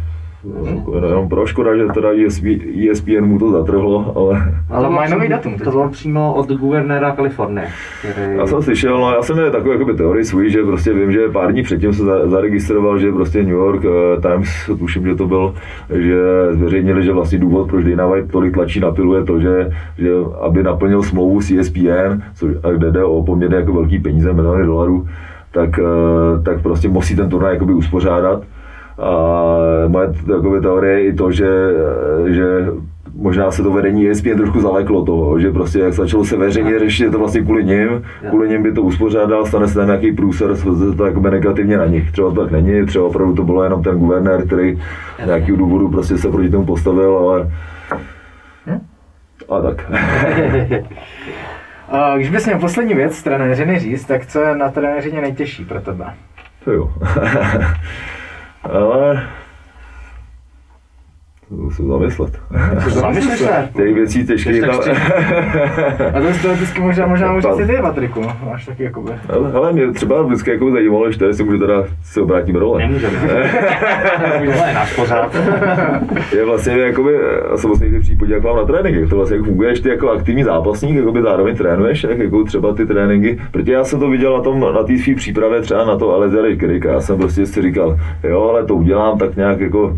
jenom 0.94 1.28
pro 1.28 1.46
škoda, 1.46 1.76
že 1.76 1.84
teda 1.94 2.08
ESP, 2.26 2.44
ESPN 2.90 3.24
mu 3.24 3.38
to 3.38 3.50
zatrhlo, 3.50 4.12
ale 4.16 4.52
Ale 4.70 4.90
mají 4.90 5.10
nový 5.10 5.28
datum 5.28 5.58
To 5.58 5.70
bylo 5.70 5.88
přímo 5.88 6.34
od 6.34 6.50
guvernéra 6.52 7.10
Kalifornie, 7.12 7.68
který... 8.12 8.36
Já 8.38 8.46
jsem 8.46 8.62
slyšel, 8.62 9.00
no 9.00 9.12
já 9.14 9.22
jsem 9.22 9.36
měl 9.36 9.50
takovou 9.50 9.72
jakoby, 9.72 9.94
teorii 9.94 10.24
svůj, 10.24 10.50
že 10.50 10.62
prostě 10.62 10.92
vím, 10.92 11.12
že 11.12 11.28
pár 11.28 11.52
dní 11.52 11.62
předtím 11.62 11.92
se 11.92 12.04
za- 12.04 12.28
zaregistroval, 12.28 12.98
že 12.98 13.12
prostě 13.12 13.42
New 13.42 13.52
York 13.52 13.84
eh, 13.84 14.20
Times, 14.20 14.48
tuším, 14.78 15.06
že 15.06 15.14
to 15.14 15.26
byl, 15.26 15.54
že 15.90 16.18
zveřejnili, 16.50 17.02
že 17.02 17.12
vlastně 17.12 17.38
důvod, 17.38 17.68
proč 17.68 17.84
Dana 17.84 18.06
White 18.06 18.32
tolik 18.32 18.54
tlačí 18.54 18.80
na 18.80 18.90
pilu 18.90 19.14
je 19.14 19.24
to, 19.24 19.40
že, 19.40 19.70
že 19.98 20.10
aby 20.40 20.62
naplnil 20.62 21.02
smlouvu 21.02 21.40
s 21.40 21.50
ESPN, 21.50 22.22
což, 22.34 22.52
a 22.62 22.70
kde 22.70 22.90
jde 22.90 23.04
o 23.04 23.22
poměrně 23.22 23.56
jako 23.56 23.72
velký 23.72 23.98
peníze, 23.98 24.32
miliony 24.32 24.66
dolarů, 24.66 25.08
tak, 25.52 25.78
eh, 25.78 26.42
tak 26.42 26.62
prostě 26.62 26.88
musí 26.88 27.16
ten 27.16 27.28
turnaj 27.28 27.52
jakoby 27.52 27.72
uspořádat. 27.74 28.42
A 28.98 29.88
moje 29.88 30.08
jakoby, 30.34 30.60
teorie 30.60 30.98
je 30.98 31.06
i 31.06 31.12
to, 31.12 31.32
že, 31.32 31.48
že 32.26 32.66
možná 33.14 33.50
se 33.50 33.62
to 33.62 33.72
vedení 33.72 34.08
ESPN 34.08 34.36
trošku 34.36 34.60
zaleklo 34.60 35.04
toho, 35.04 35.40
že 35.40 35.52
prostě 35.52 35.78
jak 35.78 35.92
začalo 35.92 36.24
se 36.24 36.36
veřejně 36.36 36.78
řešit, 36.78 37.04
je 37.04 37.10
to 37.10 37.18
vlastně 37.18 37.40
kvůli 37.40 37.64
nim, 37.64 38.02
kvůli 38.28 38.48
nim 38.48 38.62
by 38.62 38.72
to 38.72 38.82
uspořádal, 38.82 39.46
stane 39.46 39.68
se 39.68 39.74
tam 39.74 39.86
nějaký 39.86 40.12
průser, 40.12 40.50
to 40.96 41.06
jakoby 41.06 41.30
negativně 41.30 41.76
na 41.76 41.86
nich. 41.86 42.12
Třeba 42.12 42.30
to 42.30 42.40
tak 42.40 42.50
není, 42.50 42.86
třeba 42.86 43.04
opravdu 43.04 43.34
to 43.34 43.42
bylo 43.44 43.64
jenom 43.64 43.82
ten 43.82 43.98
guvernér, 43.98 44.46
který 44.46 44.82
z 45.24 45.26
nějakého 45.26 45.58
důvodu 45.58 45.88
prostě 45.88 46.18
se 46.18 46.30
proti 46.30 46.50
tomu 46.50 46.66
postavil, 46.66 47.16
ale 47.16 47.50
a 49.48 49.60
tak. 49.62 49.90
A 51.90 52.16
když 52.16 52.30
bys 52.30 52.46
měl 52.46 52.58
poslední 52.58 52.94
věc 52.94 53.16
z 53.16 53.22
trenéřiny 53.22 53.78
říct, 53.78 54.04
tak 54.04 54.26
co 54.26 54.40
je 54.40 54.56
na 54.56 54.70
trenéřině 54.70 55.20
nejtěžší 55.20 55.64
pro 55.64 55.80
tebe? 55.80 56.04
To 56.64 56.72
jo. 56.72 56.92
ale 58.68 59.16
to 59.16 59.47
musím 61.50 61.88
zamyslet. 61.88 62.40
Zamysleš 62.88 63.38
se. 63.38 63.68
Těch 63.76 63.94
věcí 63.94 64.26
těžkých 64.26 64.60
tam... 64.60 64.70
A 66.14 66.20
to 66.20 66.26
teoreticky 66.42 66.80
možná, 66.80 67.06
možná 67.06 67.32
můžeš 67.32 67.50
si 67.56 67.66
ty, 67.66 67.78
Patriku. 67.82 68.22
Máš 68.44 68.66
taky 68.66 68.82
jakoby. 68.82 69.12
Ale, 69.28 69.52
ale 69.52 69.72
mě 69.72 69.92
třeba 69.92 70.22
vždycky 70.22 70.50
jako 70.50 70.70
zajímalo, 70.70 71.12
že 71.12 71.18
to 71.18 71.24
jestli 71.24 71.44
můžu 71.44 71.58
teda 71.58 71.84
se 72.02 72.20
obrátím 72.20 72.56
role. 72.56 72.78
Nemůžeme. 72.78 73.18
Tohle 74.46 74.68
je 74.68 74.74
náš 74.74 74.96
pořád. 74.96 75.36
Je 76.36 76.44
vlastně 76.44 76.78
jakoby, 76.78 77.18
jsem 77.56 77.70
vlastně 77.70 77.86
někdy 77.86 78.00
případě, 78.00 78.34
jak 78.34 78.42
vám 78.42 78.56
na 78.56 78.64
tréninky, 78.64 79.06
to 79.06 79.16
vlastně 79.16 79.36
jak 79.36 79.46
funguješ 79.46 79.80
ty 79.80 79.88
jako 79.88 80.10
aktivní 80.10 80.44
zápasník, 80.44 80.96
jakoby 80.96 81.22
zároveň 81.22 81.56
trénuješ, 81.56 82.02
jak 82.02 82.18
jako 82.18 82.44
třeba 82.44 82.74
ty 82.74 82.86
tréninky, 82.86 83.38
protože 83.50 83.72
já 83.72 83.84
jsem 83.84 84.00
to 84.00 84.10
viděl 84.10 84.36
na 84.36 84.42
tom, 84.42 84.60
na 84.60 84.82
té 84.82 84.98
své 84.98 85.14
přípravě 85.14 85.60
třeba 85.60 85.84
na 85.84 85.96
to 85.96 86.14
Alezia 86.14 86.56
Krika, 86.56 86.92
já 86.92 87.00
jsem 87.00 87.18
prostě 87.18 87.46
si 87.46 87.62
říkal, 87.62 87.98
jo, 88.24 88.42
ale 88.42 88.64
to 88.64 88.74
udělám 88.74 89.18
tak 89.18 89.36
nějak 89.36 89.60
jako 89.60 89.96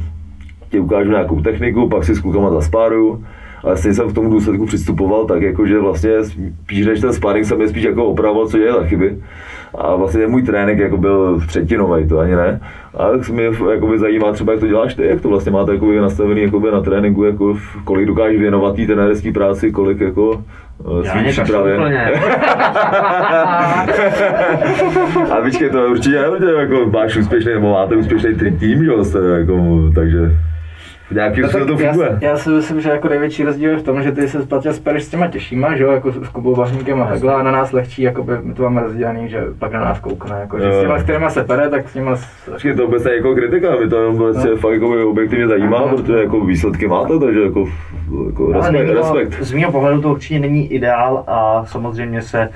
ti 0.71 0.81
ukážu 0.81 1.11
nějakou 1.11 1.41
techniku, 1.41 1.89
pak 1.89 2.05
si 2.05 2.15
s 2.15 2.21
klukama 2.21 2.51
zaspáruju 2.51 3.25
ale 3.65 3.77
stejně 3.77 3.95
jsem 3.95 4.09
v 4.09 4.15
tom 4.15 4.31
důsledku 4.31 4.67
přistupoval 4.67 5.25
tak, 5.27 5.43
jako 5.43 5.67
že 5.67 5.79
vlastně 5.79 6.11
spíš 6.25 6.87
než 6.87 7.01
ten 7.01 7.13
sparring 7.13 7.47
jsem 7.47 7.61
je 7.61 7.69
spíš 7.69 7.83
jako 7.83 8.05
opravoval, 8.05 8.47
co 8.47 8.59
dělá 8.59 8.85
chyby. 8.85 9.17
A 9.79 9.95
vlastně 9.95 10.27
můj 10.27 10.43
trénink 10.43 10.79
jako 10.79 10.97
byl 10.97 11.41
třetinový, 11.47 12.09
to 12.09 12.19
ani 12.19 12.37
ne. 12.37 12.61
A 12.95 13.11
tak 13.11 13.25
se 13.25 13.33
mě 13.33 13.51
jakoby 13.73 13.99
zajímá 13.99 14.33
třeba, 14.33 14.53
jak 14.53 14.61
to 14.61 14.67
děláš 14.67 14.95
ty, 14.95 15.07
jak 15.07 15.21
to 15.21 15.29
vlastně 15.29 15.53
máte 15.53 15.73
jakoby 15.73 16.01
nastavený 16.01 16.43
jakoby 16.43 16.71
na 16.71 16.81
tréninku, 16.81 17.25
jako 17.25 17.57
kolik 17.85 18.07
dokážeš 18.07 18.41
věnovat 18.41 18.77
té 18.77 18.87
trenérské 18.87 19.33
práci, 19.33 19.73
kolik 19.73 20.01
jako 20.01 20.45
eh, 20.81 21.07
Já 21.07 21.13
svým 21.13 21.27
přípravě. 21.27 21.79
A 25.31 25.41
počkej, 25.45 25.71
to 25.71 25.87
určitě 25.91 26.21
nebude, 26.21 26.53
jako 26.53 26.91
máš 26.93 27.17
úspěšný, 27.17 27.53
nebo 27.53 27.73
máte 27.73 27.97
úspěšný 27.97 28.35
tý- 28.35 28.59
tým, 28.59 28.85
že 28.85 28.91
jo, 28.91 29.05
jste, 29.05 29.19
jako, 29.19 29.83
takže 29.95 30.33
v 31.11 31.15
nějakým 31.15 31.43
No 31.43 31.51
to 31.51 31.83
já, 31.83 31.89
funguje. 31.93 32.19
já, 32.21 32.37
si 32.37 32.51
myslím, 32.51 32.81
že 32.81 32.91
jako 32.91 33.09
největší 33.09 33.45
rozdíl 33.45 33.71
je 33.71 33.77
v 33.77 33.83
tom, 33.83 34.03
že 34.03 34.13
ty 34.13 34.29
se 34.29 34.43
spatě 34.43 34.73
spereš 34.73 35.05
s 35.05 35.09
těma 35.09 35.27
těžšíma, 35.29 35.77
že 35.77 35.85
jo, 35.85 35.91
jako 35.91 36.13
s 36.13 36.29
Kubou 36.29 36.55
Vahníkem 36.55 37.03
a 37.03 37.07
takhle, 37.07 37.35
a 37.35 37.43
na 37.43 37.51
nás 37.53 37.73
lehčí, 37.73 38.03
jako 38.03 38.23
by 38.25 38.33
my 38.43 38.55
to 38.55 38.63
máme 38.63 38.81
rozdělený, 38.83 39.29
že 39.29 39.45
pak 39.59 39.73
na 39.73 39.81
nás 39.81 40.01
koukne, 40.01 40.37
jako, 40.41 40.59
že 40.59 40.65
Jo. 40.65 40.73
s 40.73 40.81
těma, 40.81 40.99
s 40.99 41.03
kterýma 41.03 41.31
se 41.31 41.45
pere, 41.45 41.69
tak 41.71 41.89
s 41.89 41.93
těma 41.93 42.17
s, 42.17 42.51
Počkej, 42.53 42.75
to 42.75 42.85
vůbec 42.87 43.05
jako 43.05 43.35
kritika, 43.35 43.77
mě 43.77 43.89
to 43.89 43.97
jenom 43.97 44.19
No. 44.19 44.57
fakt 44.57 44.73
jako 44.73 45.11
objektivně 45.11 45.49
zajímá, 45.49 45.79
Aha. 45.79 45.89
protože 45.97 46.13
jako 46.19 46.41
výsledky 46.45 46.89
máte, 46.89 47.19
takže 47.19 47.41
jako, 47.41 47.69
jako 48.27 48.45
Ale 48.45 48.55
respekt, 48.55 48.73
není 48.73 48.91
respekt. 48.95 49.43
z 49.45 49.53
mého 49.53 49.73
pohledu 49.73 50.03
to 50.03 50.11
určitě 50.11 50.39
není 50.41 50.73
ideál 50.73 51.25
a 51.27 51.65
samozřejmě 51.67 52.23
se 52.23 52.49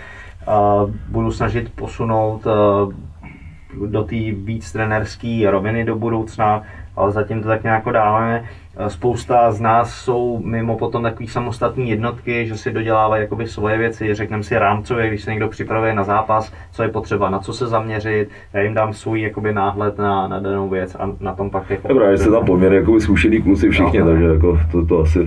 uh, 0.83 0.91
budu 1.09 1.33
snažit 1.33 1.73
posunout 1.75 2.41
uh, 2.47 2.93
do 3.91 4.03
té 4.05 4.17
víc 4.45 4.73
trenerské 4.73 5.47
roviny 5.51 5.85
do 5.85 5.97
budoucna, 5.97 6.63
ale 6.97 7.13
zatím 7.13 7.43
to 7.43 7.49
tak 7.49 7.63
nějak 7.63 7.85
dáváme. 7.93 8.45
Eh, 8.77 8.91
Spousta 8.91 9.53
z 9.53 9.61
nás 9.61 9.95
jsou 9.95 10.41
mimo 10.45 10.77
potom 10.79 11.03
takový 11.03 11.27
samostatné 11.29 11.85
jednotky, 11.85 12.47
že 12.47 12.57
si 12.57 12.73
dodělávají 12.73 13.23
jakoby 13.23 13.47
svoje 13.47 13.79
věci, 13.79 14.15
řekneme 14.15 14.43
si 14.43 14.59
rámcově, 14.59 15.09
když 15.09 15.23
se 15.23 15.31
někdo 15.31 15.49
připravuje 15.49 15.95
na 15.95 16.05
zápas, 16.05 16.53
co 16.73 16.83
je 16.83 16.89
potřeba, 16.89 17.31
na 17.31 17.39
co 17.39 17.53
se 17.53 17.67
zaměřit, 17.67 18.29
já 18.53 18.61
jim 18.61 18.75
dám 18.75 18.93
svůj 18.93 19.21
jakoby 19.21 19.53
náhled 19.53 19.99
na, 19.99 20.29
na 20.29 20.39
danou 20.41 20.69
věc 20.69 20.95
a 20.95 21.11
na 21.21 21.33
tom 21.35 21.51
pak 21.51 21.71
jako... 21.71 21.89
Že 22.11 22.19
jste 22.19 22.31
tam 22.31 22.45
poměrně 22.47 22.77
jako 22.77 23.01
zkušený 23.01 23.43
kluci 23.43 23.71
všichni, 23.71 23.99
No. 24.01 24.07
takže 24.07 24.25
jako 24.27 24.59
to, 24.73 24.87
to 24.87 25.01
asi, 25.01 25.19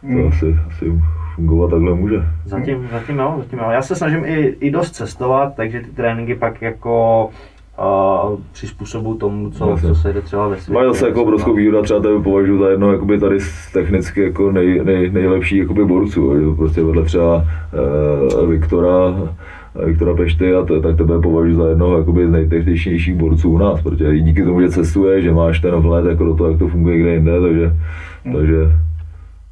to 0.00 0.28
asi, 0.28 0.56
asi 0.70 0.92
fungovat 1.34 1.70
takhle 1.70 1.94
může. 1.94 2.16
Zatím, 2.44 2.88
zatím 2.92 3.18
jo, 3.18 3.34
zatím 3.38 3.58
jo. 3.58 3.70
Já 3.70 3.82
se 3.82 3.96
snažím 3.96 4.24
i, 4.24 4.36
i 4.60 4.70
dost 4.70 4.90
cestovat, 4.90 5.54
takže 5.56 5.80
ty 5.80 5.90
tréninky 5.90 6.34
pak 6.34 6.62
jako 6.62 7.28
uh, 7.80 8.38
přizpůsobuju 8.52 9.16
tomu, 9.16 9.50
co, 9.50 9.70
Jasně. 9.70 9.88
co 9.88 9.94
se 9.94 10.12
jde 10.12 10.20
třeba 10.20 10.48
ve 10.48 10.56
světě. 10.56 10.72
Má 10.72 10.92
zase 10.92 11.06
jako 11.06 11.22
obrovskou 11.22 11.54
výhodu, 11.54 11.82
třeba 11.82 12.00
tebe 12.00 12.22
považuji 12.22 12.58
za 12.58 12.68
jedno 12.68 12.92
jakoby 12.92 13.18
tady 13.18 13.40
z 13.40 13.72
technicky 13.72 14.22
jako 14.22 14.52
nej, 14.52 14.80
nej, 14.84 15.10
nejlepší 15.10 15.56
jakoby 15.56 15.84
borců, 15.84 16.20
jo. 16.20 16.54
prostě 16.54 16.82
vedle 16.82 17.04
třeba 17.04 17.44
eh, 18.42 18.46
Viktora, 18.46 18.90
Viktora 19.86 20.14
Pešty 20.14 20.54
a 20.54 20.64
to, 20.64 20.80
tak 20.80 20.96
tebe 20.96 21.20
považuji 21.20 21.56
za 21.56 21.68
jednoho 21.68 21.98
jakoby 21.98 22.26
z 22.26 22.30
nejtechničnějších 22.30 23.14
borců 23.14 23.50
u 23.50 23.58
nás, 23.58 23.82
protože 23.82 24.16
i 24.16 24.20
díky 24.20 24.44
tomu, 24.44 24.60
že 24.60 24.68
cestuje, 24.68 25.22
že 25.22 25.32
máš 25.32 25.60
ten 25.60 25.74
vhled 25.74 26.04
jako 26.04 26.24
do 26.24 26.34
toho, 26.34 26.50
jak 26.50 26.58
to 26.58 26.68
funguje 26.68 26.98
kde 26.98 27.14
jinde, 27.14 27.40
takže, 27.40 27.76
takže 28.32 28.56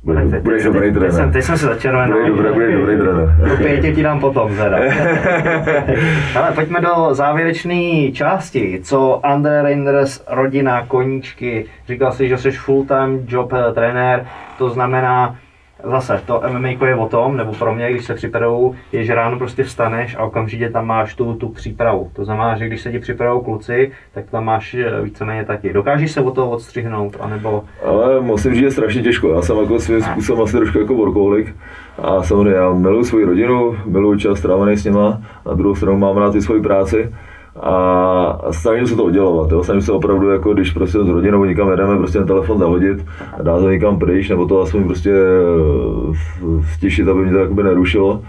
budeš, 0.08 0.30
teď- 0.30 0.42
budeš 0.42 0.62
teď- 0.62 0.72
dobrý 0.72 0.92
teď 0.92 1.00
jsem- 1.02 1.10
trenér. 1.10 1.32
Teď 1.32 1.44
jsem 1.44 1.58
se 1.58 1.66
začervenal. 1.66 2.08
Budeš 2.08 2.28
dobrý, 2.28 2.50
budeš 2.50 2.74
dobrý 2.74 2.96
trenér. 2.98 3.34
Do 3.48 3.56
pěti 3.56 3.92
ti 3.94 4.02
dám 4.02 4.20
potom 4.20 4.56
teda. 4.56 4.78
Ale 6.36 6.52
pojďme 6.54 6.80
do 6.80 7.14
závěrečné 7.14 8.12
části. 8.12 8.80
Co 8.82 9.26
Andre 9.26 9.62
Reinders, 9.62 10.24
rodina, 10.30 10.86
koníčky. 10.86 11.64
Říkal 11.88 12.12
jsi, 12.12 12.28
že 12.28 12.38
jsi 12.38 12.50
full-time 12.50 13.18
job 13.28 13.52
eh, 13.52 13.72
trenér, 13.72 14.24
to 14.58 14.68
znamená, 14.70 15.36
Zase, 15.84 16.20
to 16.26 16.42
MMA 16.48 16.68
je 16.68 16.94
o 16.94 17.08
tom, 17.08 17.36
nebo 17.36 17.52
pro 17.52 17.74
mě, 17.74 17.90
když 17.90 18.04
se 18.04 18.14
připravuju, 18.14 18.74
je, 18.92 19.04
že 19.04 19.14
ráno 19.14 19.38
prostě 19.38 19.64
vstaneš 19.64 20.16
a 20.16 20.24
okamžitě 20.24 20.70
tam 20.70 20.86
máš 20.86 21.14
tu, 21.14 21.34
tu 21.34 21.48
přípravu. 21.48 22.10
To 22.12 22.24
znamená, 22.24 22.56
že 22.56 22.66
když 22.66 22.80
se 22.80 22.92
ti 22.92 22.98
připravují 22.98 23.44
kluci, 23.44 23.92
tak 24.14 24.30
tam 24.30 24.44
máš 24.44 24.74
eh, 24.74 25.02
víceméně 25.02 25.44
taky. 25.44 25.72
Dokážeš 25.72 26.12
se 26.12 26.20
od 26.20 26.34
toho 26.34 26.50
odstřihnout, 26.50 27.16
anebo 27.20 27.64
Ale 27.84 28.20
musím 28.20 28.50
říct, 28.50 28.60
že 28.60 28.66
je 28.66 28.70
strašně 28.70 29.02
těžko. 29.02 29.28
Já 29.28 29.42
jsem 29.42 29.58
jako 29.58 29.80
svým 29.80 30.02
způsobem 30.02 30.44
asi 30.44 30.56
trošku 30.56 30.78
jako 30.78 30.94
workoholik. 30.94 31.56
A 31.98 32.22
samozřejmě 32.22 32.52
já 32.52 32.72
miluji 32.72 33.04
svoji 33.04 33.24
rodinu, 33.24 33.76
miluji 33.84 34.18
čas 34.18 34.38
strávený 34.38 34.76
s 34.76 34.84
nima, 34.84 35.22
na 35.46 35.54
druhou 35.54 35.74
stranu 35.74 35.98
mám 35.98 36.16
rád 36.16 36.34
i 36.34 36.42
svoji 36.42 36.62
práci. 36.62 37.12
A 37.60 38.38
snažím 38.50 38.86
se 38.86 38.96
to 38.96 39.04
oddělovat, 39.04 39.50
jo. 39.50 39.64
snažím 39.64 39.82
se 39.82 39.92
opravdu, 39.92 40.30
jako 40.30 40.54
když 40.54 40.70
prostě 40.70 40.98
s 40.98 41.08
rodinou 41.08 41.44
někam 41.44 41.70
jedeme, 41.70 41.96
prostě 41.96 42.18
ten 42.18 42.26
telefon 42.26 42.58
zahodit, 42.58 43.04
dát 43.42 43.58
to 43.58 43.70
někam 43.70 43.98
pryč, 43.98 44.28
nebo 44.28 44.46
to 44.46 44.62
aspoň 44.62 44.84
prostě 44.84 45.12
eh, 45.12 46.62
stěšit, 46.74 47.08
aby 47.08 47.22
mě 47.22 47.32
to 47.32 47.38
jakoby 47.38 47.62
nerušilo. 47.62 48.20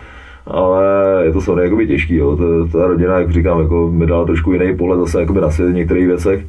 Ale 0.47 0.85
je 1.23 1.33
to 1.33 1.41
samozřejmě 1.41 1.63
jakoby 1.63 1.87
těžký, 1.87 2.15
jo. 2.15 2.37
Ta, 2.37 2.77
ta 2.77 2.87
rodina, 2.87 3.19
jak 3.19 3.31
říkám, 3.31 3.59
jako 3.59 3.91
mi 3.91 4.05
dala 4.05 4.25
trošku 4.25 4.53
jiný 4.53 4.77
pohled 4.77 4.99
zase 4.99 5.25
na 5.41 5.49
svět 5.49 5.69
v 5.69 5.73
některých 5.73 6.07
věcech 6.07 6.45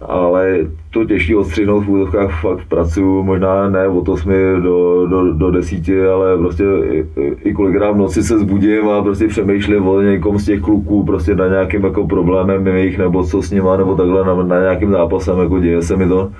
ale 0.00 0.58
to 0.90 1.04
těžký 1.04 1.34
odstřihnout 1.34 1.84
v 1.84 1.88
úvodovkách 1.88 2.40
fakt 2.40 2.68
pracuju, 2.68 3.22
možná 3.22 3.68
ne 3.68 3.88
od 3.88 4.08
8 4.08 4.30
do, 4.62 5.06
do, 5.06 5.32
do 5.32 5.50
10, 5.50 5.88
ale 6.14 6.38
prostě 6.38 6.64
i, 6.64 7.06
i 7.44 7.52
kolikrát 7.52 7.90
v 7.90 7.96
noci 7.96 8.22
se 8.22 8.38
zbudím 8.38 8.88
a 8.88 9.02
prostě 9.02 9.28
přemýšlím 9.28 9.88
o 9.88 10.00
někom 10.00 10.38
z 10.38 10.44
těch 10.44 10.60
kluků, 10.60 11.04
prostě 11.04 11.34
na 11.34 11.48
nějakým 11.48 11.84
jako 11.84 12.06
problémem 12.06 12.66
jejich, 12.66 12.98
nebo 12.98 13.24
co 13.24 13.42
s 13.42 13.50
nima, 13.50 13.76
nebo 13.76 13.96
takhle 13.96 14.24
na, 14.24 14.34
na 14.34 14.60
nějakým 14.60 14.90
zápasem, 14.90 15.38
jako 15.38 15.58
děje 15.58 15.82
se 15.82 15.96
mi 15.96 16.08
to, 16.08 16.30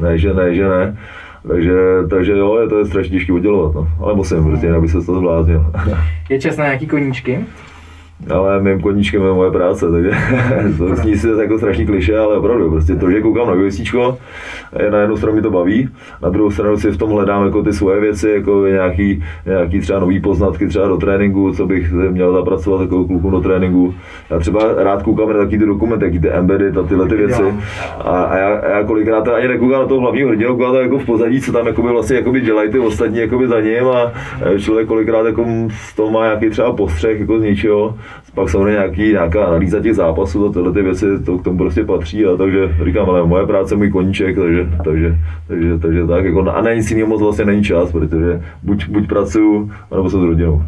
ne, 0.00 0.18
že 0.18 0.34
ne, 0.34 0.54
že 0.54 0.68
ne. 0.68 0.98
Takže, 1.48 1.72
takže 2.10 2.32
jo, 2.32 2.58
je 2.60 2.68
to 2.68 2.78
je 2.78 2.86
strašně 2.86 3.18
těžké 3.18 3.32
oddělovat, 3.32 3.74
no. 3.74 3.88
ale 4.00 4.14
musím, 4.14 4.44
prostě, 4.44 4.66
jinak 4.66 4.80
by 4.80 4.88
se 4.88 5.00
to 5.00 5.18
zbláznil. 5.18 5.66
je 6.28 6.40
čas 6.40 6.56
na 6.56 6.64
nějaký 6.64 6.86
koníčky. 6.86 7.44
Ale 8.30 8.62
mým 8.62 8.80
koníčkem 8.80 9.22
je 9.22 9.32
moje 9.32 9.50
práce, 9.50 9.90
takže 9.90 10.10
to 10.78 10.96
zní 10.96 11.16
si 11.16 11.28
jako 11.28 11.58
strašný 11.58 11.86
kliše, 11.86 12.18
ale 12.18 12.36
opravdu, 12.36 12.70
prostě 12.70 12.96
to, 12.96 13.10
že 13.10 13.20
koukám 13.20 13.46
na 13.46 13.52
UFCčko, 13.52 14.18
je 14.78 14.90
na 14.90 14.98
jednu 14.98 15.16
stranu 15.16 15.36
mi 15.36 15.42
to 15.42 15.50
baví, 15.50 15.88
na 16.22 16.28
druhou 16.28 16.50
stranu 16.50 16.76
si 16.76 16.90
v 16.90 16.96
tom 16.96 17.10
hledám 17.10 17.44
jako 17.44 17.62
ty 17.62 17.72
svoje 17.72 18.00
věci, 18.00 18.30
jako 18.30 18.66
nějaký, 18.66 19.24
nějaký 19.46 19.80
třeba 19.80 19.98
nový 19.98 20.20
poznatky 20.20 20.66
třeba 20.68 20.88
do 20.88 20.96
tréninku, 20.96 21.52
co 21.52 21.66
bych 21.66 21.92
měl 21.92 22.32
zapracovat 22.32 22.80
jako 22.80 23.04
klukům 23.04 23.30
do 23.30 23.40
tréninku. 23.40 23.94
Já 24.30 24.38
třeba 24.38 24.60
rád 24.76 25.02
koukám 25.02 25.32
na 25.32 25.38
taky 25.38 25.58
ty 25.58 25.66
dokumenty, 25.66 26.04
taky 26.04 26.20
ty 26.20 26.30
embedded 26.30 26.78
a 26.78 26.82
tyhle 26.82 27.08
ty 27.08 27.14
věci. 27.14 27.42
A, 27.98 28.22
a 28.22 28.36
já, 28.36 28.68
já, 28.68 28.84
kolikrát 28.84 29.28
ani 29.28 29.48
nekoukám 29.48 29.80
na 29.80 29.86
toho 29.86 30.00
hlavního 30.00 30.28
hrdinu, 30.28 30.56
koukám 30.56 30.74
jako 30.74 30.98
v 30.98 31.06
pozadí, 31.06 31.40
co 31.40 31.52
tam 31.52 31.66
jakoby 31.66 31.88
vlastně 31.88 32.16
jakoby 32.16 32.40
dělají 32.40 32.70
ty 32.70 32.78
ostatní 32.78 33.18
jakoby 33.18 33.48
za 33.48 33.60
ním 33.60 33.88
a 33.88 34.12
člověk 34.58 34.88
kolikrát 34.88 35.26
jako 35.26 35.46
z 35.70 35.96
toho 35.96 36.10
má 36.10 36.24
nějaký 36.24 36.50
třeba 36.50 36.72
postřeh 36.72 37.20
jako 37.20 37.38
z 37.38 37.42
něčeho 37.42 37.94
pak 38.34 38.48
samozřejmě 38.48 38.70
nějaký, 38.70 39.02
nějaká 39.02 39.44
analýza 39.44 39.80
těch 39.80 39.94
zápasů 39.94 40.46
a 40.46 40.52
tyhle 40.52 40.72
ty 40.72 40.82
věci, 40.82 41.06
to 41.24 41.38
k 41.38 41.44
tomu 41.44 41.58
prostě 41.58 41.84
patří 41.84 42.26
a 42.26 42.36
takže 42.36 42.76
říkám, 42.84 43.10
ale 43.10 43.26
moje 43.26 43.46
práce, 43.46 43.76
můj 43.76 43.90
koníček, 43.90 44.36
takže, 44.36 44.68
takže, 44.84 45.18
takže, 45.48 45.78
takže 45.78 46.06
tak, 46.06 46.24
jako, 46.24 46.50
a 46.50 46.60
na 46.62 46.74
nic 46.74 46.90
jiného 46.90 47.08
moc 47.08 47.22
vlastně 47.22 47.44
není 47.44 47.64
čas, 47.64 47.92
protože 47.92 48.42
buď, 48.62 48.88
buď 48.88 49.08
pracuju, 49.08 49.70
nebo 49.90 50.10
jsem 50.10 50.20
s 50.20 50.24
rodinou. 50.24 50.62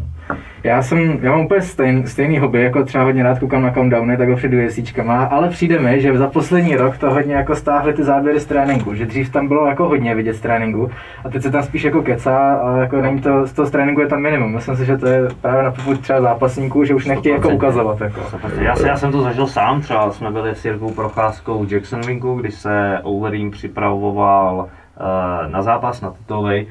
Já 0.63 0.81
jsem, 0.81 1.19
já 1.21 1.31
mám 1.31 1.45
úplně 1.45 1.61
stejn, 1.61 2.07
stejný 2.07 2.39
hobby, 2.39 2.61
jako 2.61 2.83
třeba 2.83 3.03
hodně 3.03 3.23
rád 3.23 3.39
koukám 3.39 3.61
na 3.61 3.71
countdowny, 3.71 4.17
takhle 4.17 4.35
před 4.35 4.51
UFCčkama, 4.53 5.23
ale 5.23 5.49
přijde 5.49 5.79
mi, 5.79 6.01
že 6.01 6.17
za 6.17 6.27
poslední 6.27 6.75
rok 6.75 6.97
to 6.97 7.13
hodně 7.13 7.35
jako 7.35 7.55
stáhly 7.55 7.93
ty 7.93 8.03
záběry 8.03 8.39
z 8.39 8.45
tréninku, 8.45 8.93
že 8.93 9.05
dřív 9.05 9.31
tam 9.31 9.47
bylo 9.47 9.67
jako 9.67 9.87
hodně 9.87 10.15
vidět 10.15 10.33
z 10.33 10.41
tréninku 10.41 10.91
a 11.25 11.29
teď 11.29 11.43
se 11.43 11.51
tam 11.51 11.63
spíš 11.63 11.83
jako 11.83 12.01
kecá 12.01 12.53
a 12.53 12.77
jako 12.77 13.01
není 13.01 13.21
to, 13.21 13.47
z 13.47 13.53
toho 13.53 13.65
z 13.65 13.71
tréninku 13.71 14.01
je 14.01 14.07
tam 14.07 14.21
minimum. 14.21 14.53
Myslím 14.53 14.75
si, 14.75 14.85
že 14.85 14.97
to 14.97 15.07
je 15.07 15.27
právě 15.41 15.63
na 15.63 15.71
popud 15.71 15.99
třeba 15.99 16.21
zápasníků, 16.21 16.83
že 16.83 16.95
už 16.95 17.05
nechtějí 17.05 17.35
jako 17.35 17.49
ukazovat. 17.49 18.01
Jako. 18.01 18.21
Já, 18.59 18.75
se, 18.75 18.87
já 18.87 18.97
jsem 18.97 19.11
to 19.11 19.21
zažil 19.21 19.47
sám, 19.47 19.81
třeba 19.81 20.11
jsme 20.11 20.31
byli 20.31 20.55
s 20.55 20.65
Jirkou 20.65 20.91
Procházkou 20.91 21.63
v 21.65 21.73
Jacksonvinku, 21.73 22.35
když 22.35 22.53
se 22.53 22.99
Overeem 23.03 23.51
připravoval 23.51 24.55
uh, 24.55 25.51
na 25.51 25.61
zápas, 25.61 26.01
na 26.01 26.11
tituly. 26.11 26.67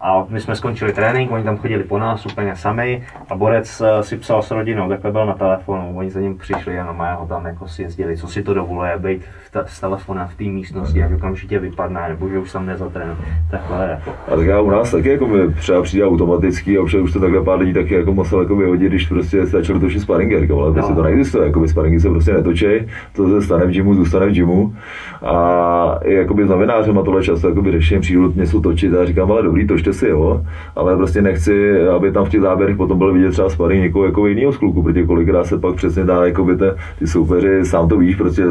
A 0.00 0.26
my 0.28 0.40
jsme 0.40 0.56
skončili 0.56 0.92
trénink, 0.92 1.32
oni 1.32 1.44
tam 1.44 1.56
chodili 1.56 1.84
po 1.84 1.98
nás 1.98 2.26
úplně 2.26 2.56
sami 2.56 3.02
a 3.30 3.36
Borec 3.36 3.80
uh, 3.80 4.00
si 4.00 4.16
psal 4.16 4.42
s 4.42 4.50
rodinou, 4.50 4.88
takhle 4.88 5.12
byl 5.12 5.26
na 5.26 5.34
telefonu, 5.34 5.92
oni 5.96 6.10
za 6.10 6.20
ním 6.20 6.38
přišli 6.38 6.78
a 6.78 6.92
na 6.92 7.14
ho 7.14 7.26
tam 7.26 7.46
jako 7.46 7.68
si 7.68 7.82
jezdili, 7.82 8.16
co 8.16 8.26
si 8.28 8.42
to 8.42 8.54
dovoluje, 8.54 8.92
být 8.98 9.22
ta, 9.52 9.64
s 9.66 9.80
telefonem 9.80 10.28
v 10.28 10.36
té 10.36 10.44
místnosti, 10.44 11.02
ať 11.02 11.12
okamžitě 11.12 11.58
vypadne, 11.58 12.08
nebo 12.08 12.28
že 12.28 12.38
už 12.38 12.52
tam 12.52 12.66
nezatrénuje, 12.66 13.16
takhle 13.50 13.88
jako. 13.90 14.10
A 14.32 14.36
tak 14.36 14.46
já 14.46 14.60
u 14.60 14.70
nás 14.70 14.90
taky 14.90 15.08
jako 15.08 15.26
mi 15.26 15.52
třeba 15.52 15.82
přijde 15.82 16.06
automaticky 16.06 16.78
a 16.78 16.82
už, 16.82 16.94
už 16.94 17.12
to 17.12 17.20
takhle 17.20 17.42
pár 17.44 17.58
lidí 17.58 17.74
taky 17.74 17.94
jako 17.94 18.12
musel 18.14 18.40
jako 18.40 18.56
vyhodit, 18.56 18.88
když 18.88 19.08
prostě 19.08 19.46
začali 19.46 19.80
točit 19.80 20.00
sparingy, 20.02 20.40
říkám, 20.40 20.58
ale 20.58 20.72
prostě 20.72 20.92
No. 20.92 20.96
to 20.96 21.02
neexistuje, 21.02 21.46
jako 21.46 21.68
sparingy 21.68 22.00
se 22.00 22.08
prostě 22.08 22.32
netočí, 22.32 22.66
to 23.12 23.28
se 23.28 23.46
stane 23.46 23.66
v 23.66 23.70
gymu, 23.70 23.94
zůstane 23.94 24.26
v 24.26 24.32
gymu 24.32 24.74
a 25.22 25.98
jakoby 26.04 26.46
s 26.46 26.50
novinářem 26.50 26.98
a 26.98 27.02
tohle 27.02 27.22
často 27.22 27.48
jakoby 27.48 27.72
řeším, 27.72 28.00
přijdu 28.00 28.32
něco 28.36 28.60
točit 28.60 28.94
a 28.94 29.04
říkám, 29.06 29.32
ale 29.32 29.42
dobrý, 29.42 29.66
toč 29.66 29.85
držte 29.86 30.06
si 30.06 30.08
jo, 30.08 30.42
ale 30.76 30.96
prostě 30.96 31.22
nechci, 31.22 31.80
aby 31.88 32.12
tam 32.12 32.24
v 32.24 32.28
těch 32.28 32.40
záběrech 32.40 32.76
potom 32.76 32.98
byl 32.98 33.12
vidět 33.12 33.30
třeba 33.30 33.50
sparring 33.50 33.82
někoho 33.82 34.04
jako 34.04 34.26
jiného 34.26 34.52
z 34.52 34.56
kluku, 34.56 34.82
protože 34.82 35.06
kolikrát 35.06 35.46
se 35.46 35.58
pak 35.58 35.74
přesně 35.74 36.04
dá, 36.04 36.26
jako 36.26 36.44
by 36.44 36.56
te, 36.56 36.74
ty 36.98 37.06
soupeři, 37.06 37.64
sám 37.64 37.88
to 37.88 37.98
víš, 37.98 38.16
prostě 38.16 38.42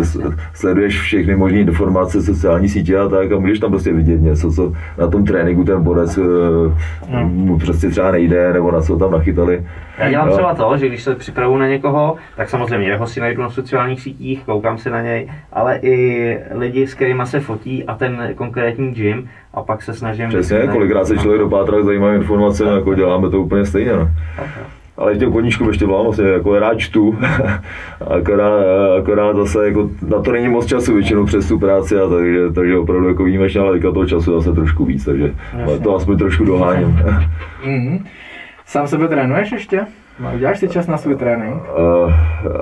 sleduješ 0.54 1.02
všechny 1.02 1.36
možné 1.36 1.60
informace, 1.60 2.22
sociální 2.22 2.70
sítě 2.70 2.98
a 2.98 3.08
tak 3.08 3.32
a 3.32 3.40
můžeš 3.40 3.60
tam 3.60 3.72
prostě 3.72 3.94
vidět 3.94 4.22
něco, 4.22 4.52
co 4.52 4.74
na 4.98 5.08
tom 5.08 5.26
tréninku 5.26 5.64
ten 5.64 5.84
borec 5.84 6.20
mu 7.24 7.60
prostě 7.60 7.90
třeba 7.90 8.12
nejde, 8.12 8.54
nebo 8.54 8.72
na 8.72 8.82
co 8.82 8.98
tam 8.98 9.12
nachytali. 9.12 9.64
Já 9.98 10.10
dělám 10.10 10.30
třeba 10.30 10.56
to, 10.56 10.78
že 10.78 10.88
když 10.88 11.04
se 11.04 11.16
připravuju 11.16 11.60
na 11.60 11.68
někoho, 11.68 12.16
tak 12.36 12.50
samozřejmě 12.50 12.88
jeho 12.88 13.08
si 13.08 13.20
najdu 13.20 13.42
na 13.42 13.50
sociálních 13.50 14.02
sítích, 14.02 14.44
koukám 14.46 14.78
se 14.78 14.90
na 14.90 15.02
něj, 15.02 15.30
ale 15.54 15.80
i 15.82 16.38
lidi, 16.52 16.88
s 16.88 16.94
kterými 16.94 17.24
se 17.26 17.40
fotí 17.40 17.84
a 17.84 17.96
ten 17.96 18.32
konkrétní 18.36 18.92
gym 18.92 19.28
a 19.56 19.64
pak 19.64 19.82
se 19.82 19.93
snažím... 19.93 20.30
Přesně, 20.30 20.68
kolikrát 20.72 21.08
se 21.08 21.18
člověk 21.18 21.41
dopátrá 21.41 21.84
zajímavé 21.84 22.16
informace, 22.16 22.66
no, 22.66 22.76
jako 22.76 22.93
děláme 22.93 23.30
to 23.30 23.41
úplně 23.41 23.66
stejně. 23.66 23.93
No. 23.93 24.10
Ale 24.97 25.18
těm 25.18 25.32
koníčkům 25.32 25.68
ještě 25.68 25.88
mám 25.88 26.03
vlastně, 26.03 26.26
jako 26.26 26.60
rád 26.60 26.80
čtu, 26.80 27.18
akorát, 28.18 28.64
akorát 28.99 29.36
zase 29.36 29.68
jako 29.68 29.89
na 30.08 30.22
to 30.22 30.32
není 30.32 30.47
moc 30.47 30.66
času 30.66 30.93
většinou 30.93 31.26
přes 31.26 31.47
tu 31.47 31.60
práci, 31.60 31.99
a 31.99 32.10
takže, 32.10 32.51
takže 32.51 32.78
opravdu 32.78 33.08
jako 33.08 33.24
výjimečně, 33.24 33.62
ale 33.62 33.80
toho 33.80 34.06
času 34.06 34.34
zase 34.41 34.56
trošku 34.56 34.86
víc, 34.86 35.06
takže 35.06 35.34
to 35.84 35.95
aspoň 35.95 36.18
trošku 36.18 36.45
doháním. 36.45 36.99
Mhm. 37.66 38.06
Sám 38.66 38.88
sebe 38.88 39.08
trénuješ 39.08 39.51
ještě? 39.51 39.86
Uděláš 40.36 40.59
si 40.59 40.70
čas 40.70 40.88
na 40.88 40.97
svůj 40.97 41.16
trénink? 41.16 41.63
A, 41.63 42.13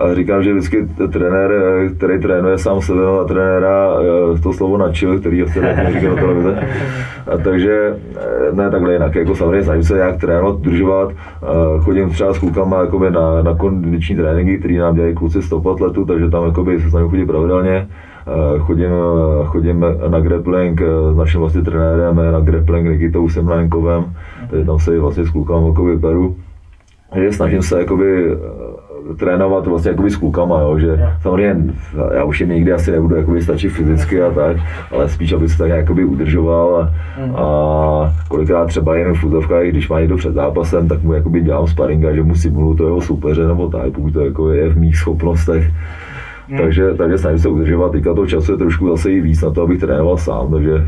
a 0.04 0.14
říkám, 0.14 0.44
že 0.44 0.54
vždycky 0.54 0.88
trenér, 1.12 1.52
eh, 1.52 1.90
který 1.90 2.20
trénuje 2.22 2.58
sám 2.58 2.82
sebe, 2.82 3.02
má 3.02 3.24
trenéra 3.24 3.90
eh, 4.36 4.40
to 4.40 4.54
slovo 4.54 4.78
načil, 4.78 5.20
který 5.20 5.42
ho 5.42 5.48
chce 5.48 5.60
říkat 5.94 6.10
do 6.10 6.16
televize. 6.16 6.68
A 7.34 7.38
takže 7.38 7.96
eh, 8.16 8.56
ne 8.56 8.70
takhle 8.70 8.94
jinak, 8.94 9.16
jako 9.16 9.36
samozřejmě 9.36 9.64
snažím 9.64 9.84
se 9.84 9.94
nějak 9.94 10.18
trénovat, 10.18 10.56
udržovat. 10.56 11.12
A 11.42 11.80
Chodím 11.80 12.10
třeba 12.10 12.34
s 12.34 12.40
klukama 12.40 12.82
jakoby 12.82 13.12
na, 13.12 13.42
na 13.42 13.56
kondiční 13.56 14.16
tréninky, 14.16 14.58
který 14.58 14.78
nám 14.78 14.96
dělají 14.96 15.16
kluci 15.16 15.42
100 15.42 15.72
atletů, 15.72 16.06
takže 16.06 16.30
tam 16.30 16.46
jakoby 16.46 16.82
se 16.82 16.90
snažím 16.90 17.10
chodit 17.10 17.26
pravidelně. 17.26 17.88
A 18.26 18.60
Chodím, 18.60 18.90
chodím 19.46 19.86
na 20.08 20.20
grappling 20.20 20.82
s 21.14 21.18
naším 21.18 21.40
vlastně 21.40 21.62
trenérem, 21.62 22.16
na 22.32 22.40
grappling 22.40 22.88
Nikitou 22.88 23.30
Semlenkovem, 23.30 24.06
takže 24.50 24.66
tam 24.66 24.80
se 24.80 25.00
vlastně 25.00 25.26
s 25.26 25.30
klukama 25.30 25.74
beru 25.96 26.36
že 27.16 27.32
snažím 27.32 27.62
se 27.62 27.80
jakoby 27.80 28.32
eh, 28.32 29.14
trénovat 29.18 29.68
vlastně 29.68 29.92
jakoby 29.92 30.10
s 30.10 30.16
klukama, 30.16 30.62
jo, 30.62 30.80
že 30.80 31.08
samozřejmě 31.22 31.74
já 32.14 32.24
už 32.24 32.40
jim 32.40 32.50
nikdy 32.50 32.74
asi 32.74 32.92
nebudu 32.92 33.16
jakoby 33.16 33.42
stačit 33.42 33.70
fyzicky 33.70 34.22
a 34.22 34.32
tak, 34.32 34.58
ale 34.92 35.10
spíš, 35.10 35.34
aby 35.34 35.50
se 35.50 35.58
tak 35.58 35.70
jakoby 35.70 36.06
udržoval 36.06 36.76
a, 36.76 36.92
a 37.42 38.14
kolikrát 38.28 38.66
třeba 38.66 38.96
jen 38.96 39.14
v 39.14 39.24
úzovkách, 39.24 39.64
když 39.64 39.90
má 39.90 40.00
někdo 40.00 40.18
před 40.18 40.34
zápasem, 40.34 40.88
tak 40.88 41.04
mu 41.04 41.14
jakoby 41.14 41.42
dělám 41.42 41.68
sparinga, 41.68 42.14
že 42.14 42.24
mu 42.24 42.36
simuluju 42.36 42.76
to 42.76 42.86
jeho 42.86 43.02
soupeře 43.02 43.48
nebo 43.48 43.70
tak, 43.70 43.92
pokud 43.92 44.14
to 44.14 44.26
jako 44.26 44.52
je 44.52 44.70
v 44.70 44.78
mých 44.78 44.98
schopnostech. 44.98 45.72
Takže, 46.58 46.94
takže 46.94 47.18
snažím 47.18 47.40
se 47.40 47.50
udržovat, 47.50 47.92
teďka 47.92 48.14
toho 48.14 48.28
času 48.28 48.52
je 48.52 48.58
trošku 48.58 48.90
zase 48.90 49.12
i 49.12 49.22
víc 49.22 49.42
na 49.42 49.50
to, 49.50 49.62
abych 49.62 49.80
trénoval 49.80 50.18
sám, 50.18 50.52
takže 50.52 50.88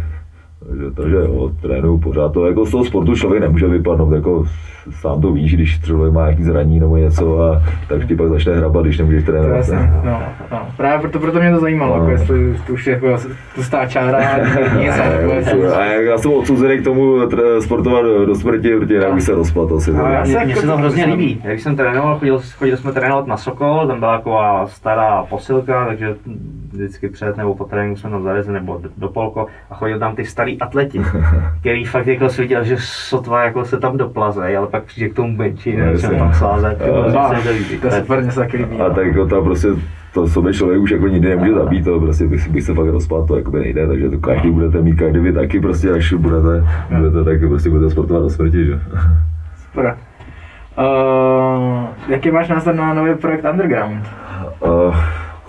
takže, 0.69 0.91
takže 0.95 1.15
jo, 1.15 1.51
trénuju 1.61 1.97
pořád. 1.97 2.31
To 2.31 2.47
jako 2.47 2.65
z 2.65 2.71
toho 2.71 2.85
sportu 2.85 3.15
člověk 3.15 3.41
nemůže 3.43 3.67
vypadnout, 3.67 4.13
jako 4.13 4.45
sám 5.01 5.21
to 5.21 5.31
víš, 5.31 5.55
když 5.55 5.81
člověk 5.81 6.13
má 6.13 6.21
nějaký 6.25 6.43
zraní 6.43 6.79
nebo 6.79 6.97
něco, 6.97 7.41
a 7.41 7.61
tak 7.89 8.05
ti 8.07 8.15
pak 8.15 8.27
začne 8.29 8.55
hrabat, 8.55 8.83
když 8.85 8.97
nemůžeš 8.97 9.23
To 9.23 9.31
trénovat. 9.31 9.57
jasně, 9.57 9.91
no, 10.05 10.21
no. 10.51 10.59
Právě 10.77 10.99
proto, 11.01 11.19
proto 11.19 11.39
mě 11.39 11.51
to 11.51 11.59
zajímalo, 11.59 11.91
No. 11.97 11.99
jako 12.01 12.11
jestli 12.11 12.57
to 12.67 12.73
už 12.73 12.87
je 12.87 12.93
jako 12.93 13.17
tlustá 13.55 13.85
čára 13.85 14.17
a 14.29 14.37
nic 14.77 14.91
a 14.93 15.09
takové. 15.11 15.73
A 15.75 15.85
já, 15.85 16.01
já 16.01 16.17
jsem 16.17 16.31
odsouzený 16.31 16.77
k 16.77 16.83
tomu 16.83 17.15
sportovat 17.59 18.05
do, 18.05 18.25
do 18.25 18.35
smrti, 18.35 18.75
protože 18.79 18.93
jinak 18.93 19.13
bych 19.13 19.23
se 19.23 19.35
rozpad 19.35 19.71
asi. 19.71 19.91
Ale 19.91 20.13
já 20.13 20.19
no. 20.19 20.25
se- 20.25 20.45
Mně 20.45 20.55
se 20.55 20.61
to 20.61 20.67
jako- 20.67 20.77
hrozně 20.79 21.05
líbí. 21.05 21.41
Já 21.43 21.49
Když 21.49 21.63
jsem 21.63 21.75
trénoval, 21.75 22.19
chodil, 22.19 22.39
chodili 22.57 22.77
jsme 22.77 22.91
trénovat 22.91 23.27
na 23.27 23.37
Sokol, 23.37 23.87
tam 23.87 23.99
byla 23.99 24.17
taková 24.17 24.67
stará 24.67 25.23
posilka, 25.29 25.85
takže 25.85 26.15
vždycky 26.71 27.09
před 27.09 27.37
nebo 27.37 27.55
po 27.55 27.63
tréninku 27.65 27.99
jsme 27.99 28.09
tam 28.09 28.23
zarezli 28.23 28.53
nebo 28.53 28.77
do, 28.83 28.89
do 28.97 29.07
polko 29.09 29.47
a 29.71 29.75
chodil 29.75 29.99
tam 29.99 30.15
ty 30.15 30.25
starý 30.25 30.54
atleti, 30.59 31.01
který 31.59 31.85
fakt 31.85 32.07
jako 32.07 32.29
si 32.29 32.41
viděl, 32.41 32.63
že 32.63 32.75
sotva 32.79 33.43
jako 33.43 33.65
se 33.65 33.79
tam 33.79 33.97
doplazej, 33.97 34.57
ale 34.57 34.67
pak 34.67 34.83
přijde 34.83 35.09
k 35.09 35.13
tomu 35.13 35.37
benči, 35.37 35.77
No, 35.77 35.85
ne, 35.85 35.97
se 35.97 36.09
tam 36.09 36.33
sázet, 36.33 36.77
to 36.77 36.85
to. 36.85 37.79
To 37.81 37.87
je 37.87 38.01
super, 38.01 38.21
mě 38.21 38.31
se 38.31 38.39
taky 38.39 38.57
líbí. 38.57 38.79
A 38.79 38.89
tak 38.89 39.05
jako 39.05 39.25
ta 39.25 39.41
prostě 39.41 39.67
to 40.13 40.27
sobě 40.27 40.53
člověk 40.53 40.81
už 40.81 40.91
jako 40.91 41.07
nikdy 41.07 41.29
nemůže 41.29 41.53
zabít, 41.53 41.85
to 41.85 41.99
prostě 41.99 42.27
bych, 42.27 42.49
bych 42.49 42.63
se 42.63 42.73
fakt 42.73 42.87
rozpadl, 42.87 43.25
to 43.27 43.37
jakoby 43.37 43.59
nejde, 43.59 43.87
takže 43.87 44.09
to 44.09 44.17
každý 44.17 44.51
budete 44.51 44.81
mít, 44.81 44.95
každý 44.95 45.19
vy 45.19 45.33
taky 45.33 45.59
prostě, 45.59 45.91
až 45.91 46.13
budete, 46.13 46.63
budete 46.97 47.23
tak 47.23 47.49
prostě 47.49 47.69
budete 47.69 47.89
sportovat 47.89 48.23
do 48.23 48.29
smrti, 48.29 48.65
že? 48.65 48.79
Super. 49.71 49.97
Uh, 50.77 51.85
jaký 52.07 52.31
máš 52.31 52.47
názor 52.47 52.75
na 52.75 52.93
nový 52.93 53.15
projekt 53.15 53.45
Underground? 53.51 54.05
Uh, 54.59 54.95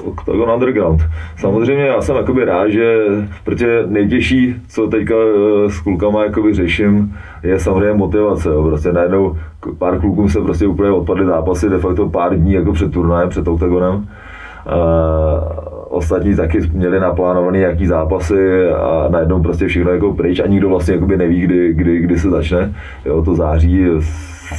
Octagon 0.05 0.51
Underground. 0.51 1.03
Samozřejmě 1.37 1.87
já 1.87 2.01
jsem 2.03 2.17
jakoby 2.17 2.45
rád, 2.45 2.69
že, 2.69 2.97
protože 3.45 3.85
nejtěžší, 3.87 4.57
co 4.69 4.87
teďka 4.87 5.15
eh, 5.15 5.71
s 5.71 5.81
klukama 5.81 6.25
jakoby 6.25 6.55
řeším, 6.55 7.15
je 7.43 7.59
samozřejmě 7.59 7.93
motivace. 7.93 8.49
Jo. 8.49 8.63
Prostě 8.63 8.93
najednou 8.93 9.37
pár 9.79 10.01
klukům 10.01 10.29
se 10.29 10.41
prostě 10.41 10.67
úplně 10.67 10.91
odpadly 10.91 11.27
zápasy, 11.27 11.69
de 11.69 11.79
facto 11.79 12.09
pár 12.09 12.37
dní 12.37 12.53
jako 12.53 12.73
před 12.73 12.93
turnajem, 12.93 13.29
před 13.29 13.49
Octagonem. 13.49 13.95
Uh, 13.95 15.67
ostatní 15.89 16.37
taky 16.37 16.61
měli 16.73 17.01
naplánované 17.01 17.59
jaký 17.59 17.87
zápasy 17.87 18.69
a 18.71 19.09
najednou 19.11 19.43
prostě 19.43 19.67
všechno 19.67 19.91
jako 19.91 20.15
pryč 20.15 20.41
a 20.41 20.47
nikdo 20.47 20.69
vlastně 20.69 20.95
jakoby 20.95 21.17
neví, 21.17 21.41
kdy, 21.41 21.73
kdy, 21.75 21.99
kdy 21.99 22.19
se 22.19 22.31
začne. 22.31 22.75
Jo, 23.05 23.23
to 23.23 23.35
září, 23.35 23.87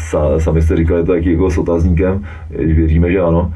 sa, 0.09 0.39
sami 0.39 0.61
jste 0.61 0.75
říkali 0.75 1.03
to 1.03 1.15
jako 1.15 1.49
s 1.49 1.57
otazníkem, 1.57 2.25
věříme, 2.49 3.11
že 3.11 3.21
ano. 3.21 3.53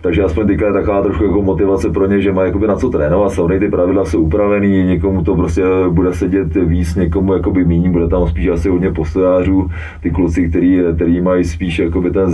Takže 0.00 0.22
aspoň 0.24 0.46
teďka 0.46 0.66
je 0.66 0.72
taková 0.72 1.02
trošku 1.02 1.24
jako 1.24 1.42
motivace 1.42 1.90
pro 1.90 2.06
ně, 2.06 2.20
že 2.20 2.32
má 2.32 2.44
jakoby 2.44 2.66
na 2.66 2.76
co 2.76 2.88
trénovat. 2.88 3.32
Samozřejmě 3.32 3.58
ty 3.60 3.68
pravidla 3.68 4.04
jsou 4.04 4.22
upravený, 4.22 4.84
někomu 4.84 5.24
to 5.24 5.34
prostě 5.34 5.62
bude 5.90 6.14
sedět 6.14 6.54
víc, 6.54 6.94
někomu 6.94 7.32
jakoby 7.34 7.64
méně, 7.64 7.90
bude 7.90 8.08
tam 8.08 8.28
spíš 8.28 8.48
asi 8.48 8.68
hodně 8.68 8.90
postojářů, 8.92 9.70
ty 10.02 10.10
kluci, 10.10 10.48
který, 10.48 10.80
který 10.96 11.20
mají 11.20 11.44
spíš 11.44 11.78
jakoby 11.78 12.10
ten, 12.10 12.28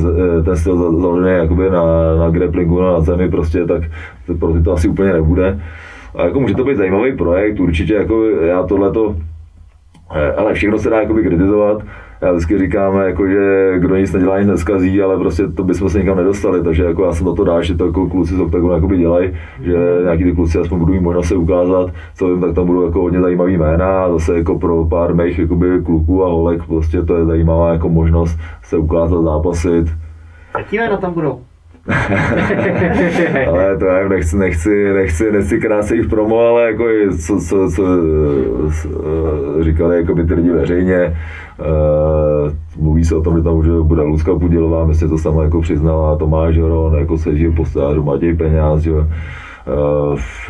ten 0.45 0.57
styl 0.57 0.77
za- 0.77 1.01
založený 1.01 1.31
jakoby 1.31 1.71
na, 1.71 1.83
na 2.19 2.31
grapplingu, 2.31 2.81
na 2.81 3.01
zemi 3.01 3.31
prostě, 3.31 3.65
tak 3.67 3.83
pro 4.39 4.53
ty 4.53 4.63
to 4.63 4.73
asi 4.73 4.89
úplně 4.89 5.13
nebude. 5.13 5.61
A 6.15 6.25
jako 6.25 6.41
může 6.41 6.55
to 6.55 6.65
být 6.65 6.77
zajímavý 6.77 7.17
projekt, 7.17 7.61
určitě 7.61 7.95
jako 7.95 8.25
já 8.29 8.63
tohleto 8.63 9.17
Eh, 10.15 10.33
Ale 10.33 10.55
všechno 10.55 10.79
se 10.79 10.91
dá 10.91 11.01
jakoby 11.01 11.23
kritizovat. 11.23 11.83
Já 12.21 12.33
vždycky 12.33 12.59
říkám, 12.59 12.97
jako, 12.97 13.27
že 13.27 13.73
kdo 13.79 13.97
nic 13.97 14.13
nedělá, 14.13 14.39
nic 14.39 14.49
neskazí, 14.49 15.03
ale 15.03 15.19
prostě 15.19 15.49
to 15.49 15.65
bychom 15.65 15.89
se 15.89 15.99
nikam 15.99 16.17
nedostali, 16.17 16.63
takže 16.63 16.85
jako 16.85 17.05
já 17.05 17.13
jsem 17.13 17.27
za 17.27 17.35
to 17.35 17.45
dá, 17.45 17.63
že 17.63 17.75
to 17.75 17.87
jako 17.87 18.09
kluci 18.09 18.35
z 18.35 18.41
Octagonu 18.41 18.75
jakoby 18.75 18.99
dělají, 18.99 19.31
že 19.63 19.77
nějaký 20.03 20.25
ty 20.25 20.33
kluci 20.33 20.59
aspoň 20.59 20.79
budou 20.79 20.93
mít 20.93 21.01
možnost 21.01 21.27
se 21.29 21.37
ukázat, 21.37 21.91
co 22.15 22.29
vím, 22.29 22.41
tak 22.41 22.55
tam 22.55 22.67
budou 22.67 22.85
jako 22.85 23.01
hodně 23.01 23.21
zajímavý 23.21 23.57
jména 23.57 24.05
a 24.05 24.13
zase 24.13 24.37
jako 24.37 24.59
pro 24.59 24.85
pár 24.85 25.15
mých 25.15 25.39
jakoby 25.39 25.81
kluků 25.85 26.25
a 26.25 26.29
holek 26.29 26.67
prostě 26.67 27.03
to 27.03 27.17
je 27.17 27.25
zajímavá 27.25 27.73
jako 27.73 27.89
možnost 27.89 28.39
se 28.63 28.77
ukázat, 28.77 29.23
zápasit, 29.23 29.87
Jaký 30.59 30.77
jména 30.77 30.97
tam 30.97 31.15
budou? 31.15 31.41
ale 33.49 33.79
to 33.79 33.85
já 33.85 34.09
nechci, 34.09 34.37
nechci, 34.37 34.93
nechci, 34.93 35.33
nechci 35.33 35.59
krásit 35.59 35.97
jich 35.97 36.09
promo, 36.09 36.39
ale 36.39 36.63
jako 36.63 36.85
co, 37.27 37.39
co, 37.39 37.71
co 37.71 37.83
eh, 39.61 39.65
říkali 39.65 39.97
jako 39.97 40.15
by 40.15 40.25
ty 40.25 40.35
lidi 40.35 40.51
veřejně, 40.51 41.17
Uh, 41.59 42.53
mluví 42.83 43.05
se 43.05 43.17
o 43.17 43.23
tom, 43.23 43.37
že 43.37 43.43
tam 43.43 43.57
už 43.57 43.67
bude 43.83 44.03
Luzka 44.03 44.39
Pudilová, 44.39 44.87
myslím, 44.87 45.09
to 45.09 45.19
sama 45.19 45.45
jako 45.45 45.61
přiznala 45.61 46.17
Tomáš 46.17 46.59
Horon, 46.59 46.95
jako 46.95 47.19
se 47.19 47.37
žije 47.37 47.51
postářů, 47.51 48.03
Matěj 48.03 48.35
Peňáz, 48.35 48.81
že 48.81 48.91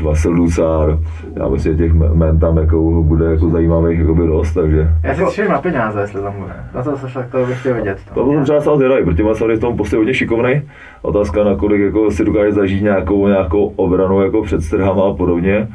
Vasil 0.02 0.34
Dusár, 0.34 0.98
já 1.36 1.48
myslím, 1.48 1.72
že 1.72 1.78
těch 1.84 1.92
men 1.94 2.38
tam 2.38 2.56
jako 2.56 3.02
bude 3.02 3.24
jako 3.30 3.48
zajímavých 3.48 3.98
jako 3.98 4.14
by 4.14 4.26
dost, 4.26 4.54
takže 4.54 4.88
Já 5.02 5.14
si 5.14 5.24
těším 5.24 5.48
na 5.48 5.60
peníze, 5.60 6.00
jestli 6.00 6.22
tam 6.22 6.32
bude. 6.38 6.52
Na 6.74 6.82
to 6.82 6.96
se 6.96 7.06
však 7.06 7.30
to 7.30 7.46
bych 7.46 7.60
chtěl 7.60 7.74
vidět. 7.74 7.98
to 8.14 8.32
jsem 8.32 8.42
třeba 8.42 8.60
sám 8.60 8.76
zvědavý, 8.76 9.04
protože 9.04 9.22
má 9.24 9.34
samozřejmě 9.34 9.56
v 9.56 9.60
tom 9.60 9.76
prostě 9.76 9.96
hodně 9.96 10.14
šikovnej. 10.14 10.62
Otázka, 11.02 11.44
nakolik 11.44 11.80
jako 11.80 12.10
si 12.10 12.24
dokáže 12.24 12.52
zažít 12.52 12.82
nějakou, 12.82 13.28
nějakou 13.28 13.66
obranu 13.76 14.20
jako 14.22 14.42
před 14.42 14.62
strhama 14.62 15.02
a 15.10 15.12
podobně. 15.14 15.68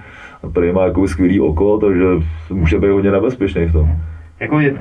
A 0.44 0.48
Prý 0.54 0.72
má 0.72 0.86
jako 0.86 1.08
skvělý 1.08 1.40
oko, 1.40 1.78
takže 1.78 2.06
může 2.50 2.80
být 2.80 2.90
hodně 2.90 3.12
nebezpečný 3.12 3.66
v 3.66 3.72
tom. 3.74 3.90
Jako 4.40 4.60
je, 4.60 4.74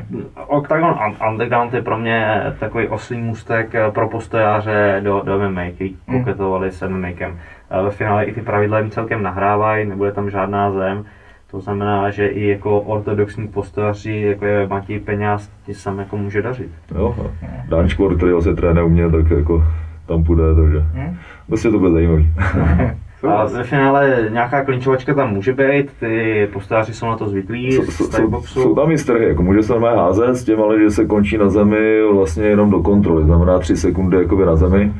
Octagon 0.46 0.90
Un- 0.90 1.28
Underground 1.30 1.74
je 1.74 1.82
pro 1.82 1.98
mě 1.98 2.42
takový 2.60 2.88
oslý 2.88 3.16
můstek 3.18 3.74
eh, 3.74 3.90
pro 3.90 4.08
postojáře 4.08 5.00
do, 5.04 5.22
do 5.24 5.38
MMA, 5.38 5.62
který 5.74 5.96
Hmm. 6.08 6.18
koketovali 6.24 6.70
s 6.72 6.88
MMAkem. 6.88 7.38
A 7.70 7.82
Ve 7.82 7.90
finále 7.90 8.24
i 8.24 8.32
ty 8.32 8.40
pravidla 8.40 8.78
jim 8.78 8.90
celkem 8.90 9.22
nahrávají, 9.22 9.86
nebude 9.88 10.12
tam 10.12 10.30
žádná 10.30 10.72
zem. 10.72 11.04
To 11.50 11.60
znamená, 11.60 12.10
že 12.10 12.26
i 12.26 12.48
jako 12.48 12.80
ortodoxní 12.80 13.48
postojaři, 13.48 14.20
jako 14.20 14.44
je 14.44 14.66
Matěj 14.66 15.00
Peňáz, 15.00 15.48
ti 15.66 15.74
se 15.74 15.84
tam 15.84 15.98
jako 15.98 16.16
může 16.16 16.42
dařit. 16.42 16.68
Jo, 16.94 17.14
a 17.18 17.46
Dan 17.68 17.88
Škvor, 17.88 18.16
který 18.16 18.32
vlastně 18.32 18.54
trénuje 18.54 18.86
u 18.86 18.88
mě, 18.88 19.10
tak 19.10 19.30
jako 19.30 19.64
tam 20.06 20.24
půjde, 20.24 20.42
takže 20.62 20.78
Hmm. 20.78 21.16
prostě 21.46 21.70
to 21.70 21.78
bude 21.78 21.90
zajímavý. 21.92 22.28
A 23.28 23.44
ve 23.44 23.64
finále 23.64 24.28
nějaká 24.32 24.64
klinčovačka 24.64 25.14
tam 25.14 25.30
může 25.34 25.52
být, 25.52 25.92
ty 26.00 26.48
postáři 26.52 26.94
jsou 26.94 27.06
na 27.06 27.16
to 27.16 27.28
zvyklí 27.28 27.72
Jsou- 27.72 27.82
z 27.84 28.00
jsou-. 28.00 28.42
Jsou 28.46 28.74
tam 28.74 28.90
i 28.90 28.98
strhy, 28.98 29.28
jako 29.28 29.42
může 29.42 29.62
se 29.62 29.72
normálně 29.72 30.00
házet 30.00 30.34
s 30.36 30.44
tím, 30.44 30.60
ale 30.60 30.78
že 30.80 30.90
se 30.90 31.04
končí 31.04 31.38
na 31.38 31.48
zemi 31.48 32.02
vlastně 32.12 32.44
jenom 32.44 32.70
do 32.70 32.80
kontroly, 32.82 33.24
znamená 33.24 33.58
3 33.58 33.76
sekundy 33.76 34.16
jakoby 34.16 34.46
na 34.46 34.56
zemi. 34.56 34.92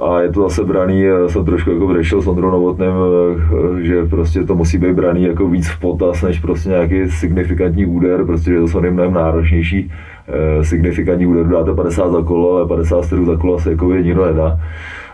A 0.00 0.20
je 0.20 0.32
to 0.32 0.42
zase 0.42 0.64
braný, 0.64 1.04
jsem 1.26 1.44
trošku 1.44 1.70
jako 1.70 1.94
řešil 1.94 2.22
s 2.22 2.26
Ondrou 2.26 2.50
Novotným, 2.50 2.88
eh, 2.88 3.84
že 3.84 4.04
prostě 4.04 4.44
to 4.44 4.54
musí 4.54 4.78
být 4.78 4.92
braný 4.92 5.24
jako 5.24 5.48
víc 5.48 5.68
v 5.68 5.80
potaz, 5.80 6.22
než 6.22 6.40
prostě 6.40 6.68
nějaký 6.68 7.10
signifikantní 7.10 7.86
úder, 7.86 8.24
prostě 8.24 8.50
že 8.50 8.60
to 8.60 8.68
jsou 8.68 8.80
mnohem 8.80 9.14
náročnější. 9.14 9.90
Eh, 10.28 10.64
Signifikantní 10.64 11.26
úder 11.26 11.46
dáte 11.46 11.74
50 11.74 12.12
za 12.12 12.22
kolo, 12.22 12.56
ale 12.56 12.66
50 12.66 13.04
stylů 13.04 13.24
za 13.24 13.36
kolo 13.36 13.58
se 13.58 13.70
jako 13.70 13.92
nikdo 13.92 14.26
nedá. 14.26 14.60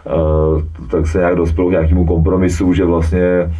Eh, 0.06 0.62
tak 0.90 1.06
se 1.06 1.18
nějak 1.18 1.36
dospěl 1.36 1.68
k 1.68 1.70
nějakému 1.70 2.04
kompromisu, 2.06 2.72
že 2.72 2.84
vlastně 2.84 3.50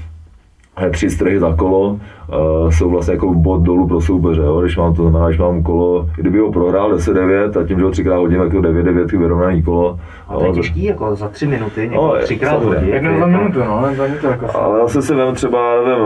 tři 0.91 1.11
strhy 1.11 1.41
za 1.41 1.55
kolo 1.57 1.89
uh, 1.89 2.71
jsou 2.71 2.91
vlastně 2.91 3.15
jako 3.15 3.35
bod 3.35 3.63
dolů 3.63 3.89
pro 3.89 4.01
soupeře, 4.01 4.41
jo? 4.43 4.61
když 4.61 4.77
mám 4.77 4.95
to 4.95 5.03
znamená, 5.03 5.27
když 5.29 5.39
mám 5.41 5.63
kolo, 5.63 6.07
kdyby 6.17 6.39
ho 6.39 6.53
prohrál 6.53 6.93
10-9 6.93 7.61
a 7.61 7.67
tím, 7.67 7.79
že 7.79 7.85
ho 7.85 7.91
třikrát 7.91 8.17
hodím, 8.19 8.41
jako 8.41 8.57
9-9 8.57 9.19
vyrovnaný 9.19 9.63
kolo. 9.63 9.99
A 10.29 10.39
to 10.39 10.45
je 10.45 10.53
těžký, 10.53 10.85
jako 10.85 11.15
za 11.17 11.29
tři 11.29 11.47
minuty, 11.47 11.91
No, 11.95 12.15
třikrát 12.23 12.63
hodit. 12.65 12.83
Jednou 12.89 13.11
je 13.11 13.19
za 13.19 13.25
to- 13.25 13.31
minutu, 13.31 13.59
no, 13.59 13.83
za 13.97 14.03
minutu 14.03 14.27
jako 14.27 14.47
ale 14.59 14.79
zase 14.81 15.03
si 15.03 15.15
vem 15.15 15.35
třeba, 15.35 15.59
nevím, 15.87 16.05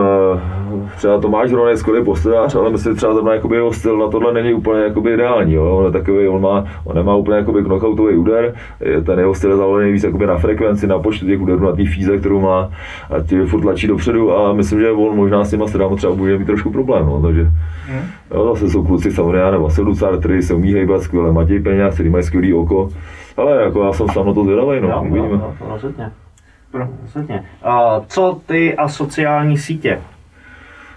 eh, 0.85 0.97
třeba 0.97 1.21
Tomáš 1.21 1.51
Hron 1.53 1.69
je 1.69 1.77
skvělý 1.77 2.05
postojář, 2.05 2.55
ale 2.55 2.71
myslím, 2.71 2.93
že 2.93 2.97
třeba 2.97 3.13
zrovna 3.15 3.35
jakoby 3.35 3.57
jeho 3.57 3.73
styl 3.73 3.99
na 3.99 4.09
tohle 4.09 4.33
není 4.33 4.55
úplně 4.55 4.81
jakoby 4.83 5.13
ideální, 5.15 5.55
jo? 5.55 5.77
On 5.79 5.85
je 5.85 5.91
takový, 5.91 6.29
on, 6.29 6.43
má, 6.43 6.65
on 6.85 6.97
nemá 6.97 7.15
úplně 7.17 7.37
jakoby 7.37 7.63
knockoutový 7.63 8.17
úder, 8.17 8.55
je- 8.81 9.01
ten 9.03 9.19
jeho 9.19 9.35
styl 9.35 9.51
je 9.51 9.57
založený 9.57 9.93
víc 9.93 10.05
jakoby 10.05 10.27
na 10.27 10.37
frekvenci, 10.39 10.87
na 10.87 10.99
počtu 10.99 11.27
těch 11.27 11.41
úderů, 11.41 11.65
na 11.67 11.73
té 11.73 11.85
fíze, 11.85 12.19
kterou 12.19 12.41
má 12.41 12.69
a 13.11 13.21
ti 13.27 13.45
furt 13.47 13.61
tlačí 13.61 13.87
dopředu 13.87 14.37
a 14.37 14.53
myslím, 14.63 14.81
že 14.81 14.91
on 14.91 15.17
možná 15.17 15.45
s 15.45 15.51
těma 15.51 15.67
stradama 15.67 15.97
třeba 15.97 16.15
bude 16.15 16.39
mít 16.39 16.45
trošku 16.45 16.71
problém, 16.71 17.07
no, 17.07 17.23
takže 17.23 17.47
jo, 18.35 18.55
zase 18.55 18.71
jsou 18.71 18.85
kluci 18.85 19.11
samozřejmě, 19.11 19.39
já 19.39 19.51
nevím, 19.51 19.63
Vasil 19.63 19.85
Ducar, 19.85 20.19
který 20.19 20.43
se 20.43 20.55
umí 20.55 20.73
hejbat 20.73 21.03
skvěle, 21.03 21.33
Matěj 21.33 21.61
Peňáz, 21.61 21.95
který 21.95 22.09
mají 22.11 22.25
skvělý 22.25 22.55
oko, 22.55 22.89
ale 23.37 23.63
jako 23.63 23.83
já 23.85 23.93
jsem 23.93 24.09
sám 24.09 24.27
na 24.27 24.35
to 24.35 24.45
zvědavý, 24.45 24.81
no, 24.81 24.89
Jo, 24.89 24.95
jo, 24.95 25.01
uvidíme. 25.11 25.29
jo, 25.35 25.53
rozhodně. 25.69 26.11
Rozhodně. 27.03 27.45
A 27.63 28.01
co 28.09 28.41
ty 28.47 28.77
a 28.77 28.89
sociální 28.89 29.59
sítě? 29.59 30.01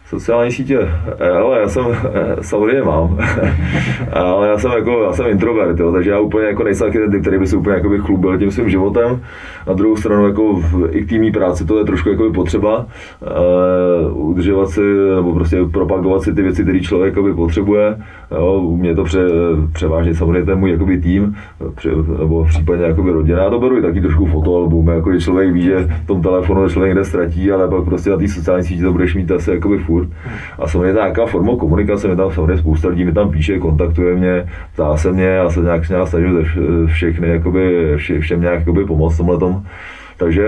Sociální 0.10 0.52
sítě, 0.52 0.80
eh, 1.20 1.30
ale 1.30 1.60
já 1.60 1.70
jsem, 1.70 1.86
eh, 1.92 2.36
samozřejmě 2.42 2.84
mám, 2.84 3.18
ale 4.12 4.48
já 4.48 4.58
jsem 4.58 4.72
jako, 4.72 5.04
já 5.04 5.14
jsem 5.14 5.28
introvert, 5.28 5.80
jo, 5.80 5.92
takže 5.92 6.12
já 6.12 6.20
úplně 6.20 6.48
jako 6.48 6.64
nejsem 6.64 6.92
ten 6.92 7.12
typ, 7.12 7.22
který 7.22 7.40
by 7.40 7.48
se 7.48 7.58
úplně 7.58 7.76
jakoby 7.76 8.00
chlubil 8.00 8.38
tím 8.38 8.52
svým 8.52 8.70
životem. 8.70 9.22
Na 9.68 9.74
druhou 9.74 9.96
stranu 9.96 10.26
jako 10.26 10.54
v, 10.54 10.88
i 10.92 11.06
k 11.06 11.10
týmní 11.10 11.32
práci 11.32 11.66
to 11.66 11.80
je 11.80 11.86
trošku 11.86 12.10
jakoby 12.10 12.32
potřeba, 12.32 12.86
uh, 14.16 14.30
udržovat 14.30 14.70
si, 14.70 14.82
nebo 15.16 15.34
prostě 15.34 15.58
propagovat 15.74 16.22
si 16.22 16.34
ty 16.34 16.42
věci, 16.42 16.64
které 16.64 16.80
člověk 16.80 17.14
jakoby 17.16 17.34
potřebuje. 17.34 17.98
Jo, 18.32 18.54
u 18.54 18.78
mě 18.78 18.96
to 18.96 19.04
pře, 19.04 19.28
převážně 19.74 20.16
samozřejmě 20.16 20.46
ten 20.46 20.60
můj 20.60 20.72
jakoby 20.72 20.98
tým, 20.98 21.36
pře, 21.76 21.90
nebo 22.20 22.44
v 22.44 22.48
případě 22.48 22.84
jakoby 22.84 23.12
rodina. 23.12 23.44
Já 23.44 23.50
to 23.50 23.60
beru 23.60 23.78
i 23.78 23.82
taky 23.82 24.02
trošku 24.02 24.26
fotoalbum, 24.26 24.88
jako 24.88 25.20
člověk 25.20 25.54
ví, 25.54 25.62
že 25.62 25.88
v 26.04 26.08
tom 26.08 26.22
telefonu 26.22 26.70
člověk 26.70 26.90
někde 26.90 27.06
ztratí, 27.06 27.52
ale 27.52 27.68
pak 27.68 27.84
prostě 27.84 28.10
na 28.10 28.18
té 28.18 28.28
sociální 28.28 28.64
síti 28.64 28.82
to 28.82 28.92
budeš 28.92 29.16
mít 29.16 29.32
asi 29.32 29.52
jakoby 29.52 29.78
furt. 29.78 30.05
A 30.60 30.68
samozřejmě 30.68 30.94
to 30.94 31.00
nějaká 31.00 31.26
forma 31.26 31.56
komunikace, 31.56 32.08
mi 32.08 32.16
tam 32.16 32.32
samozřejmě 32.32 32.58
spousta 32.58 32.88
lidí 32.88 33.06
mi 33.06 33.14
tam 33.14 33.32
píše, 33.32 33.60
kontaktuje 33.60 34.16
mě, 34.16 34.48
ptá 34.74 34.98
se 34.98 35.12
mě, 35.12 35.26
já 35.26 35.50
se 35.50 35.60
nějak, 35.60 35.90
nějak 35.90 36.08
snažím 36.08 36.38
vš- 36.38 36.86
všechny 36.86 37.28
jakoby, 37.28 37.94
vše, 37.96 38.20
všem 38.20 38.42
nějak 38.42 38.60
jakoby 38.60 38.86
pomoct 38.86 39.18
tomhle 39.18 39.38
tom. 39.38 39.64
Takže 40.18 40.48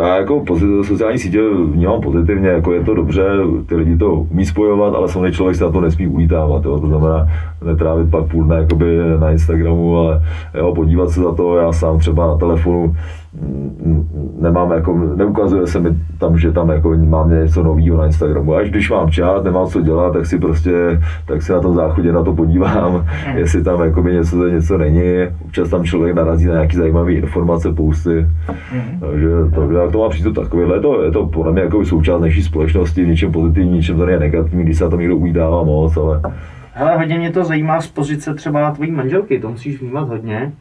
já 0.00 0.16
jako 0.16 0.40
pozit- 0.40 0.82
sociální 0.82 1.18
sítě 1.18 1.40
vnímám 1.72 2.00
pozitivně, 2.00 2.48
jako 2.48 2.72
je 2.72 2.84
to 2.84 2.94
dobře, 2.94 3.24
ty 3.66 3.76
lidi 3.76 3.96
to 3.96 4.12
umí 4.12 4.46
spojovat, 4.46 4.94
ale 4.94 5.08
samozřejmě 5.08 5.32
člověk 5.32 5.56
se 5.56 5.64
na 5.64 5.70
to 5.70 5.80
nesmí 5.80 6.06
ulítávat, 6.06 6.64
jo. 6.64 6.80
to 6.80 6.86
znamená 6.86 7.28
netrávit 7.64 8.10
pak 8.10 8.24
půl 8.24 8.44
dne 8.44 8.56
jakoby 8.56 8.98
na 9.20 9.30
Instagramu, 9.30 9.98
ale 9.98 10.22
jo, 10.54 10.74
podívat 10.74 11.10
se 11.10 11.20
za 11.20 11.34
to, 11.34 11.56
já 11.56 11.72
sám 11.72 11.98
třeba 11.98 12.26
na 12.26 12.36
telefonu 12.36 12.96
nemám 14.40 14.70
jako, 14.70 14.98
neukazuje 15.16 15.66
se 15.66 15.80
mi 15.80 15.90
tam, 16.18 16.38
že 16.38 16.52
tam 16.52 16.68
jako 16.68 16.94
mám 16.96 17.30
něco 17.30 17.62
nového 17.62 17.98
na 17.98 18.06
Instagramu. 18.06 18.54
Až 18.54 18.70
když 18.70 18.90
mám 18.90 19.10
čas, 19.10 19.44
nemám 19.44 19.66
co 19.66 19.80
dělat, 19.80 20.12
tak 20.12 20.26
si 20.26 20.38
prostě, 20.38 21.00
tak 21.26 21.42
si 21.42 21.52
na 21.52 21.60
tom 21.60 21.74
záchodě 21.74 22.12
na 22.12 22.22
to 22.22 22.34
podívám, 22.34 23.06
jestli 23.34 23.64
tam 23.64 23.82
jakoby 23.82 24.12
něco, 24.12 24.48
něco 24.48 24.78
není. 24.78 25.02
Občas 25.44 25.68
tam 25.68 25.84
člověk 25.84 26.14
narazí 26.14 26.46
na 26.46 26.52
nějaké 26.52 26.76
zajímavé 26.76 27.12
informace, 27.12 27.72
posty. 27.72 28.26
Takže 29.00 29.28
to, 29.54 29.70
já 29.70 29.88
k 29.88 29.92
tomu 29.92 30.02
mám 30.02 30.10
přístup 30.10 30.34
takovýhle. 30.34 30.76
Je 30.76 30.80
to, 30.80 31.02
je 31.02 31.10
to 31.10 31.26
podle 31.26 31.52
mě 31.52 31.62
jako 31.62 31.84
součást 31.84 32.20
naší 32.20 32.42
společnosti, 32.42 33.04
v 33.04 33.08
něčem 33.08 33.32
pozitivní, 33.32 33.72
v 33.72 33.74
něčem 33.74 33.96
to 33.96 34.06
není 34.06 34.20
negativní, 34.20 34.64
když 34.64 34.78
se 34.78 34.84
na 34.84 34.90
tom 34.90 35.00
někdo 35.00 35.16
ujídává 35.16 35.62
moc, 35.62 35.96
ale 35.96 36.20
Hele, 36.78 36.96
hodně 36.96 37.18
mě 37.18 37.30
to 37.30 37.44
zajímá 37.44 37.80
z 37.80 37.86
pozice 37.86 38.34
třeba 38.34 38.70
tvojí 38.70 38.90
manželky, 38.90 39.40
to 39.40 39.50
musíš 39.50 39.80
vnímat 39.80 40.08
hodně. 40.08 40.52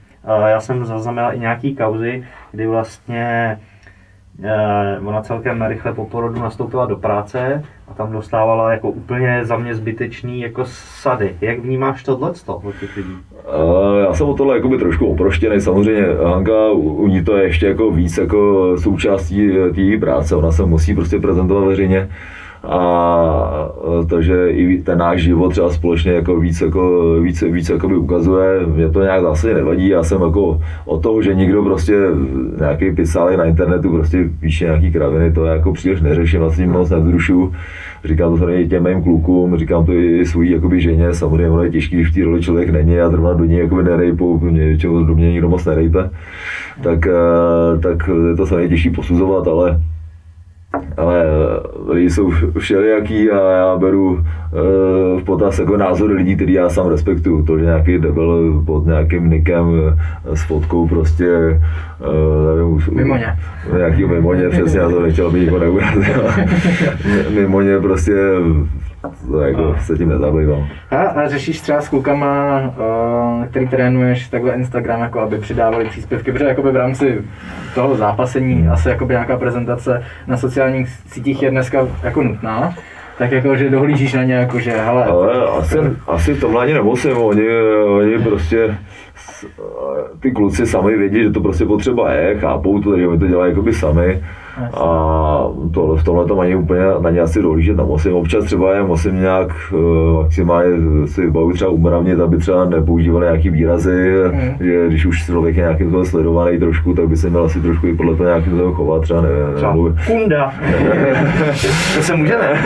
Já 0.47 0.59
jsem 0.59 0.85
zaznamenal 0.85 1.33
i 1.33 1.39
nějaký 1.39 1.75
kauzy, 1.75 2.23
kdy 2.51 2.67
vlastně 2.67 3.57
eh, 4.43 4.99
ona 5.05 5.21
celkem 5.21 5.61
rychle 5.61 5.93
po 5.93 6.05
porodu 6.05 6.39
nastoupila 6.39 6.85
do 6.85 6.95
práce 6.95 7.63
a 7.87 7.93
tam 7.93 8.11
dostávala 8.11 8.71
jako 8.71 8.89
úplně 8.89 9.45
za 9.45 9.57
mě 9.57 9.75
zbytečný 9.75 10.41
jako 10.41 10.65
sady. 10.65 11.35
Jak 11.41 11.59
vnímáš 11.59 12.03
tohle 12.03 12.31
od 12.45 12.75
těch 12.79 12.97
lidí? 12.97 13.17
Já 14.05 14.13
jsem 14.13 14.27
o 14.27 14.33
tohle 14.33 14.55
jakoby 14.55 14.77
trošku 14.77 15.05
oproštěný, 15.05 15.61
samozřejmě 15.61 16.07
Hanka, 16.23 16.71
u, 16.71 17.07
ní 17.07 17.23
to 17.23 17.37
je 17.37 17.43
ještě 17.43 17.67
jako 17.67 17.91
víc 17.91 18.17
jako 18.17 18.71
součástí 18.77 19.51
eh, 19.57 19.73
té 19.73 20.05
práce, 20.05 20.35
ona 20.35 20.51
se 20.51 20.65
musí 20.65 20.95
prostě 20.95 21.19
prezentovat 21.19 21.65
veřejně 21.65 22.09
a 22.67 23.71
takže 24.09 24.49
i 24.49 24.81
ten 24.81 24.97
náš 24.97 25.21
život 25.21 25.49
třeba 25.49 25.69
společně 25.69 26.11
jako 26.11 26.39
víc, 26.39 26.61
jako, 26.61 27.13
víc, 27.21 27.41
víc 27.41 27.69
jakoby 27.69 27.95
ukazuje, 27.95 28.65
mě 28.65 28.89
to 28.89 29.01
nějak 29.01 29.21
zase 29.21 29.53
nevadí, 29.53 29.87
já 29.87 30.03
jsem 30.03 30.21
jako 30.21 30.61
o 30.85 30.97
toho, 30.97 31.21
že 31.21 31.33
někdo 31.33 31.63
prostě 31.63 31.93
nějaký 32.59 32.91
pisál 32.91 33.37
na 33.37 33.43
internetu 33.43 33.89
prostě 33.91 34.29
píše 34.39 34.65
nějaký 34.65 34.91
kraviny, 34.91 35.31
to 35.31 35.45
jako 35.45 35.73
příliš 35.73 36.01
neřeším, 36.01 36.39
vlastně 36.39 36.67
moc 36.67 36.89
nevzrušu, 36.89 37.51
říkám 38.05 38.31
to 38.31 38.37
samozřejmě 38.37 38.67
těm 38.67 38.83
mým 38.83 39.03
klukům, 39.03 39.57
říkám 39.57 39.85
to 39.85 39.93
i 39.93 40.25
svojí 40.25 40.51
jakoby 40.51 40.81
ženě, 40.81 41.13
samozřejmě 41.13 41.49
ono 41.49 41.63
je 41.63 41.71
těžký, 41.71 41.95
když 41.95 42.11
v 42.11 42.13
té 42.13 42.23
roli 42.23 42.41
člověk 42.41 42.69
není 42.69 42.99
a 42.99 43.09
zrovna 43.09 43.33
do 43.33 43.45
něj 43.45 43.59
jakoby 43.59 43.83
nerejpou, 43.83 44.39
mě 44.39 44.77
do 45.07 45.15
mě 45.15 45.31
nikdo 45.31 45.49
moc 45.49 45.65
nerejpe, 45.65 46.09
tak, 46.83 47.07
eh, 47.07 47.79
tak 47.79 48.09
je 48.29 48.35
to 48.35 48.45
samozřejmě 48.45 48.69
těžší 48.69 48.89
posuzovat, 48.89 49.47
ale 49.47 49.81
ale 50.97 51.25
eh, 51.25 51.91
lidi 51.93 52.09
jsou 52.09 52.31
všelijaký 52.59 53.31
a 53.31 53.51
já 53.51 53.77
beru 53.77 54.19
eh, 54.19 55.21
v 55.21 55.23
potaz 55.23 55.59
jako 55.59 55.77
názory 55.77 56.13
lidí, 56.13 56.35
který 56.35 56.53
já 56.53 56.69
sám 56.69 56.87
respektuju. 56.87 57.45
To, 57.45 57.59
že 57.59 57.65
nějaký 57.65 57.97
debil 57.97 58.63
pod 58.65 58.85
nějakým 58.85 59.29
nikem 59.29 59.65
eh, 60.31 60.35
s 60.35 60.43
fotkou 60.43 60.87
prostě, 60.87 61.61
nevím, 62.57 62.81
Mimoně. 62.91 63.37
Nějaký 63.77 64.05
mimoně, 64.05 64.49
přesně, 64.49 64.79
já 64.79 64.89
to 64.89 65.01
nechtěl, 65.01 65.27
aby 65.27 65.39
nikoho 65.39 65.59
neurazil. 65.59 66.23
mimoně 67.33 67.79
prostě 67.79 68.13
to 69.31 69.41
jako 69.41 69.75
se 69.79 69.97
tím 69.97 70.09
nezabývám. 70.09 70.67
A, 70.91 70.97
a 70.97 71.27
řešíš 71.27 71.61
třeba 71.61 71.81
s 71.81 71.89
klukama, 71.89 72.61
uh, 72.61 73.45
který 73.45 73.67
trénuješ, 73.67 74.27
takhle 74.27 74.53
Instagram, 74.53 75.01
jako 75.01 75.19
aby 75.19 75.37
přidávali 75.37 75.85
příspěvky, 75.85 76.31
protože 76.31 76.45
jakoby 76.45 76.71
v 76.71 76.75
rámci 76.75 77.21
toho 77.75 77.95
zápasení 77.95 78.67
asi 78.67 78.89
jakoby 78.89 79.13
nějaká 79.13 79.37
prezentace 79.37 80.03
na 80.27 80.37
sociálních 80.65 80.89
sítích 80.89 81.43
je 81.43 81.51
dneska 81.51 81.87
jako 82.03 82.23
nutná. 82.23 82.75
Tak 83.17 83.31
jako, 83.31 83.55
že 83.55 83.69
dohlížíš 83.69 84.13
na 84.13 84.23
ně, 84.23 84.33
jako 84.33 84.59
že 84.59 84.71
hele, 84.71 85.05
Ale 85.05 85.47
asi, 85.47 85.77
asi 86.07 86.33
v 86.33 86.39
tomhle 86.39 86.63
ani 86.63 86.73
nemusím, 86.73 87.17
oni, 87.17 87.43
oni 87.85 88.19
prostě 88.19 88.77
ty 90.19 90.31
kluci 90.31 90.65
sami 90.65 90.97
vědí, 90.97 91.23
že 91.23 91.29
to 91.29 91.41
prostě 91.41 91.65
potřeba 91.65 92.11
je, 92.11 92.39
chápou 92.39 92.81
to, 92.81 92.91
takže 92.91 93.07
oni 93.07 93.19
to 93.19 93.27
dělají 93.27 93.51
jakoby 93.51 93.73
sami. 93.73 94.23
A 94.73 95.47
to, 95.73 95.95
v 95.95 96.03
tomhle 96.03 96.25
tom 96.25 96.39
ani 96.39 96.55
úplně 96.55 96.81
na 96.99 97.09
ně 97.09 97.21
asi 97.21 97.41
dohlížet 97.41 97.77
nemusím. 97.77 98.13
Občas 98.13 98.45
třeba 98.45 98.75
je 98.75 98.83
musím 98.83 99.21
nějak 99.21 99.49
eh, 99.73 100.13
maximálně 100.13 100.69
si 101.07 101.31
bavu 101.31 101.53
třeba 101.53 101.71
umravnit, 101.71 102.19
aby 102.19 102.37
třeba 102.37 102.65
nepoužívali 102.65 103.25
nějaký 103.25 103.49
výrazy, 103.49 104.13
že 104.59 104.87
když 104.87 105.05
už 105.05 105.25
člověk 105.25 105.55
je 105.55 105.61
nějakým 105.61 105.87
způsobem 105.87 106.05
sledovaný 106.05 106.59
trošku, 106.59 106.93
tak 106.93 107.07
by 107.07 107.17
se 107.17 107.29
měl 107.29 107.43
asi 107.43 107.61
trošku 107.61 107.87
i 107.87 107.95
podle 107.95 108.15
toho 108.15 108.29
nějakým 108.29 108.51
způsobem 108.51 108.73
chovat, 108.73 109.01
třeba 109.01 109.21
ne, 109.21 109.29
Třeba 109.55 109.75
kunda. 110.07 110.53
to 111.95 112.01
se 112.01 112.15
může 112.15 112.37
ne? 112.37 112.61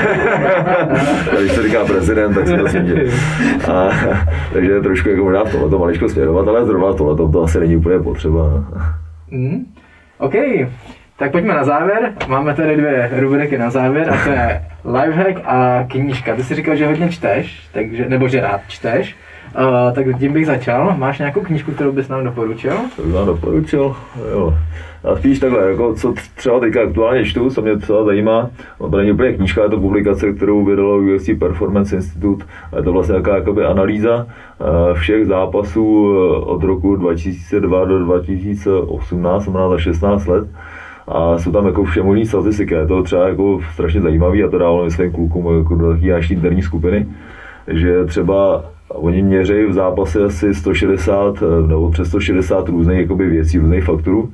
Když 1.40 1.52
se 1.52 1.64
říká 1.64 1.86
prezident, 1.86 2.34
tak 2.34 2.48
se 2.48 2.58
to 2.58 2.68
smí. 2.68 2.94
A, 3.74 3.90
takže 4.54 4.80
trošku 4.80 5.10
jako 5.10 5.24
možná 5.24 5.44
v 5.44 5.52
tohleto 5.52 5.80
maličko 5.80 6.10
směrovat, 6.10 6.48
ale 6.48 6.66
zrovna 6.66 6.94
tohleto 6.94 7.30
to 7.30 7.44
asi 7.44 7.60
není 7.60 7.78
úplně 7.78 8.00
potřeba. 8.00 8.64
Mm. 9.32 9.66
OK, 10.18 10.34
Tak 11.20 11.32
pojďme 11.32 11.54
na 11.54 11.64
závěr. 11.64 12.14
Máme 12.28 12.54
tady 12.54 12.78
dvě 12.78 13.12
rubriky 13.20 13.58
na 13.58 13.70
závěr 13.70 14.10
a 14.10 14.24
to 14.24 14.30
je 14.30 14.62
lifehack 14.86 15.42
a 15.46 15.86
knížka. 15.88 16.36
Ty 16.36 16.44
jsi 16.44 16.56
říkal, 16.56 16.76
že 16.76 16.88
hodně 16.88 17.10
čteš, 17.10 17.70
takže, 17.74 18.10
nebo 18.10 18.28
že 18.28 18.42
rád 18.42 18.62
čteš. 18.68 19.16
Uh, 19.56 19.94
tak 19.94 20.06
tím 20.20 20.34
bych 20.34 20.46
začal. 20.46 20.96
Máš 20.98 21.20
nějakou 21.20 21.42
knížku, 21.42 21.72
kterou 21.72 21.92
bys 21.92 22.10
nám 22.10 22.24
doporučil? 22.24 22.74
To 22.96 23.02
bych 23.02 23.14
vám 23.14 23.26
doporučil, 23.26 23.96
jo. 24.32 24.54
A 25.04 25.16
spíš 25.16 25.40
takhle, 25.40 25.70
jako 25.70 25.94
co 25.94 26.14
třeba 26.36 26.60
teďka 26.60 26.82
aktuálně 26.82 27.26
čtu, 27.26 27.50
co 27.50 27.62
mě 27.62 27.78
třeba 27.78 28.04
zajímá, 28.04 28.50
no 28.82 28.90
to 28.90 28.98
není 28.98 29.12
úplně 29.12 29.34
knížka, 29.34 29.64
je 29.64 29.70
to 29.70 29.80
publikace, 29.80 30.34
kterou 30.34 30.66
vydalo 30.66 30.98
UFC 30.98 31.30
Performance 31.40 31.96
Institute, 31.96 32.46
a 32.74 32.78
je 32.78 32.84
to 32.84 32.94
vlastně 32.94 33.16
taková 33.16 33.36
jakoby 33.36 33.66
analýza 33.66 34.28
eh, 34.28 34.94
všech 34.94 35.28
zápasů 35.28 36.14
eh, 36.14 36.46
od 36.46 36.64
roku 36.64 36.96
2002 36.96 37.86
do 37.86 38.00
2018, 38.00 39.44
znamená 39.44 39.70
za 39.70 39.78
16 39.78 40.28
let. 40.28 40.48
A 41.12 41.38
jsou 41.38 41.52
tam 41.52 41.66
jako 41.66 41.84
všemožní 41.84 42.26
statistiky, 42.26 42.74
je 42.74 42.88
to 42.88 43.04
třeba 43.04 43.28
jako 43.28 43.60
strašně 43.74 44.02
zajímavý 44.02 44.44
a 44.44 44.50
to 44.50 44.58
dávalo 44.58 44.84
myslím 44.84 45.12
klukům 45.12 45.58
jako 45.58 45.76
do 45.76 45.94
takové 45.94 46.12
naší 46.12 46.34
interní 46.34 46.62
skupiny, 46.62 47.08
že 47.68 48.06
třeba 48.06 48.64
Oni 48.94 49.22
měří 49.22 49.66
v 49.66 49.74
zápase 49.74 50.24
asi 50.24 50.54
160 50.54 51.44
eh, 51.44 51.68
nebo 51.68 51.92
přes 51.92 52.08
160 52.08 52.70
různých 52.70 53.00
jakoby, 53.00 53.30
věcí, 53.30 53.58
různých 53.58 53.84
faktorů. 53.84 54.30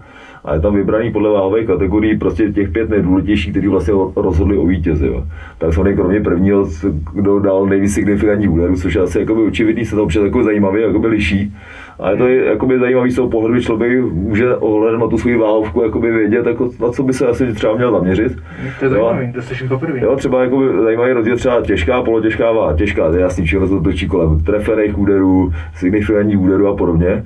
A 0.45 0.53
je 0.53 0.59
tam 0.59 0.75
vybraný 0.75 1.11
podle 1.11 1.29
váhové 1.29 1.63
kategorii 1.63 2.17
prostě 2.17 2.51
těch 2.51 2.69
pět 2.69 2.89
nejdůležitějších, 2.89 3.51
kteří 3.51 3.67
vlastně 3.67 3.93
rozhodli 4.15 4.57
o 4.57 4.65
vítězi. 4.65 5.07
Jo. 5.07 5.23
Tak 5.57 5.73
jsou 5.73 5.83
kromě 5.83 6.21
prvního, 6.21 6.67
kdo 7.13 7.39
dal 7.39 7.65
nejvíc 7.65 7.93
signifikantní 7.93 8.47
úderů, 8.47 8.75
což 8.75 8.95
je 8.95 9.01
asi 9.01 9.19
jakoby 9.19 9.41
očividný, 9.41 9.85
se 9.85 9.95
to 9.95 10.03
občas 10.03 10.23
jako 10.23 10.43
zajímavě 10.43 10.81
jakoby 10.87 11.07
liší. 11.07 11.53
A 11.99 12.09
je 12.09 12.17
to 12.17 12.27
jakoby 12.27 12.79
zajímavý 12.79 13.11
z 13.11 13.15
toho 13.15 13.29
pohledu, 13.29 13.55
že 13.55 13.61
člověk 13.61 14.03
může 14.13 14.55
ohledem 14.55 14.99
na 14.99 15.07
tu 15.07 15.17
svou 15.17 15.39
váhovku 15.39 15.81
jakoby 15.81 16.11
vědět, 16.11 16.45
jako, 16.45 16.69
na 16.81 16.91
co 16.91 17.03
by 17.03 17.13
se 17.13 17.27
asi 17.27 17.53
třeba 17.53 17.75
měl 17.75 17.91
zaměřit. 17.91 18.37
To 18.79 18.85
je 18.85 18.89
zajímavý, 18.89 19.33
to 19.33 19.41
slyším 19.41 19.69
poprvé. 19.69 19.99
Jo, 19.99 20.15
třeba 20.15 20.43
jakoby 20.43 20.65
zajímavý 20.83 21.11
rozdíl 21.11 21.35
třeba 21.37 21.61
těžká, 21.61 22.01
polotěžká 22.01 22.51
váha. 22.51 22.73
Těžká, 22.73 23.09
to 23.09 23.15
je 23.15 23.21
jasný, 23.21 23.47
se 23.47 23.59
to 23.59 23.81
točí 23.81 24.07
kolem 24.07 24.39
trefených 24.39 24.97
úderů, 24.97 25.51
signifikantních 25.75 26.39
úderů 26.39 26.67
a 26.67 26.75
podobně 26.75 27.23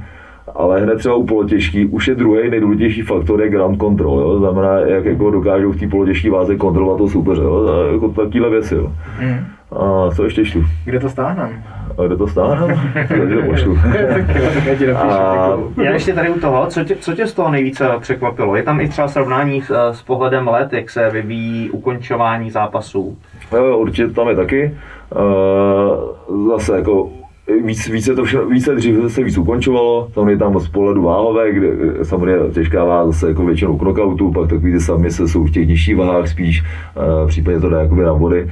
ale 0.55 0.81
hned 0.81 0.97
třeba 0.97 1.15
u 1.15 1.25
polotěžký 1.25 1.85
už 1.85 2.07
je 2.07 2.15
druhý 2.15 2.49
nejdůležitější 2.49 3.01
faktor 3.01 3.41
je 3.41 3.49
ground 3.49 3.81
control, 3.81 4.19
jo? 4.19 4.39
znamená, 4.39 4.79
jak 4.79 5.05
jako 5.05 5.31
dokážou 5.31 5.71
v 5.71 5.79
té 5.79 5.87
polotěžké 5.87 6.31
váze 6.31 6.55
kontrolovat 6.55 6.97
to 6.97 7.09
soupeře, 7.09 7.41
jo? 7.41 7.67
A 7.67 7.91
jako 7.93 8.09
takovéhle 8.09 8.49
věci. 8.49 8.75
Jo? 8.75 8.91
Mm. 9.21 9.45
A 9.71 10.09
co 10.15 10.23
ještě 10.23 10.45
čtu? 10.45 10.63
Kde 10.85 10.99
to 10.99 11.09
stáhnem? 11.09 11.63
A 11.99 12.07
kde 12.07 12.17
to 12.17 12.27
stáhnem? 12.27 12.79
Takže 13.07 13.35
to 13.35 13.41
pošlu. 13.41 13.77
a... 14.97 15.57
Já 15.83 15.91
ještě 15.91 16.13
tady 16.13 16.29
u 16.29 16.39
toho, 16.39 16.67
co 16.67 16.83
tě, 16.83 16.95
co 16.95 17.13
tě 17.13 17.27
z 17.27 17.33
toho 17.33 17.51
nejvíce 17.51 17.89
překvapilo? 17.99 18.55
Je 18.55 18.63
tam 18.63 18.81
i 18.81 18.89
třeba 18.89 19.07
srovnání 19.07 19.61
s, 19.61 19.91
s 19.91 20.01
pohledem 20.01 20.47
let, 20.47 20.73
jak 20.73 20.89
se 20.89 21.09
vyvíjí 21.09 21.69
ukončování 21.69 22.51
zápasů? 22.51 23.17
Jo, 23.55 23.77
určitě 23.77 24.07
tam 24.07 24.29
je 24.29 24.35
taky. 24.35 24.77
Uh, 25.15 26.47
zase 26.49 26.75
jako 26.75 27.09
víc, 27.65 27.89
více 27.89 28.15
to 28.15 28.23
všechno, 28.23 28.45
více 28.45 28.75
dřív 28.75 28.95
se 29.07 29.23
víc 29.23 29.37
ukončovalo, 29.37 30.09
samozřejmě 30.13 30.37
tam 30.37 30.59
z 30.59 30.69
pohledu 30.69 31.03
váhové, 31.03 31.51
kde 31.51 31.67
samozřejmě 32.03 32.49
těžká 32.53 32.83
váha 32.83 33.05
zase 33.05 33.27
jako 33.27 33.45
většinou 33.45 33.77
knockoutu, 33.77 34.31
pak 34.31 34.49
takový 34.49 34.71
ty 34.71 34.79
sami 34.79 35.11
se 35.11 35.27
jsou 35.27 35.43
v 35.43 35.51
těch 35.51 35.67
nižších 35.67 35.97
váhách 35.97 36.27
spíš, 36.27 36.63
uh, 36.63 37.27
případně 37.27 37.59
to 37.59 37.69
dá 37.69 37.81
jakoby 37.81 38.03
na 38.03 38.13
body. 38.13 38.49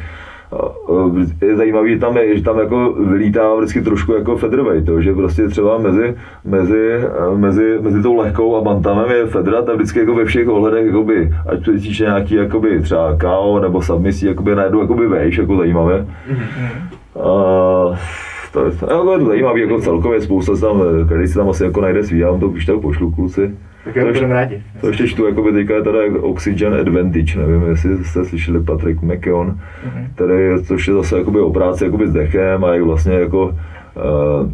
Je 1.41 1.55
zajímavé, 1.55 1.89
že 1.89 1.99
tam, 1.99 2.17
je, 2.17 2.37
že 2.37 2.43
tam 2.43 2.59
jako 2.59 2.93
vylítá 2.93 3.55
vždycky 3.55 3.81
trošku 3.81 4.13
jako 4.13 4.37
featherweight, 4.37 4.89
že 4.99 5.13
prostě 5.13 5.47
třeba 5.47 5.77
mezi, 5.77 6.15
mezi, 6.45 6.99
mezi, 7.35 7.77
mezi 7.81 8.01
tou 8.01 8.15
lehkou 8.15 8.55
a 8.55 8.61
bantamem 8.61 9.11
je 9.11 9.25
fedra, 9.25 9.61
tak 9.61 9.75
vždycky 9.75 9.99
jako 9.99 10.15
ve 10.15 10.25
všech 10.25 10.49
ohledech, 10.49 10.85
jakoby, 10.85 11.33
ať 11.47 11.65
to 11.65 11.71
je 11.71 11.79
nějaký 11.99 12.35
jakoby, 12.35 12.81
třeba 12.81 13.17
KO 13.17 13.59
nebo 13.59 13.81
submisí, 13.81 14.25
jakoby 14.25 14.55
najednou 14.55 14.81
jakoby 14.81 15.07
vejš, 15.07 15.37
jako 15.37 15.57
zajímavé. 15.57 16.07
Uh, 17.13 17.97
to, 18.53 18.65
je, 18.65 18.71
jako 18.81 19.13
je 19.13 19.19
to 19.19 19.25
zajímavý, 19.25 19.61
jako 19.61 19.81
celkově 19.81 20.21
spousta 20.21 20.55
tam, 20.55 20.81
každý 21.09 21.27
si 21.27 21.35
tam 21.35 21.49
asi 21.49 21.63
jako 21.63 21.81
najde 21.81 22.03
svý, 22.03 22.19
já 22.19 22.31
vám 22.31 22.39
to 22.39 22.47
už 22.47 22.65
tak 22.65 22.79
pošlu 22.79 23.11
kluci. 23.11 23.55
Tak 23.93 24.03
to, 24.03 24.09
ještě, 24.09 24.27
rádi. 24.27 24.61
to 24.81 24.87
ještě 24.87 25.07
čtu, 25.07 25.27
jako 25.27 25.43
by 25.43 25.51
teďka 25.51 25.73
je 25.73 25.83
tady 25.83 26.09
Oxygen 26.09 26.73
Advantage, 26.73 27.39
nevím, 27.39 27.69
jestli 27.69 28.05
jste 28.05 28.25
slyšeli 28.25 28.63
Patrick 28.63 29.01
McKeon, 29.01 29.47
mm-hmm. 29.47 30.07
tady, 30.15 30.63
což 30.63 30.87
je 30.87 30.93
zase 30.93 31.17
jakoby 31.17 31.39
o 31.39 31.51
práci 31.51 31.83
jakoby 31.83 32.07
s 32.07 32.13
dechem 32.13 32.65
a 32.65 32.73
jak 32.73 32.83
vlastně 32.83 33.13
jako 33.13 33.45
uh, 33.45 34.51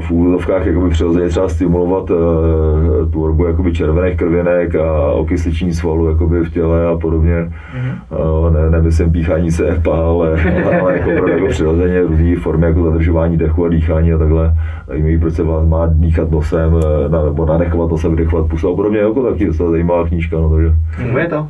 v 0.00 0.10
úvodovkách 0.10 0.66
jakoby 0.66 0.90
přirozeně 0.90 1.28
třeba 1.28 1.48
stimulovat 1.48 2.10
uh, 2.10 3.10
tvorbu 3.10 3.46
jakoby 3.46 3.72
červených 3.72 4.16
krvinek 4.16 4.74
a 4.74 5.12
okysličení 5.12 5.74
svalu 5.74 6.08
jakoby 6.08 6.40
v 6.40 6.52
těle 6.52 6.86
a 6.86 6.96
podobně. 6.96 7.34
Mm-hmm. 7.34 8.18
Uh, 8.40 8.52
ne, 8.52 8.70
nemyslím 8.70 9.12
píchání 9.12 9.50
se 9.50 9.70
EPA, 9.70 9.96
ale, 9.96 10.40
ale 10.80 10.98
jako, 10.98 11.28
jako 11.28 11.46
přirozeně 11.46 12.00
různé 12.00 12.36
formy 12.36 12.66
jako 12.66 12.84
zadržování 12.84 13.36
dechu 13.36 13.64
a 13.64 13.68
dýchání 13.68 14.12
a 14.12 14.18
takhle. 14.18 14.54
Zajímavý, 14.86 15.18
proč 15.18 15.34
se 15.34 15.42
vás 15.42 15.66
má 15.66 15.86
dýchat 15.86 16.30
nosem, 16.30 16.72
na, 17.08 17.24
nebo 17.24 17.46
nadechovat 17.46 17.90
nosem, 17.90 18.10
vydechovat 18.10 18.46
pusou 18.46 18.72
a 18.72 18.76
podobně. 18.76 18.98
Jako 18.98 19.22
taky 19.22 19.46
to 19.46 19.70
zajímavá 19.70 20.08
knížka. 20.08 20.36
No, 20.36 20.50
takže. 20.50 20.74
Funguje 20.96 21.28
to? 21.28 21.48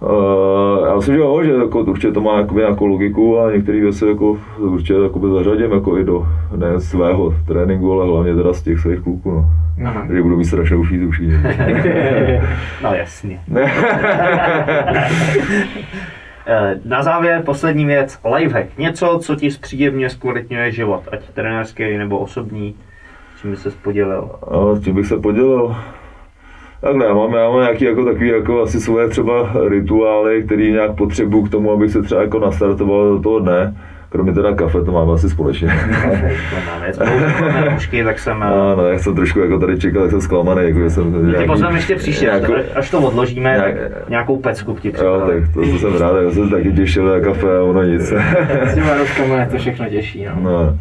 Uh, 0.00 0.86
já 0.86 0.96
myslím, 0.96 1.14
že 1.14 1.20
jo, 1.20 1.42
že 1.44 1.52
jako, 1.52 1.80
určitě 1.80 2.12
to 2.12 2.20
má 2.20 2.40
jakoby, 2.40 2.60
nějakou 2.60 2.86
logiku 2.86 3.40
a 3.40 3.52
některé 3.52 3.80
věci 3.80 4.06
jako, 4.06 4.38
určitě 4.58 4.94
jakoby, 4.94 5.28
zařadím 5.28 5.72
jako 5.72 5.98
i 5.98 6.04
do 6.04 6.26
ne 6.56 6.80
svého 6.80 7.34
tréninku, 7.46 7.92
ale 7.92 8.06
hlavně 8.06 8.34
teda 8.34 8.52
z 8.52 8.62
těch 8.62 8.80
svých 8.80 9.00
kluků. 9.00 9.30
No. 9.30 9.48
Aha. 9.86 10.06
Že 10.10 10.22
budu 10.22 10.36
mít 10.36 10.44
strašnou 10.44 10.82
fízu 10.82 11.10
všichni. 11.10 11.34
no 12.82 12.94
jasně. 12.94 13.40
Eh, 16.50 16.80
na 16.84 17.02
závěr 17.02 17.42
poslední 17.42 17.84
věc, 17.84 18.20
lifehack. 18.34 18.78
Něco, 18.78 19.18
co 19.22 19.36
ti 19.36 19.50
zpříjemně 19.50 20.10
zkvalitňuje 20.10 20.72
život, 20.72 21.02
ať 21.12 21.20
trenérský 21.34 21.98
nebo 21.98 22.18
osobní. 22.18 22.74
Čím 23.40 23.50
by 23.50 23.56
se 23.56 23.70
podělil? 23.70 24.30
A, 24.42 24.80
tím 24.84 24.94
bych 24.94 25.06
se 25.06 25.16
podělil? 25.16 25.76
Takhle, 26.80 27.06
já 27.06 27.14
mám, 27.14 27.34
já 27.34 27.48
mám 27.48 27.60
nějaký 27.60 27.84
jako 27.84 28.04
takový 28.04 28.28
jako 28.28 28.62
asi 28.62 28.80
svoje 28.80 29.08
třeba 29.08 29.50
rituály, 29.68 30.42
který 30.42 30.72
nějak 30.72 30.94
potřebuju 30.94 31.42
k 31.42 31.50
tomu, 31.50 31.72
abych 31.72 31.90
se 31.90 32.02
třeba 32.02 32.22
jako 32.22 32.38
nastartoval 32.38 33.08
do 33.08 33.22
toho 33.22 33.38
dne. 33.38 33.74
Kromě 34.10 34.32
teda 34.32 34.54
kafe, 34.54 34.84
to 34.84 34.92
máme 34.92 35.12
asi 35.12 35.30
společně. 35.30 35.68
Máme 36.66 36.92
tak 38.04 38.18
jsem... 38.18 38.40
No, 38.76 38.88
jak 38.88 39.00
jsem 39.00 39.14
trošku 39.14 39.40
jako 39.40 39.58
tady 39.58 39.78
čekal, 39.78 40.02
tak 40.02 40.10
jsem 40.10 40.20
zklamaný. 40.20 40.68
Jako, 40.68 40.90
jsem 40.90 41.30
nějaký, 41.30 41.46
pozvem 41.46 41.74
ještě 41.74 41.96
příště, 41.96 42.26
jako, 42.26 42.54
až 42.74 42.90
to 42.90 43.00
odložíme, 43.00 43.50
nějak, 43.50 43.78
tak 43.78 44.08
nějakou 44.08 44.36
pecku 44.36 44.76
ti 44.80 44.92
Jo, 45.02 45.22
tak 45.26 45.54
to, 45.54 45.60
to 45.60 45.78
jsem 45.78 45.96
rád, 45.96 46.22
já 46.22 46.30
jsem 46.30 46.50
taky 46.50 46.72
těšil 46.72 47.04
na 47.04 47.20
kafe 47.20 47.58
a 47.58 47.62
ono 47.62 47.82
nic. 47.82 48.12
S 48.62 48.74
těma 48.74 48.94
rožkama 48.94 49.36
je 49.36 49.46
to 49.46 49.58
všechno 49.58 49.86
těžší, 49.86 50.24
no. 50.24 50.50
no. 50.50 50.78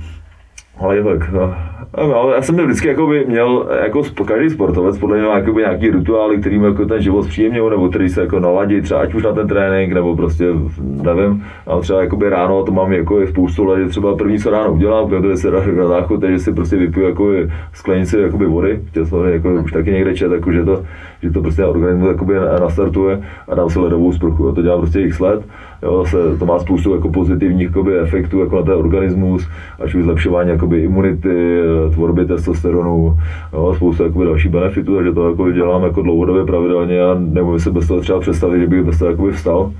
Tak, 0.80 1.32
no. 1.32 1.56
No, 1.98 2.32
já 2.36 2.42
jsem 2.42 2.56
vždycky 2.56 2.88
jako 2.88 3.08
by 3.08 3.26
měl, 3.26 3.70
jako 3.84 4.04
každý 4.26 4.50
sportovec, 4.50 4.98
podle 4.98 5.18
mě 5.18 5.28
jako 5.28 5.60
nějaký 5.60 5.90
rituály, 5.90 6.38
kterým 6.38 6.64
jako 6.64 6.86
ten 6.86 7.02
život 7.02 7.24
zpříjemňují, 7.24 7.70
nebo 7.70 7.90
který 7.90 8.10
se 8.10 8.22
jako 8.22 8.40
naladí, 8.40 8.82
třeba 8.82 9.00
ať 9.00 9.14
už 9.14 9.24
na 9.24 9.34
ten 9.34 9.48
trénink, 9.48 9.94
nebo 9.94 10.16
prostě, 10.16 10.46
nevím, 10.82 11.44
a 11.68 11.80
třeba 11.80 12.02
jako 12.02 12.16
by 12.16 12.30
ráno, 12.30 12.64
to 12.64 12.72
mám 12.72 12.94
jako 12.94 13.20
je 13.20 13.28
spoustu 13.28 13.64
let, 13.64 13.90
třeba 13.90 14.16
první, 14.16 14.40
co 14.40 14.50
ráno 14.50 14.72
udělám, 14.72 15.10
protože 15.10 15.38
se 15.38 15.52
na 15.52 15.88
záchod, 15.88 16.22
takže 16.22 16.40
si 16.40 16.54
prostě 16.54 16.76
vypiju 16.76 17.08
jako 17.08 17.32
sklenici 17.74 18.20
jakoby 18.20 18.46
vody, 18.46 18.80
chtěl 18.88 19.06
jsem 19.06 19.26
jako 19.26 19.50
už 19.54 19.72
taky 19.72 19.92
někde 19.92 20.16
čet, 20.16 20.32
jako, 20.32 20.52
že 20.52 20.66
to, 20.66 20.84
že 21.24 21.32
to 21.32 21.42
prostě 21.42 21.66
organismus 21.66 22.10
jakoby 22.10 22.34
nastartuje 22.60 23.22
a 23.48 23.56
dám 23.56 23.70
si 23.70 23.80
ledovou 23.80 24.12
sprchu, 24.12 24.50
a 24.50 24.54
to 24.54 24.62
dělám 24.62 24.80
prostě 24.80 25.02
x 25.02 25.20
let, 25.20 25.42
jo, 25.84 26.06
se, 26.06 26.38
to 26.38 26.46
má 26.46 26.60
spoustu 26.60 26.96
jako 26.96 27.10
pozitivních 27.10 27.68
jakoby, 27.68 28.00
efektů 28.00 28.40
jako 28.40 28.56
na 28.56 28.62
ten 28.62 28.74
organismus, 28.74 29.48
až 29.80 29.96
už 29.96 30.04
zlepšování 30.04 30.50
jakoby, 30.50 30.84
imunity, 30.84 31.60
tvorby 31.94 32.26
testosteronu, 32.26 33.18
jo, 33.54 33.74
spoustu 33.76 34.04
jakoby, 34.04 34.26
dalších 34.26 34.52
benefitů, 34.52 34.96
takže 34.96 35.12
to 35.12 35.30
jako 35.30 35.52
dělám 35.52 35.84
jako 35.84 36.02
dlouhodobě 36.02 36.46
pravidelně 36.46 37.02
a 37.04 37.16
nemůžu 37.20 37.60
si 37.60 37.72
bez 37.72 37.88
toho 37.88 38.02
třeba 38.02 38.20
představit, 38.20 38.60
že 38.60 38.68
bych 38.68 38.84
bez 38.84 39.00
toho 39.00 39.12
jakoby 39.12 39.32
vstal. 39.32 39.72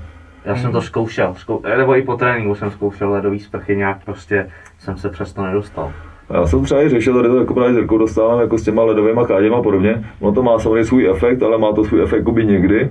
Já 0.44 0.56
jsem 0.56 0.72
to 0.72 0.80
zkoušel, 0.80 1.34
zkou, 1.36 1.62
nebo 1.76 1.96
i 1.96 2.02
po 2.02 2.16
tréninku 2.16 2.54
jsem 2.54 2.70
zkoušel 2.70 3.10
ledový 3.10 3.38
sprchy, 3.38 3.76
nějak 3.76 4.04
prostě 4.04 4.46
jsem 4.78 4.96
se 4.96 5.08
přesto 5.08 5.42
nedostal. 5.42 5.92
Já 6.30 6.46
jsem 6.46 6.64
třeba 6.64 6.82
i 6.82 6.88
řešil, 6.88 7.14
tady 7.14 7.28
to 7.28 7.36
jako 7.36 7.54
právě 7.54 7.74
zrkou 7.74 7.98
dostávám 7.98 8.40
jako 8.40 8.58
s 8.58 8.62
těma 8.62 8.84
ledovými 8.84 9.20
káděma 9.26 9.56
a 9.56 9.62
podobně. 9.62 10.04
Ono 10.20 10.34
to 10.34 10.42
má 10.42 10.58
samozřejmě 10.58 10.84
svůj 10.84 11.10
efekt, 11.10 11.42
ale 11.42 11.58
má 11.58 11.72
to 11.72 11.84
svůj 11.84 12.02
efekt 12.02 12.30
by 12.30 12.46
někdy 12.46 12.90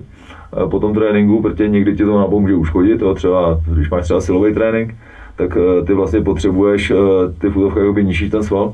po 0.70 0.80
tom 0.80 0.94
tréninku, 0.94 1.42
protože 1.42 1.70
někdy 1.70 1.96
ti 1.96 2.06
to 2.06 2.20
napomůže 2.20 2.56
uškodit, 2.56 3.00
to 3.00 3.16
třeba, 3.16 3.60
když 3.74 3.90
máš 3.90 4.04
třeba 4.04 4.22
silový 4.22 4.54
trénink, 4.54 4.96
tak 5.36 5.58
eh, 5.58 5.86
ty 5.86 5.94
vlastně 5.94 6.22
potřebuješ 6.22 6.92
eh, 6.92 6.96
ty 7.38 7.50
futovky 7.50 7.92
by 7.94 8.06
nižší 8.06 8.30
ten 8.30 8.44
sval, 8.44 8.74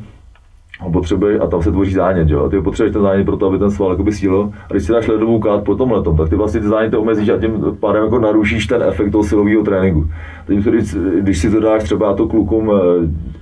a 0.79 0.89
potřebuješ, 0.89 1.39
a 1.41 1.47
tam 1.47 1.61
se 1.61 1.71
tvoří 1.71 1.93
zánět, 1.93 2.29
jo? 2.29 2.49
ty 2.49 2.61
potřebuješ 2.61 2.93
ten 2.93 3.01
zánět 3.01 3.25
pro 3.25 3.37
to, 3.37 3.47
aby 3.47 3.57
ten 3.57 3.71
sval 3.71 3.91
jakoby 3.91 4.11
sílo. 4.11 4.51
A 4.69 4.73
když 4.73 4.83
si 4.83 4.91
dáš 4.91 5.07
ledovou 5.07 5.39
kát 5.39 5.63
po 5.63 5.75
tom 5.75 5.91
letom, 5.91 6.17
tak 6.17 6.29
ty 6.29 6.35
vlastně 6.35 6.59
ty 6.59 6.67
záněty 6.67 6.97
omezíš 6.97 7.29
a 7.29 7.37
tím 7.37 7.77
pádem 7.79 8.03
jako 8.03 8.19
narušíš 8.19 8.67
ten 8.67 8.83
efekt 8.83 9.11
toho 9.11 9.23
silového 9.23 9.63
tréninku. 9.63 10.09
Teď, 10.47 10.57
když, 10.57 10.95
když 11.19 11.37
si 11.37 11.51
to 11.51 11.59
dáš, 11.59 11.83
třeba 11.83 12.07
já 12.07 12.13
to 12.13 12.27
klukům 12.27 12.71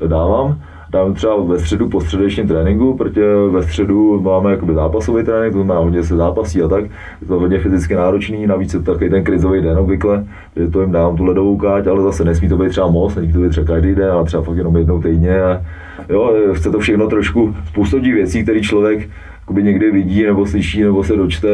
eh, 0.04 0.08
dávám, 0.08 0.60
dáme 0.92 1.14
třeba 1.14 1.44
ve 1.44 1.60
středu 1.60 1.90
po 1.90 2.02
středečním 2.02 2.48
tréninku, 2.48 2.94
protože 2.98 3.26
ve 3.52 3.64
středu 3.64 4.22
máme 4.22 4.52
jakoby 4.52 4.74
zápasový 4.74 5.24
trénink, 5.24 5.54
to 5.54 5.64
znamená 5.64 5.80
hodně 5.80 6.04
se 6.04 6.16
zápasí 6.16 6.62
a 6.62 6.68
tak, 6.68 6.84
je 7.22 7.28
to 7.28 7.40
hodně 7.40 7.60
fyzicky 7.60 7.96
náročný, 7.96 8.48
navíc 8.48 8.74
je 8.74 8.80
to 8.80 8.92
takový 8.92 9.10
ten 9.10 9.24
krizový 9.24 9.62
den 9.62 9.78
obvykle, 9.78 10.26
že 10.56 10.68
to 10.68 10.82
jim 10.82 10.92
dám 10.92 11.18
tu 11.18 11.26
ledovou 11.26 11.58
káť, 11.58 11.88
ale 11.88 12.02
zase 12.02 12.26
nesmí 12.26 12.50
to 12.50 12.58
být 12.58 12.70
třeba 12.70 12.88
moc, 12.88 13.16
nesmí 13.16 13.34
to 13.34 13.40
být 13.40 13.50
třeba 13.50 13.68
každý 13.68 13.96
den, 13.96 14.12
ale 14.12 14.26
třeba 14.26 14.44
fakt 14.44 14.58
jenom 14.58 14.78
jednou 14.78 15.02
týdně. 15.02 15.42
A 15.42 15.62
jo, 16.10 16.34
chce 16.54 16.72
to 16.72 16.80
všechno 16.80 17.08
trošku, 17.08 17.56
spoustu 17.68 18.00
věcí, 18.00 18.44
které 18.44 18.62
člověk 18.62 19.10
jakoby 19.42 19.64
někdy 19.64 19.92
vidí 19.92 20.24
nebo 20.24 20.46
slyší 20.46 20.84
nebo 20.84 21.04
se 21.04 21.16
dočte, 21.16 21.48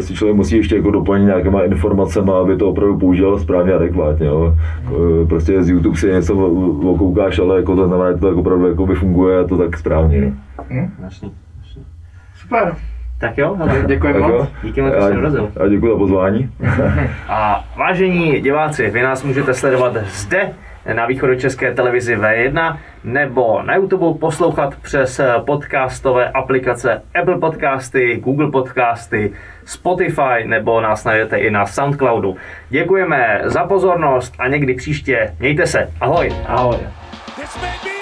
si 0.00 0.14
člověk 0.14 0.36
musí 0.36 0.56
ještě 0.56 0.76
jako 0.76 0.90
doplnit 0.90 1.24
nějakýma 1.24 1.62
informacemi, 1.62 2.30
aby 2.42 2.56
to 2.56 2.68
opravdu 2.68 2.98
použil 2.98 3.38
správně 3.38 3.72
adekvátně. 3.72 4.26
Jo. 4.26 4.54
Prostě 5.28 5.62
z 5.62 5.70
YouTube 5.70 5.96
si 5.96 6.06
něco 6.06 6.36
okoukáš, 6.94 7.38
ale 7.38 7.56
jako 7.56 7.76
to 7.76 7.86
znamená, 7.86 8.12
že 8.12 8.18
to 8.18 8.28
jako 8.28 8.40
opravdu 8.40 8.68
jako 8.68 8.86
by 8.86 8.94
funguje 8.94 9.38
a 9.38 9.44
to 9.44 9.58
tak 9.58 9.76
správně. 9.76 10.32
Jasný, 10.58 10.90
jasný. 11.02 11.32
Super. 12.34 12.74
Tak 13.20 13.38
jo, 13.38 13.56
Tak 13.58 14.14
jo. 14.14 14.28
moc. 14.38 14.48
Díky 14.62 14.82
moc, 14.82 14.92
že 14.94 15.00
jsi 15.00 15.14
dorazil. 15.14 15.48
A 15.64 15.68
děkuji 15.68 15.92
za 15.92 15.98
pozvání. 15.98 16.50
A 17.28 17.64
vážení 17.78 18.40
diváci, 18.40 18.90
vy 18.90 19.02
nás 19.02 19.24
můžete 19.24 19.54
sledovat 19.54 19.92
zde 20.06 20.50
na 20.94 21.06
východočeské 21.06 21.74
televizi 21.74 22.16
V1 22.16 22.78
nebo 23.04 23.62
na 23.62 23.76
YouTube 23.76 24.18
poslouchat 24.18 24.76
přes 24.82 25.20
podcastové 25.46 26.30
aplikace 26.30 27.02
Apple 27.20 27.38
Podcasty, 27.38 28.16
Google 28.16 28.50
Podcasty, 28.50 29.32
Spotify 29.64 30.44
nebo 30.44 30.80
nás 30.80 31.04
najdete 31.04 31.38
i 31.38 31.50
na 31.50 31.66
Soundcloudu. 31.66 32.36
Děkujeme 32.68 33.40
za 33.44 33.64
pozornost 33.64 34.34
a 34.38 34.48
někdy 34.48 34.74
příště 34.74 35.34
mějte 35.40 35.66
se. 35.66 35.90
Ahoj. 36.00 36.32
Ahoj. 36.46 36.76
This 37.36 37.56
may 37.60 37.70
be 37.84 37.99